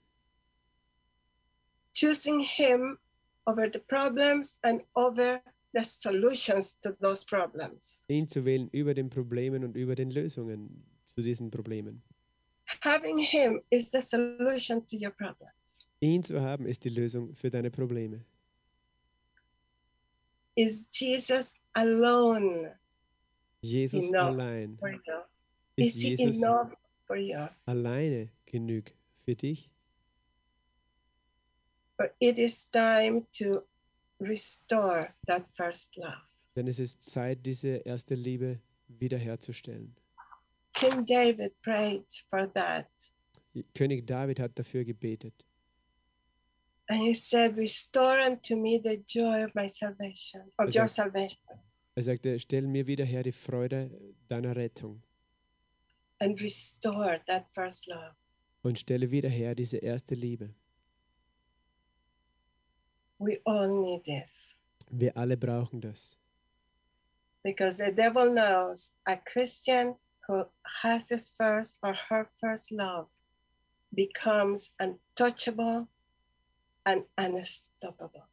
choosing 1.94 2.40
Him 2.40 2.98
over 3.46 3.70
the 3.72 3.80
problems 3.80 4.58
and 4.64 4.84
over 4.96 5.40
the 5.74 5.84
solutions 5.84 6.76
to 6.82 6.92
those 7.00 7.24
problems. 7.24 8.04
Ihn 8.10 8.28
zu 8.28 8.44
wählen 8.46 8.68
über 8.72 8.94
den 8.96 9.10
Problemen 9.10 9.64
und 9.64 9.76
über 9.78 9.94
den 9.96 10.10
Lösungen 10.10 10.84
zu 11.14 11.22
diesen 11.22 11.52
Problemen. 11.52 12.02
Having 12.82 13.20
Him 13.20 13.62
is 13.70 13.92
the 13.92 14.02
solution 14.02 14.86
to 14.88 14.98
your 14.98 15.12
problems. 15.12 15.86
Ihn 16.02 16.24
zu 16.24 16.42
haben 16.42 16.66
ist 16.66 16.84
die 16.84 16.90
Lösung 16.90 17.36
für 17.36 17.52
deine 17.52 17.70
Probleme. 17.70 18.26
Is 20.56 20.86
Jesus 20.90 21.54
alone 21.74 22.74
Jesus 23.70 24.10
Enough. 24.10 24.28
allein. 24.34 24.78
for 24.78 24.90
you? 24.90 24.98
Ist 25.78 25.96
Is 25.98 26.04
Jesus 26.04 26.38
enough 26.38 26.72
for 27.08 27.16
you? 27.18 27.48
alleine 27.66 28.30
genug 28.46 28.86
für 29.26 29.36
dich? 29.36 29.70
Or 31.98 32.10
it 32.20 32.38
is 32.38 32.70
time 32.72 33.26
to 33.34 33.62
restore 34.20 35.14
that 35.28 35.50
first 35.56 35.96
love. 35.98 36.22
Denn 36.56 36.68
es 36.68 36.80
ist 36.80 37.04
Zeit, 37.04 37.46
diese 37.46 37.78
erste 37.86 38.16
Liebe 38.16 38.60
wiederherzustellen. 38.88 39.96
King 40.74 41.06
David 41.06 41.54
prayed 41.62 42.06
for 42.30 42.52
that. 42.54 42.88
König 43.74 44.06
David 44.06 44.40
hat 44.40 44.58
dafür 44.60 44.84
gebetet. 44.84 45.34
And 46.88 47.02
he 47.02 47.14
said, 47.14 47.58
Restore 47.58 48.20
unto 48.22 48.56
me 48.56 48.78
the 48.84 48.98
joy 49.08 49.44
of 49.46 49.56
my 49.56 49.68
salvation, 49.68 50.42
of 50.58 50.66
Also- 50.68 50.80
your 50.80 50.88
salvation, 50.88 51.40
Er 51.96 52.04
sagte, 52.04 52.40
stell 52.40 52.64
mir 52.68 52.88
wieder 52.88 53.06
her 53.06 53.24
die 53.24 53.32
Freude 53.32 53.90
deiner 54.28 54.56
Rettung 54.56 55.02
and 56.20 56.40
restore 56.42 57.22
that 57.28 57.46
first 57.54 57.88
love. 57.88 58.16
und 58.64 58.78
stelle 58.80 59.12
wieder 59.12 59.30
her 59.30 59.56
diese 59.56 59.78
erste 59.78 60.16
Liebe. 60.16 60.54
We 63.20 63.40
all 63.46 63.68
need 63.70 64.04
this 64.06 64.58
Wir 64.90 65.16
alle 65.18 65.38
brauchen 65.38 65.82
das. 65.82 66.18
because 67.44 67.78
the 67.78 67.92
devil 67.92 68.30
knows 68.34 68.94
a 69.06 69.16
Christian 69.16 69.96
who 70.28 70.46
has 70.82 71.10
his 71.10 71.32
first 71.38 71.80
or 71.84 71.94
her 72.10 72.28
first 72.42 72.72
love 72.72 73.08
becomes 73.94 74.74
untouchable 74.80 75.88
and 76.86 77.06
unstoppable. 77.18 78.26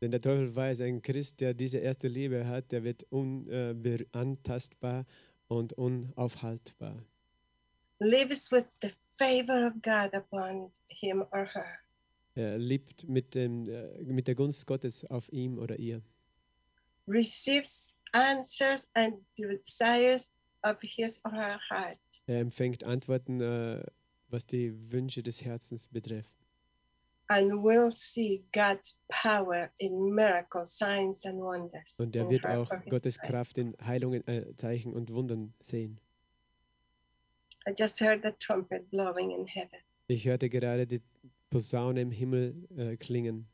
Denn 0.00 0.10
der 0.10 0.20
Teufel 0.20 0.54
weiß, 0.54 0.82
ein 0.82 1.00
Christ, 1.02 1.40
der 1.40 1.54
diese 1.54 1.78
erste 1.78 2.08
Liebe 2.08 2.46
hat, 2.46 2.70
der 2.72 2.84
wird 2.84 3.04
unantastbar 3.10 5.06
und 5.48 5.72
unaufhaltbar. 5.72 7.02
lives 7.98 8.52
with 8.52 8.64
the 8.82 8.90
favor 9.16 9.66
of 9.66 9.72
God 9.82 10.12
upon 10.14 10.70
him 10.88 11.22
or 11.32 11.46
her. 11.46 11.78
Er 12.34 12.58
lebt 12.58 13.08
mit, 13.08 13.34
dem, 13.34 13.66
äh, 13.68 14.02
mit 14.02 14.28
der 14.28 14.34
Gunst 14.34 14.66
Gottes 14.66 15.04
auf 15.06 15.32
ihm 15.32 15.58
oder 15.58 15.78
ihr. 15.78 16.02
receives 17.08 17.92
answers 18.12 18.88
and 18.94 19.14
desires 19.38 20.30
of 20.62 20.76
his 20.82 21.20
or 21.24 21.32
her 21.32 21.58
heart. 21.70 21.98
Er 22.26 22.40
empfängt 22.40 22.84
Antworten, 22.84 23.40
äh, 23.40 23.82
was 24.28 24.44
die 24.46 24.74
Wünsche 24.92 25.22
des 25.22 25.42
Herzens 25.44 25.88
betreffen. 25.88 26.34
And 27.28 27.64
will 27.64 27.92
see 27.92 28.44
God's 28.52 29.00
power 29.08 29.70
in 29.78 30.14
miracles, 30.14 30.78
signs, 30.78 31.24
and 31.26 31.40
wonders. 31.40 31.98
Und 31.98 32.14
er 32.14 32.30
wird 32.30 32.46
auch 32.46 32.70
Gottes. 32.88 33.18
Kraft 33.18 33.58
in 33.58 33.76
Heilungen, 33.84 34.26
äh, 34.28 34.54
Zeichen 34.56 34.92
und 34.92 35.12
Wundern 35.12 35.52
sehen. 35.60 35.98
I 37.68 37.72
just 37.76 38.00
heard 38.00 38.22
the 38.22 38.32
trumpet 38.38 38.88
blowing 38.90 39.32
in 39.32 39.46
heaven. 39.46 39.80
Ich 40.06 40.26
hörte 40.28 40.48
gerade 40.48 40.86
die 40.86 41.02
Posaune 41.50 42.00
im 42.00 42.12
Himmel 42.12 42.54
äh, 42.76 42.96
klingen. 42.96 43.48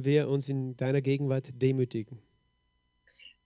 wir 0.03 0.29
uns 0.29 0.49
in 0.49 0.75
deiner 0.77 1.01
Gegenwart 1.01 1.61
demütigen. 1.61 2.19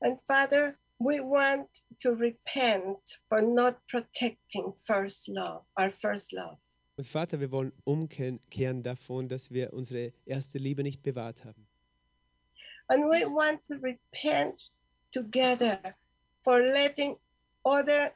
And 0.02 0.20
Father, 0.28 0.76
we 0.99 1.20
want 1.20 1.84
to 1.99 2.12
repent 2.12 3.20
for 3.28 3.41
not 3.41 3.76
protecting 3.88 4.74
first 4.86 5.28
love, 5.28 5.66
our 5.78 5.91
first 5.91 6.32
love. 6.32 6.57
Und 6.98 7.06
Vater, 7.06 7.41
wir 7.41 7.52
wollen 7.52 7.74
umkehren 7.84 8.82
davon, 8.82 9.28
dass 9.28 9.52
wir 9.52 9.74
unsere 9.74 10.14
erste 10.26 10.60
Liebe 10.60 10.84
nicht 10.84 11.03
bewahrt 11.03 11.44
haben. 11.44 11.68
And 12.88 13.06
we 13.06 13.26
want 13.26 13.66
to 13.68 13.76
repent 13.76 14.72
together 15.12 15.80
for 16.44 16.62
letting 16.62 17.18
other 17.64 18.14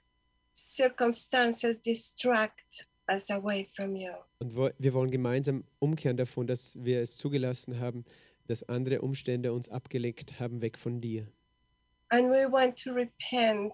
circumstances 0.54 1.82
distract 1.82 2.88
us 3.10 3.30
away 3.30 3.66
from 3.66 3.96
you. 3.96 4.12
Und 4.40 4.56
wir 4.56 4.94
wollen 4.94 5.12
gemeinsam 5.12 5.64
umkehren 5.80 6.18
davon, 6.18 6.48
dass 6.48 6.78
wir 6.84 7.02
es 7.02 7.18
zugelassen 7.18 7.80
haben, 7.80 8.06
dass 8.48 8.64
andere 8.64 9.02
Umstände 9.02 9.54
uns 9.54 9.70
abgelenkt 9.70 10.40
haben, 10.40 10.62
weg 10.62 10.78
von 10.78 11.02
dir. 11.02 11.28
And 12.10 12.30
we 12.30 12.52
want 12.52 12.82
to 12.84 12.92
repent 12.92 13.74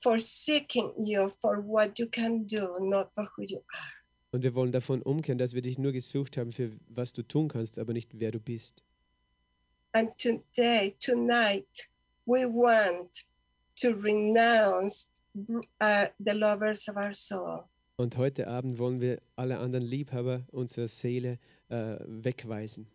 for 0.00 0.18
seeking 0.18 0.92
you 0.98 1.28
for 1.40 1.58
what 1.66 1.98
you 1.98 2.06
can 2.06 2.46
do, 2.46 2.78
not 2.80 3.10
for 3.14 3.28
who 3.36 3.42
you 3.42 3.58
are. 3.58 3.92
Und 4.32 4.42
wir 4.42 4.54
wollen 4.54 4.72
davon 4.72 5.02
umkehren, 5.02 5.38
dass 5.38 5.54
wir 5.54 5.60
dich 5.60 5.78
nur 5.78 5.92
gesucht 5.92 6.38
haben 6.38 6.52
für 6.52 6.72
was 6.88 7.12
du 7.12 7.22
tun 7.22 7.48
kannst, 7.48 7.78
aber 7.78 7.92
nicht 7.92 8.18
wer 8.18 8.30
du 8.30 8.40
bist. 8.40 8.82
And 9.92 10.16
today, 10.16 10.96
tonight, 11.00 11.88
we 12.24 12.46
want 12.46 13.26
to 13.76 13.88
renounce 13.88 15.06
uh, 15.80 16.06
the 16.18 16.32
lovers 16.32 16.88
of 16.88 16.96
our 16.96 17.12
soul. 17.12 17.64
Und 17.96 18.16
heute 18.16 18.48
Abend 18.48 18.78
wollen 18.78 19.00
wir 19.00 19.20
alle 19.36 19.58
anderen 19.58 19.84
Liebhaber 19.84 20.44
unserer 20.50 20.88
Seele 20.88 21.38
äh, 21.68 21.98
wegweisen. 22.06 22.86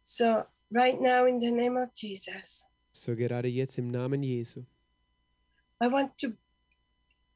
So, 0.00 0.44
right 0.70 1.00
now, 1.00 1.26
in 1.26 1.40
the 1.40 1.50
name 1.50 1.76
of 1.76 1.90
Jesus, 1.94 2.66
So 2.92 3.14
gerade 3.16 3.48
jetzt 3.48 3.76
im 3.78 3.88
Namen 3.88 4.22
Jesu 4.22 4.64
I 5.82 5.86
want 5.90 6.16
to 6.18 6.28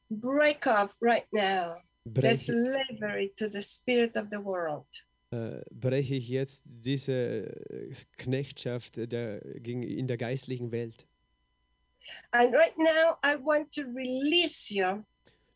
break 0.09 0.66
off 0.66 0.97
right 1.03 1.27
now 1.32 1.77
breche, 2.07 2.47
slavery 2.47 3.31
to 3.37 3.51
the 3.51 3.61
spirit 3.61 4.16
of 4.16 4.28
the 4.31 4.43
world. 4.43 4.87
äh, 5.32 5.61
breche 5.70 6.15
ich 6.15 6.28
jetzt 6.28 6.62
diese 6.65 7.12
äh, 7.12 7.93
Knechtschaft 8.16 8.97
der, 9.12 9.41
gegen, 9.61 9.82
in 9.82 10.07
der 10.07 10.16
geistlichen 10.16 10.73
Welt. 10.73 11.07
And 12.32 12.55
right 12.55 12.77
now, 12.78 13.19
I 13.24 13.37
want 13.37 13.73
to 13.74 13.82
release 13.82 14.70
you 14.70 15.05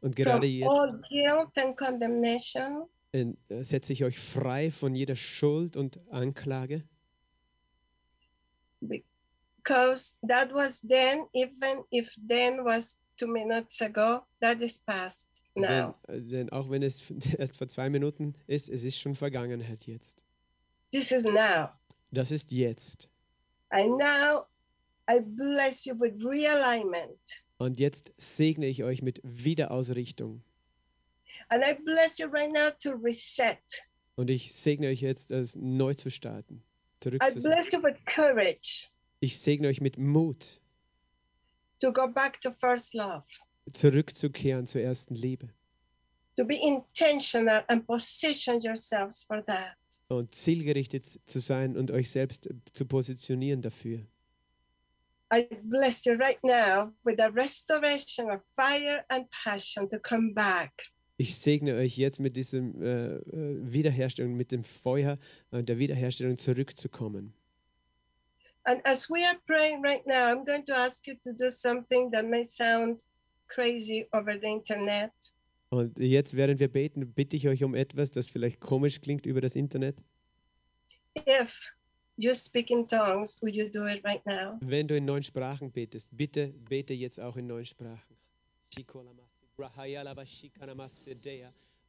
Und 0.01 0.14
from 0.16 0.24
gerade 0.24 0.47
jetzt 0.47 0.68
all 0.68 1.01
guilt 1.09 1.56
and 1.56 1.76
condemnation 1.76 2.86
äh, 3.12 3.32
setze 3.62 3.93
ich 3.93 4.05
euch 4.05 4.18
frei 4.18 4.70
von 4.70 4.94
jeder 4.94 5.16
Schuld 5.16 5.76
und 5.76 6.01
Anklage. 6.10 6.82
because 9.64 10.16
that 10.22 10.52
was 10.52 10.81
then, 10.82 11.26
even 11.35 11.85
if 11.90 12.14
then 12.28 12.64
was 12.64 12.98
two 13.16 13.26
minutes 13.26 13.81
ago, 13.81 14.22
that 14.40 14.60
is 14.60 14.78
past 14.78 15.28
Denn, 15.55 15.62
now. 15.62 15.94
äh, 16.09 16.20
denn 16.20 16.51
auch 16.51 16.68
wenn 16.68 16.82
es 16.82 17.02
erst 17.39 17.56
vor 17.56 17.68
zwei 17.68 17.89
Minuten 17.89 18.35
ist, 18.47 18.68
es 18.68 18.85
ist 18.85 18.98
schon 18.98 19.14
Vergangenheit 19.14 19.86
jetzt. 19.86 20.22
This 20.93 21.12
is 21.12 21.24
now. 21.24 21.70
Das 22.10 22.31
ist 22.31 22.52
jetzt. 22.52 23.09
And 23.70 23.98
now 23.98 24.47
I 25.10 25.20
bless 25.20 25.85
you 25.85 25.94
with 25.98 26.24
realignment. 26.24 27.43
Und 27.59 27.78
jetzt 27.78 28.12
segne 28.18 28.66
ich 28.66 28.82
euch 28.85 29.02
mit 29.02 29.20
Wiederausrichtung. 29.22 30.43
And 31.51 31.62
I 31.64 31.74
bless 31.74 32.18
you 32.18 32.26
right 32.28 32.51
now 32.52 32.70
to 32.82 32.90
reset. 32.97 33.59
Und 34.16 34.31
ich 34.31 34.52
segne 34.55 34.89
euch 34.89 35.01
jetzt, 35.02 35.31
es 35.31 35.56
neu 35.56 35.94
zu 35.94 36.10
starten. 36.10 36.56
I 36.56 37.01
Zurückzusetzen. 37.05 37.43
bless 37.43 37.72
you 37.72 37.82
with 37.82 37.97
courage 38.06 38.89
Ich 39.20 39.39
segne 39.39 39.68
euch 39.68 39.81
mit 39.82 39.98
Mut, 39.98 40.60
to 41.81 41.93
go 41.93 42.06
back 42.09 42.40
to 42.40 42.51
first 42.51 42.94
love, 42.94 43.24
zurückzukehren 43.72 44.66
zur 44.66 44.81
ersten 44.81 45.14
Liebe. 45.14 45.48
to 46.36 46.44
be 46.44 46.56
intentional 46.56 47.62
and 47.68 47.86
position 47.86 48.60
yourselves 48.62 49.22
for 49.22 49.44
that. 49.44 49.76
Und 50.09 50.35
zielgerichtet 50.35 51.05
zu 51.05 51.39
sein 51.40 51.76
und 51.76 51.90
euch 51.90 52.10
selbst 52.10 52.48
zu 52.72 52.86
positionieren 52.86 53.60
dafür. 53.62 54.01
I 55.32 55.48
bless 55.62 56.06
you 56.06 56.14
right 56.16 56.38
now 56.42 56.92
with 57.05 57.20
a 57.20 57.30
restoration 57.30 58.30
of 58.30 58.40
fire 58.56 59.05
and 59.10 59.26
passion 59.44 59.88
to 59.90 59.98
come 59.98 60.34
back. 60.34 60.72
Ich 61.16 61.36
segne 61.36 61.76
euch 61.76 61.96
jetzt 61.96 62.18
mit 62.18 62.36
diesem 62.36 62.82
äh, 62.82 63.16
äh, 63.16 63.72
Wiederherstellung, 63.72 64.34
mit 64.34 64.51
dem 64.51 64.64
Feuer 64.64 65.18
und 65.51 65.68
der 65.68 65.78
Wiederherstellung 65.78 66.36
zurückzukommen. 66.36 67.32
And 68.64 68.80
as 68.84 69.09
we 69.10 69.24
are 69.24 69.38
praying 69.46 69.82
right 69.82 70.05
now, 70.06 70.32
I'm 70.32 70.44
going 70.44 70.64
to 70.66 70.74
ask 70.74 71.06
you 71.06 71.14
to 71.22 71.32
do 71.32 71.51
something 71.51 72.10
that 72.12 72.24
may 72.26 72.44
sound 72.44 73.05
crazy 73.48 74.09
over 74.12 74.34
the 74.40 74.48
internet. 74.48 75.12
Und 75.68 75.98
jetzt, 75.98 76.36
während 76.36 76.60
wir 76.60 76.68
beten, 76.68 77.12
bitte 77.12 77.36
ich 77.36 77.48
euch 77.48 77.62
um 77.62 77.74
etwas, 77.74 78.10
das 78.10 78.26
vielleicht 78.26 78.60
komisch 78.60 79.01
klingt 79.01 79.26
über 79.26 79.40
das 79.40 79.55
Internet. 79.55 80.02
If 81.28 81.72
you 82.16 82.34
speak 82.34 82.70
in 82.70 82.86
tongues, 82.86 83.38
will 83.42 83.54
you 83.54 83.68
do 83.68 83.86
it 83.86 84.02
right 84.04 84.24
now? 84.26 84.58
Wenn 84.60 84.86
du 84.86 84.96
in 84.96 85.04
neuen 85.04 85.22
Sprachen 85.22 85.70
betest, 85.70 86.08
bitte 86.12 86.52
bete 86.68 86.94
jetzt 86.94 87.20
auch 87.20 87.36
in 87.36 87.46
neuen 87.46 87.64
Sprachen. 87.64 88.16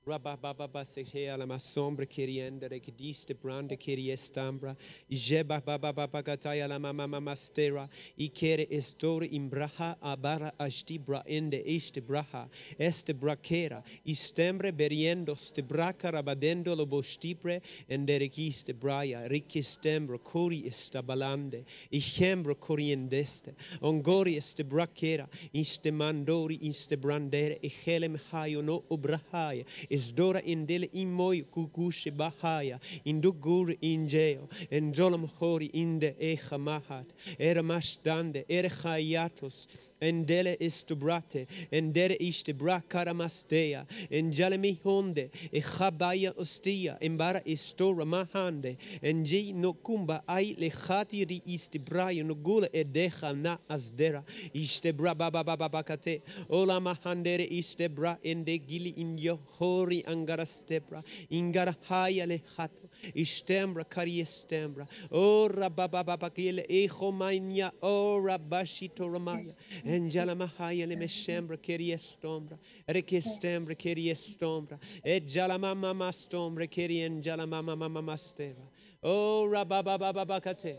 Rabababa 0.07 0.86
Setea 0.86 1.36
Lama 1.36 1.56
Sombra 1.56 2.06
Kirienda 2.06 2.69
Rekdiste 2.69 3.34
Branda 3.34 3.76
Kiriestambra, 3.76 4.76
Jebababa 5.11 6.07
Gataya 6.23 6.68
Lama 6.69 6.94
Mama 6.94 7.19
Mastera, 7.19 7.90
Ikere 8.19 8.68
Estor 8.72 9.22
Imbraha 9.23 9.95
Abara 10.03 10.52
Ashti 10.60 10.99
Braende 10.99 11.60
Este 11.65 12.02
Braha, 12.02 12.48
Este 12.77 13.14
Braquera, 13.15 13.82
Istembre 14.06 14.72
Beriendo 14.72 15.36
Stebraca 15.36 16.11
Rabadendo 16.14 16.76
Lobostibre, 16.76 17.64
Enderekiste 17.90 18.80
Braya, 18.80 19.27
Rikistembro 19.27 20.19
kori 20.19 20.68
Estabalande, 20.68 21.65
Ichembro 21.91 22.53
koriendeste 22.53 23.56
Ongori 23.82 24.38
Este 24.38 24.64
Braquera, 24.64 25.27
Istemandori 25.52 26.60
Istebrandere, 26.61 27.57
Echelem 27.64 28.19
Hayo 28.32 28.61
no 28.61 28.84
Obrahaya, 28.91 29.65
Esdora 29.96 30.42
indele 30.54 30.88
imoi 30.94 31.44
kugushi 31.54 32.12
bahaya, 32.12 32.78
indugur 33.06 33.68
injeo, 33.82 34.46
enjolam 34.72 35.26
hori 35.40 35.70
inde 35.74 36.10
echamahat, 36.20 37.08
era 37.40 38.70
chayatos 38.70 39.68
Endele 40.02 40.58
istubrate, 40.60 41.48
endere 41.72 42.18
istebra 42.20 42.82
karamastea, 42.88 43.86
enjale 44.12 44.58
mi 44.60 44.78
honde, 44.84 45.30
chabaya 45.54 46.34
ostia, 46.38 46.98
embara 47.02 47.42
istora 47.46 48.06
mahande, 48.06 48.76
enji 49.02 49.54
no 49.54 49.74
kumba 49.74 50.22
ai 50.28 50.54
lechati 50.56 51.26
ri 51.28 51.42
istibrayo 51.48 52.26
no 52.26 52.36
gula 52.36 52.68
edeha 52.74 53.34
na 53.36 53.58
asdera, 53.70 54.24
istebra 54.54 55.16
baba 55.18 55.44
baba 55.44 55.70
bakate, 55.70 56.22
ola 56.50 56.80
mahandere 56.80 57.48
istebra 57.50 58.18
ende 58.24 58.58
gili 58.58 58.94
indio 58.98 59.40
hori 59.60 60.04
angara 60.04 60.46
stebra, 60.46 61.04
ingara 61.32 61.76
haya 61.88 62.26
lechato, 62.28 62.90
Ishtembra 63.14 63.84
kariestembra. 63.86 64.88
Oh 65.11 65.48
rababababakile 65.49 66.65
echomainya. 66.69 67.72
Oh 67.82 68.19
rabashitoramaya. 68.22 69.53
Enjalamahaya 69.86 70.88
lemeshembra 70.88 71.57
keriestombra. 71.57 72.57
Rekestembra 72.88 73.76
keriestombra. 73.76 74.77
Ejalamamastombra 75.06 76.68
kerienjalamamamamastera. 76.68 78.64
Oh 79.03 79.48
rababababakate. 79.52 80.76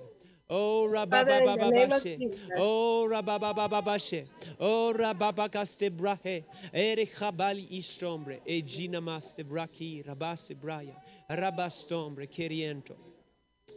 Oh 0.49 0.89
rababababashe. 0.93 2.21
Oh 2.57 3.07
rababababashe. 3.11 4.27
Oh 4.61 4.93
rababakaste 4.97 5.91
brahe. 5.91 6.45
Ere 6.73 7.07
chabali 7.07 7.67
ishtombre. 7.79 8.41
Ejina 8.47 9.01
maste 9.01 9.45
braki 9.45 10.05
rabaste 10.07 10.55
braya. 10.55 10.95
Rabastombre 11.29 12.27
keriento. 12.27 12.97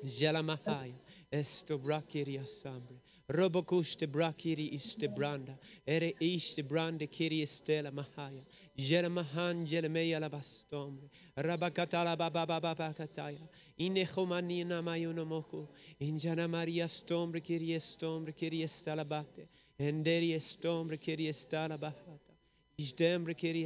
Jalamahaya. 0.03 0.93
Esto 1.31 1.77
brakiria 1.77 2.45
sambre. 2.45 2.95
Robokuste 3.29 4.07
brakiri 4.07 4.73
iste 4.73 5.07
branda. 5.07 5.57
Ere 5.85 6.13
iste 6.19 6.63
brande 6.63 7.07
kiri 7.07 7.41
estela 7.43 7.91
mahaya. 7.91 8.43
Jeremahan 8.77 9.67
jelemeya 9.67 10.19
labastombre. 10.19 11.09
Rabakatala 11.37 12.17
babababakataya. 12.17 13.47
Inechomanina 13.79 14.81
mayunomoku. 14.81 15.67
Injana 16.01 16.47
Maria 16.49 16.87
stombre 16.87 17.41
kiri 17.41 17.75
estombre 17.75 18.33
kiri 18.35 18.63
estalabate. 18.63 19.47
Enderi 19.79 20.33
estombre 20.33 20.97
kiri 20.97 21.27
estalabahata. 21.27 22.33
Istembre 22.79 23.35
kiri 23.35 23.65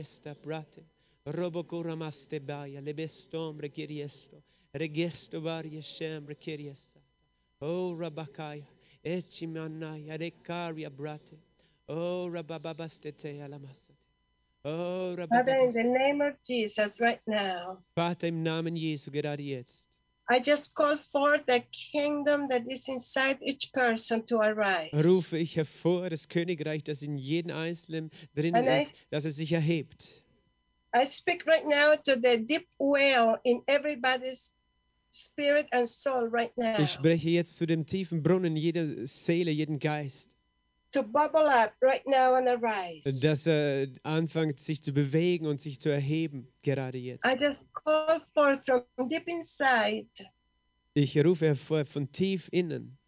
estabrate. 1.25 1.41
Robokuramaste 1.41 2.39
baya. 2.39 2.81
Lebestombre 2.81 3.69
kiri 3.69 4.01
esto. 4.01 4.41
Regesto 4.73 5.41
varie 5.41 5.81
sembre 5.81 6.35
kiri 6.35 6.67
esata. 6.69 6.99
Oh 7.61 7.95
Rabakaya. 7.95 8.65
Echimanaya. 9.03 10.17
Rekaria 10.17 10.89
brate. 10.89 11.37
Oh 11.87 12.29
Rabababastete 12.29 13.41
alamasate. 13.41 13.97
Oh 14.65 15.15
Father, 15.29 15.57
in 15.57 15.71
the 15.73 15.83
name 15.83 16.21
of 16.21 16.35
Jesus, 16.47 16.97
right 17.01 17.19
now, 17.27 17.79
Vater, 17.97 18.27
im 18.27 18.43
Namen 18.43 18.77
Jesu, 18.77 19.11
gerade 19.11 19.41
jetzt, 19.43 19.99
I 20.29 20.39
just 20.39 20.73
call 20.73 20.95
forth 20.95 21.45
the 21.47 21.61
kingdom 21.91 22.47
that 22.47 22.63
is 22.71 22.87
inside 22.87 23.39
each 23.41 23.73
person 23.73 24.25
to 24.27 24.37
arise. 24.39 24.89
rufe 24.93 25.37
ich 25.37 25.57
hervor 25.57 26.09
das 26.09 26.29
Königreich, 26.29 26.81
das 26.85 27.01
in 27.01 27.17
jedem 27.17 27.51
Einzelnen 27.57 28.09
And 28.37 28.55
I- 28.69 28.77
ist, 28.83 29.11
dass 29.11 29.25
es 29.25 29.35
sich 29.35 29.51
erhebt. 29.51 30.22
I 30.95 31.05
speak 31.05 31.45
right 31.47 31.65
now 31.65 31.95
to 31.95 32.15
the 32.21 32.37
deep 32.37 32.67
well 32.77 33.39
in 33.43 33.61
everybody's 33.67 34.53
spirit 35.09 35.67
and 35.71 35.87
soul 35.87 36.27
right 36.27 36.51
now. 36.57 36.79
Ich 36.79 36.91
spreche 36.91 37.29
jetzt 37.29 37.57
zu 37.57 37.65
dem 37.65 37.85
tiefen 37.85 38.21
Brunnen 38.21 38.55
jeder 38.55 39.07
Seele, 39.07 39.51
jeden 39.51 39.79
Geist, 39.79 40.35
to 40.91 41.01
bubble 41.01 41.47
up 41.47 41.73
right 41.81 42.05
now 42.05 42.35
and 42.35 42.47
arise. 42.47 43.21
dass 43.21 43.47
er 43.47 43.87
anfängt, 44.03 44.59
sich 44.59 44.83
zu 44.83 44.91
bewegen 44.93 45.47
und 45.47 45.59
sich 45.59 45.79
zu 45.79 45.89
erheben, 45.89 46.47
gerade 46.63 46.99
jetzt. 46.99 47.25
I 47.25 47.35
just 47.39 47.67
call 47.73 48.21
forth 48.33 48.63
from 48.65 49.09
deep 49.09 49.27
inside 49.27 50.07
Ich 50.93 51.17
rufe 51.17 51.47
hervor 51.47 51.85
von 51.85 52.11
tief 52.11 52.49
innen. 52.51 52.99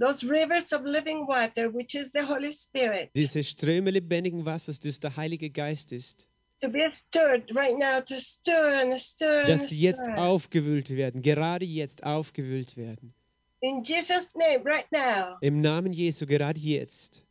those 0.00 0.22
rivers 0.24 0.72
of 0.72 0.82
living 0.84 1.26
water, 1.26 1.74
which 1.74 1.96
is 1.96 2.12
the 2.12 2.22
Holy 2.24 2.52
Spirit, 2.52 3.10
diese 3.16 3.42
Ströme 3.42 3.90
lebendigen 3.90 4.44
Wassers, 4.44 4.78
das 4.78 5.00
der 5.00 5.16
Heilige 5.16 5.50
Geist 5.50 5.90
ist, 5.90 6.27
to 6.60 6.68
be 6.68 6.88
stirred 6.92 7.54
right 7.54 7.76
now, 7.78 8.00
to 8.00 8.18
stir 8.18 8.76
and 8.80 8.98
stir 9.00 9.40
and 9.40 9.48
dass 9.48 9.68
sie 9.68 9.80
jetzt 9.82 10.02
aufgewühlt 10.02 10.90
werden, 10.90 11.22
gerade 11.22 11.64
jetzt 11.64 12.04
aufgewühlt 12.04 12.76
werden. 12.76 13.14
In 13.60 13.82
Jesus' 13.82 14.32
name, 14.34 14.64
right 14.64 14.86
now. 14.92 15.36
Im 15.40 15.60
Namen 15.60 15.92
Jesu, 15.92 16.26
gerade 16.26 16.60
jetzt. 16.60 17.24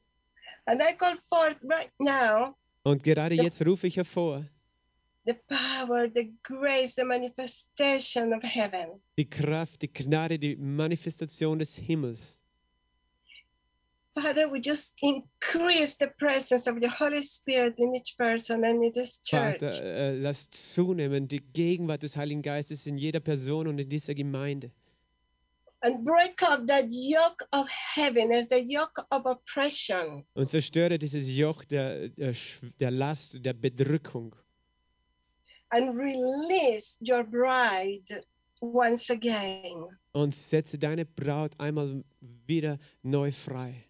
And 0.66 0.82
I 0.82 0.94
call 0.94 1.16
forth 1.30 1.58
right 1.64 1.92
now 2.00 2.56
Und 2.84 3.04
gerade 3.04 3.36
jetzt 3.36 3.66
rufe 3.66 3.88
ich 3.88 3.98
hervor 3.98 4.46
the 5.28 5.36
power, 5.50 6.08
the 6.08 6.32
grace, 6.44 6.96
the 6.96 7.04
manifestation 7.04 8.34
of 8.34 8.42
heaven. 8.44 9.02
die 9.18 9.30
Kraft, 9.30 9.82
die 9.82 9.92
Gnade, 9.92 10.40
die 10.40 10.56
Manifestation 10.56 11.60
des 11.60 11.76
Himmels. 11.76 12.42
Father, 14.22 14.50
we 14.52 14.60
just 14.60 14.96
increase 15.02 15.98
the 15.98 16.08
presence 16.18 16.68
of 16.68 16.80
the 16.82 16.90
Holy 16.90 17.22
Spirit 17.24 17.76
in 17.78 17.94
each 17.96 18.16
person 18.18 18.64
and 18.64 18.84
in 18.84 18.92
this 18.94 19.22
church. 19.22 19.60
Vater, 19.62 19.84
äh, 19.84 20.16
lasst 20.18 20.54
zunehmen 20.74 21.28
die 21.28 21.42
Gegenwart 21.54 22.02
des 22.04 22.16
Heiligen 22.18 22.42
Geistes 22.42 22.86
in 22.88 22.98
jeder 22.98 23.20
Person 23.20 23.68
und 23.68 23.80
in 23.80 23.90
dieser 23.90 24.16
Gemeinde. 24.16 24.72
and 25.84 26.04
break 26.04 26.42
up 26.42 26.66
that 26.66 26.86
yoke 26.90 27.46
of 27.52 27.68
heaviness, 27.70 28.48
the 28.50 28.60
yoke 28.60 29.00
of 29.12 29.26
oppression, 29.28 30.26
Und 30.34 30.50
zerstöre 30.50 30.98
dieses 30.98 31.28
Joch 31.38 31.64
der, 31.66 32.10
der, 32.10 32.34
der 32.80 32.90
Last, 32.92 33.38
der 33.46 33.54
Bedrückung. 33.54 34.36
and 35.70 35.96
release 35.96 36.98
your 37.02 37.24
bride 37.24 38.24
once 38.60 39.12
again. 39.12 39.86
Und 40.14 40.34
setze 40.34 40.80
deine 40.80 41.06
Braut 41.06 41.52
einmal 41.60 42.04
wieder 42.48 42.80
neu 43.04 43.32
frei. 43.32 43.84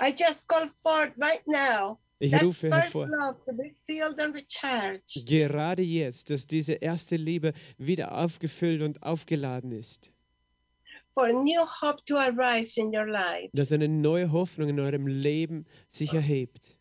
I 0.00 0.10
just 0.12 0.48
call 0.48 0.68
forth 0.82 1.12
right 1.16 1.42
now 1.46 1.98
Ich 2.18 2.32
rufe 2.42 2.70
hervor, 2.70 3.08
gerade 5.26 5.82
jetzt, 5.82 6.30
dass 6.30 6.46
diese 6.46 6.74
erste 6.74 7.16
Liebe 7.16 7.52
wieder 7.76 8.16
aufgefüllt 8.16 8.82
und 8.82 9.02
aufgeladen 9.02 9.72
ist. 9.72 10.10
For 11.14 11.26
a 11.26 11.32
new 11.32 11.64
hope 11.82 12.02
to 12.06 12.16
arise 12.16 12.80
in 12.80 12.88
your 12.88 13.06
lives. 13.06 13.50
Dass 13.52 13.70
eine 13.72 13.88
neue 13.88 14.32
Hoffnung 14.32 14.70
in 14.70 14.80
eurem 14.80 15.06
Leben 15.06 15.66
sich 15.86 16.12
erhebt. 16.12 16.78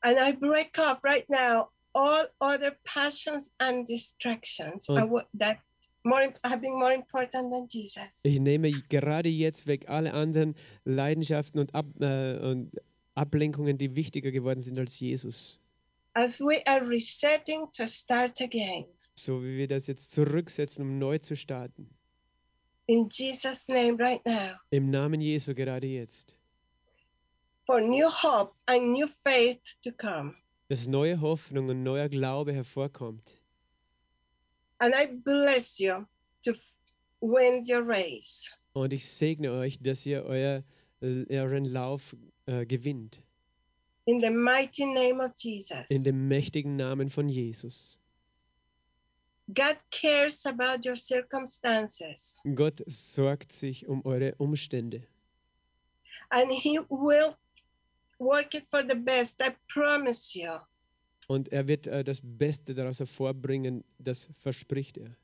And 0.00 0.16
I 0.18 0.32
break 0.32 0.78
up 0.78 1.02
right 1.04 1.28
now 1.28 1.70
all 1.92 2.28
other 2.40 2.76
passions 2.84 3.52
and 3.58 3.86
distractions 3.88 4.88
Und- 4.88 5.24
that 5.38 5.58
more 6.06 6.32
have 6.44 6.60
been 6.60 6.78
more 6.78 6.94
important 6.94 7.52
than 7.52 7.66
Jesus. 7.68 8.24
Ich 8.24 8.40
nehme 8.40 8.70
gerade 8.88 9.28
jetzt 9.28 9.66
weg 9.66 9.88
alle 9.88 10.14
anderen 10.14 10.54
Leidenschaften 10.84 11.60
und, 11.60 11.74
Ab, 11.74 11.86
äh, 12.00 12.38
und 12.38 12.70
Ablenkungen, 13.14 13.76
die 13.76 13.96
wichtiger 13.96 14.30
geworden 14.30 14.60
sind 14.60 14.78
als 14.78 14.98
Jesus. 14.98 15.60
As 16.14 16.40
we 16.40 16.66
are 16.66 16.88
resetting 16.88 17.66
to 17.76 17.86
start 17.86 18.40
again. 18.40 18.86
So 19.14 19.42
wie 19.42 19.56
wir 19.56 19.66
das 19.66 19.86
jetzt 19.86 20.12
zurücksetzen, 20.12 20.84
um 20.84 20.98
neu 20.98 21.18
zu 21.18 21.36
starten. 21.36 21.90
In 22.86 23.08
Jesus' 23.10 23.68
name 23.68 23.98
right 23.98 24.24
now. 24.24 24.52
Im 24.70 24.90
Namen 24.90 25.20
Jesu 25.20 25.54
gerade 25.54 25.86
jetzt. 25.86 26.36
For 27.66 27.80
new 27.80 28.08
hope 28.08 28.54
and 28.66 28.92
new 28.92 29.08
faith 29.08 29.60
to 29.82 29.90
come. 29.90 30.34
Dass 30.68 30.86
neue 30.86 31.20
Hoffnung 31.20 31.68
und 31.68 31.82
neuer 31.82 32.08
Glaube 32.08 32.52
hervorkommt. 32.52 33.42
And 34.78 34.94
I 34.94 35.06
bless 35.06 35.78
you 35.80 36.06
to 36.44 36.52
win 37.20 37.64
your 37.66 37.82
race. 37.82 38.52
Und 38.74 38.92
ich 38.92 39.08
segne 39.08 39.52
euch, 39.52 39.78
dass 39.80 40.04
ihr 40.04 40.24
euer, 40.24 40.62
euren 41.00 41.64
Lauf 41.64 42.14
äh, 42.46 42.66
gewinnt. 42.66 43.22
In 44.04 44.20
the 44.20 44.30
mighty 44.30 44.84
name 44.86 45.24
of 45.24 45.32
Jesus. 45.38 45.88
In 45.88 46.04
dem 46.04 46.28
mächtigen 46.28 46.76
Namen 46.76 47.10
von 47.10 47.28
Jesus. 47.28 47.98
God 49.48 49.78
cares 49.90 50.44
about 50.44 50.84
your 50.84 50.96
circumstances 50.96 52.40
Gott 52.56 52.82
sorgt 52.88 53.52
sich 53.52 53.86
um 53.86 54.04
eure 54.04 54.34
Umstände. 54.38 55.06
and 56.30 56.50
He 56.52 56.80
will 56.90 57.36
work 58.18 58.54
it 58.54 58.66
for 58.70 58.82
the 58.82 58.96
best. 58.96 59.40
I 59.40 59.54
promise 59.68 60.34
you. 60.34 60.58
Und 61.26 61.52
er 61.52 61.66
wird 61.66 61.86
äh, 61.86 62.04
das 62.04 62.20
Beste 62.22 62.74
daraus 62.74 63.00
hervorbringen, 63.00 63.84
das 63.98 64.28
verspricht 64.38 64.96
er. 64.96 65.16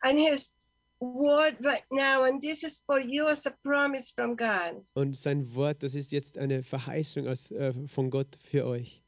And 0.00 0.18
His 0.18 0.52
word 1.00 1.56
right 1.64 1.84
now, 1.90 2.22
and 2.22 2.40
this 2.40 2.62
is 2.62 2.78
for 2.78 3.00
you 3.00 3.26
as 3.26 3.46
a 3.46 3.50
promise 3.62 4.12
from 4.14 4.36
God. 4.36 4.84
Und 4.94 5.16
sein 5.16 5.54
Wort, 5.54 5.82
das 5.82 5.94
ist 5.94 6.12
jetzt 6.12 6.38
eine 6.38 6.62
Verheißung 6.62 7.26
aus, 7.26 7.50
äh, 7.50 7.72
von 7.86 8.10
Gott 8.10 8.38
für 8.40 8.66
euch. 8.66 9.02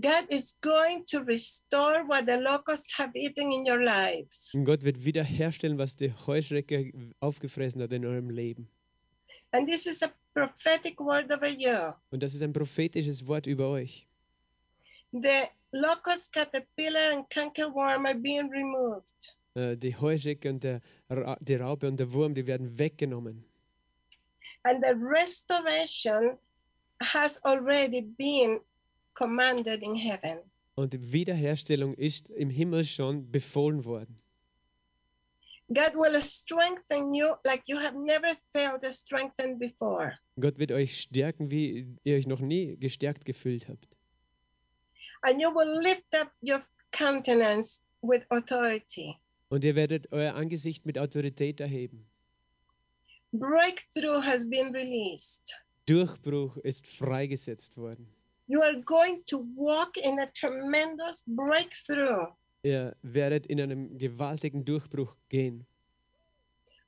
God 0.00 0.30
is 0.30 0.56
going 0.60 1.04
to 1.06 1.20
restore 1.20 2.04
what 2.06 2.26
the 2.26 2.36
locusts 2.36 2.96
have 2.96 3.10
eaten 3.14 3.50
in 3.50 3.66
your 3.66 3.82
lives. 3.82 4.52
Und 4.54 4.64
Gott 4.64 4.82
wird 4.82 5.04
wiederherstellen, 5.04 5.78
was 5.78 5.96
die 5.96 6.12
Heuschrecke 6.12 6.92
aufgefressen 7.20 7.82
hat 7.82 7.92
in 7.92 8.04
eurem 8.04 8.30
Leben. 8.30 8.68
And 9.50 9.68
this 9.68 9.86
is 9.86 10.02
a 10.02 10.12
prophetic 10.34 11.00
word 11.00 11.32
over 11.32 11.48
you. 11.48 11.92
Und 12.10 12.22
das 12.22 12.34
ist 12.34 12.42
ein 12.42 12.52
prophetisches 12.52 13.26
Wort 13.26 13.46
über 13.46 13.68
euch. 13.70 14.07
The 15.12 15.48
locust, 15.72 16.32
caterpillar, 16.32 17.12
and 17.12 17.28
cankerworm 17.30 18.06
are 18.06 18.14
being 18.14 18.50
removed. 18.50 19.34
Äh, 19.54 19.76
die 19.76 19.96
Heuschrecke 19.96 20.50
und 20.50 20.62
der, 20.62 20.80
die 21.40 21.54
Raupe 21.56 21.88
und 21.88 21.98
der 21.98 22.12
Wurm, 22.12 22.34
die 22.34 22.46
werden 22.46 22.78
weggenommen. 22.78 23.44
And 24.64 24.84
the 24.84 24.94
restoration 24.94 26.38
has 27.00 27.42
already 27.44 28.02
been 28.02 28.60
commanded 29.14 29.82
in 29.82 29.94
heaven. 29.94 30.38
Und 30.74 30.92
die 30.92 31.12
Wiederherstellung 31.12 31.94
ist 31.94 32.28
im 32.30 32.50
Himmel 32.50 32.84
schon 32.84 33.30
befohlen 33.30 33.84
worden. 33.84 34.20
God 35.70 35.94
will 35.94 36.20
strengthen 36.22 37.12
you 37.12 37.34
like 37.44 37.62
you 37.66 37.78
have 37.78 37.94
never 37.94 38.36
felt 38.54 38.84
strengthened 38.92 39.58
before. 39.58 40.18
Gott 40.40 40.58
wird 40.58 40.72
euch 40.72 41.00
stärken, 41.00 41.50
wie 41.50 41.86
ihr 42.04 42.16
euch 42.16 42.26
noch 42.26 42.40
nie 42.40 42.76
gestärkt 42.76 43.24
gefühlt 43.24 43.68
habt. 43.68 43.97
And 45.22 45.40
you 45.40 45.50
will 45.50 45.80
lift 45.82 46.14
up 46.14 46.30
your 46.42 46.62
countenance 46.92 47.80
with 48.02 48.22
authority. 48.30 49.16
Und 49.50 49.64
ihr 49.64 49.74
werdet 49.74 50.12
euer 50.12 50.34
Angesicht 50.34 50.84
mit 50.84 50.98
Autorität 50.98 51.60
erheben. 51.60 52.06
Breakthrough 53.32 54.22
has 54.22 54.48
been 54.48 54.74
released. 54.74 55.54
Durchbruch 55.86 56.56
ist 56.58 56.86
freigesetzt 56.86 57.76
worden. 57.76 58.06
You 58.46 58.62
are 58.62 58.80
going 58.82 59.24
to 59.26 59.44
walk 59.56 59.96
in 59.96 60.18
a 60.20 60.26
tremendous 60.26 61.22
breakthrough. 61.26 62.28
Ihr 62.62 62.96
werdet 63.02 63.46
in 63.46 63.60
einem 63.60 63.98
gewaltigen 63.98 64.64
Durchbruch 64.64 65.16
gehen. 65.28 65.66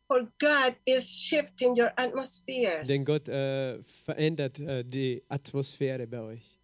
For 0.07 0.27
God 0.39 0.75
is 0.87 1.09
shifting 1.09 1.79
your 1.79 1.93
atmospheres. 1.97 2.89
Denn 2.89 3.05
Gott 3.05 3.29
äh, 3.29 3.83
verändert 3.83 4.59
äh, 4.59 4.85
die 4.85 5.23
Atmosphäre 5.29 6.07
bei 6.07 6.21
euch. 6.21 6.60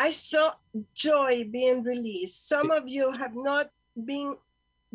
I 0.00 0.12
saw 0.12 0.52
joy 0.94 1.44
being 1.50 1.82
released. 1.82 2.48
Some 2.48 2.70
of 2.70 2.84
you 2.86 3.10
have 3.10 3.34
not 3.34 3.70
been 3.96 4.36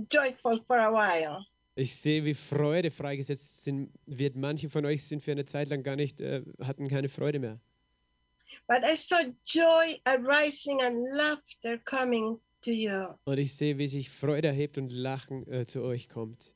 joyful 0.09 0.59
for 0.65 0.79
a 0.79 0.91
while. 0.91 1.45
Ich 1.75 1.95
sehe, 1.95 2.23
wie 2.23 2.35
Freude 2.35 2.91
freigesetzt 2.91 3.63
sind, 3.63 3.89
wird. 4.05 4.35
Manche 4.35 4.69
von 4.69 4.85
euch 4.85 5.03
sind 5.03 5.23
für 5.23 5.31
eine 5.31 5.45
Zeit 5.45 5.69
lang 5.69 5.83
gar 5.83 5.95
nicht, 5.95 6.21
äh, 6.21 6.43
hatten 6.61 6.87
keine 6.87 7.09
Freude 7.09 7.39
mehr. 7.39 7.59
But 8.67 8.83
I 8.83 8.95
saw 8.95 9.33
joy 9.45 9.99
arising 10.05 10.81
and 10.81 11.01
laughter 11.15 11.79
coming 11.79 12.39
to 12.61 12.71
you. 12.71 13.07
Und 13.25 13.39
ich 13.39 13.55
sehe, 13.55 13.77
wie 13.77 13.87
sich 13.87 14.09
Freude 14.09 14.49
erhebt 14.49 14.77
und 14.77 14.91
Lachen 14.91 15.45
äh, 15.51 15.65
zu 15.65 15.81
euch 15.83 16.09
kommt. 16.09 16.53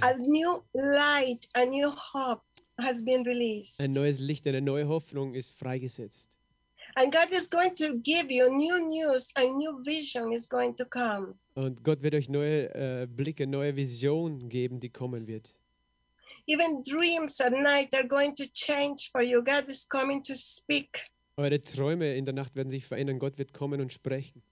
A 0.00 0.14
new 0.14 0.62
light, 0.72 1.46
a 1.54 1.64
new 1.66 1.90
hope 1.90 2.42
has 2.78 3.04
been 3.04 3.22
released. 3.24 3.80
Ein 3.80 3.92
neues 3.92 4.18
Licht, 4.18 4.46
eine 4.46 4.62
neue 4.62 4.88
Hoffnung 4.88 5.34
ist 5.34 5.50
freigesetzt. 5.50 6.33
And 6.96 7.12
God 7.12 7.32
is 7.32 7.48
going 7.48 7.74
to 7.76 7.98
give 7.98 8.30
you 8.30 8.48
new 8.54 8.78
news, 8.86 9.28
a 9.36 9.44
new 9.44 9.82
vision 9.82 10.32
is 10.32 10.48
going 10.48 10.76
to 10.76 10.84
come. 10.84 11.34
Und 11.54 11.82
Gott 11.82 12.02
wird 12.02 12.14
euch 12.14 12.28
neue 12.28 12.72
äh, 12.74 13.06
Blicke, 13.06 13.46
neue 13.46 13.74
Visionen 13.74 14.48
geben, 14.48 14.78
die 14.78 14.90
kommen 14.90 15.26
wird. 15.26 15.50
Even 16.46 16.82
dreams 16.82 17.40
at 17.40 17.52
night 17.52 17.94
are 17.94 18.06
going 18.06 18.34
to 18.36 18.44
change 18.52 19.10
for 19.10 19.22
you. 19.22 19.42
God 19.42 19.68
is 19.68 19.84
coming 19.88 20.22
to 20.22 20.34
speak. 20.34 21.06
Eure 21.36 21.60
Träume 21.60 22.14
in 22.14 22.26
der 22.26 22.34
Nacht 22.34 22.54
werden 22.54 22.68
sich 22.68 22.84
verändern. 22.84 23.18
Gott 23.18 23.38
wird 23.38 23.52
kommen 23.52 23.80
und 23.80 23.92
sprechen. 23.92 24.42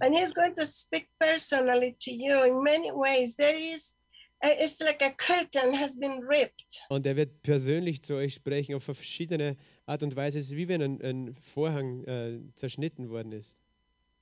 And 0.00 0.14
He's 0.14 0.32
going 0.34 0.54
to 0.54 0.66
speak 0.66 1.08
personally 1.18 1.96
to 2.00 2.10
you 2.10 2.44
in 2.44 2.62
many 2.62 2.90
ways. 2.92 3.34
There 3.36 3.58
is, 3.58 3.96
it's 4.42 4.80
like 4.80 5.02
a 5.02 5.10
curtain 5.10 5.74
has 5.74 5.98
been 5.98 6.20
ripped. 6.22 6.82
Und 6.90 7.06
er 7.06 7.16
wird 7.16 7.42
persönlich 7.42 8.02
zu 8.02 8.14
euch 8.14 8.34
sprechen 8.34 8.74
auf 8.74 8.84
verschiedene 8.84 9.56
Art 9.86 10.02
und 10.02 10.16
Weise. 10.16 10.38
Es 10.38 10.46
ist 10.46 10.56
wie 10.56 10.68
wenn 10.68 10.82
ein, 10.82 11.02
ein 11.02 11.36
Vorhang 11.42 12.04
äh, 12.04 12.40
zerschnitten 12.54 13.10
worden 13.10 13.32
ist. 13.32 13.58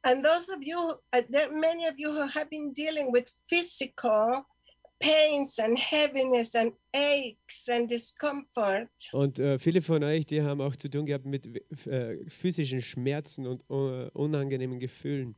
And 0.05 0.25
those 0.25 0.51
of 0.51 0.59
you, 0.63 0.77
uh, 1.15 1.23
there 1.31 1.49
are 1.49 1.53
many 1.53 1.89
of 1.89 1.95
you 1.97 2.11
who 2.11 2.27
have 2.27 2.47
been 2.51 2.73
dealing 2.73 3.13
with 3.13 3.31
physical 3.45 4.45
pains 4.99 5.59
and 5.59 5.79
heaviness 5.79 6.55
and 6.55 6.73
aches 6.93 7.69
and 7.69 7.89
discomfort. 7.89 8.89
Und 9.13 9.39
äh, 9.39 9.59
viele 9.59 9.81
von 9.81 10.03
euch, 10.03 10.27
die 10.27 10.43
haben 10.43 10.61
auch 10.61 10.77
zu 10.77 10.89
tun 10.89 11.07
gehabt 11.07 11.27
mit 11.27 11.47
äh, 11.87 12.19
physischen 12.29 12.83
Schmerzen 12.83 13.47
und 13.47 13.63
äh, 13.71 14.11
unangenehmen 14.13 14.81
Gefühlen 14.81 15.37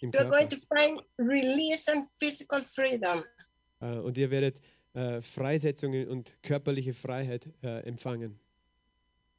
im 0.00 0.10
You're 0.10 0.28
going 0.28 0.48
to 0.48 0.56
find 0.56 1.00
release 1.18 1.90
and 1.90 2.08
physical 2.18 2.62
freedom. 2.62 3.24
Äh, 3.80 3.98
und 3.98 4.18
ihr 4.18 4.30
werdet 4.30 4.60
äh, 4.94 5.20
Freisetzungen 5.20 6.08
und 6.08 6.36
körperliche 6.42 6.92
Freiheit 6.92 7.50
äh, 7.62 7.80
empfangen. 7.80 8.38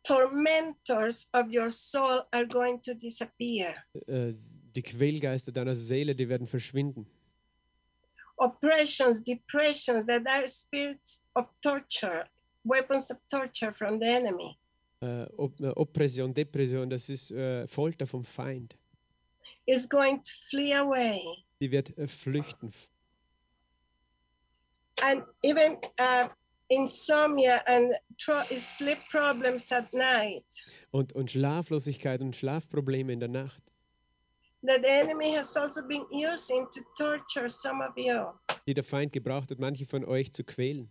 Tormentors 0.06 1.27
of 1.34 1.52
your 1.52 1.72
soul 1.72 2.23
are 2.32 2.45
going 2.45 2.80
to 2.82 2.94
disappear. 2.94 3.76
Äh, 4.07 4.34
die 4.76 4.84
Quälgeister 4.84 5.52
deiner 5.52 5.76
Seele, 5.76 6.15
die 6.15 6.30
werden 6.30 6.48
verschwinden. 6.48 7.07
Oppressions, 8.38 9.23
depressions, 9.23 10.06
that 10.06 10.27
are 10.27 10.48
spirits 10.48 11.22
of 11.36 11.48
torture, 11.61 12.26
weapons 12.65 13.10
of 13.10 13.18
torture 13.30 13.73
from 13.73 13.99
the 13.99 14.06
enemy. 14.06 14.57
Äh, 15.02 15.26
Oppression, 15.76 16.34
Depression, 16.34 16.90
das 16.90 17.10
ist 17.10 17.32
äh, 17.32 17.68
Folter 17.68 18.06
vom 18.06 18.23
Feind. 18.23 18.76
Is 19.65 19.88
going 19.88 20.22
to 20.22 20.32
flee 20.49 20.73
away. 20.73 21.22
Die 21.60 21.72
wird 21.72 21.94
flüchten. 22.07 22.72
And 25.02 25.23
even 25.44 25.77
uh, 25.99 26.30
insomnia 26.69 27.61
and 27.67 27.93
sleep 28.57 28.99
problems 29.09 29.71
at 29.71 29.93
night. 29.93 30.45
Und, 30.91 31.13
und 31.13 31.31
Schlaflosigkeit 31.31 32.21
und 32.21 32.35
Schlafprobleme 32.35 33.13
in 33.13 33.19
der 33.19 33.29
Nacht, 33.29 33.61
that 34.63 34.81
the 34.83 34.89
enemy 34.89 35.33
has 35.33 35.55
also 35.55 35.81
been 35.87 36.05
using 36.11 36.67
to 36.71 36.81
torture 36.97 37.49
some 37.49 37.83
of 37.83 37.95
you 37.97 38.33
die 38.67 38.73
der 38.73 38.83
Feind 38.83 39.13
gebraucht 39.13 39.51
hat, 39.51 39.59
manche 39.59 39.85
von 39.85 40.05
euch 40.05 40.33
zu 40.33 40.43
quälen. 40.43 40.89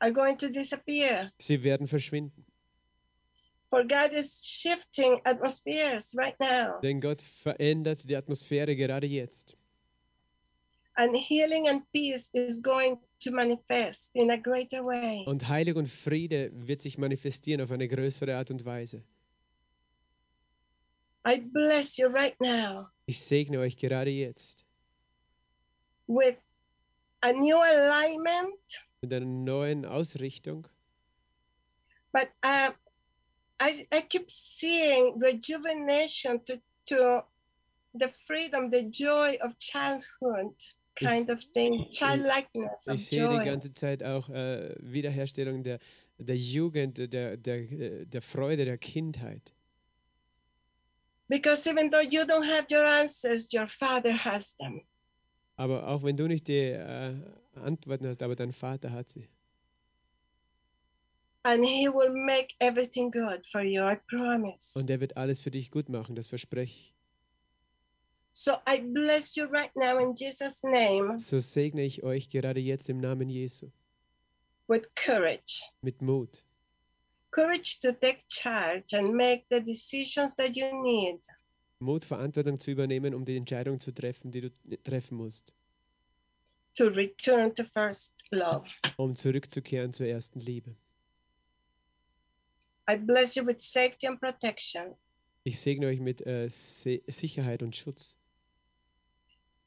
are 0.00 0.12
going 0.12 0.36
to 0.36 0.48
disappear. 0.48 1.30
Sie 1.40 1.62
werden 1.62 1.86
verschwinden. 1.86 2.44
For 3.70 3.84
God 3.84 4.12
is 4.12 4.44
shifting 4.44 5.20
atmospheres 5.24 6.14
right 6.18 6.38
now. 6.38 6.80
Denn 6.82 7.00
Gott 7.00 7.22
verändert 7.22 8.08
die 8.08 8.16
Atmosphäre 8.16 8.76
gerade 8.76 9.06
jetzt. 9.06 9.56
And 10.94 11.16
healing 11.16 11.68
and 11.68 11.90
peace 11.92 12.28
is 12.34 12.60
going 12.60 12.98
to 13.22 13.30
manifest 13.30 14.10
in 14.14 14.30
a 14.30 14.36
greater 14.36 14.84
way. 14.84 15.24
Und 15.26 15.48
Heilig 15.48 15.76
und 15.76 15.88
Friede 15.88 16.50
wird 16.52 16.82
sich 16.82 16.98
manifestieren 16.98 17.60
auf 17.60 17.70
eine 17.70 17.88
größere 17.88 18.36
Art 18.36 18.50
und 18.50 18.64
Weise. 18.64 19.02
I 21.26 21.38
bless 21.38 21.96
you 21.98 22.08
right 22.08 22.34
now 22.40 22.88
Ich 23.06 23.20
segne 23.20 23.60
euch 23.60 23.76
gerade 23.76 24.10
jetzt 24.10 24.64
with 26.08 26.36
a 27.20 27.32
new 27.32 27.56
alignment, 27.56 28.84
mit 29.02 29.12
einer 29.12 29.24
neuen 29.24 29.84
Ausrichtung. 29.86 30.66
but 32.12 32.28
uh, 32.44 32.70
I, 33.60 33.86
I 33.92 34.00
keep 34.02 34.28
seeing 34.30 35.18
rejuvenation 35.20 36.44
to, 36.46 36.60
to 36.86 37.22
the 37.94 38.08
freedom, 38.08 38.70
the 38.70 38.82
joy 38.82 39.38
of 39.40 39.56
childhood 39.60 40.54
kind 40.94 41.30
of 41.30 41.40
thing, 41.52 41.86
childlikeness 41.92 42.88
of 42.88 42.94
Ich 42.94 43.06
sehe 43.06 43.28
die 43.28 43.44
ganze 43.44 43.72
Zeit 43.72 44.02
auch 44.02 44.28
äh, 44.28 44.74
Wiederherstellung 44.78 45.62
der, 45.62 45.78
der 46.18 46.36
Jugend, 46.36 46.98
der, 46.98 47.36
der, 47.36 48.06
der 48.06 48.22
Freude 48.22 48.64
der 48.64 48.78
Kindheit. 48.78 49.52
Because 51.28 51.66
even 51.66 51.90
though 51.90 52.02
you 52.02 52.22
don't 52.22 52.44
have 52.44 52.66
your 52.70 52.84
answers, 52.84 53.48
your 53.52 53.68
Father 53.68 54.12
has 54.12 54.56
them. 54.56 54.82
Aber 55.56 55.88
auch 55.88 56.02
wenn 56.02 56.16
du 56.16 56.26
nicht 56.26 56.48
die 56.48 56.72
äh, 56.72 57.14
Antworten 57.54 58.06
hast, 58.06 58.22
aber 58.22 58.36
dein 58.36 58.52
Vater 58.52 58.90
hat 58.90 59.08
sie. 59.08 59.28
And 61.44 61.64
He 61.64 61.88
will 61.88 62.12
make 62.12 62.54
everything 62.60 63.10
good 63.10 63.46
for 63.50 63.62
you, 63.62 63.82
I 63.82 63.96
promise. 64.08 64.78
Und 64.78 64.90
er 64.90 65.00
wird 65.00 65.16
alles 65.16 65.40
für 65.40 65.50
dich 65.50 65.70
gut 65.70 65.88
machen, 65.88 66.14
das 66.14 66.26
verspreche 66.26 66.76
ich. 66.76 66.94
So 68.34 68.56
I 68.66 68.80
bless 68.80 69.36
you 69.36 69.44
right 69.46 69.70
now 69.76 69.98
in 69.98 70.14
Jesus' 70.14 70.62
name 70.64 71.18
So 71.18 71.38
segne 71.38 71.82
ich 71.82 72.02
euch 72.02 72.30
gerade 72.30 72.60
jetzt 72.60 72.88
im 72.88 72.98
Namen 72.98 73.28
Jesu 73.28 73.70
with 74.68 74.88
courage. 74.94 75.62
mit 75.82 76.00
Mut. 76.00 76.42
Courage 77.30 77.80
to 77.80 77.92
take 77.92 78.24
charge 78.28 78.94
and 78.96 79.14
make 79.14 79.44
the 79.50 79.60
decisions 79.60 80.34
that 80.36 80.56
you 80.56 80.66
need 80.82 81.20
Mut, 81.78 82.04
Verantwortung 82.04 82.58
zu 82.58 82.70
übernehmen, 82.70 83.12
um 83.14 83.24
die 83.24 83.36
Entscheidung 83.36 83.80
zu 83.80 83.92
treffen, 83.92 84.30
die 84.30 84.40
du 84.42 84.50
treffen 84.84 85.16
musst, 85.18 85.52
to 86.74 86.84
return 86.88 87.54
to 87.54 87.64
first 87.64 88.14
love. 88.30 88.70
um 88.96 89.14
zurückzukehren 89.14 89.92
zur 89.92 90.06
ersten 90.06 90.40
Liebe. 90.40 90.74
I 92.88 92.96
bless 92.96 93.34
you 93.36 93.44
with 93.46 93.60
safety 93.60 94.06
and 94.06 94.20
protection. 94.20 94.94
Ich 95.44 95.58
segne 95.60 95.88
euch 95.88 96.00
mit 96.00 96.24
äh, 96.26 96.48
Sicherheit 96.48 97.62
und 97.62 97.74
Schutz. 97.76 98.16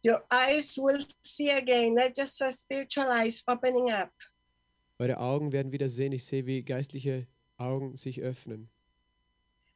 Your 0.06 0.22
eyes 0.30 0.78
will 0.78 1.04
see 1.24 1.50
again, 1.50 1.96
not 1.96 2.14
just 2.16 2.40
your 2.40 2.52
spiritual 2.52 3.08
eyes 3.10 3.44
opening 3.48 3.90
up. 3.90 4.12
Eure 5.00 5.18
Augen 5.18 5.52
werden 5.52 5.72
wieder 5.72 5.90
sehen. 5.90 6.12
Ich 6.12 6.26
sehe, 6.26 6.46
wie 6.46 6.62
geistliche 6.62 7.26
Augen 7.58 7.98
sich 7.98 8.22
öffnen. 8.22 8.70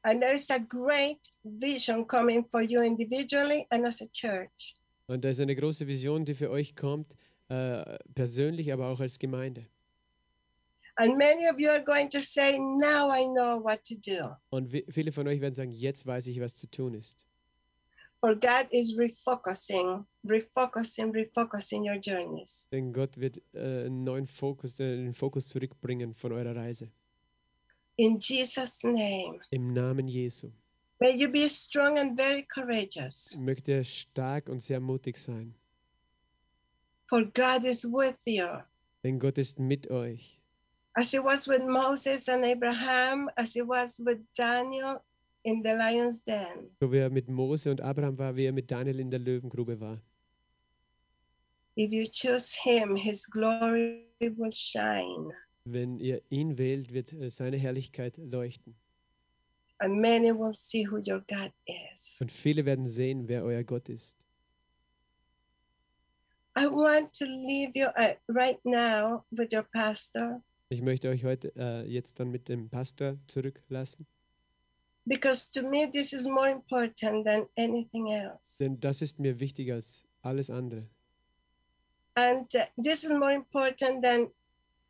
And 0.04 0.22
there 0.22 0.34
is 0.34 0.52
a 0.52 0.60
great 0.60 1.20
vision 1.44 2.06
coming 2.06 2.46
for 2.46 2.62
you 2.62 2.84
individually 2.84 3.66
and 3.72 3.88
as 3.88 4.02
a 4.02 4.08
church. 4.14 4.76
Und 5.08 5.26
da 5.26 5.30
ist 5.30 5.40
eine 5.40 5.56
große 5.56 5.88
Vision, 5.88 6.26
die 6.26 6.36
für 6.36 6.52
euch 6.52 6.76
kommt, 6.76 7.16
äh, 7.50 7.98
persönlich, 8.14 8.72
aber 8.72 8.90
auch 8.90 9.00
als 9.00 9.18
Gemeinde. 9.18 9.66
And 10.98 11.18
many 11.18 11.50
of 11.50 11.60
you 11.60 11.70
are 11.70 11.84
going 11.84 12.08
to 12.10 12.20
say, 12.20 12.60
Now 12.60 13.10
I 13.10 13.26
know 13.26 13.64
what 13.64 13.84
to 13.86 13.96
do. 13.96 14.36
Und 14.52 14.70
viele 14.90 15.12
von 15.12 15.28
euch 15.28 15.42
werden 15.42 15.56
sagen, 15.56 15.72
jetzt 15.72 16.06
weiß 16.06 16.28
ich, 16.28 16.40
was 16.40 16.56
zu 16.56 16.70
tun 16.70 16.94
ist. 16.94 17.26
For 18.22 18.36
God 18.36 18.68
is 18.72 18.98
refocusing, 18.98 20.06
refocusing, 20.26 21.14
refocusing 21.14 21.86
your 21.86 22.00
journeys. 22.00 22.68
Denn 22.72 22.92
Gott 22.92 23.18
wird 23.18 23.42
äh, 23.54 23.86
einen 23.86 24.04
neuen 24.04 24.28
Fokus, 24.28 24.80
äh, 24.80 24.98
den 24.98 25.14
Fokus 25.14 25.48
zurückbringen 25.48 26.14
von 26.14 26.34
eurer 26.34 26.56
Reise. 26.56 26.92
In 27.96 28.20
Jesus' 28.20 28.84
name. 28.84 29.40
Im 29.52 29.74
Namen 29.74 30.08
Jesu. 30.08 30.52
May 31.00 31.16
you 31.16 31.30
be 31.30 31.48
strong 31.48 31.98
and 31.98 32.18
very 32.18 32.44
courageous. 32.44 33.36
Mögt 33.38 33.70
ihr 33.70 33.86
stark 33.86 34.50
und 34.50 34.60
sehr 34.60 34.82
mutig 34.82 35.18
sein. 35.18 35.56
For 37.08 37.24
God 37.24 37.64
is 37.64 37.86
with 37.86 38.18
you. 38.26 38.48
Denn 39.04 39.20
Gott 39.20 39.38
ist 39.38 39.60
mit 39.60 39.90
euch. 39.90 40.42
As 40.94 41.12
he 41.12 41.20
was 41.20 41.48
with 41.48 41.62
Moses 41.66 42.28
and 42.28 42.44
Abraham, 42.44 43.30
as 43.38 43.54
he 43.54 43.62
was 43.62 44.00
with 44.00 44.20
Daniel 44.36 45.00
in 45.44 45.64
the 45.64 45.72
lion's 45.72 46.24
den. 46.24 46.70
So 46.80 46.92
wie 46.92 46.98
er 46.98 47.10
mit 47.10 47.28
Mose 47.30 47.72
und 47.72 47.82
Abraham 47.82 48.18
war, 48.18 48.36
wie 48.36 48.46
er 48.46 48.52
mit 48.54 48.70
Daniel 48.72 49.00
in 49.00 49.10
der 49.10 49.20
Löwengrube 49.20 49.80
war. 49.80 50.02
If 51.78 51.92
you 51.92 52.08
choose 52.12 52.58
him, 52.62 52.96
his 52.96 53.26
glory 53.30 54.06
will 54.20 54.52
shine, 54.52 55.32
Wenn 55.66 56.00
ihr 56.00 56.22
ihn 56.30 56.58
wählt, 56.58 56.92
wird 56.94 57.14
äh, 57.14 57.30
seine 57.30 57.58
Herrlichkeit 57.58 58.18
leuchten. 58.18 58.76
and 59.82 60.02
many 60.02 60.32
will 60.34 60.54
see 60.54 60.84
who 60.86 60.98
your 60.98 61.22
God 61.22 61.54
is. 61.94 62.20
Und 62.20 62.32
viele 62.32 62.66
werden 62.66 62.86
sehen, 62.88 63.30
wer 63.30 63.44
euer 63.46 63.64
Gott 63.64 63.88
ist. 63.88 64.18
I 66.58 66.66
want 66.66 67.14
to 67.14 67.26
leave 67.26 67.72
you 67.76 67.88
uh, 67.96 68.16
right 68.28 68.60
now 68.66 69.24
with 69.32 69.54
your 69.54 69.64
pastor 69.72 70.42
Ich 70.68 70.82
möchte 70.82 71.08
euch 71.10 71.24
heute 71.24 71.54
äh, 71.56 71.86
jetzt 71.88 72.20
dann 72.20 72.30
mit 72.30 72.50
dem 72.50 72.70
Pastor 72.70 73.18
zurücklassen, 73.28 74.06
because 75.08 75.50
to 75.52 75.62
me 75.62 75.86
this 75.92 76.14
is 76.14 76.28
more 76.28 76.50
important 76.50 77.26
than 77.26 77.48
anything 77.58 78.12
else. 78.12 78.58
denn 78.60 78.80
das 78.80 79.02
ist 79.02 79.20
mir 79.20 79.40
wichtiger 79.40 79.76
als 79.76 80.08
alles 80.22 80.50
andere. 80.50 80.88
And 82.16 82.54
uh, 82.56 82.66
this 82.78 83.04
is 83.04 83.12
more 83.12 83.34
important 83.34 84.04
than 84.04 84.30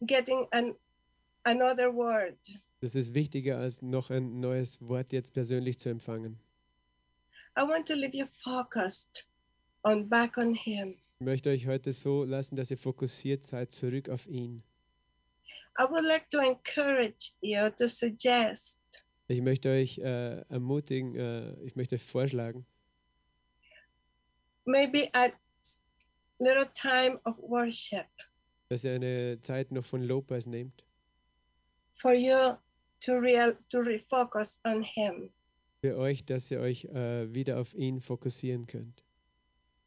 getting 0.06 0.48
an, 0.52 0.76
another 1.45 1.94
word. 1.94 2.38
Das 2.81 2.95
ist 2.95 3.14
wichtiger 3.14 3.57
als 3.57 3.81
noch 3.81 4.10
ein 4.10 4.40
neues 4.40 4.81
Wort 4.81 5.11
jetzt 5.14 5.34
persönlich 5.34 5.80
zu 5.80 5.90
empfangen. 5.90 6.40
I 7.57 7.64
want 7.64 7.88
to 7.88 7.95
leave 7.95 8.15
you 8.15 8.26
focused 8.26 9.27
on 9.84 10.07
back 10.07 10.38
on 10.38 10.53
him. 10.53 10.95
Ich 11.19 11.26
möchte 11.26 11.49
euch 11.49 11.68
heute 11.68 11.91
so 11.91 12.23
lassen, 12.23 12.56
dass 12.56 12.72
ihr 12.72 12.77
fokussiert 12.77 13.44
seid 13.44 13.72
zurück 13.72 14.07
auf 14.10 14.27
ihn. 14.27 14.64
I 15.77 15.84
would 15.90 16.06
like 16.06 16.30
to 16.30 16.40
encourage 16.40 17.34
you 17.41 17.69
to 17.69 17.88
suggest 17.88 18.80
Ich 19.30 19.41
möchte 19.43 19.69
euch 19.69 19.99
äh, 19.99 20.41
ermutigen, 20.49 21.15
äh, 21.15 21.53
ich 21.61 21.76
möchte 21.76 21.95
euch 21.95 22.03
vorschlagen, 22.03 22.65
maybe 24.65 25.07
a 25.14 25.30
little 26.39 26.68
time 26.73 27.19
of 27.26 27.38
worship 27.38 28.07
dass 28.69 28.84
ihr 28.84 28.93
eine 28.93 29.39
Zeit 29.41 29.72
noch 29.72 29.85
von 29.85 30.01
Lobpreis 30.01 30.47
nehmt, 30.47 30.84
for 31.93 32.14
you 32.14 32.56
to 33.01 33.14
real 33.14 33.56
to 33.69 33.80
refocus 33.80 34.60
on 34.64 34.81
him. 34.81 35.31
für 35.81 35.95
euch, 35.97 36.26
dass 36.26 36.49
ihr 36.49 36.60
euch 36.60 36.85
äh, 36.85 37.31
wieder 37.31 37.60
auf 37.60 37.76
ihn 37.76 38.01
fokussieren 38.01 38.65
könnt. 38.65 39.03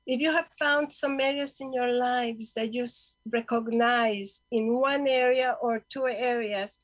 If 0.06 0.20
you 0.20 0.32
have 0.32 0.48
found 0.56 0.92
some 0.92 1.20
areas 1.20 1.58
in 1.60 1.68
your 1.68 1.88
lives 1.88 2.54
that 2.54 2.72
you 2.72 2.84
recognize 3.32 4.42
in 4.50 4.70
one 4.70 5.08
area 5.08 5.56
or 5.60 5.80
two 5.88 6.06
areas 6.06 6.80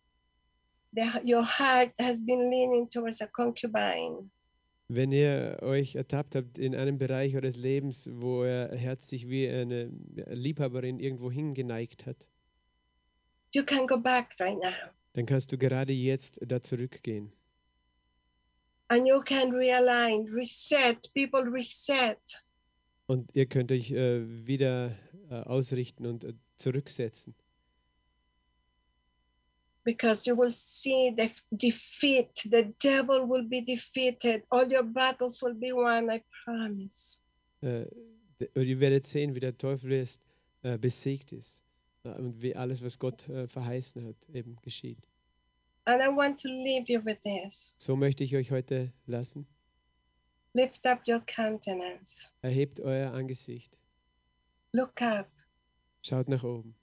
that 0.98 1.22
your 1.24 1.44
heart 1.44 1.92
has 1.98 2.20
been 2.20 2.50
leaning 2.50 2.88
towards 2.90 3.20
a 3.20 3.26
concubine, 3.26 4.30
Wenn 4.90 5.12
ihr 5.12 5.58
euch 5.62 5.96
ertappt 5.96 6.34
habt 6.34 6.58
in 6.58 6.74
einem 6.74 6.98
Bereich 6.98 7.34
eures 7.34 7.56
Lebens, 7.56 8.08
wo 8.10 8.40
euer 8.40 8.70
Herz 8.74 9.08
sich 9.08 9.28
wie 9.28 9.46
eine 9.48 9.90
Liebhaberin 10.30 10.98
irgendwo 10.98 11.30
hingeneigt 11.30 12.06
hat, 12.06 12.28
you 13.54 13.62
can 13.62 13.86
go 13.86 13.98
back 13.98 14.34
right 14.40 14.58
now 14.58 14.72
dann 15.14 15.26
kannst 15.26 15.50
du 15.52 15.58
gerade 15.58 15.92
jetzt 15.92 16.38
da 16.46 16.60
zurückgehen. 16.62 17.32
and 18.90 19.06
you 19.06 19.20
can 19.20 19.50
realign, 19.52 20.26
reset. 20.32 20.96
People 21.14 21.42
reset. 21.50 22.18
Und 23.06 23.34
ihr 23.34 23.46
könnt 23.46 23.72
euch 23.72 23.90
äh, 23.90 24.46
wieder 24.46 24.96
äh, 25.30 25.34
ausrichten 25.34 26.06
und 26.06 26.24
äh, 26.24 26.34
zurücksetzen. 26.56 27.34
Because 29.84 30.26
you 30.26 30.36
will 30.36 30.52
see 30.52 31.14
the 31.16 31.30
defeat. 31.56 32.30
The 32.44 32.72
devil 32.78 33.26
will 33.26 33.44
be 33.48 33.62
defeated. 33.62 34.42
All 34.50 34.66
your 34.70 34.84
battles 34.84 35.42
will 35.42 35.54
be 35.54 35.72
won, 35.72 36.10
I 36.10 36.22
promise. 36.44 37.20
Äh, 37.62 37.86
ihr 38.54 38.80
werdet 38.80 39.06
sehen, 39.06 39.34
wie 39.34 39.40
der 39.40 39.56
Teufel 39.56 39.92
ist, 39.92 40.22
äh, 40.62 40.78
besiegt 40.78 41.32
ist. 41.32 41.62
Äh, 42.04 42.10
und 42.10 42.42
wie 42.42 42.54
alles, 42.54 42.82
was 42.82 42.98
Gott 42.98 43.28
äh, 43.28 43.46
verheißen 43.46 44.06
hat, 44.06 44.16
eben 44.32 44.56
geschieht. 44.62 45.08
And 45.84 46.02
I 46.02 46.08
want 46.08 46.38
to 46.40 46.48
leave 46.48 46.84
you 46.88 47.02
with 47.04 47.18
this. 47.24 47.74
So 47.78 47.96
möchte 47.96 48.22
ich 48.22 48.36
euch 48.36 48.50
heute 48.50 48.92
lassen. 49.06 49.46
Lift 50.52 50.86
up 50.86 51.06
your 51.08 51.20
countenance. 51.20 52.30
Erhebt 52.42 52.80
euer 52.80 53.12
Angesicht. 53.12 53.78
Look 54.72 55.00
up. 55.00 55.28
Schaut 56.02 56.28
nach 56.28 56.44
oben. 56.44 56.74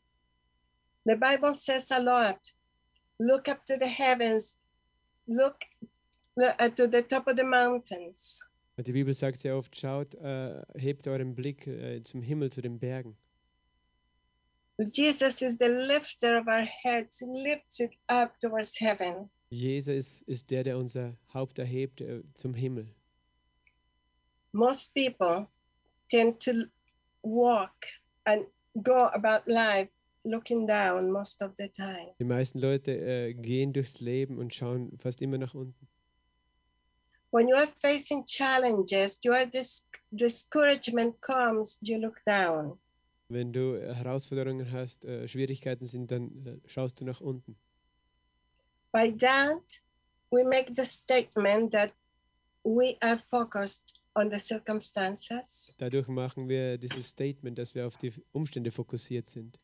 The 1.05 1.15
Bible 1.15 1.53
says 1.53 1.91
a 1.91 1.99
lot. 1.99 2.54
Look 3.19 3.47
up 3.47 3.65
to 3.65 3.77
the 3.77 3.87
heavens. 3.87 4.57
Look 5.27 5.55
uh, 6.37 6.69
to 6.69 6.87
the 6.87 7.01
top 7.01 7.27
of 7.27 7.37
the 7.37 7.43
mountains. 7.43 8.41
Die 8.77 8.91
Bibel 8.91 9.13
sagt 9.13 9.37
sehr 9.37 9.55
oft, 9.55 9.75
schaut, 9.79 10.15
äh, 10.15 10.61
hebt 10.77 11.07
euren 11.07 11.33
Blick 11.33 11.65
äh, 11.65 12.03
zum 12.03 12.21
Himmel, 12.21 12.51
zu 12.51 12.61
den 12.61 12.77
Bergen. 12.79 13.15
Jesus 14.77 15.41
is 15.41 15.57
the 15.57 15.69
lifter 15.69 16.37
of 16.37 16.47
our 16.47 16.65
heads. 16.65 17.19
He 17.19 17.25
lifts 17.25 17.79
it 17.79 17.91
up 18.09 18.37
towards 18.41 18.77
heaven. 18.77 19.29
Jesus 19.49 20.21
ist 20.23 20.51
der, 20.51 20.65
der 20.65 20.77
unser 20.77 21.15
Haupt 21.33 21.57
erhebt 21.57 22.01
äh, 22.01 22.23
zum 22.33 22.53
Himmel. 22.53 22.87
most 24.55 24.95
people 24.95 25.47
tend 26.09 26.39
to 26.39 26.63
walk 27.23 27.85
and 28.25 28.45
go 28.81 29.09
about 29.13 29.41
life 29.47 29.89
looking 30.25 30.67
down 30.67 31.11
most 31.11 31.41
of 31.41 31.53
the 31.57 31.69
time. 31.69 32.13
Die 32.19 32.25
meisten 32.25 32.59
Leute 32.59 32.91
äh, 32.91 33.33
gehen 33.33 33.73
durchs 33.73 33.99
Leben 34.01 34.37
und 34.37 34.53
schauen 34.53 34.97
fast 34.97 35.21
immer 35.21 35.37
nach 35.37 35.53
unten. 35.53 35.87
When 37.31 37.47
you 37.47 37.55
are 37.55 37.67
facing 37.81 38.25
challenges, 38.25 39.19
your 39.25 39.45
dis- 39.45 39.85
discouragement 40.11 41.19
comes, 41.21 41.77
you 41.81 41.97
look 41.97 42.15
down. 42.25 42.77
Wenn 43.27 43.51
du 43.51 43.77
Herausforderungen 43.81 44.71
hast, 44.71 45.05
äh, 45.05 45.27
Schwierigkeiten 45.27 45.85
sind, 45.85 46.11
dann 46.11 46.45
äh, 46.45 46.69
schaust 46.69 47.01
du 47.01 47.05
nach 47.05 47.21
unten. 47.21 47.57
By 48.91 49.11
that, 49.17 49.81
we 50.31 50.43
make 50.43 50.73
the 50.75 50.85
statement 50.85 51.73
that 51.73 51.91
we 52.63 52.95
are 53.01 53.17
focused 53.17 53.99
on 54.15 54.31
the 54.31 54.39
circumstances. 54.39 55.73
Dadurch 55.77 56.07
machen 56.07 56.47
wir 56.47 56.77
dieses 56.77 57.09
Statement, 57.09 57.57
dass 57.57 57.75
wir 57.75 57.85
auf 57.85 57.97
die 57.97 58.13
Umstände 58.31 58.71
fokussiert 58.71 59.27
sind. 59.27 59.59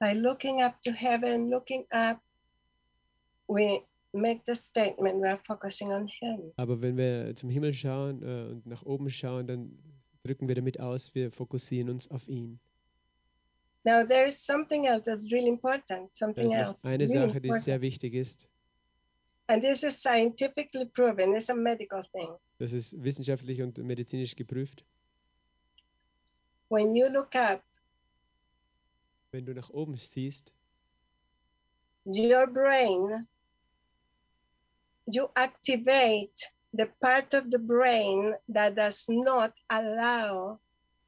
By 0.00 0.12
looking 0.14 0.62
up 0.62 0.80
to 0.82 0.92
heaven, 0.92 1.50
looking 1.50 1.86
up, 1.92 2.20
we 3.48 3.82
make 4.12 4.44
the 4.44 4.54
statement 4.54 5.20
we 5.20 5.28
are 5.28 5.38
focusing 5.38 5.92
on 5.92 6.08
Him. 6.08 6.52
Aber 6.56 6.80
wenn 6.82 6.96
wir 6.96 7.34
zum 7.34 7.50
Himmel 7.50 7.74
schauen 7.74 8.22
äh, 8.22 8.52
und 8.52 8.66
nach 8.66 8.84
oben 8.84 9.10
schauen, 9.10 9.46
dann 9.46 9.78
drücken 10.24 10.48
wir 10.48 10.54
damit 10.54 10.80
aus, 10.80 11.14
wir 11.14 11.30
fokussieren 11.30 11.90
uns 11.90 12.10
auf 12.10 12.28
ihn. 12.28 12.58
Now, 13.84 14.02
there 14.02 14.26
is 14.26 14.38
something 14.38 14.86
else 14.86 15.04
that's 15.04 15.30
really 15.30 15.48
important, 15.48 16.16
something 16.16 16.50
else. 16.52 16.88
eine 16.88 17.04
really 17.04 17.12
Sache, 17.28 17.40
die 17.40 17.48
important. 17.48 17.64
sehr 17.64 17.80
wichtig 17.82 18.14
ist. 18.14 18.48
And 19.46 19.62
this 19.62 19.82
is 19.82 20.00
scientifically 20.00 20.86
proven, 20.86 21.34
it's 21.36 21.50
a 21.50 21.54
medical 21.54 22.02
thing. 22.02 22.34
Das 22.58 22.72
ist 22.72 23.02
wissenschaftlich 23.04 23.60
und 23.60 23.76
medizinisch 23.78 24.36
geprüft. 24.36 24.86
When 26.70 26.94
you 26.94 27.08
look 27.08 27.34
up, 27.34 27.62
Wenn 29.34 29.46
du 29.46 29.52
nach 29.52 29.70
oben 29.70 29.96
siehst, 29.96 30.52
your 32.06 32.46
brain, 32.46 33.26
you 35.06 35.28
activate 35.34 36.52
the 36.72 36.86
part 37.00 37.34
of 37.34 37.46
the 37.50 37.58
brain 37.58 38.36
that 38.46 38.76
does 38.76 39.08
not 39.08 39.52
allow 39.70 40.60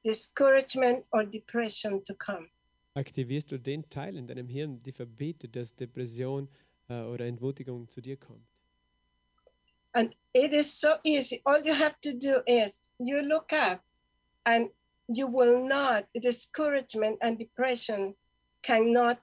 discouragement 0.03 1.05
or 1.13 1.25
depression 1.25 2.03
to 2.03 2.15
come. 2.15 2.51
aktivierst 2.95 3.53
du 3.53 3.61
den 3.61 3.89
Teil 3.91 4.17
in 4.17 4.27
deinem 4.27 4.49
Hirn, 4.49 4.83
die 4.83 4.91
verbietet, 4.91 5.55
dass 5.55 5.77
Depression 5.77 6.49
äh, 6.89 7.03
oder 7.03 7.27
Entmutigung 7.27 7.89
zu 7.89 8.01
dir 8.01 8.17
kommt. 8.17 8.45
And 9.93 10.17
it 10.33 10.53
is 10.53 10.81
so 10.81 10.97
easy. 11.05 11.43
All 11.45 11.65
you 11.65 11.75
have 11.75 11.95
to 12.01 12.11
do 12.13 12.43
is 12.45 12.83
you 12.99 13.21
look 13.21 13.53
up 13.53 13.85
and 14.43 14.73
you 15.09 15.27
will 15.27 15.67
not, 15.67 16.05
discouragement 16.15 17.19
and 17.21 17.39
depression 17.39 18.15
cannot 18.63 19.19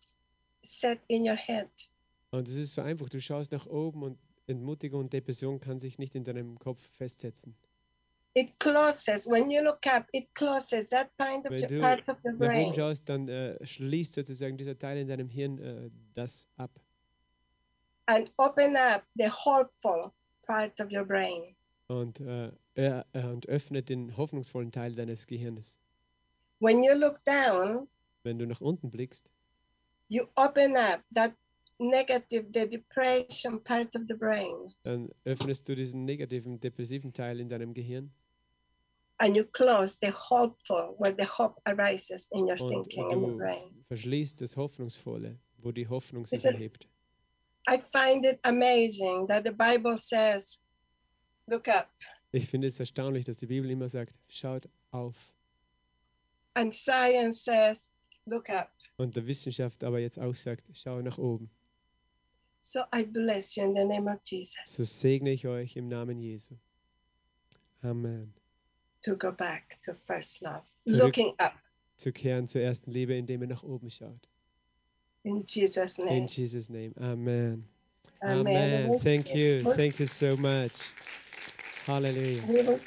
set 0.63 0.99
in 1.07 1.27
your 1.27 1.35
head. 1.35 1.69
Und 2.31 2.47
es 2.47 2.55
ist 2.55 2.73
so 2.73 2.81
einfach, 2.81 3.09
du 3.09 3.21
schaust 3.21 3.51
nach 3.51 3.65
oben 3.67 4.03
und 4.03 4.17
Entmutigung 4.47 5.01
und 5.01 5.13
Depression 5.13 5.59
kann 5.59 5.79
sich 5.79 5.99
nicht 5.99 6.15
in 6.15 6.23
deinem 6.23 6.57
Kopf 6.57 6.81
festsetzen. 6.97 7.55
it 8.35 8.59
closes. 8.59 9.27
When 9.27 9.51
you 9.51 9.61
look 9.61 9.85
up, 9.85 10.07
it 10.11 10.33
closes 10.33 10.89
that 10.89 11.11
kind 11.19 11.45
of 11.45 11.51
Wenn 11.51 11.67
du 11.67 11.79
part 11.79 12.09
of 12.09 12.17
the 12.23 12.31
nach 12.31 12.39
oben 12.39 12.47
brain. 12.47 12.73
schaust, 12.73 13.07
dann 13.07 13.27
äh, 13.27 13.63
schließt 13.63 14.13
sozusagen 14.13 14.57
dieser 14.57 14.77
Teil 14.77 14.97
in 14.97 15.07
deinem 15.07 15.29
Hirn 15.29 15.59
äh, 15.59 15.91
das 16.15 16.47
ab 16.57 16.71
and 18.07 18.29
open 18.37 18.75
up 18.75 19.03
the 19.15 19.29
hopeful 19.29 20.11
part 20.45 20.79
of 20.79 20.91
your 20.91 21.05
brain. 21.05 21.55
Und, 21.87 22.19
äh, 22.19 22.51
äh, 22.75 23.03
und 23.13 23.47
öffnet 23.47 23.89
den 23.89 24.15
hoffnungsvollen 24.17 24.71
Teil 24.71 24.95
deines 24.95 25.27
Gehirnes. 25.27 25.79
When 26.59 26.83
you 26.83 26.93
look 26.93 27.23
down, 27.25 27.87
Wenn 28.23 28.39
du 28.39 28.45
nach 28.45 28.61
unten 28.61 28.89
blickst, 28.89 29.31
you 30.07 30.25
open 30.35 30.77
up 30.77 31.01
that 31.13 31.33
negative, 31.79 32.45
the 32.53 32.69
depression 32.69 33.61
part 33.63 33.95
of 33.95 34.03
the 34.07 34.13
brain, 34.13 34.73
dann 34.83 35.09
öffnest 35.25 35.67
du 35.67 35.75
diesen 35.75 36.05
negativen, 36.05 36.59
depressiven 36.59 37.11
Teil 37.13 37.39
in 37.39 37.49
deinem 37.49 37.73
Gehirn 37.73 38.11
and 39.19 39.35
you 39.35 39.45
close 39.45 39.97
the 40.01 40.11
hopeful, 40.11 40.95
where 40.97 41.13
the 41.13 41.25
hope 41.25 41.61
arises 41.65 42.27
in 42.31 42.45
your 42.45 42.57
und 42.61 42.69
thinking 42.69 43.03
your 43.03 43.31
du 43.31 43.37
brain. 43.37 43.85
verschließt 43.87 44.41
das 44.41 44.55
Hoffnungsvolle, 44.57 45.37
wo 45.59 45.71
die 45.71 45.87
Hoffnung 45.87 46.25
sich 46.25 46.43
erhebt. 46.43 46.87
I 47.69 47.81
find 47.93 48.25
it 48.25 48.39
amazing 48.43 49.27
that 49.27 49.45
the 49.45 49.53
Bible 49.53 49.97
says, 49.97 50.59
look 51.47 51.67
up. 51.67 51.89
Ich 52.31 52.47
finde 52.47 52.67
es 52.67 52.79
erstaunlich, 52.79 53.25
dass 53.25 53.37
die 53.37 53.47
Bibel 53.47 53.69
immer 53.69 53.89
sagt, 53.89 54.13
schaut 54.27 54.67
auf. 54.91 55.15
And 56.55 56.73
science 56.73 57.43
says, 57.43 57.91
look 58.25 58.49
up. 58.49 58.71
Und 58.97 59.15
der 59.15 59.25
Wissenschaft 59.27 59.83
aber 59.83 59.99
jetzt 59.99 60.19
auch 60.19 60.35
sagt, 60.35 60.69
schau 60.73 61.01
nach 61.01 61.17
oben. 61.17 61.49
So 62.61 62.79
I 62.95 63.03
bless 63.03 63.55
you 63.55 63.63
in 63.65 63.75
the 63.75 63.83
name 63.85 64.09
of 64.09 64.19
So 64.23 64.35
Jesus 64.35 64.99
segne 65.01 65.31
ich 65.31 65.45
euch 65.47 65.75
im 65.75 65.87
Namen 65.89 66.19
Jesu. 66.19 66.55
Amen. 67.81 68.33
to 69.01 69.17
go 69.17 69.31
back 69.33 69.77
to 69.83 69.93
first 69.93 70.39
love, 70.41 70.63
Zurück. 70.87 71.03
looking 71.17 71.33
up 71.39 71.53
Zu 71.97 72.13
kehren 72.13 72.47
zur 72.47 72.61
ersten 72.61 72.89
Liebe, 72.91 73.13
indem 73.15 73.41
ihr 73.41 73.49
nach 73.49 73.63
oben 73.63 73.89
schaut. 73.89 74.29
in 75.23 75.43
Jesus' 75.45 75.97
In 75.99 76.05
name. 76.05 76.25
Jesus' 76.27 76.69
name. 76.69 76.93
Amen. 76.97 77.67
Amen. 78.21 78.47
Amen. 78.91 78.99
Thank 79.01 79.35
you. 79.35 79.61
Thank 79.75 79.99
you 79.99 80.05
so 80.05 80.37
much. 80.37 80.71
Hallelujah. 81.85 82.43
we 82.47 82.61
will 82.61 82.79